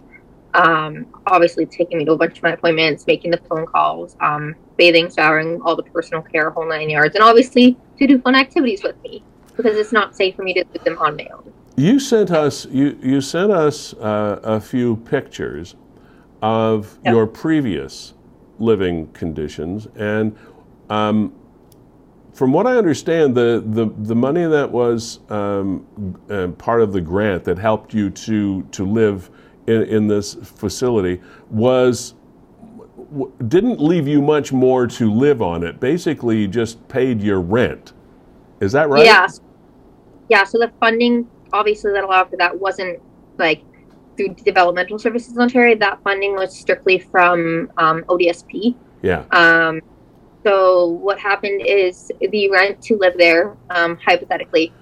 Um, 0.55 1.06
obviously, 1.27 1.66
taking 1.66 1.98
me 1.98 2.05
to 2.06 2.12
a 2.12 2.16
bunch 2.16 2.39
of 2.39 2.43
my 2.43 2.52
appointments, 2.52 3.06
making 3.06 3.32
the 3.32 3.40
phone 3.48 3.66
calls, 3.66 4.16
um, 4.20 4.55
bathing, 4.77 5.10
showering, 5.10 5.60
all 5.62 5.77
the 5.77 5.82
personal 5.82 6.23
care, 6.23 6.51
whole 6.51 6.66
nine 6.66 6.89
yards, 6.89 7.15
and 7.15 7.23
obviously 7.23 7.77
to 7.98 8.06
do 8.06 8.19
fun 8.20 8.35
activities 8.35 8.82
with 8.82 8.97
me 9.02 9.23
because 9.56 9.77
it's 9.77 9.93
not 9.93 10.16
safe 10.16 10.36
for 10.36 10.43
me 10.43 10.55
to 10.55 10.65
do 10.65 10.78
them 10.85 10.97
on 10.98 11.16
my 11.16 11.28
own. 11.35 11.52
You 11.77 12.01
sent 12.01 12.31
us 12.31 12.66
you 12.66 12.98
you 13.02 13.20
sent 13.20 13.52
us 13.52 13.93
uh, 13.94 14.40
a 14.43 14.60
few 14.60 14.97
pictures 14.97 15.77
of 16.40 16.98
Yeah. 17.05 17.12
your 17.12 17.27
previous 17.27 18.15
living 18.59 19.09
conditions, 19.12 19.86
and 19.97 20.36
um, 20.89 21.32
from 22.39 22.52
what 22.52 22.69
I 22.69 22.77
understand, 22.77 23.35
the 23.35 23.65
the, 23.66 23.86
the 24.05 24.15
money 24.15 24.47
that 24.47 24.70
was 24.70 25.19
um, 25.28 25.85
uh, 26.31 26.47
part 26.56 26.82
of 26.82 26.93
the 26.93 27.01
grant 27.01 27.43
that 27.43 27.59
helped 27.59 27.93
you 27.93 28.10
to 28.10 28.62
to 28.62 28.85
live 28.86 29.28
in, 29.66 29.82
in 29.82 30.06
this 30.06 30.35
facility 30.35 31.20
was 31.51 32.15
w- 33.10 33.32
didn't 33.48 33.81
leave 33.81 34.06
you 34.06 34.23
much 34.23 34.52
more 34.52 34.86
to 34.86 35.12
live 35.12 35.43
on. 35.43 35.65
It 35.65 35.81
basically 35.81 36.47
just 36.47 36.86
paid 36.86 37.20
your 37.20 37.40
rent. 37.40 37.93
Is 38.60 38.70
that 38.70 38.89
right? 38.89 39.05
Yeah. 39.05 39.27
Yeah. 40.28 40.44
So 40.44 40.59
the 40.59 40.70
funding, 40.78 41.28
obviously, 41.52 41.90
that 41.90 42.05
allowed 42.05 42.31
for 42.31 42.36
that 42.36 42.56
wasn't 42.56 43.02
like 43.36 43.65
through 44.16 44.36
Developmental 44.44 45.01
Services 45.01 45.36
Ontario. 45.36 45.77
That 45.77 46.01
funding 46.05 46.36
was 46.36 46.56
strictly 46.56 47.01
from 47.01 47.73
um, 47.78 48.05
ODSP. 48.05 48.77
Yeah. 49.02 49.24
Um, 49.32 49.81
so 50.44 50.86
what 50.86 51.19
happened 51.19 51.62
is 51.65 52.10
the 52.20 52.51
rent 52.51 52.81
to 52.82 52.97
live 52.97 53.15
there, 53.16 53.56
um, 53.70 53.97
hypothetically, 53.97 54.73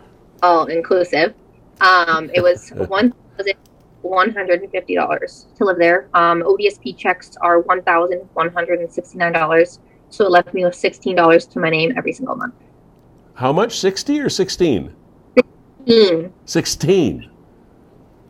all 0.42 0.66
inclusive, 0.66 1.34
um, 1.80 2.30
it 2.34 2.42
was 2.42 2.70
one 2.88 3.12
thousand 3.36 3.54
one 4.02 4.30
hundred 4.32 4.62
and 4.62 4.70
fifty 4.70 4.94
dollars 4.94 5.46
to 5.56 5.64
live 5.64 5.78
there. 5.78 6.08
Um, 6.14 6.42
ODSP 6.42 6.96
checks 6.96 7.36
are 7.40 7.60
one 7.60 7.82
thousand 7.82 8.20
one 8.34 8.52
hundred 8.52 8.80
and 8.80 8.92
sixty 8.92 9.18
nine 9.18 9.32
dollars. 9.32 9.80
So 10.10 10.24
it 10.24 10.30
left 10.30 10.54
me 10.54 10.64
with 10.64 10.74
sixteen 10.74 11.16
dollars 11.16 11.46
to 11.48 11.58
my 11.58 11.70
name 11.70 11.92
every 11.96 12.12
single 12.12 12.36
month. 12.36 12.54
How 13.34 13.52
much? 13.52 13.78
Sixty 13.78 14.20
or 14.20 14.28
sixteen? 14.28 14.94
Mm, 15.86 16.32
16 16.46 17.30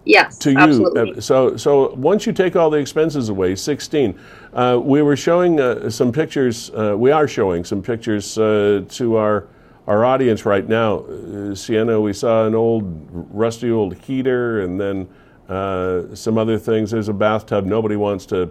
yes, 0.05 0.39
to 0.39 0.53
you. 0.53 0.59
absolutely. 0.59 1.13
Uh, 1.17 1.21
so, 1.21 1.57
so 1.57 1.95
once 1.95 2.27
you 2.27 2.33
take 2.33 2.55
all 2.55 2.69
the 2.69 2.79
expenses 2.79 3.31
away, 3.31 3.55
16. 3.55 4.19
Uh, 4.57 4.81
we 4.83 5.03
were 5.03 5.17
showing 5.17 5.61
uh, 5.61 5.91
some 5.91 6.11
pictures. 6.11 6.71
Uh, 6.71 6.97
we 6.97 7.11
are 7.11 7.29
showing 7.29 7.63
some 7.63 7.83
pictures 7.83 8.39
uh, 8.39 8.83
to 8.89 9.17
our 9.17 9.49
our 9.87 10.03
audience 10.05 10.47
right 10.47 10.67
now. 10.67 11.01
Uh, 11.01 11.55
Sienna, 11.55 12.01
we 12.01 12.15
saw 12.15 12.47
an 12.47 12.55
old 12.55 13.07
rusty 13.13 13.71
old 13.71 13.95
heater, 13.99 14.63
and 14.63 14.81
then 14.81 15.09
uh, 15.51 16.15
some 16.15 16.39
other 16.39 16.59
things. 16.59 16.91
There's 16.91 17.11
a 17.11 17.13
bathtub 17.13 17.67
nobody 17.67 17.97
wants 17.97 18.25
to 18.27 18.51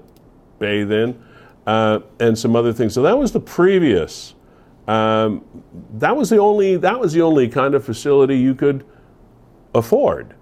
bathe 0.60 0.92
in, 0.92 1.20
uh, 1.66 2.02
and 2.20 2.38
some 2.38 2.56
other 2.56 2.72
things. 2.72 2.94
So 2.94 3.02
that 3.02 3.18
was 3.18 3.32
the 3.32 3.40
previous. 3.40 4.36
Um, 4.88 5.44
that 5.96 6.16
was 6.16 6.30
the 6.30 6.38
only. 6.38 6.78
That 6.78 7.00
was 7.00 7.14
the 7.14 7.24
only 7.24 7.50
kind 7.50 7.74
of 7.74 7.84
facility 7.84 8.38
you 8.38 8.54
could 8.54 8.86
afford 9.74 10.36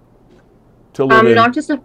to 0.92 1.06
live 1.06 1.20
um, 1.20 1.26
in. 1.26 1.34
not 1.34 1.54
just 1.54 1.70
a 1.70 1.80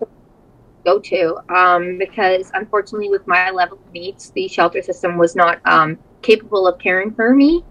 go 0.86 1.00
to 1.00 1.38
um, 1.56 1.98
because 1.98 2.50
unfortunately 2.54 3.10
with 3.10 3.26
my 3.28 3.50
level 3.52 3.80
of 3.86 3.94
needs 3.94 4.32
the 4.32 4.48
shelter 4.48 4.82
system 4.82 5.18
was 5.18 5.36
not 5.36 5.60
um, 5.66 5.98
capable 6.22 6.68
of 6.68 6.80
caring 6.80 7.12
for 7.14 7.34
me 7.36 7.64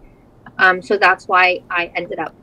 um, 0.59 0.81
so 0.83 0.97
that's 0.97 1.27
why 1.29 1.61
i 1.71 1.91
ended 1.97 2.19
up 2.19 2.35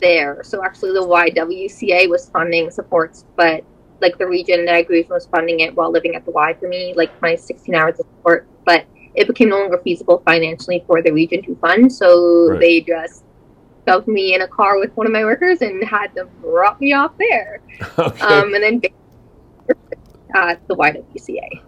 there 0.00 0.40
so 0.42 0.64
actually 0.64 0.92
the 0.92 1.00
ywca 1.00 2.08
was 2.08 2.28
funding 2.30 2.70
supports 2.70 3.24
but 3.36 3.64
like 4.00 4.16
the 4.18 4.26
region 4.26 4.64
that 4.64 4.74
i 4.74 4.82
grew 4.82 5.02
from 5.04 5.14
was 5.14 5.26
funding 5.26 5.60
it 5.60 5.74
while 5.76 5.90
living 5.92 6.14
at 6.16 6.24
the 6.24 6.30
y 6.32 6.54
for 6.58 6.68
me 6.68 6.92
like 6.96 7.12
my 7.20 7.34
16 7.34 7.74
hours 7.74 7.98
of 8.00 8.06
support 8.18 8.48
but 8.66 8.86
it 9.14 9.26
became 9.26 9.50
no 9.50 9.58
longer 9.58 9.80
feasible 9.84 10.22
financially 10.26 10.82
for 10.86 11.02
the 11.02 11.12
region 11.12 11.42
to 11.42 11.54
fund 11.56 11.92
so 11.92 12.48
Right. 12.48 12.60
they 12.60 12.80
just 12.80 13.24
shoved 13.88 14.08
me 14.08 14.34
in 14.34 14.42
a 14.42 14.48
car 14.48 14.78
with 14.78 14.90
one 14.94 15.06
of 15.06 15.12
my 15.12 15.24
workers 15.24 15.60
and 15.60 15.82
had 15.84 16.08
them 16.14 16.28
drop 16.40 16.80
me 16.80 16.92
off 16.92 17.12
there 17.18 17.60
Okay. 17.98 18.24
um, 18.24 18.54
and 18.54 18.62
then 18.62 18.80
at 20.34 20.66
the 20.68 20.76
YWCA. 20.76 21.60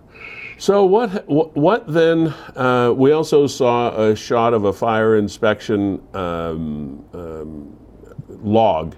so 0.59 0.85
what, 0.85 1.29
what? 1.29 1.55
What 1.57 1.87
then? 1.93 2.29
Uh, 2.57 2.93
we 2.97 3.13
also 3.13 3.47
saw 3.47 3.91
a 3.97 4.15
shot 4.17 4.55
of 4.55 4.65
a 4.65 4.73
fire 4.73 5.17
inspection 5.17 6.01
um, 6.15 7.05
um, 7.13 7.77
log 8.43 8.95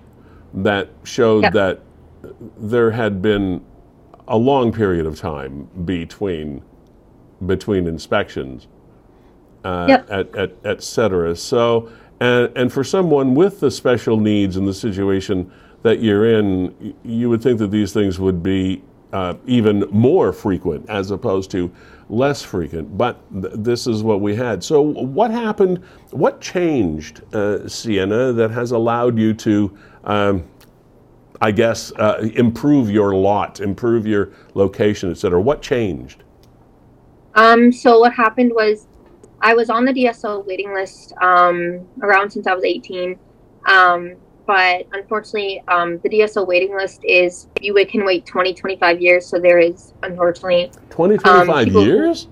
that 0.54 0.88
showed 1.04 1.44
Yep. 1.44 1.52
that 1.54 1.80
there 2.58 2.90
had 2.90 3.20
been 3.22 3.64
a 4.28 4.36
long 4.36 4.72
period 4.72 5.06
of 5.06 5.18
time 5.18 5.68
between 5.84 6.62
between 7.46 7.86
inspections, 7.86 8.66
uh, 9.64 9.86
Yep. 9.88 10.06
et, 10.10 10.28
et, 10.36 10.56
et 10.64 10.82
cetera. 10.82 11.36
So, 11.36 11.90
and, 12.20 12.50
and 12.56 12.72
for 12.72 12.82
someone 12.82 13.34
with 13.34 13.60
the 13.60 13.70
special 13.70 14.18
needs 14.18 14.56
and 14.56 14.66
the 14.66 14.72
situation 14.74 15.52
that 15.82 16.00
you're 16.00 16.26
in, 16.38 16.94
you 17.04 17.28
would 17.28 17.42
think 17.42 17.58
that 17.58 17.70
these 17.70 17.92
things 17.92 18.18
would 18.18 18.42
be 18.42 18.82
uh, 19.12 19.34
even 19.46 19.80
more 19.90 20.32
frequent 20.32 20.88
as 20.88 21.10
opposed 21.10 21.50
to 21.52 21.70
less 22.08 22.42
frequent. 22.42 22.96
But 22.96 23.20
th- 23.40 23.54
this 23.56 23.86
is 23.86 24.02
what 24.02 24.20
we 24.20 24.34
had. 24.34 24.62
So, 24.62 24.80
what 24.80 25.30
happened? 25.30 25.82
What 26.10 26.40
changed, 26.40 27.22
uh, 27.34 27.68
Sienna, 27.68 28.32
that 28.32 28.50
has 28.50 28.72
allowed 28.72 29.18
you 29.18 29.34
to? 29.34 29.78
Um, 30.04 30.44
I 31.40 31.50
guess 31.50 31.92
uh, 31.92 32.28
improve 32.34 32.90
your 32.90 33.14
lot, 33.14 33.60
improve 33.60 34.06
your 34.06 34.32
location, 34.54 35.10
et 35.10 35.18
cetera. 35.18 35.40
What 35.40 35.62
changed? 35.62 36.22
Um, 37.34 37.70
so 37.70 37.98
what 38.00 38.14
happened 38.14 38.52
was 38.54 38.86
I 39.42 39.54
was 39.54 39.68
on 39.68 39.84
the 39.84 39.92
DSO 39.92 40.46
waiting 40.46 40.72
list 40.72 41.12
um, 41.20 41.86
around 42.02 42.30
since 42.30 42.46
I 42.46 42.54
was 42.54 42.64
18. 42.64 43.18
Um, 43.68 44.16
but 44.46 44.86
unfortunately, 44.92 45.62
um, 45.68 45.98
the 45.98 46.08
DSO 46.08 46.46
waiting 46.46 46.76
list 46.76 47.00
is 47.04 47.48
you 47.60 47.74
can 47.86 48.04
wait 48.04 48.24
20, 48.26 48.54
25 48.54 49.02
years. 49.02 49.26
So 49.26 49.38
there 49.38 49.58
is 49.58 49.92
unfortunately 50.02 50.70
20, 50.90 51.18
25 51.18 51.64
people- 51.66 51.84
years? 51.84 52.28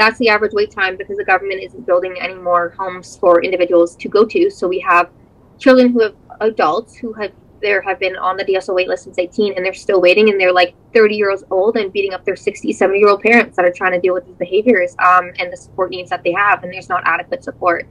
that's 0.00 0.18
the 0.18 0.30
average 0.30 0.52
wait 0.54 0.70
time 0.70 0.96
because 0.96 1.18
the 1.18 1.24
government 1.24 1.62
isn't 1.62 1.86
building 1.86 2.16
any 2.18 2.34
more 2.34 2.70
homes 2.78 3.18
for 3.18 3.44
individuals 3.44 3.94
to 3.96 4.08
go 4.08 4.24
to. 4.24 4.48
So 4.50 4.66
we 4.66 4.80
have 4.80 5.10
children 5.58 5.92
who 5.92 6.00
have 6.00 6.14
adults 6.40 6.96
who 6.96 7.12
have 7.12 7.32
there 7.60 7.82
have 7.82 8.00
been 8.00 8.16
on 8.16 8.38
the 8.38 8.44
DSO 8.44 8.74
wait 8.74 8.88
list 8.88 9.04
since 9.04 9.18
18 9.18 9.52
and 9.54 9.64
they're 9.64 9.74
still 9.74 10.00
waiting 10.00 10.30
and 10.30 10.40
they're 10.40 10.54
like 10.54 10.74
30 10.94 11.14
years 11.14 11.44
old 11.50 11.76
and 11.76 11.92
beating 11.92 12.14
up 12.14 12.24
their 12.24 12.34
60, 12.34 12.72
70 12.72 12.98
year 12.98 13.08
old 13.10 13.20
parents 13.20 13.56
that 13.56 13.66
are 13.66 13.72
trying 13.72 13.92
to 13.92 14.00
deal 14.00 14.14
with 14.14 14.24
these 14.24 14.36
behaviors 14.36 14.96
um, 14.98 15.30
and 15.38 15.52
the 15.52 15.56
support 15.58 15.90
needs 15.90 16.08
that 16.08 16.22
they 16.24 16.32
have 16.32 16.62
and 16.64 16.72
there's 16.72 16.88
not 16.88 17.02
adequate 17.04 17.44
support. 17.44 17.86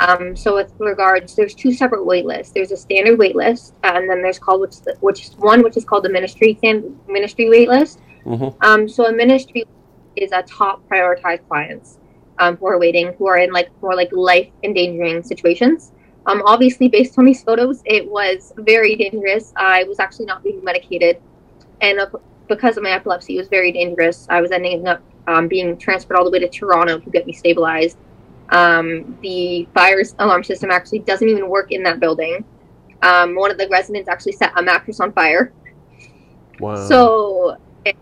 Um, 0.00 0.34
so 0.34 0.54
with 0.54 0.72
regards, 0.78 1.36
there's 1.36 1.54
two 1.54 1.72
separate 1.72 2.04
wait 2.04 2.24
lists. 2.24 2.54
There's 2.54 2.72
a 2.72 2.76
standard 2.76 3.18
wait 3.18 3.36
list 3.36 3.74
and 3.84 4.08
then 4.08 4.22
there's 4.22 4.38
called 4.38 4.62
which, 4.62 4.76
which 5.00 5.26
is 5.26 5.36
one 5.36 5.62
which 5.62 5.76
is 5.76 5.84
called 5.84 6.04
the 6.04 6.08
ministry 6.08 6.54
stand, 6.58 6.98
ministry 7.06 7.50
wait 7.50 7.68
list. 7.68 8.00
Mhm. 8.24 8.54
Um, 8.64 8.88
so 8.88 9.06
a 9.06 9.12
ministry 9.12 9.64
is 10.16 10.32
a 10.32 10.42
top 10.42 10.82
prioritized 10.88 11.46
clients 11.48 11.98
um, 12.38 12.56
who 12.56 12.66
are 12.66 12.78
waiting, 12.78 13.12
who 13.18 13.26
are 13.28 13.36
in 13.36 13.52
like 13.52 13.70
more 13.82 13.94
like 13.94 14.10
life 14.12 14.48
endangering 14.62 15.22
situations. 15.22 15.92
Um, 16.26 16.42
obviously, 16.44 16.88
based 16.88 17.18
on 17.18 17.24
these 17.26 17.42
photos, 17.42 17.82
it 17.84 18.08
was 18.08 18.52
very 18.56 18.96
dangerous. 18.96 19.52
I 19.56 19.84
was 19.84 19.98
actually 19.98 20.26
not 20.26 20.42
being 20.42 20.62
medicated, 20.62 21.18
and 21.80 21.98
uh, 21.98 22.06
because 22.48 22.76
of 22.76 22.82
my 22.82 22.90
epilepsy, 22.90 23.36
it 23.36 23.38
was 23.38 23.48
very 23.48 23.72
dangerous. 23.72 24.26
I 24.28 24.40
was 24.40 24.50
ending 24.50 24.86
up 24.86 25.02
um, 25.26 25.48
being 25.48 25.76
transferred 25.78 26.16
all 26.16 26.24
the 26.24 26.30
way 26.30 26.38
to 26.38 26.48
Toronto 26.48 26.98
to 26.98 27.10
get 27.10 27.26
me 27.26 27.32
stabilized. 27.32 27.96
Um, 28.50 29.16
the 29.22 29.68
fire 29.74 30.02
alarm 30.18 30.44
system 30.44 30.70
actually 30.70 31.00
doesn't 31.00 31.28
even 31.28 31.48
work 31.48 31.72
in 31.72 31.82
that 31.84 32.00
building. 32.00 32.44
Um, 33.02 33.34
one 33.34 33.50
of 33.50 33.58
the 33.58 33.68
residents 33.68 34.08
actually 34.08 34.32
set 34.32 34.52
a 34.56 34.62
mattress 34.62 35.00
on 35.00 35.12
fire. 35.12 35.52
Wow. 36.58 36.86
So 36.88 37.56
it, 37.84 37.96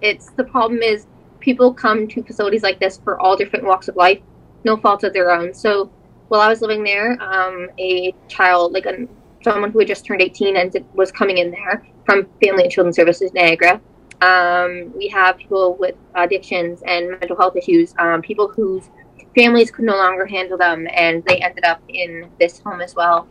it's 0.00 0.30
the 0.30 0.44
problem 0.44 0.80
is 0.80 1.06
people 1.40 1.74
come 1.74 2.08
to 2.08 2.22
facilities 2.22 2.62
like 2.62 2.80
this 2.80 2.98
for 3.04 3.20
all 3.20 3.36
different 3.36 3.64
walks 3.64 3.88
of 3.88 3.96
life, 3.96 4.20
no 4.64 4.76
fault 4.76 5.04
of 5.04 5.12
their 5.12 5.30
own. 5.30 5.52
So 5.52 5.90
while 6.28 6.40
I 6.40 6.48
was 6.48 6.62
living 6.62 6.82
there, 6.82 7.20
um, 7.22 7.68
a 7.78 8.14
child, 8.28 8.72
like 8.72 8.86
a, 8.86 9.06
someone 9.42 9.70
who 9.70 9.80
had 9.80 9.88
just 9.88 10.06
turned 10.06 10.22
18 10.22 10.56
and 10.56 10.72
did, 10.72 10.86
was 10.94 11.12
coming 11.12 11.38
in 11.38 11.50
there 11.50 11.86
from 12.06 12.26
Family 12.42 12.64
and 12.64 12.72
Children's 12.72 12.96
Services 12.96 13.32
Niagara. 13.34 13.80
Um, 14.22 14.92
we 14.96 15.08
have 15.08 15.36
people 15.36 15.76
with 15.78 15.96
addictions 16.14 16.82
and 16.86 17.10
mental 17.10 17.36
health 17.36 17.56
issues, 17.56 17.94
um, 17.98 18.22
people 18.22 18.48
whose 18.48 18.88
families 19.34 19.70
could 19.70 19.84
no 19.84 19.96
longer 19.96 20.26
handle 20.26 20.56
them, 20.58 20.86
and 20.92 21.24
they 21.24 21.38
ended 21.38 21.64
up 21.64 21.82
in 21.88 22.30
this 22.38 22.60
home 22.60 22.80
as 22.80 22.94
well. 22.94 23.28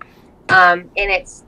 Um, 0.49 0.89
and 0.97 1.11
it's 1.11 1.43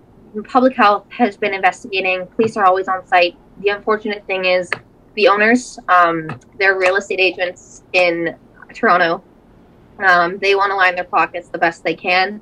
public 0.47 0.75
health 0.75 1.05
has 1.09 1.37
been 1.37 1.53
investigating. 1.53 2.25
Police 2.27 2.57
are 2.57 2.65
always 2.65 2.87
on 2.87 3.05
site. 3.07 3.37
The 3.59 3.69
unfortunate 3.69 4.25
thing 4.27 4.45
is 4.45 4.69
the 5.15 5.27
owners, 5.29 5.79
um, 5.87 6.27
they're 6.59 6.77
real 6.77 6.97
estate 6.97 7.19
agents 7.19 7.83
in 7.93 8.35
Toronto. 8.73 9.23
Um, 9.99 10.37
they 10.39 10.55
want 10.55 10.71
to 10.71 10.75
line 10.75 10.95
their 10.95 11.05
pockets 11.05 11.47
the 11.47 11.57
best 11.57 11.83
they 11.83 11.95
can. 11.95 12.41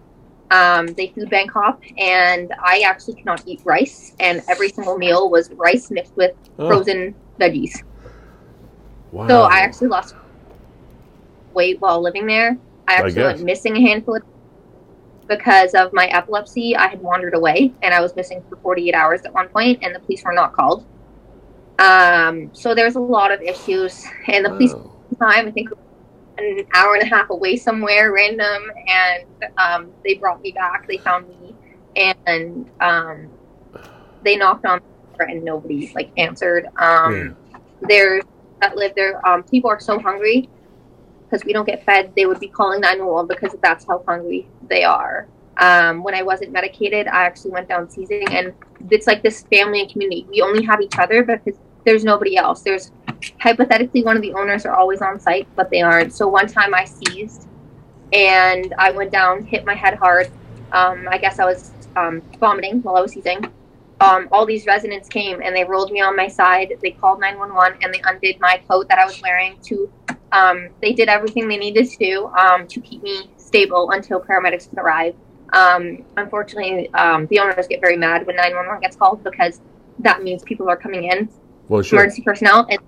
Um, 0.50 0.88
they 0.88 1.08
food 1.08 1.30
bank 1.30 1.52
hop, 1.52 1.82
and 1.98 2.52
I 2.64 2.80
actually 2.86 3.16
cannot 3.16 3.44
eat 3.48 3.62
rice. 3.64 4.16
And 4.20 4.42
every 4.48 4.70
single 4.70 4.98
meal 4.98 5.30
was 5.30 5.52
rice 5.52 5.92
mixed 5.92 6.16
with 6.16 6.36
Oh, 6.60 6.68
frozen 6.68 7.16
veggies. 7.40 7.84
wow. 9.12 9.28
So 9.28 9.42
I 9.44 9.60
actually 9.60 9.88
lost 9.88 10.16
weight 11.56 11.78
while 11.80 12.02
living 12.02 12.26
there. 12.28 12.58
I 12.88 12.96
actually 12.96 13.14
guess. 13.14 13.36
went 13.38 13.46
missing 13.46 13.78
a 13.78 13.82
handful 13.82 14.16
of 14.18 14.24
because 15.28 15.74
of 15.74 15.92
my 15.94 16.08
epilepsy. 16.08 16.76
I 16.76 16.88
had 16.88 17.02
wandered 17.02 17.34
away 17.36 17.74
and 17.82 17.94
I 17.94 18.02
was 18.02 18.16
missing 18.16 18.44
for 18.50 18.58
48 18.58 18.94
hours 18.94 19.22
at 19.26 19.34
one 19.34 19.50
point, 19.50 19.80
and 19.82 19.96
the 19.96 20.00
police 20.00 20.22
were 20.26 20.34
not 20.34 20.54
called. 20.54 20.86
Um, 21.80 22.52
so 22.54 22.76
there's 22.76 22.96
a 22.96 23.00
lot 23.00 23.32
of 23.32 23.42
issues, 23.42 24.04
and 24.28 24.46
the 24.46 24.50
police 24.52 24.74
Wow. 24.74 24.92
time 25.20 25.48
I 25.48 25.52
think 25.52 25.70
an 26.38 26.66
hour 26.74 26.96
and 26.96 27.04
a 27.04 27.06
half 27.06 27.30
away 27.30 27.56
somewhere 27.58 28.12
random, 28.14 28.64
and 28.88 29.26
um, 29.58 29.92
they 30.04 30.16
brought 30.16 30.42
me 30.42 30.52
back. 30.52 30.88
They 30.88 30.98
found 30.98 31.28
me, 31.28 31.56
and 31.96 32.70
um, 32.80 33.30
they 34.24 34.36
knocked 34.36 34.66
on 34.66 34.80
the 34.80 35.26
door 35.26 35.30
and 35.30 35.44
nobody 35.44 35.92
like 35.96 36.12
answered. 36.18 36.68
Um, 36.78 37.36
There's 37.82 38.24
that 38.62 38.76
live 38.78 38.94
there. 38.96 39.26
Um, 39.28 39.44
people 39.44 39.70
are 39.70 39.80
so 39.80 40.00
hungry 40.00 40.50
because 41.34 41.46
we 41.46 41.52
don't 41.52 41.66
get 41.66 41.84
fed. 41.84 42.14
They 42.16 42.28
would 42.28 42.40
be 42.40 42.48
calling 42.48 42.80
911 42.82 43.28
because 43.28 43.58
that's 43.60 43.86
how 43.88 44.04
hungry 44.08 44.48
they 44.70 44.84
are. 44.84 45.28
Um, 45.58 46.04
when 46.04 46.14
I 46.14 46.22
wasn't 46.22 46.52
medicated, 46.52 47.08
I 47.08 47.26
actually 47.26 47.52
went 47.52 47.68
down 47.68 47.90
seizing, 47.90 48.28
and 48.30 48.54
it's 48.92 49.08
like 49.08 49.24
this 49.24 49.42
family 49.44 49.82
and 49.82 49.92
community. 49.92 50.28
We 50.30 50.42
only 50.42 50.64
have 50.64 50.80
each 50.80 51.00
other 51.00 51.24
because 51.24 51.60
there's 51.86 52.04
nobody 52.04 52.38
else. 52.38 52.62
There's 52.62 52.92
hypothetically 53.40 54.04
one 54.04 54.16
of 54.16 54.22
the 54.22 54.34
owners 54.34 54.64
are 54.68 54.76
always 54.76 55.02
on 55.02 55.20
site, 55.20 55.48
but 55.56 55.72
they 55.72 55.82
aren't. 55.82 56.14
So 56.14 56.28
one 56.28 56.48
time 56.48 56.76
I 56.76 56.86
seized, 56.86 57.48
and 58.12 58.72
I 58.78 58.92
went 58.92 59.12
down, 59.12 59.44
hit 59.44 59.66
my 59.66 59.74
head 59.74 59.96
hard. 59.96 60.28
Um, 60.72 61.08
I 61.10 61.18
guess 61.18 61.40
I 61.40 61.46
was 61.46 61.72
um, 61.96 62.22
vomiting 62.40 62.84
while 62.84 62.96
I 62.96 63.02
was 63.02 63.14
seizing. 63.14 63.44
Um, 64.02 64.28
all 64.32 64.46
these 64.46 64.68
residents 64.68 65.08
came 65.08 65.42
and 65.42 65.56
they 65.56 65.64
rolled 65.64 65.92
me 65.92 66.02
on 66.02 66.16
my 66.16 66.28
side. 66.28 66.74
They 66.82 66.92
called 66.92 67.22
911 67.22 67.80
and 67.82 67.94
they 67.94 68.02
undid 68.04 68.40
my 68.40 68.62
coat 68.68 68.90
that 68.90 69.00
I 69.00 69.06
was 69.06 69.22
wearing. 69.22 69.58
To 69.64 69.90
um, 70.34 70.70
they 70.82 70.94
did 70.94 71.08
everything 71.10 71.48
they 71.48 71.58
needed 71.58 71.90
to 71.90 71.98
do 71.98 72.26
um, 72.38 72.68
to 72.68 72.82
keep 72.82 73.02
me 73.04 73.30
stable 73.38 73.92
until 73.92 74.20
paramedics 74.20 74.70
could 74.70 74.80
arrive. 74.80 75.16
Um, 75.54 76.04
unfortunately, 76.18 76.92
um, 76.96 77.28
the 77.28 77.40
owners 77.40 77.68
get 77.68 77.80
very 77.80 77.96
mad 77.98 78.26
when 78.26 78.36
911 78.36 78.82
gets 78.82 78.96
called 78.96 79.24
because 79.24 79.62
that 80.00 80.24
means 80.24 80.42
people 80.44 80.68
are 80.70 80.76
coming 80.76 81.04
in, 81.06 81.30
Well, 81.70 81.84
sure. 81.84 82.00
emergency 82.00 82.24
personnel, 82.24 82.66
and 82.70 82.80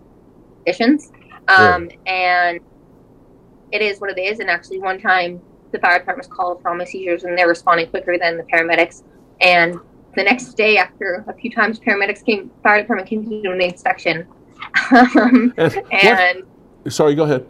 conditions. 0.66 1.12
Um, 1.48 1.90
And 2.08 2.60
it 3.72 3.82
is 3.82 4.00
what 4.00 4.10
it 4.10 4.20
is. 4.20 4.40
And 4.40 4.50
actually, 4.50 4.80
one 4.80 5.00
time 5.00 5.40
the 5.72 5.80
fire 5.80 6.00
department 6.00 6.28
was 6.28 6.36
called 6.36 6.62
for 6.62 6.70
all 6.70 6.76
my 6.78 6.86
seizures, 6.86 7.24
and 7.24 7.38
they're 7.38 7.48
responding 7.48 7.88
quicker 7.90 8.18
than 8.18 8.38
the 8.38 8.44
paramedics. 8.44 9.04
And 9.42 9.78
the 10.16 10.24
next 10.24 10.54
day, 10.56 10.78
after 10.78 11.24
a 11.28 11.34
few 11.34 11.52
times, 11.52 11.80
paramedics 11.80 12.26
came, 12.26 12.50
fire 12.64 12.82
department 12.82 13.10
came 13.10 13.24
to 13.30 13.42
do 13.44 13.52
an 13.52 13.62
inspection. 13.62 14.26
um, 14.92 15.54
And 15.58 15.74
what- 15.74 15.94
and 15.94 16.44
Sorry, 16.88 17.16
go 17.16 17.24
ahead. 17.24 17.46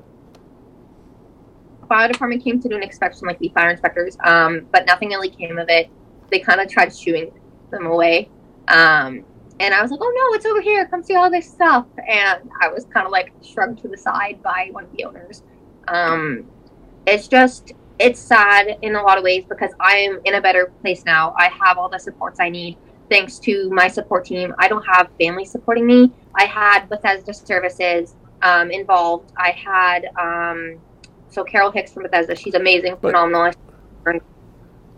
fire 1.88 2.08
department 2.08 2.44
came 2.44 2.62
to 2.62 2.70
do 2.70 2.76
an 2.76 2.84
inspection, 2.84 3.28
like 3.28 3.40
the 3.40 3.50
fire 3.50 3.70
inspectors, 3.70 4.18
um, 4.24 4.68
but 4.72 4.86
nothing 4.86 5.10
really 5.10 5.30
came 5.30 5.58
of 5.58 5.70
it. 5.70 5.90
They 6.32 6.40
kind 6.40 6.60
of 6.60 6.70
tried 6.70 6.96
shooing 6.96 7.32
them 7.72 7.86
away. 7.86 8.30
Um, 8.68 9.24
and 9.60 9.74
I 9.74 9.82
was 9.82 9.92
like, 9.92 10.00
oh 10.02 10.14
no, 10.16 10.36
it's 10.36 10.46
over 10.46 10.62
here. 10.62 10.88
Come 10.88 11.04
see 11.04 11.16
all 11.16 11.30
this 11.30 11.50
stuff. 11.50 11.86
And 12.08 12.50
I 12.62 12.68
was 12.70 12.86
kind 12.86 13.06
of 13.06 13.12
like 13.12 13.32
shrugged 13.44 13.82
to 13.84 13.88
the 13.88 13.98
side 13.98 14.42
by 14.42 14.70
one 14.72 14.86
of 14.86 14.92
the 14.96 15.06
owners. 15.06 15.44
Um, 15.88 16.46
it's 17.06 17.28
just, 17.28 17.74
it's 18.00 18.20
sad 18.20 18.78
in 18.82 18.96
a 18.96 19.02
lot 19.02 19.18
of 19.18 19.24
ways 19.24 19.46
because 19.48 19.72
I 19.80 19.98
am 19.98 20.20
in 20.26 20.36
a 20.36 20.42
better 20.42 20.72
place 20.82 21.06
now. 21.06 21.34
I 21.38 21.50
have 21.50 21.78
all 21.78 21.88
the 21.88 22.00
supports 22.00 22.40
I 22.40 22.50
need 22.50 22.78
thanks 23.10 23.38
to 23.40 23.70
my 23.70 23.88
support 23.88 24.26
team. 24.26 24.54
I 24.58 24.68
don't 24.68 24.86
have 24.86 25.10
family 25.20 25.46
supporting 25.46 25.86
me. 25.86 26.12
I 26.34 26.46
had 26.46 26.90
Bethesda 26.90 27.34
services 27.34 28.16
um, 28.46 28.72
involved. 28.72 29.32
I 29.38 29.52
had, 29.52 30.06
um, 30.20 30.80
so 31.30 31.44
Carol 31.44 31.72
Hicks 31.72 31.92
from 31.92 32.04
Bethesda, 32.04 32.36
she's 32.36 32.54
amazing, 32.54 32.98
But- 33.02 33.10
phenomenal. 33.10 33.52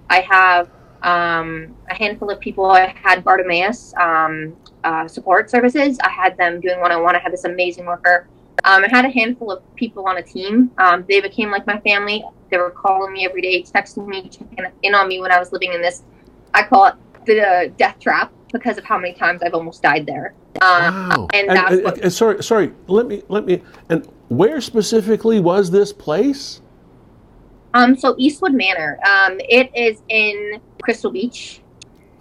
I 0.10 0.22
have 0.22 0.69
um, 1.02 1.76
a 1.90 1.95
handful 1.95 2.30
of 2.30 2.40
people. 2.40 2.65
I 2.65 2.95
had 3.02 3.24
Bartimaeus 3.24 3.94
um, 3.99 4.56
uh, 4.84 5.07
support 5.07 5.49
services. 5.49 5.98
I 6.02 6.10
had 6.10 6.38
them 6.38 6.61
doing 6.61 6.80
one 6.80 6.91
on 6.91 7.03
one. 7.03 7.15
I 7.15 7.19
had 7.19 7.34
this 7.34 7.44
amazing 7.44 7.86
worker. 7.86 8.28
Um, 8.64 8.84
I 8.84 8.88
had 8.90 9.06
a 9.06 9.10
handful 9.10 9.52
of 9.52 9.64
people 9.76 10.07
on 10.07 10.18
a 10.18 10.24
team. 10.24 10.72
Um, 10.78 11.06
they 11.07 11.19
became 11.19 11.52
like 11.52 11.68
my 11.68 11.80
family. 11.82 12.24
They 12.49 12.57
were 12.57 12.72
calling 12.72 13.14
me 13.14 13.26
every 13.26 13.41
day, 13.41 13.64
texting 13.64 14.07
me, 14.07 14.30
checking 14.30 14.65
in 14.84 14.95
on 14.95 15.07
me 15.07 15.19
when 15.19 15.32
I 15.32 15.40
was 15.40 15.52
living 15.52 15.74
in 15.74 15.82
this. 15.82 16.03
I 16.53 16.64
call 16.64 16.86
it 16.86 16.95
the 17.26 17.72
death 17.78 17.99
trap 17.99 18.32
because 18.52 18.78
of 18.78 18.86
how 18.86 18.98
many 18.98 19.14
times 19.14 19.44
I've 19.44 19.53
almost 19.53 19.84
died 19.84 20.06
there. 20.06 20.34
Um, 20.61 21.09
Wow. 21.09 21.27
And, 21.34 21.47
And- 21.49 21.57
that's 21.57 21.71
and- 21.71 21.84
what, 21.84 21.97
and 21.99 22.13
sorry, 22.13 22.43
sorry. 22.43 22.71
Let 22.88 23.07
me, 23.07 23.23
let 23.29 23.45
me. 23.45 23.61
And 23.89 24.05
where 24.29 24.59
specifically 24.61 25.39
was 25.39 25.71
this 25.71 25.93
place? 25.93 26.61
um, 27.73 27.95
so 27.95 28.15
Eastwood 28.17 28.53
Manor. 28.53 28.97
Um, 29.05 29.39
it 29.39 29.69
is 29.75 30.01
in 30.09 30.59
Crystal 30.81 31.11
Beach. 31.11 31.61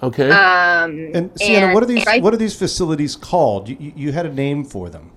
Okay. 0.03 0.31
Um, 0.31 1.11
And 1.15 1.31
Sienna, 1.37 1.73
what 1.73 1.83
are 1.83 1.87
these? 1.87 2.05
right- 2.05 2.23
What 2.23 2.35
are 2.35 2.37
these 2.37 2.55
facilities 2.55 3.17
called? 3.17 3.69
You, 3.69 3.77
you, 3.81 3.93
you 3.97 4.13
had 4.13 4.27
a 4.27 4.33
name 4.33 4.65
for 4.65 4.91
them. 4.91 5.13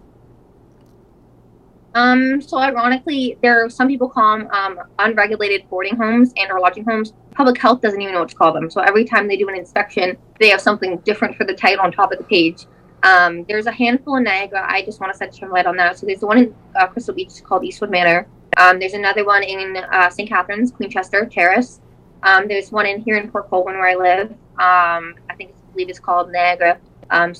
Um, 1.95 2.39
so 2.41 2.57
ironically, 2.57 3.37
there 3.41 3.65
are 3.65 3.69
some 3.69 3.87
people 3.87 4.07
call 4.07 4.37
them 4.37 4.47
um, 4.51 4.79
unregulated 4.99 5.67
boarding 5.69 5.95
homes 5.97 6.31
and 6.37 6.49
or 6.51 6.59
lodging 6.59 6.85
homes. 6.85 7.13
Public 7.31 7.57
health 7.57 7.81
doesn't 7.81 7.99
even 7.99 8.13
know 8.13 8.19
what 8.21 8.29
to 8.29 8.35
call 8.35 8.53
them. 8.53 8.69
So 8.69 8.79
every 8.81 9.03
time 9.05 9.27
they 9.27 9.35
do 9.37 9.49
an 9.49 9.55
inspection, 9.55 10.15
they 10.39 10.49
have 10.49 10.61
something 10.61 10.97
different 10.99 11.35
for 11.35 11.45
the 11.45 11.53
title 11.55 11.83
on 11.83 11.91
top 11.91 12.11
of 12.11 12.19
the 12.19 12.23
page. 12.25 12.65
Um, 13.03 13.45
there's 13.47 13.65
a 13.65 13.71
handful 13.71 14.17
in 14.17 14.23
Niagara. 14.23 14.65
I 14.67 14.83
just 14.83 14.99
want 14.99 15.13
to 15.13 15.17
set 15.17 15.33
some 15.33 15.49
light 15.49 15.65
on 15.65 15.77
that. 15.77 15.97
So 15.97 16.05
there's 16.05 16.19
the 16.19 16.27
one 16.27 16.37
in 16.37 16.55
uh, 16.75 16.87
Crystal 16.87 17.13
Beach 17.13 17.43
called 17.43 17.63
Eastwood 17.63 17.89
Manor. 17.89 18.27
Um, 18.57 18.79
there's 18.79 18.93
another 18.93 19.23
one 19.25 19.43
in 19.43 19.77
uh, 19.91 20.09
St. 20.09 20.27
Catharines, 20.27 20.71
Queenchester 20.71 21.31
Terrace. 21.31 21.79
Um, 22.23 22.47
there's 22.47 22.71
one 22.71 22.85
in 22.85 23.01
here 23.01 23.15
in 23.15 23.31
Port 23.31 23.49
Colborne 23.49 23.77
where 23.77 23.87
I 23.87 23.95
live. 23.95 24.31
Um, 24.31 25.15
I 25.29 25.35
think 25.37 25.51
I 25.51 25.71
believe 25.71 25.89
it's 25.89 25.99
called 25.99 26.31
Niagara 26.31 26.77
um, 27.11 27.33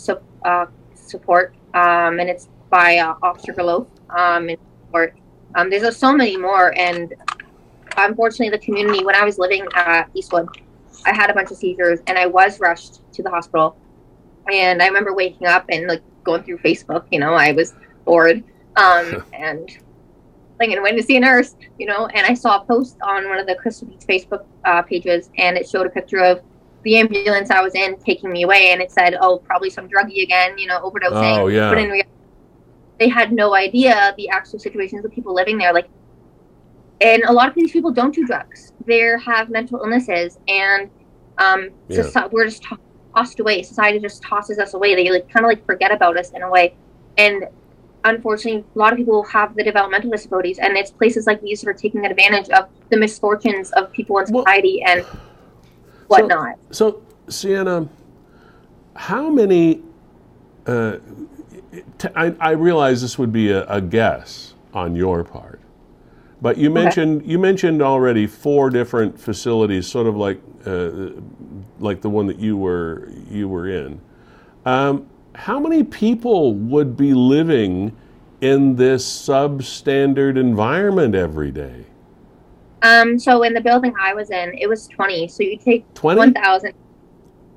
uh, 0.46 0.66
Support, 0.96 1.56
um, 1.74 2.20
and 2.20 2.30
it's 2.30 2.48
by 2.70 2.98
uh, 2.98 3.16
Officer 3.22 3.54
um, 4.12 4.50
in 4.50 4.58
Port. 4.92 5.18
There's 5.70 5.84
uh, 5.84 5.92
so 5.92 6.14
many 6.14 6.38
more, 6.38 6.78
and 6.78 7.14
unfortunately, 7.98 8.50
the 8.50 8.64
community. 8.64 9.04
When 9.04 9.16
I 9.16 9.26
was 9.26 9.38
living 9.38 9.68
at 9.76 10.10
Eastwood, 10.14 10.48
I 11.06 11.14
had 11.14 11.30
a 11.30 11.34
bunch 11.34 11.52
of 11.52 11.58
seizures, 11.58 12.00
and 12.08 12.18
I 12.18 12.28
was 12.28 12.60
rushed 12.60 13.02
to 13.14 13.24
the 13.24 13.30
hospital. 13.30 13.76
And 14.50 14.82
I 14.82 14.88
remember 14.88 15.14
waking 15.14 15.48
up 15.48 15.66
and 15.70 15.88
like 15.88 16.02
going 16.24 16.44
through 16.44 16.60
Facebook. 16.60 17.06
You 17.12 17.20
know, 17.20 17.34
I 17.34 17.52
was 17.52 17.74
bored, 18.06 18.44
um, 18.76 19.24
and 19.34 19.70
like 20.60 20.70
and 20.72 20.82
went 20.84 20.98
to 20.98 21.04
see 21.04 21.18
a 21.18 21.20
nurse. 21.20 21.56
You 21.78 21.86
know, 21.88 22.08
and 22.08 22.26
I 22.26 22.34
saw 22.34 22.62
a 22.62 22.66
post 22.66 22.98
on 23.02 23.28
one 23.30 23.40
of 23.40 23.48
the 23.48 23.56
Crystal 23.56 23.88
Beach 23.88 24.02
Facebook 24.08 24.46
uh, 24.66 24.82
pages, 24.82 25.30
and 25.38 25.58
it 25.58 25.68
showed 25.70 25.86
a 25.86 25.90
picture 25.90 26.20
of 26.20 26.42
the 26.84 26.98
ambulance 26.98 27.52
I 27.52 27.62
was 27.62 27.76
in 27.76 27.98
taking 28.00 28.32
me 28.32 28.44
away, 28.44 28.72
and 28.72 28.82
it 28.82 28.92
said, 28.92 29.16
"Oh, 29.20 29.38
probably 29.38 29.70
some 29.70 29.88
druggie 29.88 30.24
again. 30.24 30.58
You 30.58 30.68
know, 30.68 30.80
overdosing." 30.82 31.40
Oh, 31.40 31.48
yeah. 31.48 31.70
But 31.70 31.78
in 31.80 31.90
reality, 31.90 32.10
they 33.00 33.08
had 33.10 33.32
no 33.32 33.56
idea 33.56 34.14
the 34.18 34.30
actual 34.30 34.60
situations 34.60 35.06
of 35.06 35.12
people 35.12 35.34
living 35.34 35.58
there. 35.58 35.74
Like, 35.74 35.90
and 37.02 37.24
a 37.24 37.32
lot 37.32 37.48
of 37.48 37.56
these 37.56 37.72
people 37.72 37.92
don't 37.92 38.14
do 38.14 38.26
drugs. 38.26 38.74
They 38.86 39.00
have 39.26 39.50
mental 39.50 39.80
illnesses, 39.80 40.38
and 40.48 40.90
um, 41.38 41.70
Yeah. 41.88 42.02
soci- 42.02 42.32
we're 42.32 42.46
just 42.46 42.64
to- 42.64 42.78
tossed 43.16 43.40
away. 43.40 43.64
Society 43.64 44.00
just 44.00 44.22
tosses 44.22 44.60
us 44.60 44.74
away. 44.74 44.96
They 44.96 45.10
like 45.10 45.30
kind 45.30 45.46
of 45.46 45.50
like 45.50 45.66
forget 45.66 45.92
about 45.92 46.18
us 46.18 46.32
in 46.32 46.42
a 46.42 46.50
way, 46.50 46.76
and 47.18 47.46
unfortunately, 48.06 48.64
a 48.76 48.80
lot 48.80 48.94
of 48.94 48.98
people 48.98 49.24
have 49.24 49.56
the 49.56 49.64
developmental 49.64 50.10
disabilities, 50.12 50.60
and 50.60 50.78
it's 50.78 50.92
places 50.92 51.28
like 51.28 51.42
these 51.42 51.62
that 51.62 51.70
are 51.70 51.74
taking 51.74 52.06
advantage 52.06 52.50
of 52.50 52.70
the 52.90 52.98
misfortunes 52.98 53.72
of 53.74 53.92
people 53.92 54.18
in 54.20 54.26
Well- 54.32 54.44
society 54.44 54.82
and 54.84 55.04
whatnot. 56.08 56.56
So, 56.72 57.02
Sienna, 57.28 57.88
how 58.96 59.30
many? 59.30 59.82
Uh, 60.66 60.98
t- 61.98 62.10
I, 62.16 62.36
I 62.40 62.52
realize 62.52 63.02
this 63.02 63.18
would 63.18 63.32
be 63.32 63.50
a, 63.52 63.66
a 63.68 63.82
guess 63.82 64.54
on 64.74 64.96
your 64.96 65.24
part, 65.24 65.60
but 66.42 66.58
you 66.58 66.70
mentioned 66.70 67.26
you 67.26 67.38
mentioned 67.38 67.82
already 67.82 68.28
four 68.28 68.70
different 68.70 69.20
facilities, 69.20 69.88
sort 69.88 70.08
of 70.08 70.16
like 70.16 70.40
uh, 70.66 71.12
like 71.80 72.02
the 72.02 72.10
one 72.10 72.28
that 72.28 72.40
you 72.40 72.58
were 72.58 73.10
you 73.30 73.48
were 73.48 73.68
in. 73.68 74.00
Um, 74.66 75.08
how 75.36 75.60
many 75.60 75.84
people 75.84 76.54
would 76.54 76.98
be 76.98 77.14
living 77.14 77.96
in 78.42 78.76
this 78.76 79.06
substandard 79.06 80.38
environment 80.38 81.16
every 81.16 81.52
day? 81.52 81.86
Um, 82.82 83.20
so 83.20 83.44
in 83.44 83.54
the 83.54 83.62
building 83.62 83.94
I 84.00 84.14
was 84.14 84.32
in, 84.32 84.58
it 84.58 84.68
was 84.68 84.88
20. 84.88 85.28
So 85.28 85.44
you 85.44 85.58
take 85.58 85.94
20? 85.94 86.18
1,000. 86.18 86.74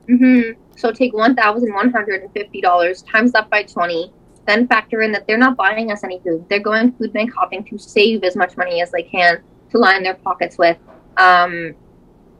Mm-hmm. 0.09 0.61
So 0.77 0.91
take 0.91 1.13
$1,150, 1.13 3.11
times 3.11 3.33
that 3.33 3.49
by 3.49 3.63
20, 3.63 4.13
then 4.47 4.67
factor 4.67 5.03
in 5.03 5.13
that 5.13 5.27
they're 5.27 5.39
not 5.39 5.57
buying 5.57 5.91
us 5.93 6.03
any 6.05 6.21
food. 6.21 6.45
They're 6.49 6.61
going 6.61 6.93
food 6.93 7.13
bank 7.13 7.33
hopping 7.35 7.65
to 7.65 7.79
save 7.79 8.25
as 8.25 8.37
much 8.37 8.57
money 8.57 8.83
as 8.83 8.91
they 8.91 9.03
can 9.03 9.41
to 9.71 9.79
line 9.79 10.03
their 10.03 10.15
pockets 10.15 10.59
with. 10.59 10.77
Um, 11.17 11.75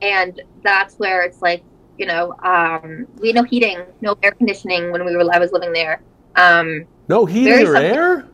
and 0.01 0.41
that's 0.63 0.97
where 0.97 1.23
it's 1.23 1.41
like, 1.43 1.63
you 1.99 2.07
know, 2.07 2.35
um, 2.43 3.07
we 3.21 3.29
had 3.29 3.37
no 3.37 3.45
heating, 3.45 3.81
no 4.01 4.17
air 4.23 4.33
conditioning 4.33 4.91
when 4.91 5.05
we 5.05 5.17
were, 5.17 5.33
I 5.33 5.39
was 5.39 5.53
living 5.53 5.73
there. 5.73 6.03
Um, 6.35 6.87
No 7.09 7.25
heating 7.27 7.53
Very 7.53 7.67
or 7.67 7.77
air? 7.77 8.29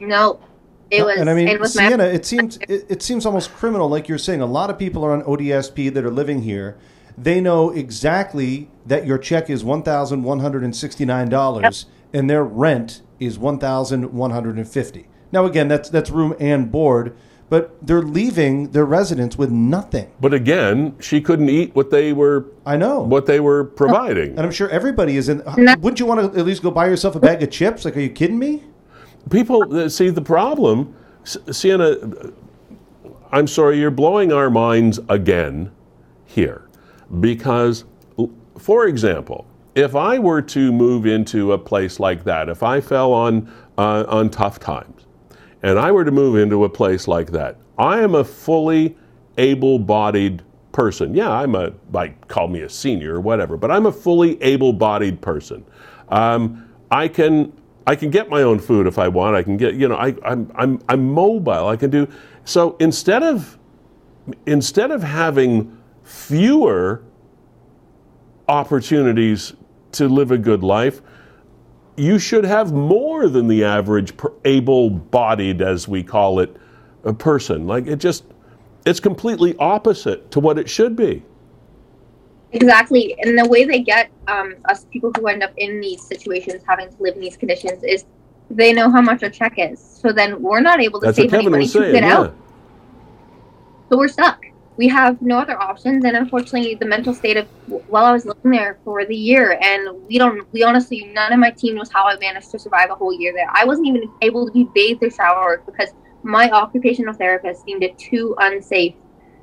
no, 0.00 0.40
it 0.90 1.04
was, 1.04 1.18
and 1.18 1.30
I 1.30 1.34
mean, 1.34 1.48
it 1.48 1.60
was 1.60 1.74
my- 1.76 1.88
Sienna, 1.88 2.04
it 2.04 2.26
seems 2.26 2.58
it, 2.68 2.86
it 2.88 3.02
seems 3.02 3.24
almost 3.24 3.52
criminal. 3.54 3.88
Like 3.88 4.08
you're 4.08 4.18
saying, 4.18 4.40
a 4.40 4.46
lot 4.46 4.68
of 4.70 4.78
people 4.78 5.04
are 5.04 5.12
on 5.12 5.22
ODSP 5.22 5.92
that 5.94 6.04
are 6.04 6.10
living 6.10 6.42
here. 6.42 6.76
They 7.16 7.40
know 7.40 7.70
exactly 7.70 8.70
that 8.86 9.06
your 9.06 9.18
check 9.18 9.48
is 9.48 9.62
one 9.64 9.82
thousand 9.82 10.22
one 10.24 10.40
hundred 10.40 10.64
and 10.64 10.74
sixty 10.74 11.04
nine 11.04 11.28
dollars, 11.28 11.86
and 12.12 12.28
their 12.28 12.44
rent 12.44 13.02
is 13.18 13.38
one 13.38 13.58
thousand 13.58 14.12
one 14.12 14.30
hundred 14.30 14.56
and 14.56 14.68
fifty. 14.68 15.08
Now, 15.30 15.44
again, 15.46 15.68
that's 15.68 15.88
that's 15.88 16.10
room 16.10 16.34
and 16.38 16.70
board, 16.70 17.16
but 17.48 17.76
they're 17.86 18.02
leaving 18.02 18.70
their 18.70 18.84
residence 18.84 19.36
with 19.36 19.50
nothing. 19.50 20.10
But 20.20 20.34
again, 20.34 20.96
she 21.00 21.20
couldn't 21.20 21.48
eat 21.48 21.74
what 21.74 21.90
they 21.90 22.12
were 22.12 22.46
I 22.66 22.76
know. 22.76 23.00
what 23.02 23.26
they 23.26 23.40
were 23.40 23.64
providing. 23.64 24.30
And 24.30 24.40
I'm 24.40 24.50
sure 24.52 24.68
everybody 24.68 25.16
is 25.16 25.28
in. 25.28 25.42
Wouldn't 25.56 26.00
you 26.00 26.06
want 26.06 26.32
to 26.32 26.38
at 26.38 26.44
least 26.46 26.62
go 26.62 26.70
buy 26.70 26.86
yourself 26.88 27.14
a 27.16 27.20
bag 27.20 27.42
of 27.42 27.50
chips? 27.50 27.84
Like, 27.84 27.96
are 27.96 28.00
you 28.00 28.10
kidding 28.10 28.38
me? 28.38 28.64
People 29.30 29.74
uh, 29.76 29.88
see 29.88 30.10
the 30.10 30.22
problem. 30.22 30.94
Sienna, 31.24 31.90
uh, 31.90 32.30
I'm 33.30 33.46
sorry, 33.46 33.78
you're 33.78 33.90
blowing 33.92 34.32
our 34.32 34.50
minds 34.50 34.98
again 35.08 35.70
here, 36.26 36.68
because, 37.20 37.84
for 38.58 38.86
example, 38.86 39.46
if 39.74 39.94
I 39.94 40.18
were 40.18 40.42
to 40.42 40.72
move 40.72 41.06
into 41.06 41.52
a 41.52 41.58
place 41.58 41.98
like 41.98 42.24
that, 42.24 42.48
if 42.48 42.62
I 42.62 42.80
fell 42.80 43.12
on 43.12 43.50
uh, 43.78 44.04
on 44.06 44.28
tough 44.28 44.58
times, 44.58 45.06
and 45.62 45.78
I 45.78 45.90
were 45.90 46.04
to 46.04 46.10
move 46.10 46.36
into 46.36 46.64
a 46.64 46.68
place 46.68 47.08
like 47.08 47.30
that, 47.32 47.56
I 47.78 48.00
am 48.00 48.14
a 48.14 48.24
fully 48.24 48.96
able-bodied 49.38 50.42
person. 50.72 51.14
Yeah, 51.14 51.30
I'm 51.30 51.54
a 51.54 51.72
like 51.92 52.28
call 52.28 52.48
me 52.48 52.62
a 52.62 52.68
senior 52.68 53.14
or 53.14 53.20
whatever, 53.20 53.56
but 53.56 53.70
I'm 53.70 53.86
a 53.86 53.92
fully 53.92 54.40
able-bodied 54.42 55.20
person. 55.20 55.64
Um, 56.08 56.68
I 56.90 57.08
can 57.08 57.52
I 57.86 57.96
can 57.96 58.10
get 58.10 58.28
my 58.28 58.42
own 58.42 58.58
food 58.58 58.86
if 58.86 58.98
I 58.98 59.08
want. 59.08 59.36
I 59.36 59.42
can 59.42 59.56
get 59.56 59.74
you 59.74 59.88
know 59.88 59.96
I 59.96 60.14
I'm 60.24 60.50
I'm 60.54 60.82
I'm 60.88 61.08
mobile. 61.08 61.68
I 61.68 61.76
can 61.76 61.90
do 61.90 62.06
so 62.44 62.76
instead 62.78 63.22
of 63.22 63.58
instead 64.46 64.90
of 64.90 65.02
having 65.02 65.78
fewer 66.04 67.02
opportunities 68.48 69.54
to 69.92 70.08
live 70.08 70.30
a 70.30 70.38
good 70.38 70.62
life, 70.62 71.02
you 71.96 72.18
should 72.18 72.44
have 72.44 72.72
more 72.72 73.28
than 73.28 73.48
the 73.48 73.64
average 73.64 74.12
able-bodied, 74.44 75.60
as 75.60 75.86
we 75.86 76.02
call 76.02 76.40
it, 76.40 76.56
a 77.04 77.12
person. 77.12 77.66
Like 77.66 77.86
it 77.86 77.96
just, 77.96 78.24
it's 78.86 79.00
completely 79.00 79.54
opposite 79.58 80.30
to 80.30 80.40
what 80.40 80.58
it 80.58 80.68
should 80.68 80.96
be. 80.96 81.22
Exactly. 82.52 83.16
And 83.20 83.38
the 83.38 83.48
way 83.48 83.64
they 83.64 83.80
get 83.80 84.10
um, 84.28 84.56
us 84.66 84.84
people 84.92 85.10
who 85.16 85.26
end 85.26 85.42
up 85.42 85.52
in 85.56 85.80
these 85.80 86.02
situations 86.02 86.62
having 86.66 86.90
to 86.90 87.02
live 87.02 87.14
in 87.14 87.20
these 87.20 87.36
conditions 87.36 87.82
is 87.82 88.04
they 88.50 88.72
know 88.72 88.90
how 88.90 89.00
much 89.00 89.22
our 89.22 89.30
check 89.30 89.54
is. 89.56 89.80
So 89.80 90.12
then 90.12 90.42
we're 90.42 90.60
not 90.60 90.80
able 90.80 91.00
to 91.00 91.06
That's 91.06 91.16
save 91.16 91.32
any 91.32 91.48
money 91.48 91.66
to 91.68 91.78
get 91.92 92.02
Yeah. 92.02 92.18
out. 92.18 92.34
So 93.88 93.96
we're 93.98 94.08
stuck. 94.08 94.44
We 94.76 94.88
have 94.88 95.20
no 95.20 95.38
other 95.38 95.60
options. 95.60 96.04
And 96.04 96.16
unfortunately, 96.16 96.74
the 96.74 96.86
mental 96.86 97.14
state 97.14 97.36
of 97.36 97.46
while 97.88 98.04
I 98.04 98.12
was 98.12 98.24
living 98.24 98.52
there 98.52 98.78
for 98.84 99.04
the 99.04 99.16
year, 99.16 99.58
and 99.60 100.06
we 100.08 100.18
don't, 100.18 100.50
we 100.52 100.62
honestly, 100.62 101.04
none 101.12 101.32
of 101.32 101.38
my 101.38 101.50
team 101.50 101.74
knows 101.74 101.90
how 101.92 102.06
I 102.06 102.18
managed 102.18 102.50
to 102.52 102.58
survive 102.58 102.90
a 102.90 102.94
whole 102.94 103.12
year 103.12 103.32
there. 103.34 103.48
I 103.52 103.64
wasn't 103.64 103.88
even 103.88 104.10
able 104.22 104.46
to 104.46 104.52
be 104.52 104.66
bathed 104.74 105.02
or 105.02 105.10
showered 105.10 105.66
because 105.66 105.90
my 106.22 106.50
occupational 106.50 107.14
therapist 107.14 107.66
deemed 107.66 107.82
it 107.82 107.98
too 107.98 108.34
unsafe. 108.38 108.94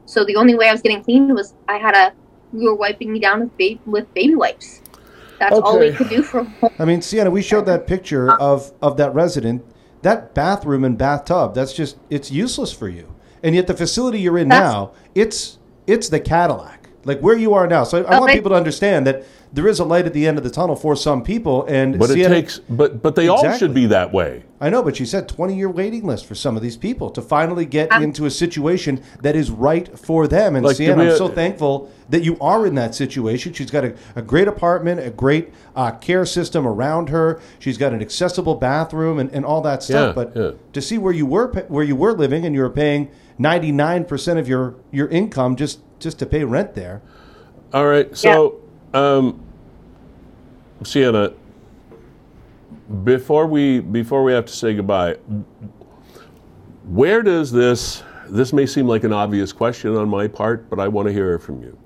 So 0.06 0.26
the 0.26 0.36
only 0.36 0.56
way 0.56 0.70
I 0.70 0.72
was 0.72 0.82
getting 0.82 1.04
clean 1.04 1.34
was 1.36 1.54
I 1.68 1.78
had 1.78 1.96
a 1.96 2.14
we 2.52 2.66
were 2.66 2.76
wiping 2.76 3.14
me 3.14 3.20
down 3.20 3.42
with 3.42 3.56
baby 3.58 3.80
with 3.86 4.12
baby 4.14 4.36
wipes. 4.36 4.82
That's 5.40 5.56
all 5.56 5.80
we 5.80 5.92
could 5.92 6.10
do 6.10 6.24
for 6.24 6.48
I 6.80 6.86
mean, 6.86 7.02
Sienna, 7.02 7.30
we 7.30 7.42
showed 7.42 7.66
that 7.68 7.88
picture 7.88 8.32
of 8.42 8.72
of 8.82 8.98
that 8.98 9.14
resident. 9.14 9.64
That 10.02 10.34
bathroom 10.34 10.86
and 10.86 10.98
bathtub, 10.98 11.54
that's 11.54 11.74
just 11.74 11.98
it's 12.10 12.32
useless 12.32 12.72
for 12.72 12.88
you. 12.88 13.14
And 13.44 13.56
yet 13.56 13.68
the 13.68 13.74
facility 13.74 14.20
you're 14.20 14.38
in 14.38 14.50
That's- 14.50 14.72
now, 14.74 14.92
it's 15.16 15.58
it's 15.88 16.10
the 16.10 16.20
Cadillac. 16.20 16.76
Like 17.06 17.22
where 17.22 17.36
you 17.38 17.54
are 17.54 17.66
now. 17.66 17.84
So 17.86 18.04
I, 18.04 18.16
I 18.16 18.20
want 18.20 18.32
I- 18.32 18.36
people 18.36 18.50
to 18.52 18.56
understand 18.58 19.08
that 19.08 19.24
there 19.52 19.68
is 19.68 19.80
a 19.80 19.84
light 19.86 20.06
at 20.06 20.14
the 20.14 20.28
end 20.28 20.38
of 20.38 20.44
the 20.44 20.50
tunnel 20.52 20.76
for 20.76 20.96
some 20.96 21.24
people 21.24 21.66
and 21.66 21.98
But 21.98 22.12
it 22.12 22.14
Sienna- 22.16 22.36
takes, 22.36 22.60
but 22.70 23.02
but 23.02 23.16
they 23.16 23.28
all 23.30 23.38
Exactly. 23.40 23.60
should 23.60 23.74
be 23.74 23.88
that 23.88 24.14
way. 24.14 24.44
I 24.62 24.70
know, 24.70 24.84
but 24.84 25.00
you 25.00 25.06
said 25.08 25.28
20 25.30 25.56
year 25.56 25.70
waiting 25.70 26.06
list 26.06 26.26
for 26.28 26.36
some 26.36 26.56
of 26.58 26.62
these 26.62 26.76
people 26.78 27.10
to 27.12 27.22
finally 27.22 27.66
get 27.66 27.92
Um, 27.92 28.04
into 28.04 28.26
a 28.26 28.30
situation 28.30 29.02
that 29.24 29.36
is 29.36 29.50
right 29.50 29.98
for 29.98 30.28
them. 30.28 30.56
And 30.58 30.64
Like, 30.66 30.76
Sienna, 30.76 31.02
we- 31.04 31.10
I'm 31.12 31.18
so 31.18 31.30
thankful 31.30 31.90
that 32.10 32.22
you 32.24 32.38
are 32.42 32.68
in 32.68 32.76
that 32.76 32.94
situation. 32.94 33.54
She's 33.54 33.72
got 33.72 33.86
a, 33.86 33.94
a 34.18 34.22
great 34.22 34.50
apartment, 34.50 35.00
a 35.00 35.10
great 35.10 35.52
uh, 35.76 35.92
care 35.92 36.26
system 36.26 36.68
around 36.68 37.10
her. 37.10 37.40
She's 37.58 37.78
got 37.78 37.94
an 37.94 38.02
accessible 38.02 38.56
bathroom 38.56 39.18
and, 39.18 39.32
and 39.34 39.46
all 39.46 39.62
that 39.62 39.82
stuff. 39.82 40.16
Yeah, 40.16 40.24
but 40.24 40.36
yeah. 40.36 40.52
to 40.74 40.82
see 40.82 40.98
where 41.00 41.14
you 41.14 41.26
were 41.26 41.48
pa- 41.48 41.62
where 41.70 41.86
you 41.86 41.96
were 41.96 42.12
living 42.14 42.46
and 42.46 42.54
you 42.54 42.62
were 42.62 42.70
paying 42.70 43.08
99% 43.40 44.38
of 44.38 44.48
your, 44.48 44.76
your 44.92 45.08
income 45.08 45.56
just, 45.56 45.80
just 46.00 46.20
to 46.20 46.26
pay 46.26 46.44
rent 46.44 46.76
there. 46.76 47.02
All 47.74 47.86
right. 47.86 48.16
So, 48.18 48.62
um, 48.94 49.42
Sienna, 50.84 51.34
before 53.04 53.46
we 53.46 53.80
before 53.80 54.24
we 54.24 54.34
have 54.34 54.46
to 54.46 54.54
say 54.54 54.74
goodbye, 54.74 55.18
where 56.86 57.22
does 57.22 57.52
this? 57.52 58.04
This 58.28 58.54
may 58.54 58.66
seem 58.66 58.88
like 58.88 59.04
an 59.04 59.14
obvious 59.14 59.52
question 59.52 59.96
on 59.96 60.10
my 60.10 60.28
part, 60.28 60.70
but 60.70 60.80
I 60.80 60.88
want 60.88 61.08
to 61.08 61.14
hear 61.14 61.36
it 61.36 61.40
from 61.40 61.62
you. 61.62 61.78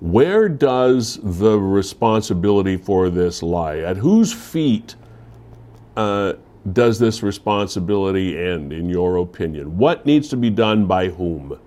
Where 0.00 0.48
does 0.48 1.18
the 1.22 1.58
responsibility 1.58 2.76
for 2.76 3.10
this 3.10 3.42
lie? 3.42 3.78
At 3.78 3.96
whose 3.96 4.32
feet 4.32 4.94
uh, 5.96 6.34
does 6.72 6.98
this 6.98 7.22
responsibility 7.22 8.38
end, 8.38 8.72
in 8.72 8.88
your 8.88 9.16
opinion? 9.16 9.76
What 9.78 10.06
needs 10.06 10.28
to 10.28 10.36
be 10.36 10.50
done 10.50 10.86
by 10.86 11.08
whom? 11.08 11.58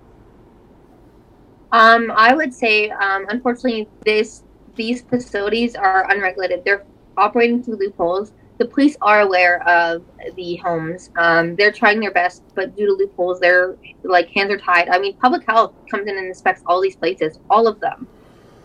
Um, 1.72 2.12
I 2.14 2.34
would 2.34 2.52
say, 2.52 2.90
um, 2.90 3.26
unfortunately, 3.28 3.88
this 4.04 4.44
these 4.74 5.02
facilities 5.02 5.74
are 5.74 6.10
unregulated. 6.10 6.64
They're 6.64 6.84
operating 7.16 7.62
through 7.62 7.76
loopholes. 7.76 8.32
The 8.58 8.66
police 8.66 8.96
are 9.02 9.20
aware 9.20 9.66
of 9.68 10.04
the 10.36 10.56
homes. 10.56 11.10
Um, 11.16 11.56
they're 11.56 11.72
trying 11.72 12.00
their 12.00 12.10
best, 12.10 12.42
but 12.54 12.76
due 12.76 12.86
to 12.86 12.92
loopholes, 12.92 13.40
their 13.40 13.76
like 14.02 14.28
hands 14.28 14.50
are 14.50 14.58
tied. 14.58 14.88
I 14.88 14.98
mean, 14.98 15.16
public 15.16 15.46
health 15.46 15.74
comes 15.90 16.06
in 16.06 16.16
and 16.16 16.26
inspects 16.26 16.62
all 16.66 16.80
these 16.80 16.96
places, 16.96 17.38
all 17.50 17.66
of 17.66 17.80
them. 17.80 18.06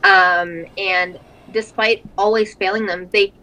Um, 0.04 0.66
and 0.78 1.20
despite 1.52 2.04
always 2.18 2.54
failing 2.56 2.86
them, 2.86 3.10
they 3.12 3.34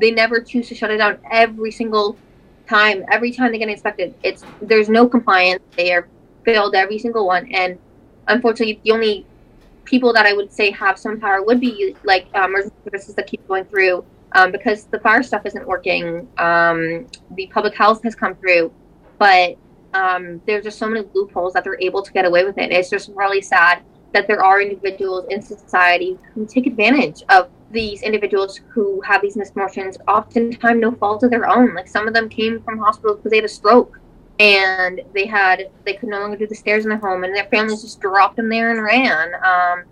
they 0.00 0.10
never 0.10 0.40
choose 0.40 0.68
to 0.68 0.74
shut 0.74 0.90
it 0.90 0.98
down 0.98 1.18
every 1.30 1.70
single 1.70 2.16
time. 2.68 3.04
Every 3.10 3.32
time 3.32 3.52
they 3.52 3.58
get 3.58 3.68
inspected, 3.68 4.14
it's 4.22 4.44
there's 4.60 4.88
no 4.88 5.08
compliance. 5.08 5.62
They 5.76 5.92
are 5.92 6.08
failed 6.44 6.74
every 6.74 6.98
single 6.98 7.26
one, 7.26 7.52
and 7.52 7.78
unfortunately, 8.28 8.80
the 8.84 8.92
only 8.92 9.26
people 9.84 10.12
that 10.12 10.26
I 10.26 10.32
would 10.32 10.52
say 10.52 10.70
have 10.70 10.98
some 10.98 11.20
power 11.20 11.42
would 11.42 11.60
be 11.60 11.96
like 12.04 12.26
um, 12.34 12.50
emergency 12.50 12.76
services 12.84 13.14
that 13.16 13.26
keep 13.26 13.46
going 13.48 13.64
through 13.64 14.04
um, 14.32 14.52
because 14.52 14.84
the 14.84 14.98
fire 15.00 15.22
stuff 15.22 15.44
isn't 15.44 15.66
working. 15.66 16.28
Um, 16.38 17.06
the 17.32 17.46
public 17.48 17.74
health 17.74 18.02
has 18.04 18.14
come 18.14 18.34
through, 18.36 18.72
but 19.18 19.56
um, 19.94 20.40
there's 20.46 20.64
just 20.64 20.78
so 20.78 20.88
many 20.88 21.06
loopholes 21.14 21.52
that 21.52 21.64
they're 21.64 21.80
able 21.80 22.02
to 22.02 22.12
get 22.12 22.24
away 22.24 22.44
with 22.44 22.58
it. 22.58 22.72
It's 22.72 22.90
just 22.90 23.10
really 23.14 23.42
sad 23.42 23.82
that 24.12 24.26
there 24.26 24.42
are 24.44 24.60
individuals 24.60 25.26
in 25.30 25.42
society 25.42 26.18
who 26.34 26.46
take 26.46 26.66
advantage 26.66 27.22
of 27.28 27.50
these 27.72 28.02
individuals 28.02 28.60
who 28.68 29.00
have 29.02 29.22
these 29.22 29.36
misfortunes, 29.36 29.98
oftentimes 30.06 30.80
no 30.80 30.92
fault 30.92 31.22
of 31.22 31.30
their 31.30 31.48
own. 31.48 31.74
Like 31.74 31.88
some 31.88 32.06
of 32.06 32.14
them 32.14 32.28
came 32.28 32.62
from 32.62 32.78
hospitals 32.78 33.18
because 33.18 33.30
they 33.30 33.38
had 33.38 33.44
a 33.44 33.48
stroke 33.48 33.98
and 34.38 35.00
they 35.14 35.26
had 35.26 35.70
they 35.84 35.94
could 35.94 36.08
no 36.08 36.20
longer 36.20 36.36
do 36.36 36.46
the 36.46 36.54
stairs 36.54 36.84
in 36.84 36.90
their 36.90 36.98
home 36.98 37.24
and 37.24 37.34
their 37.34 37.44
families 37.46 37.82
just 37.82 38.00
dropped 38.00 38.36
them 38.36 38.48
there 38.48 38.70
and 38.70 38.82
ran. 38.82 39.34
Um, 39.44 39.84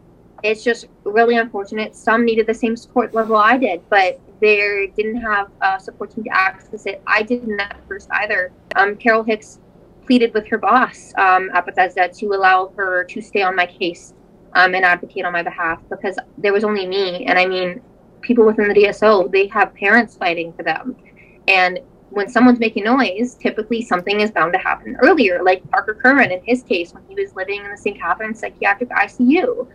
it's 0.43 0.65
just 0.65 0.87
really 1.05 1.37
unfortunate. 1.37 1.95
Some 1.95 2.25
needed 2.25 2.47
the 2.47 2.55
same 2.55 2.77
support 2.77 3.15
level 3.15 3.37
I 3.37 3.59
did, 3.59 3.83
but 3.91 4.21
they 4.41 4.93
didn't 4.97 5.21
have 5.21 5.51
a 5.61 5.79
support 5.79 6.15
team 6.15 6.25
to 6.25 6.31
access 6.31 6.87
it. 6.87 7.03
I 7.07 7.23
didn't 7.23 7.61
at 7.61 7.77
first 7.87 8.09
either. 8.11 8.53
Um, 8.77 8.97
Carol 8.97 9.23
Hicks 9.23 9.61
pleaded 10.07 10.33
with 10.33 10.49
her 10.49 10.59
boss 10.59 11.13
um, 11.19 11.51
at 11.53 11.67
Bethesda 11.67 12.09
to 12.09 12.27
allow 12.33 12.73
her 12.77 13.05
to 13.05 13.21
stay 13.21 13.43
on 13.43 13.55
my 13.55 13.67
case 13.67 14.15
um, 14.55 14.75
and 14.75 14.85
advocate 14.85 15.25
on 15.25 15.33
my 15.33 15.43
behalf 15.43 15.81
because 15.91 16.19
there 16.39 16.53
was 16.53 16.65
only 16.65 16.87
me. 16.87 17.27
And 17.27 17.39
I 17.39 17.47
mean, 17.47 17.81
people 18.21 18.45
within 18.45 18.69
the 18.69 18.75
DSO, 18.75 19.31
they 19.31 19.47
have 19.49 19.75
parents 19.75 20.17
fighting 20.17 20.53
for 20.53 20.63
them. 20.63 20.97
And 21.49 21.81
when 22.11 22.29
someone's 22.29 22.59
making 22.59 22.85
noise, 22.85 23.35
typically 23.37 23.83
something 23.83 24.21
is 24.21 24.31
bound 24.31 24.53
to 24.53 24.59
happen 24.59 24.97
earlier, 25.03 25.43
like 25.43 25.69
Parker 25.71 25.95
Curran 25.95 26.33
in 26.33 26.43
his 26.45 26.63
case 26.63 26.93
when 26.93 27.05
he 27.09 27.15
was 27.15 27.35
living 27.35 27.65
in 27.65 27.71
the 27.71 27.77
St. 27.77 27.99
Catharines 27.99 28.41
Psychiatric 28.41 28.91
ICU. 28.91 29.69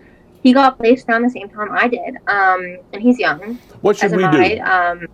He 0.44 0.54
got 0.54 0.78
placed 0.78 1.10
around 1.10 1.24
the 1.24 1.30
same 1.30 1.50
time 1.50 1.70
I 1.72 1.88
did, 1.88 2.18
um, 2.28 2.78
and 2.94 3.02
he's 3.02 3.18
young. 3.18 3.56
What 3.82 3.98
should 3.98 4.12
we 4.12 4.28
do? 4.28 4.38
I. 4.38 4.58
Um, 4.60 5.08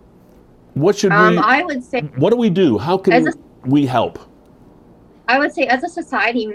What 0.74 0.96
should 0.96 1.12
um, 1.12 1.36
we? 1.36 1.38
I 1.38 1.62
would 1.62 1.82
say 1.82 2.02
what 2.16 2.30
do 2.30 2.36
we 2.36 2.50
do? 2.50 2.76
How 2.76 2.98
can 2.98 3.28
a- 3.28 3.32
we 3.64 3.86
help? 3.86 4.18
I 5.28 5.38
would 5.38 5.52
say, 5.54 5.66
as 5.66 5.84
a 5.84 5.88
society, 5.88 6.46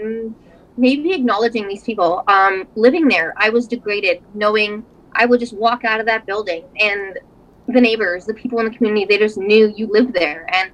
maybe 0.78 1.12
acknowledging 1.12 1.68
these 1.68 1.82
people. 1.82 2.22
Um, 2.28 2.66
living 2.76 3.08
there, 3.08 3.34
I 3.36 3.50
was 3.50 3.66
degraded, 3.66 4.22
knowing 4.34 4.84
I 5.14 5.26
would 5.26 5.40
just 5.40 5.56
walk 5.56 5.84
out 5.84 6.00
of 6.00 6.06
that 6.06 6.24
building, 6.26 6.64
and 6.80 7.18
the 7.66 7.80
neighbors, 7.80 8.24
the 8.24 8.34
people 8.34 8.60
in 8.60 8.66
the 8.66 8.74
community, 8.76 9.04
they 9.04 9.18
just 9.18 9.36
knew 9.36 9.72
you 9.76 9.88
lived 9.90 10.14
there, 10.14 10.46
and 10.54 10.70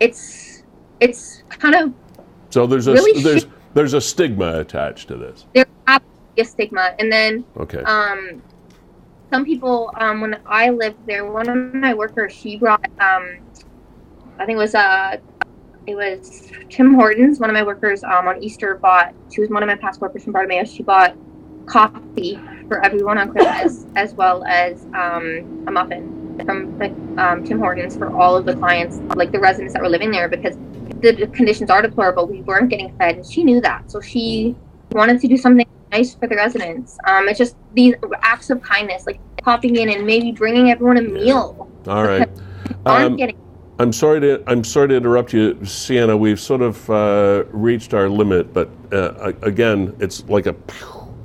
it's 0.00 0.64
it's 0.98 1.42
kind 1.50 1.74
of 1.74 1.92
So 2.50 2.66
there's 2.66 2.88
a 2.88 2.94
really 2.94 3.22
there's 3.22 3.46
there's 3.74 3.94
a 3.94 4.00
stigma 4.00 4.58
attached 4.58 5.08
to 5.08 5.16
this. 5.16 5.44
there's 5.54 5.66
absolutely 5.86 6.42
a 6.42 6.44
stigma, 6.44 6.94
and 6.98 7.12
then 7.12 7.44
Okay. 7.56 7.82
um, 7.82 8.42
some 9.32 9.44
people, 9.44 9.92
um, 9.96 10.20
when 10.20 10.40
I 10.46 10.70
lived 10.70 11.06
there, 11.06 11.30
one 11.30 11.48
of 11.48 11.56
my 11.74 11.94
workers, 11.94 12.32
she 12.32 12.58
brought, 12.58 12.84
um, 12.98 13.38
I 14.40 14.44
think 14.44 14.56
it 14.56 14.62
was, 14.66 14.74
uh, 14.74 15.18
it 15.90 15.96
was 15.96 16.50
Tim 16.68 16.94
Hortons, 16.94 17.40
one 17.40 17.50
of 17.50 17.54
my 17.54 17.62
workers, 17.62 18.02
um, 18.04 18.28
on 18.28 18.42
Easter 18.42 18.76
bought, 18.76 19.14
she 19.32 19.40
was 19.40 19.50
one 19.50 19.62
of 19.62 19.66
my 19.66 19.76
past 19.76 20.00
workers 20.00 20.24
from 20.24 20.32
Bartimaeus, 20.32 20.72
she 20.72 20.82
bought 20.82 21.16
coffee 21.66 22.38
for 22.68 22.84
everyone 22.84 23.18
on 23.18 23.30
Christmas, 23.30 23.86
as 23.96 24.14
well 24.14 24.44
as, 24.44 24.84
um, 24.94 25.64
a 25.66 25.70
muffin 25.70 26.42
from, 26.44 26.78
like, 26.78 26.92
um, 27.18 27.44
Tim 27.44 27.58
Hortons 27.58 27.96
for 27.96 28.14
all 28.16 28.36
of 28.36 28.46
the 28.46 28.54
clients, 28.56 28.98
like 29.16 29.32
the 29.32 29.40
residents 29.40 29.74
that 29.74 29.82
were 29.82 29.88
living 29.88 30.10
there, 30.10 30.28
because 30.28 30.56
the, 31.00 31.12
the 31.12 31.26
conditions 31.28 31.70
are 31.70 31.82
deplorable, 31.82 32.26
we 32.26 32.42
weren't 32.42 32.70
getting 32.70 32.96
fed, 32.96 33.16
and 33.16 33.26
she 33.26 33.44
knew 33.44 33.60
that, 33.60 33.90
so 33.90 34.00
she 34.00 34.54
wanted 34.92 35.20
to 35.20 35.28
do 35.28 35.36
something 35.36 35.66
nice 35.92 36.14
for 36.14 36.26
the 36.28 36.36
residents. 36.36 36.98
Um, 37.06 37.28
it's 37.28 37.38
just 37.38 37.56
these 37.74 37.94
acts 38.22 38.50
of 38.50 38.62
kindness, 38.62 39.06
like 39.06 39.20
popping 39.38 39.76
in 39.76 39.88
and 39.88 40.06
maybe 40.06 40.30
bringing 40.32 40.70
everyone 40.70 40.98
a 40.98 41.02
meal. 41.02 41.68
All 41.88 42.04
right. 42.04 42.28
Aren't 42.86 43.06
Um, 43.06 43.16
getting 43.16 43.36
I'm 43.80 43.94
sorry 43.94 44.20
to 44.20 44.44
I'm 44.46 44.62
sorry 44.62 44.88
to 44.88 44.94
interrupt 44.94 45.32
you, 45.32 45.58
Sienna. 45.64 46.14
We've 46.14 46.38
sort 46.38 46.60
of 46.60 46.90
uh, 46.90 47.44
reached 47.50 47.94
our 47.94 48.10
limit, 48.10 48.52
but 48.52 48.68
uh, 48.92 49.32
again, 49.40 49.96
it's 50.00 50.22
like 50.24 50.44
a 50.44 50.54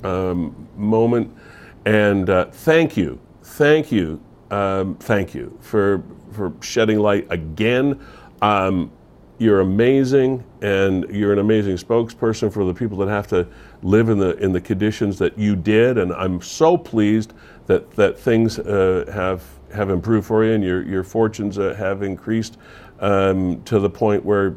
um, 0.02 0.66
moment. 0.74 1.36
And 1.84 2.30
uh, 2.30 2.46
thank 2.46 2.96
you, 2.96 3.20
thank 3.42 3.92
you, 3.92 4.22
um, 4.50 4.94
thank 4.94 5.34
you 5.34 5.54
for 5.60 6.02
for 6.32 6.54
shedding 6.62 6.98
light 6.98 7.26
again. 7.28 8.00
Um, 8.40 8.90
you're 9.36 9.60
amazing, 9.60 10.42
and 10.62 11.04
you're 11.10 11.34
an 11.34 11.40
amazing 11.40 11.76
spokesperson 11.76 12.50
for 12.50 12.64
the 12.64 12.72
people 12.72 12.96
that 12.96 13.08
have 13.08 13.26
to 13.26 13.46
live 13.82 14.08
in 14.08 14.16
the 14.16 14.34
in 14.38 14.52
the 14.52 14.62
conditions 14.62 15.18
that 15.18 15.38
you 15.38 15.56
did. 15.56 15.98
And 15.98 16.10
I'm 16.14 16.40
so 16.40 16.78
pleased 16.78 17.34
that 17.66 17.90
that 17.96 18.18
things 18.18 18.58
uh, 18.58 19.04
have 19.12 19.42
have 19.76 19.90
improved 19.90 20.26
for 20.26 20.44
you, 20.44 20.52
and 20.52 20.64
your 20.64 20.82
your 20.82 21.04
fortunes 21.04 21.58
uh, 21.58 21.74
have 21.78 22.02
increased 22.02 22.58
um, 23.00 23.62
to 23.64 23.78
the 23.78 23.90
point 23.90 24.24
where 24.24 24.56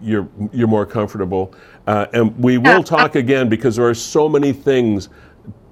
you're 0.00 0.28
you're 0.52 0.68
more 0.68 0.86
comfortable. 0.86 1.54
Uh, 1.86 2.06
and 2.12 2.36
we 2.42 2.58
will 2.58 2.82
talk 2.82 3.16
again 3.16 3.48
because 3.48 3.76
there 3.76 3.88
are 3.88 3.94
so 3.94 4.28
many 4.28 4.52
things 4.52 5.08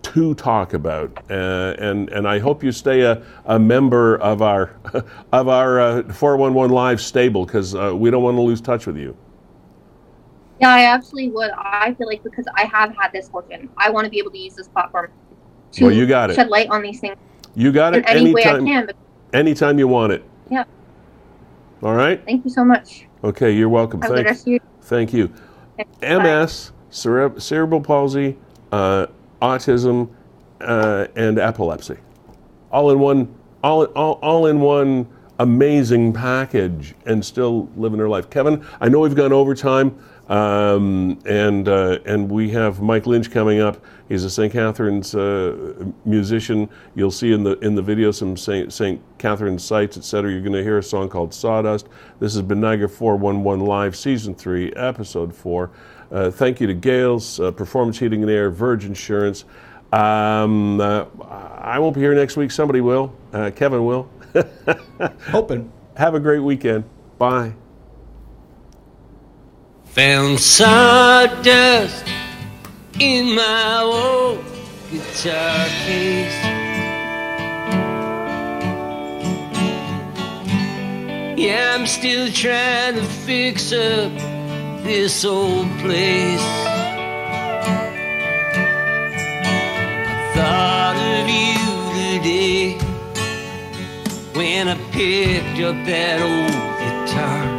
to 0.03 0.35
talk 0.35 0.75
about, 0.75 1.11
uh, 1.31 1.75
and 1.79 2.09
and 2.11 2.27
I 2.27 2.39
hope 2.39 2.63
you 2.65 2.73
stay 2.73 3.03
a, 3.03 3.23
a 3.47 3.59
member 3.59 4.17
of 4.19 4.43
our 4.43 4.75
of 5.33 5.49
our 5.49 5.81
uh, 5.81 6.03
411 6.13 6.75
Live 6.75 7.01
stable 7.01 7.47
because 7.47 7.75
uh, 7.75 7.95
we 7.95 8.11
don't 8.11 8.23
want 8.23 8.37
to 8.37 8.43
lose 8.43 8.61
touch 8.61 8.87
with 8.87 8.97
you. 8.97 9.17
yeah, 10.61 10.71
I 10.71 10.85
absolutely 10.87 11.31
would. 11.33 11.51
I 11.53 11.95
feel 11.95 12.07
like 12.09 12.23
because 12.25 12.47
I 12.57 12.65
have 12.65 12.95
had 12.97 13.13
this 13.13 13.29
fortune, 13.29 13.71
I 13.77 13.91
want 13.91 14.05
to 14.07 14.11
be 14.11 14.19
able 14.19 14.31
to 14.33 14.39
use 14.39 14.55
this 14.55 14.69
platform 14.69 15.11
to 15.73 15.85
Well, 15.85 15.93
you 15.93 16.07
got 16.07 16.31
it. 16.31 16.35
shed 16.37 16.49
light 16.49 16.69
on 16.71 16.83
these 16.83 17.01
things 17.01 17.17
You 17.59 17.73
got 17.73 17.97
it 17.97 18.05
any 18.07 18.33
way 18.33 18.45
I 18.45 18.51
anytime 18.51 18.67
can. 18.67 18.87
But 18.87 18.97
anytime 19.33 19.81
you 19.81 19.89
want 19.89 20.13
it. 20.13 20.25
Yeah. 20.49 20.63
All 21.83 21.95
right. 21.95 22.25
thank 22.25 22.45
you 22.45 22.53
so 22.53 22.65
much. 22.65 23.07
Okay, 23.25 23.51
you're 23.51 23.69
welcome. 23.69 24.01
Have 24.01 24.13
Thank, 24.13 24.47
your 24.47 24.61
thank 24.83 25.13
you. 25.13 25.33
Bye. 26.01 26.19
MS, 26.19 26.71
cere- 26.91 27.39
cerebral 27.41 27.81
palsy, 27.81 28.37
uh, 28.71 29.09
autism, 29.43 30.09
uh, 30.61 31.09
and 31.17 31.41
epilepsy, 31.41 31.97
all 32.71 32.93
in 32.93 33.01
one, 33.01 33.35
all, 33.65 33.85
all, 33.87 34.21
all 34.23 34.47
in 34.47 34.61
one 34.61 35.09
amazing 35.41 36.13
package, 36.13 36.95
and 37.07 37.25
still 37.25 37.69
living 37.77 37.99
their 37.99 38.09
life. 38.09 38.31
Kevin, 38.31 38.65
I 38.81 38.89
know 38.89 39.01
we've 39.01 39.17
gone 39.17 39.33
overtime, 39.33 39.99
um, 40.29 41.19
and 41.25 41.69
uh, 41.69 41.99
and 42.05 42.31
we 42.31 42.51
have 42.51 42.81
Mike 42.81 43.07
Lynch 43.07 43.31
coming 43.31 43.61
up. 43.61 43.83
He's 44.09 44.25
a 44.25 44.31
St. 44.31 44.53
Catharines 44.53 45.15
uh, 45.15 45.85
musician. 46.05 46.69
You'll 46.95 47.11
see 47.11 47.33
in 47.33 47.43
the 47.43 47.59
in 47.61 47.75
the 47.75 47.83
video 47.83 48.11
some 48.11 48.37
St. 48.37 48.73
St. 48.73 49.01
Catharines 49.19 49.65
sites, 49.65 49.97
etc. 49.97 50.31
You're 50.31 50.43
going 50.43 50.53
to 50.53 50.63
hear 50.63 50.79
a 50.79 50.83
song 50.83 51.09
called 51.09 51.33
Sawdust. 51.33 51.89
This 52.21 52.35
has 52.35 52.43
been 52.43 52.61
Niagara 52.61 52.89
411 52.89 53.65
Live, 53.65 53.97
Season 53.97 54.35
3, 54.35 54.73
Episode 54.75 55.35
4. 55.35 55.71
Uh, 56.11 56.31
thank 56.31 56.61
you 56.61 56.67
to 56.67 56.75
Gales, 56.75 57.41
uh, 57.41 57.51
Performance 57.51 57.99
Heating 57.99 58.23
and 58.23 58.31
Air, 58.31 58.51
Verge 58.51 58.85
Insurance. 58.85 59.45
Um, 59.93 60.81
uh, 60.81 61.07
I 61.59 61.79
won't 61.79 61.95
be 61.95 62.01
here 62.01 62.15
next 62.15 62.37
week. 62.37 62.51
Somebody 62.51 62.81
will. 62.81 63.15
Uh, 63.33 63.51
Kevin 63.55 63.85
will. 63.85 64.09
Hoping. 65.31 65.73
Have 65.97 66.15
a 66.15 66.21
great 66.21 66.41
weekend. 66.41 66.85
Bye. 67.19 67.55
Found 69.93 70.39
sawdust 70.39 72.05
in 73.01 73.35
my 73.35 73.81
old 73.83 74.45
guitar 74.91 75.67
case. 75.87 76.59
Yeah, 81.37 81.75
I'm 81.75 81.87
still 81.87 82.31
trying 82.33 82.95
to 82.95 83.03
fix 83.03 83.73
up 83.73 84.13
this 84.85 85.25
old 85.25 85.69
place. 85.79 86.49
I 90.11 90.33
thought 90.35 90.97
of 90.97 91.29
you 91.29 91.59
today 92.19 92.79
when 94.35 94.69
I 94.69 94.77
picked 94.93 95.61
up 95.61 95.77
that 95.87 96.21
old 96.21 97.09
guitar 97.09 97.58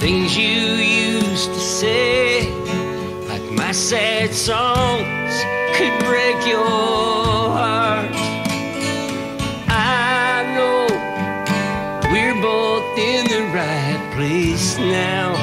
things 0.00 0.34
you 0.34 0.46
used 0.46 1.52
to 1.52 1.60
say, 1.60 2.50
like 3.28 3.42
my 3.52 3.70
sad 3.70 4.32
songs 4.32 5.32
could 5.76 5.92
break 6.08 6.38
your 6.46 6.64
heart. 6.64 8.10
I 9.68 10.42
know 10.54 10.86
we're 12.10 12.40
both 12.40 12.98
in 12.98 13.26
the 13.26 13.42
right 13.52 14.02
place 14.14 14.78
now. 14.78 15.34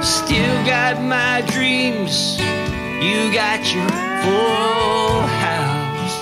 Still 0.00 0.64
got 0.64 1.02
my 1.02 1.42
dreams, 1.48 2.38
you 3.02 3.32
got 3.34 3.74
your 3.74 3.90
full 4.22 5.22
house. 5.42 6.14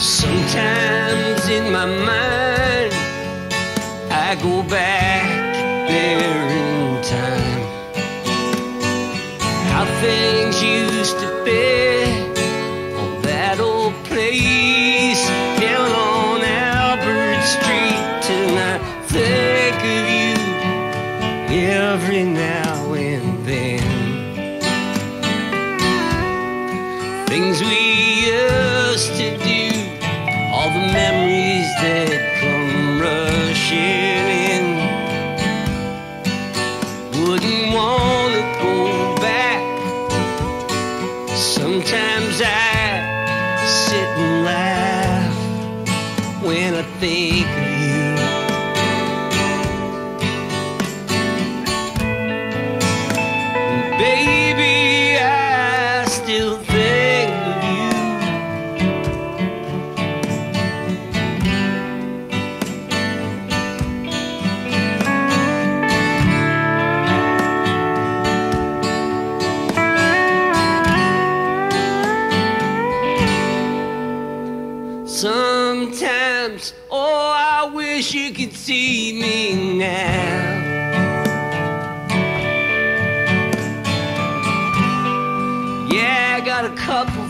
Sometimes 0.00 1.27
in 1.58 1.72
my 1.72 1.86
mind. 1.86 2.27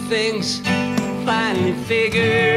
things 0.09 0.61
finally 1.27 1.75
figured 1.85 2.48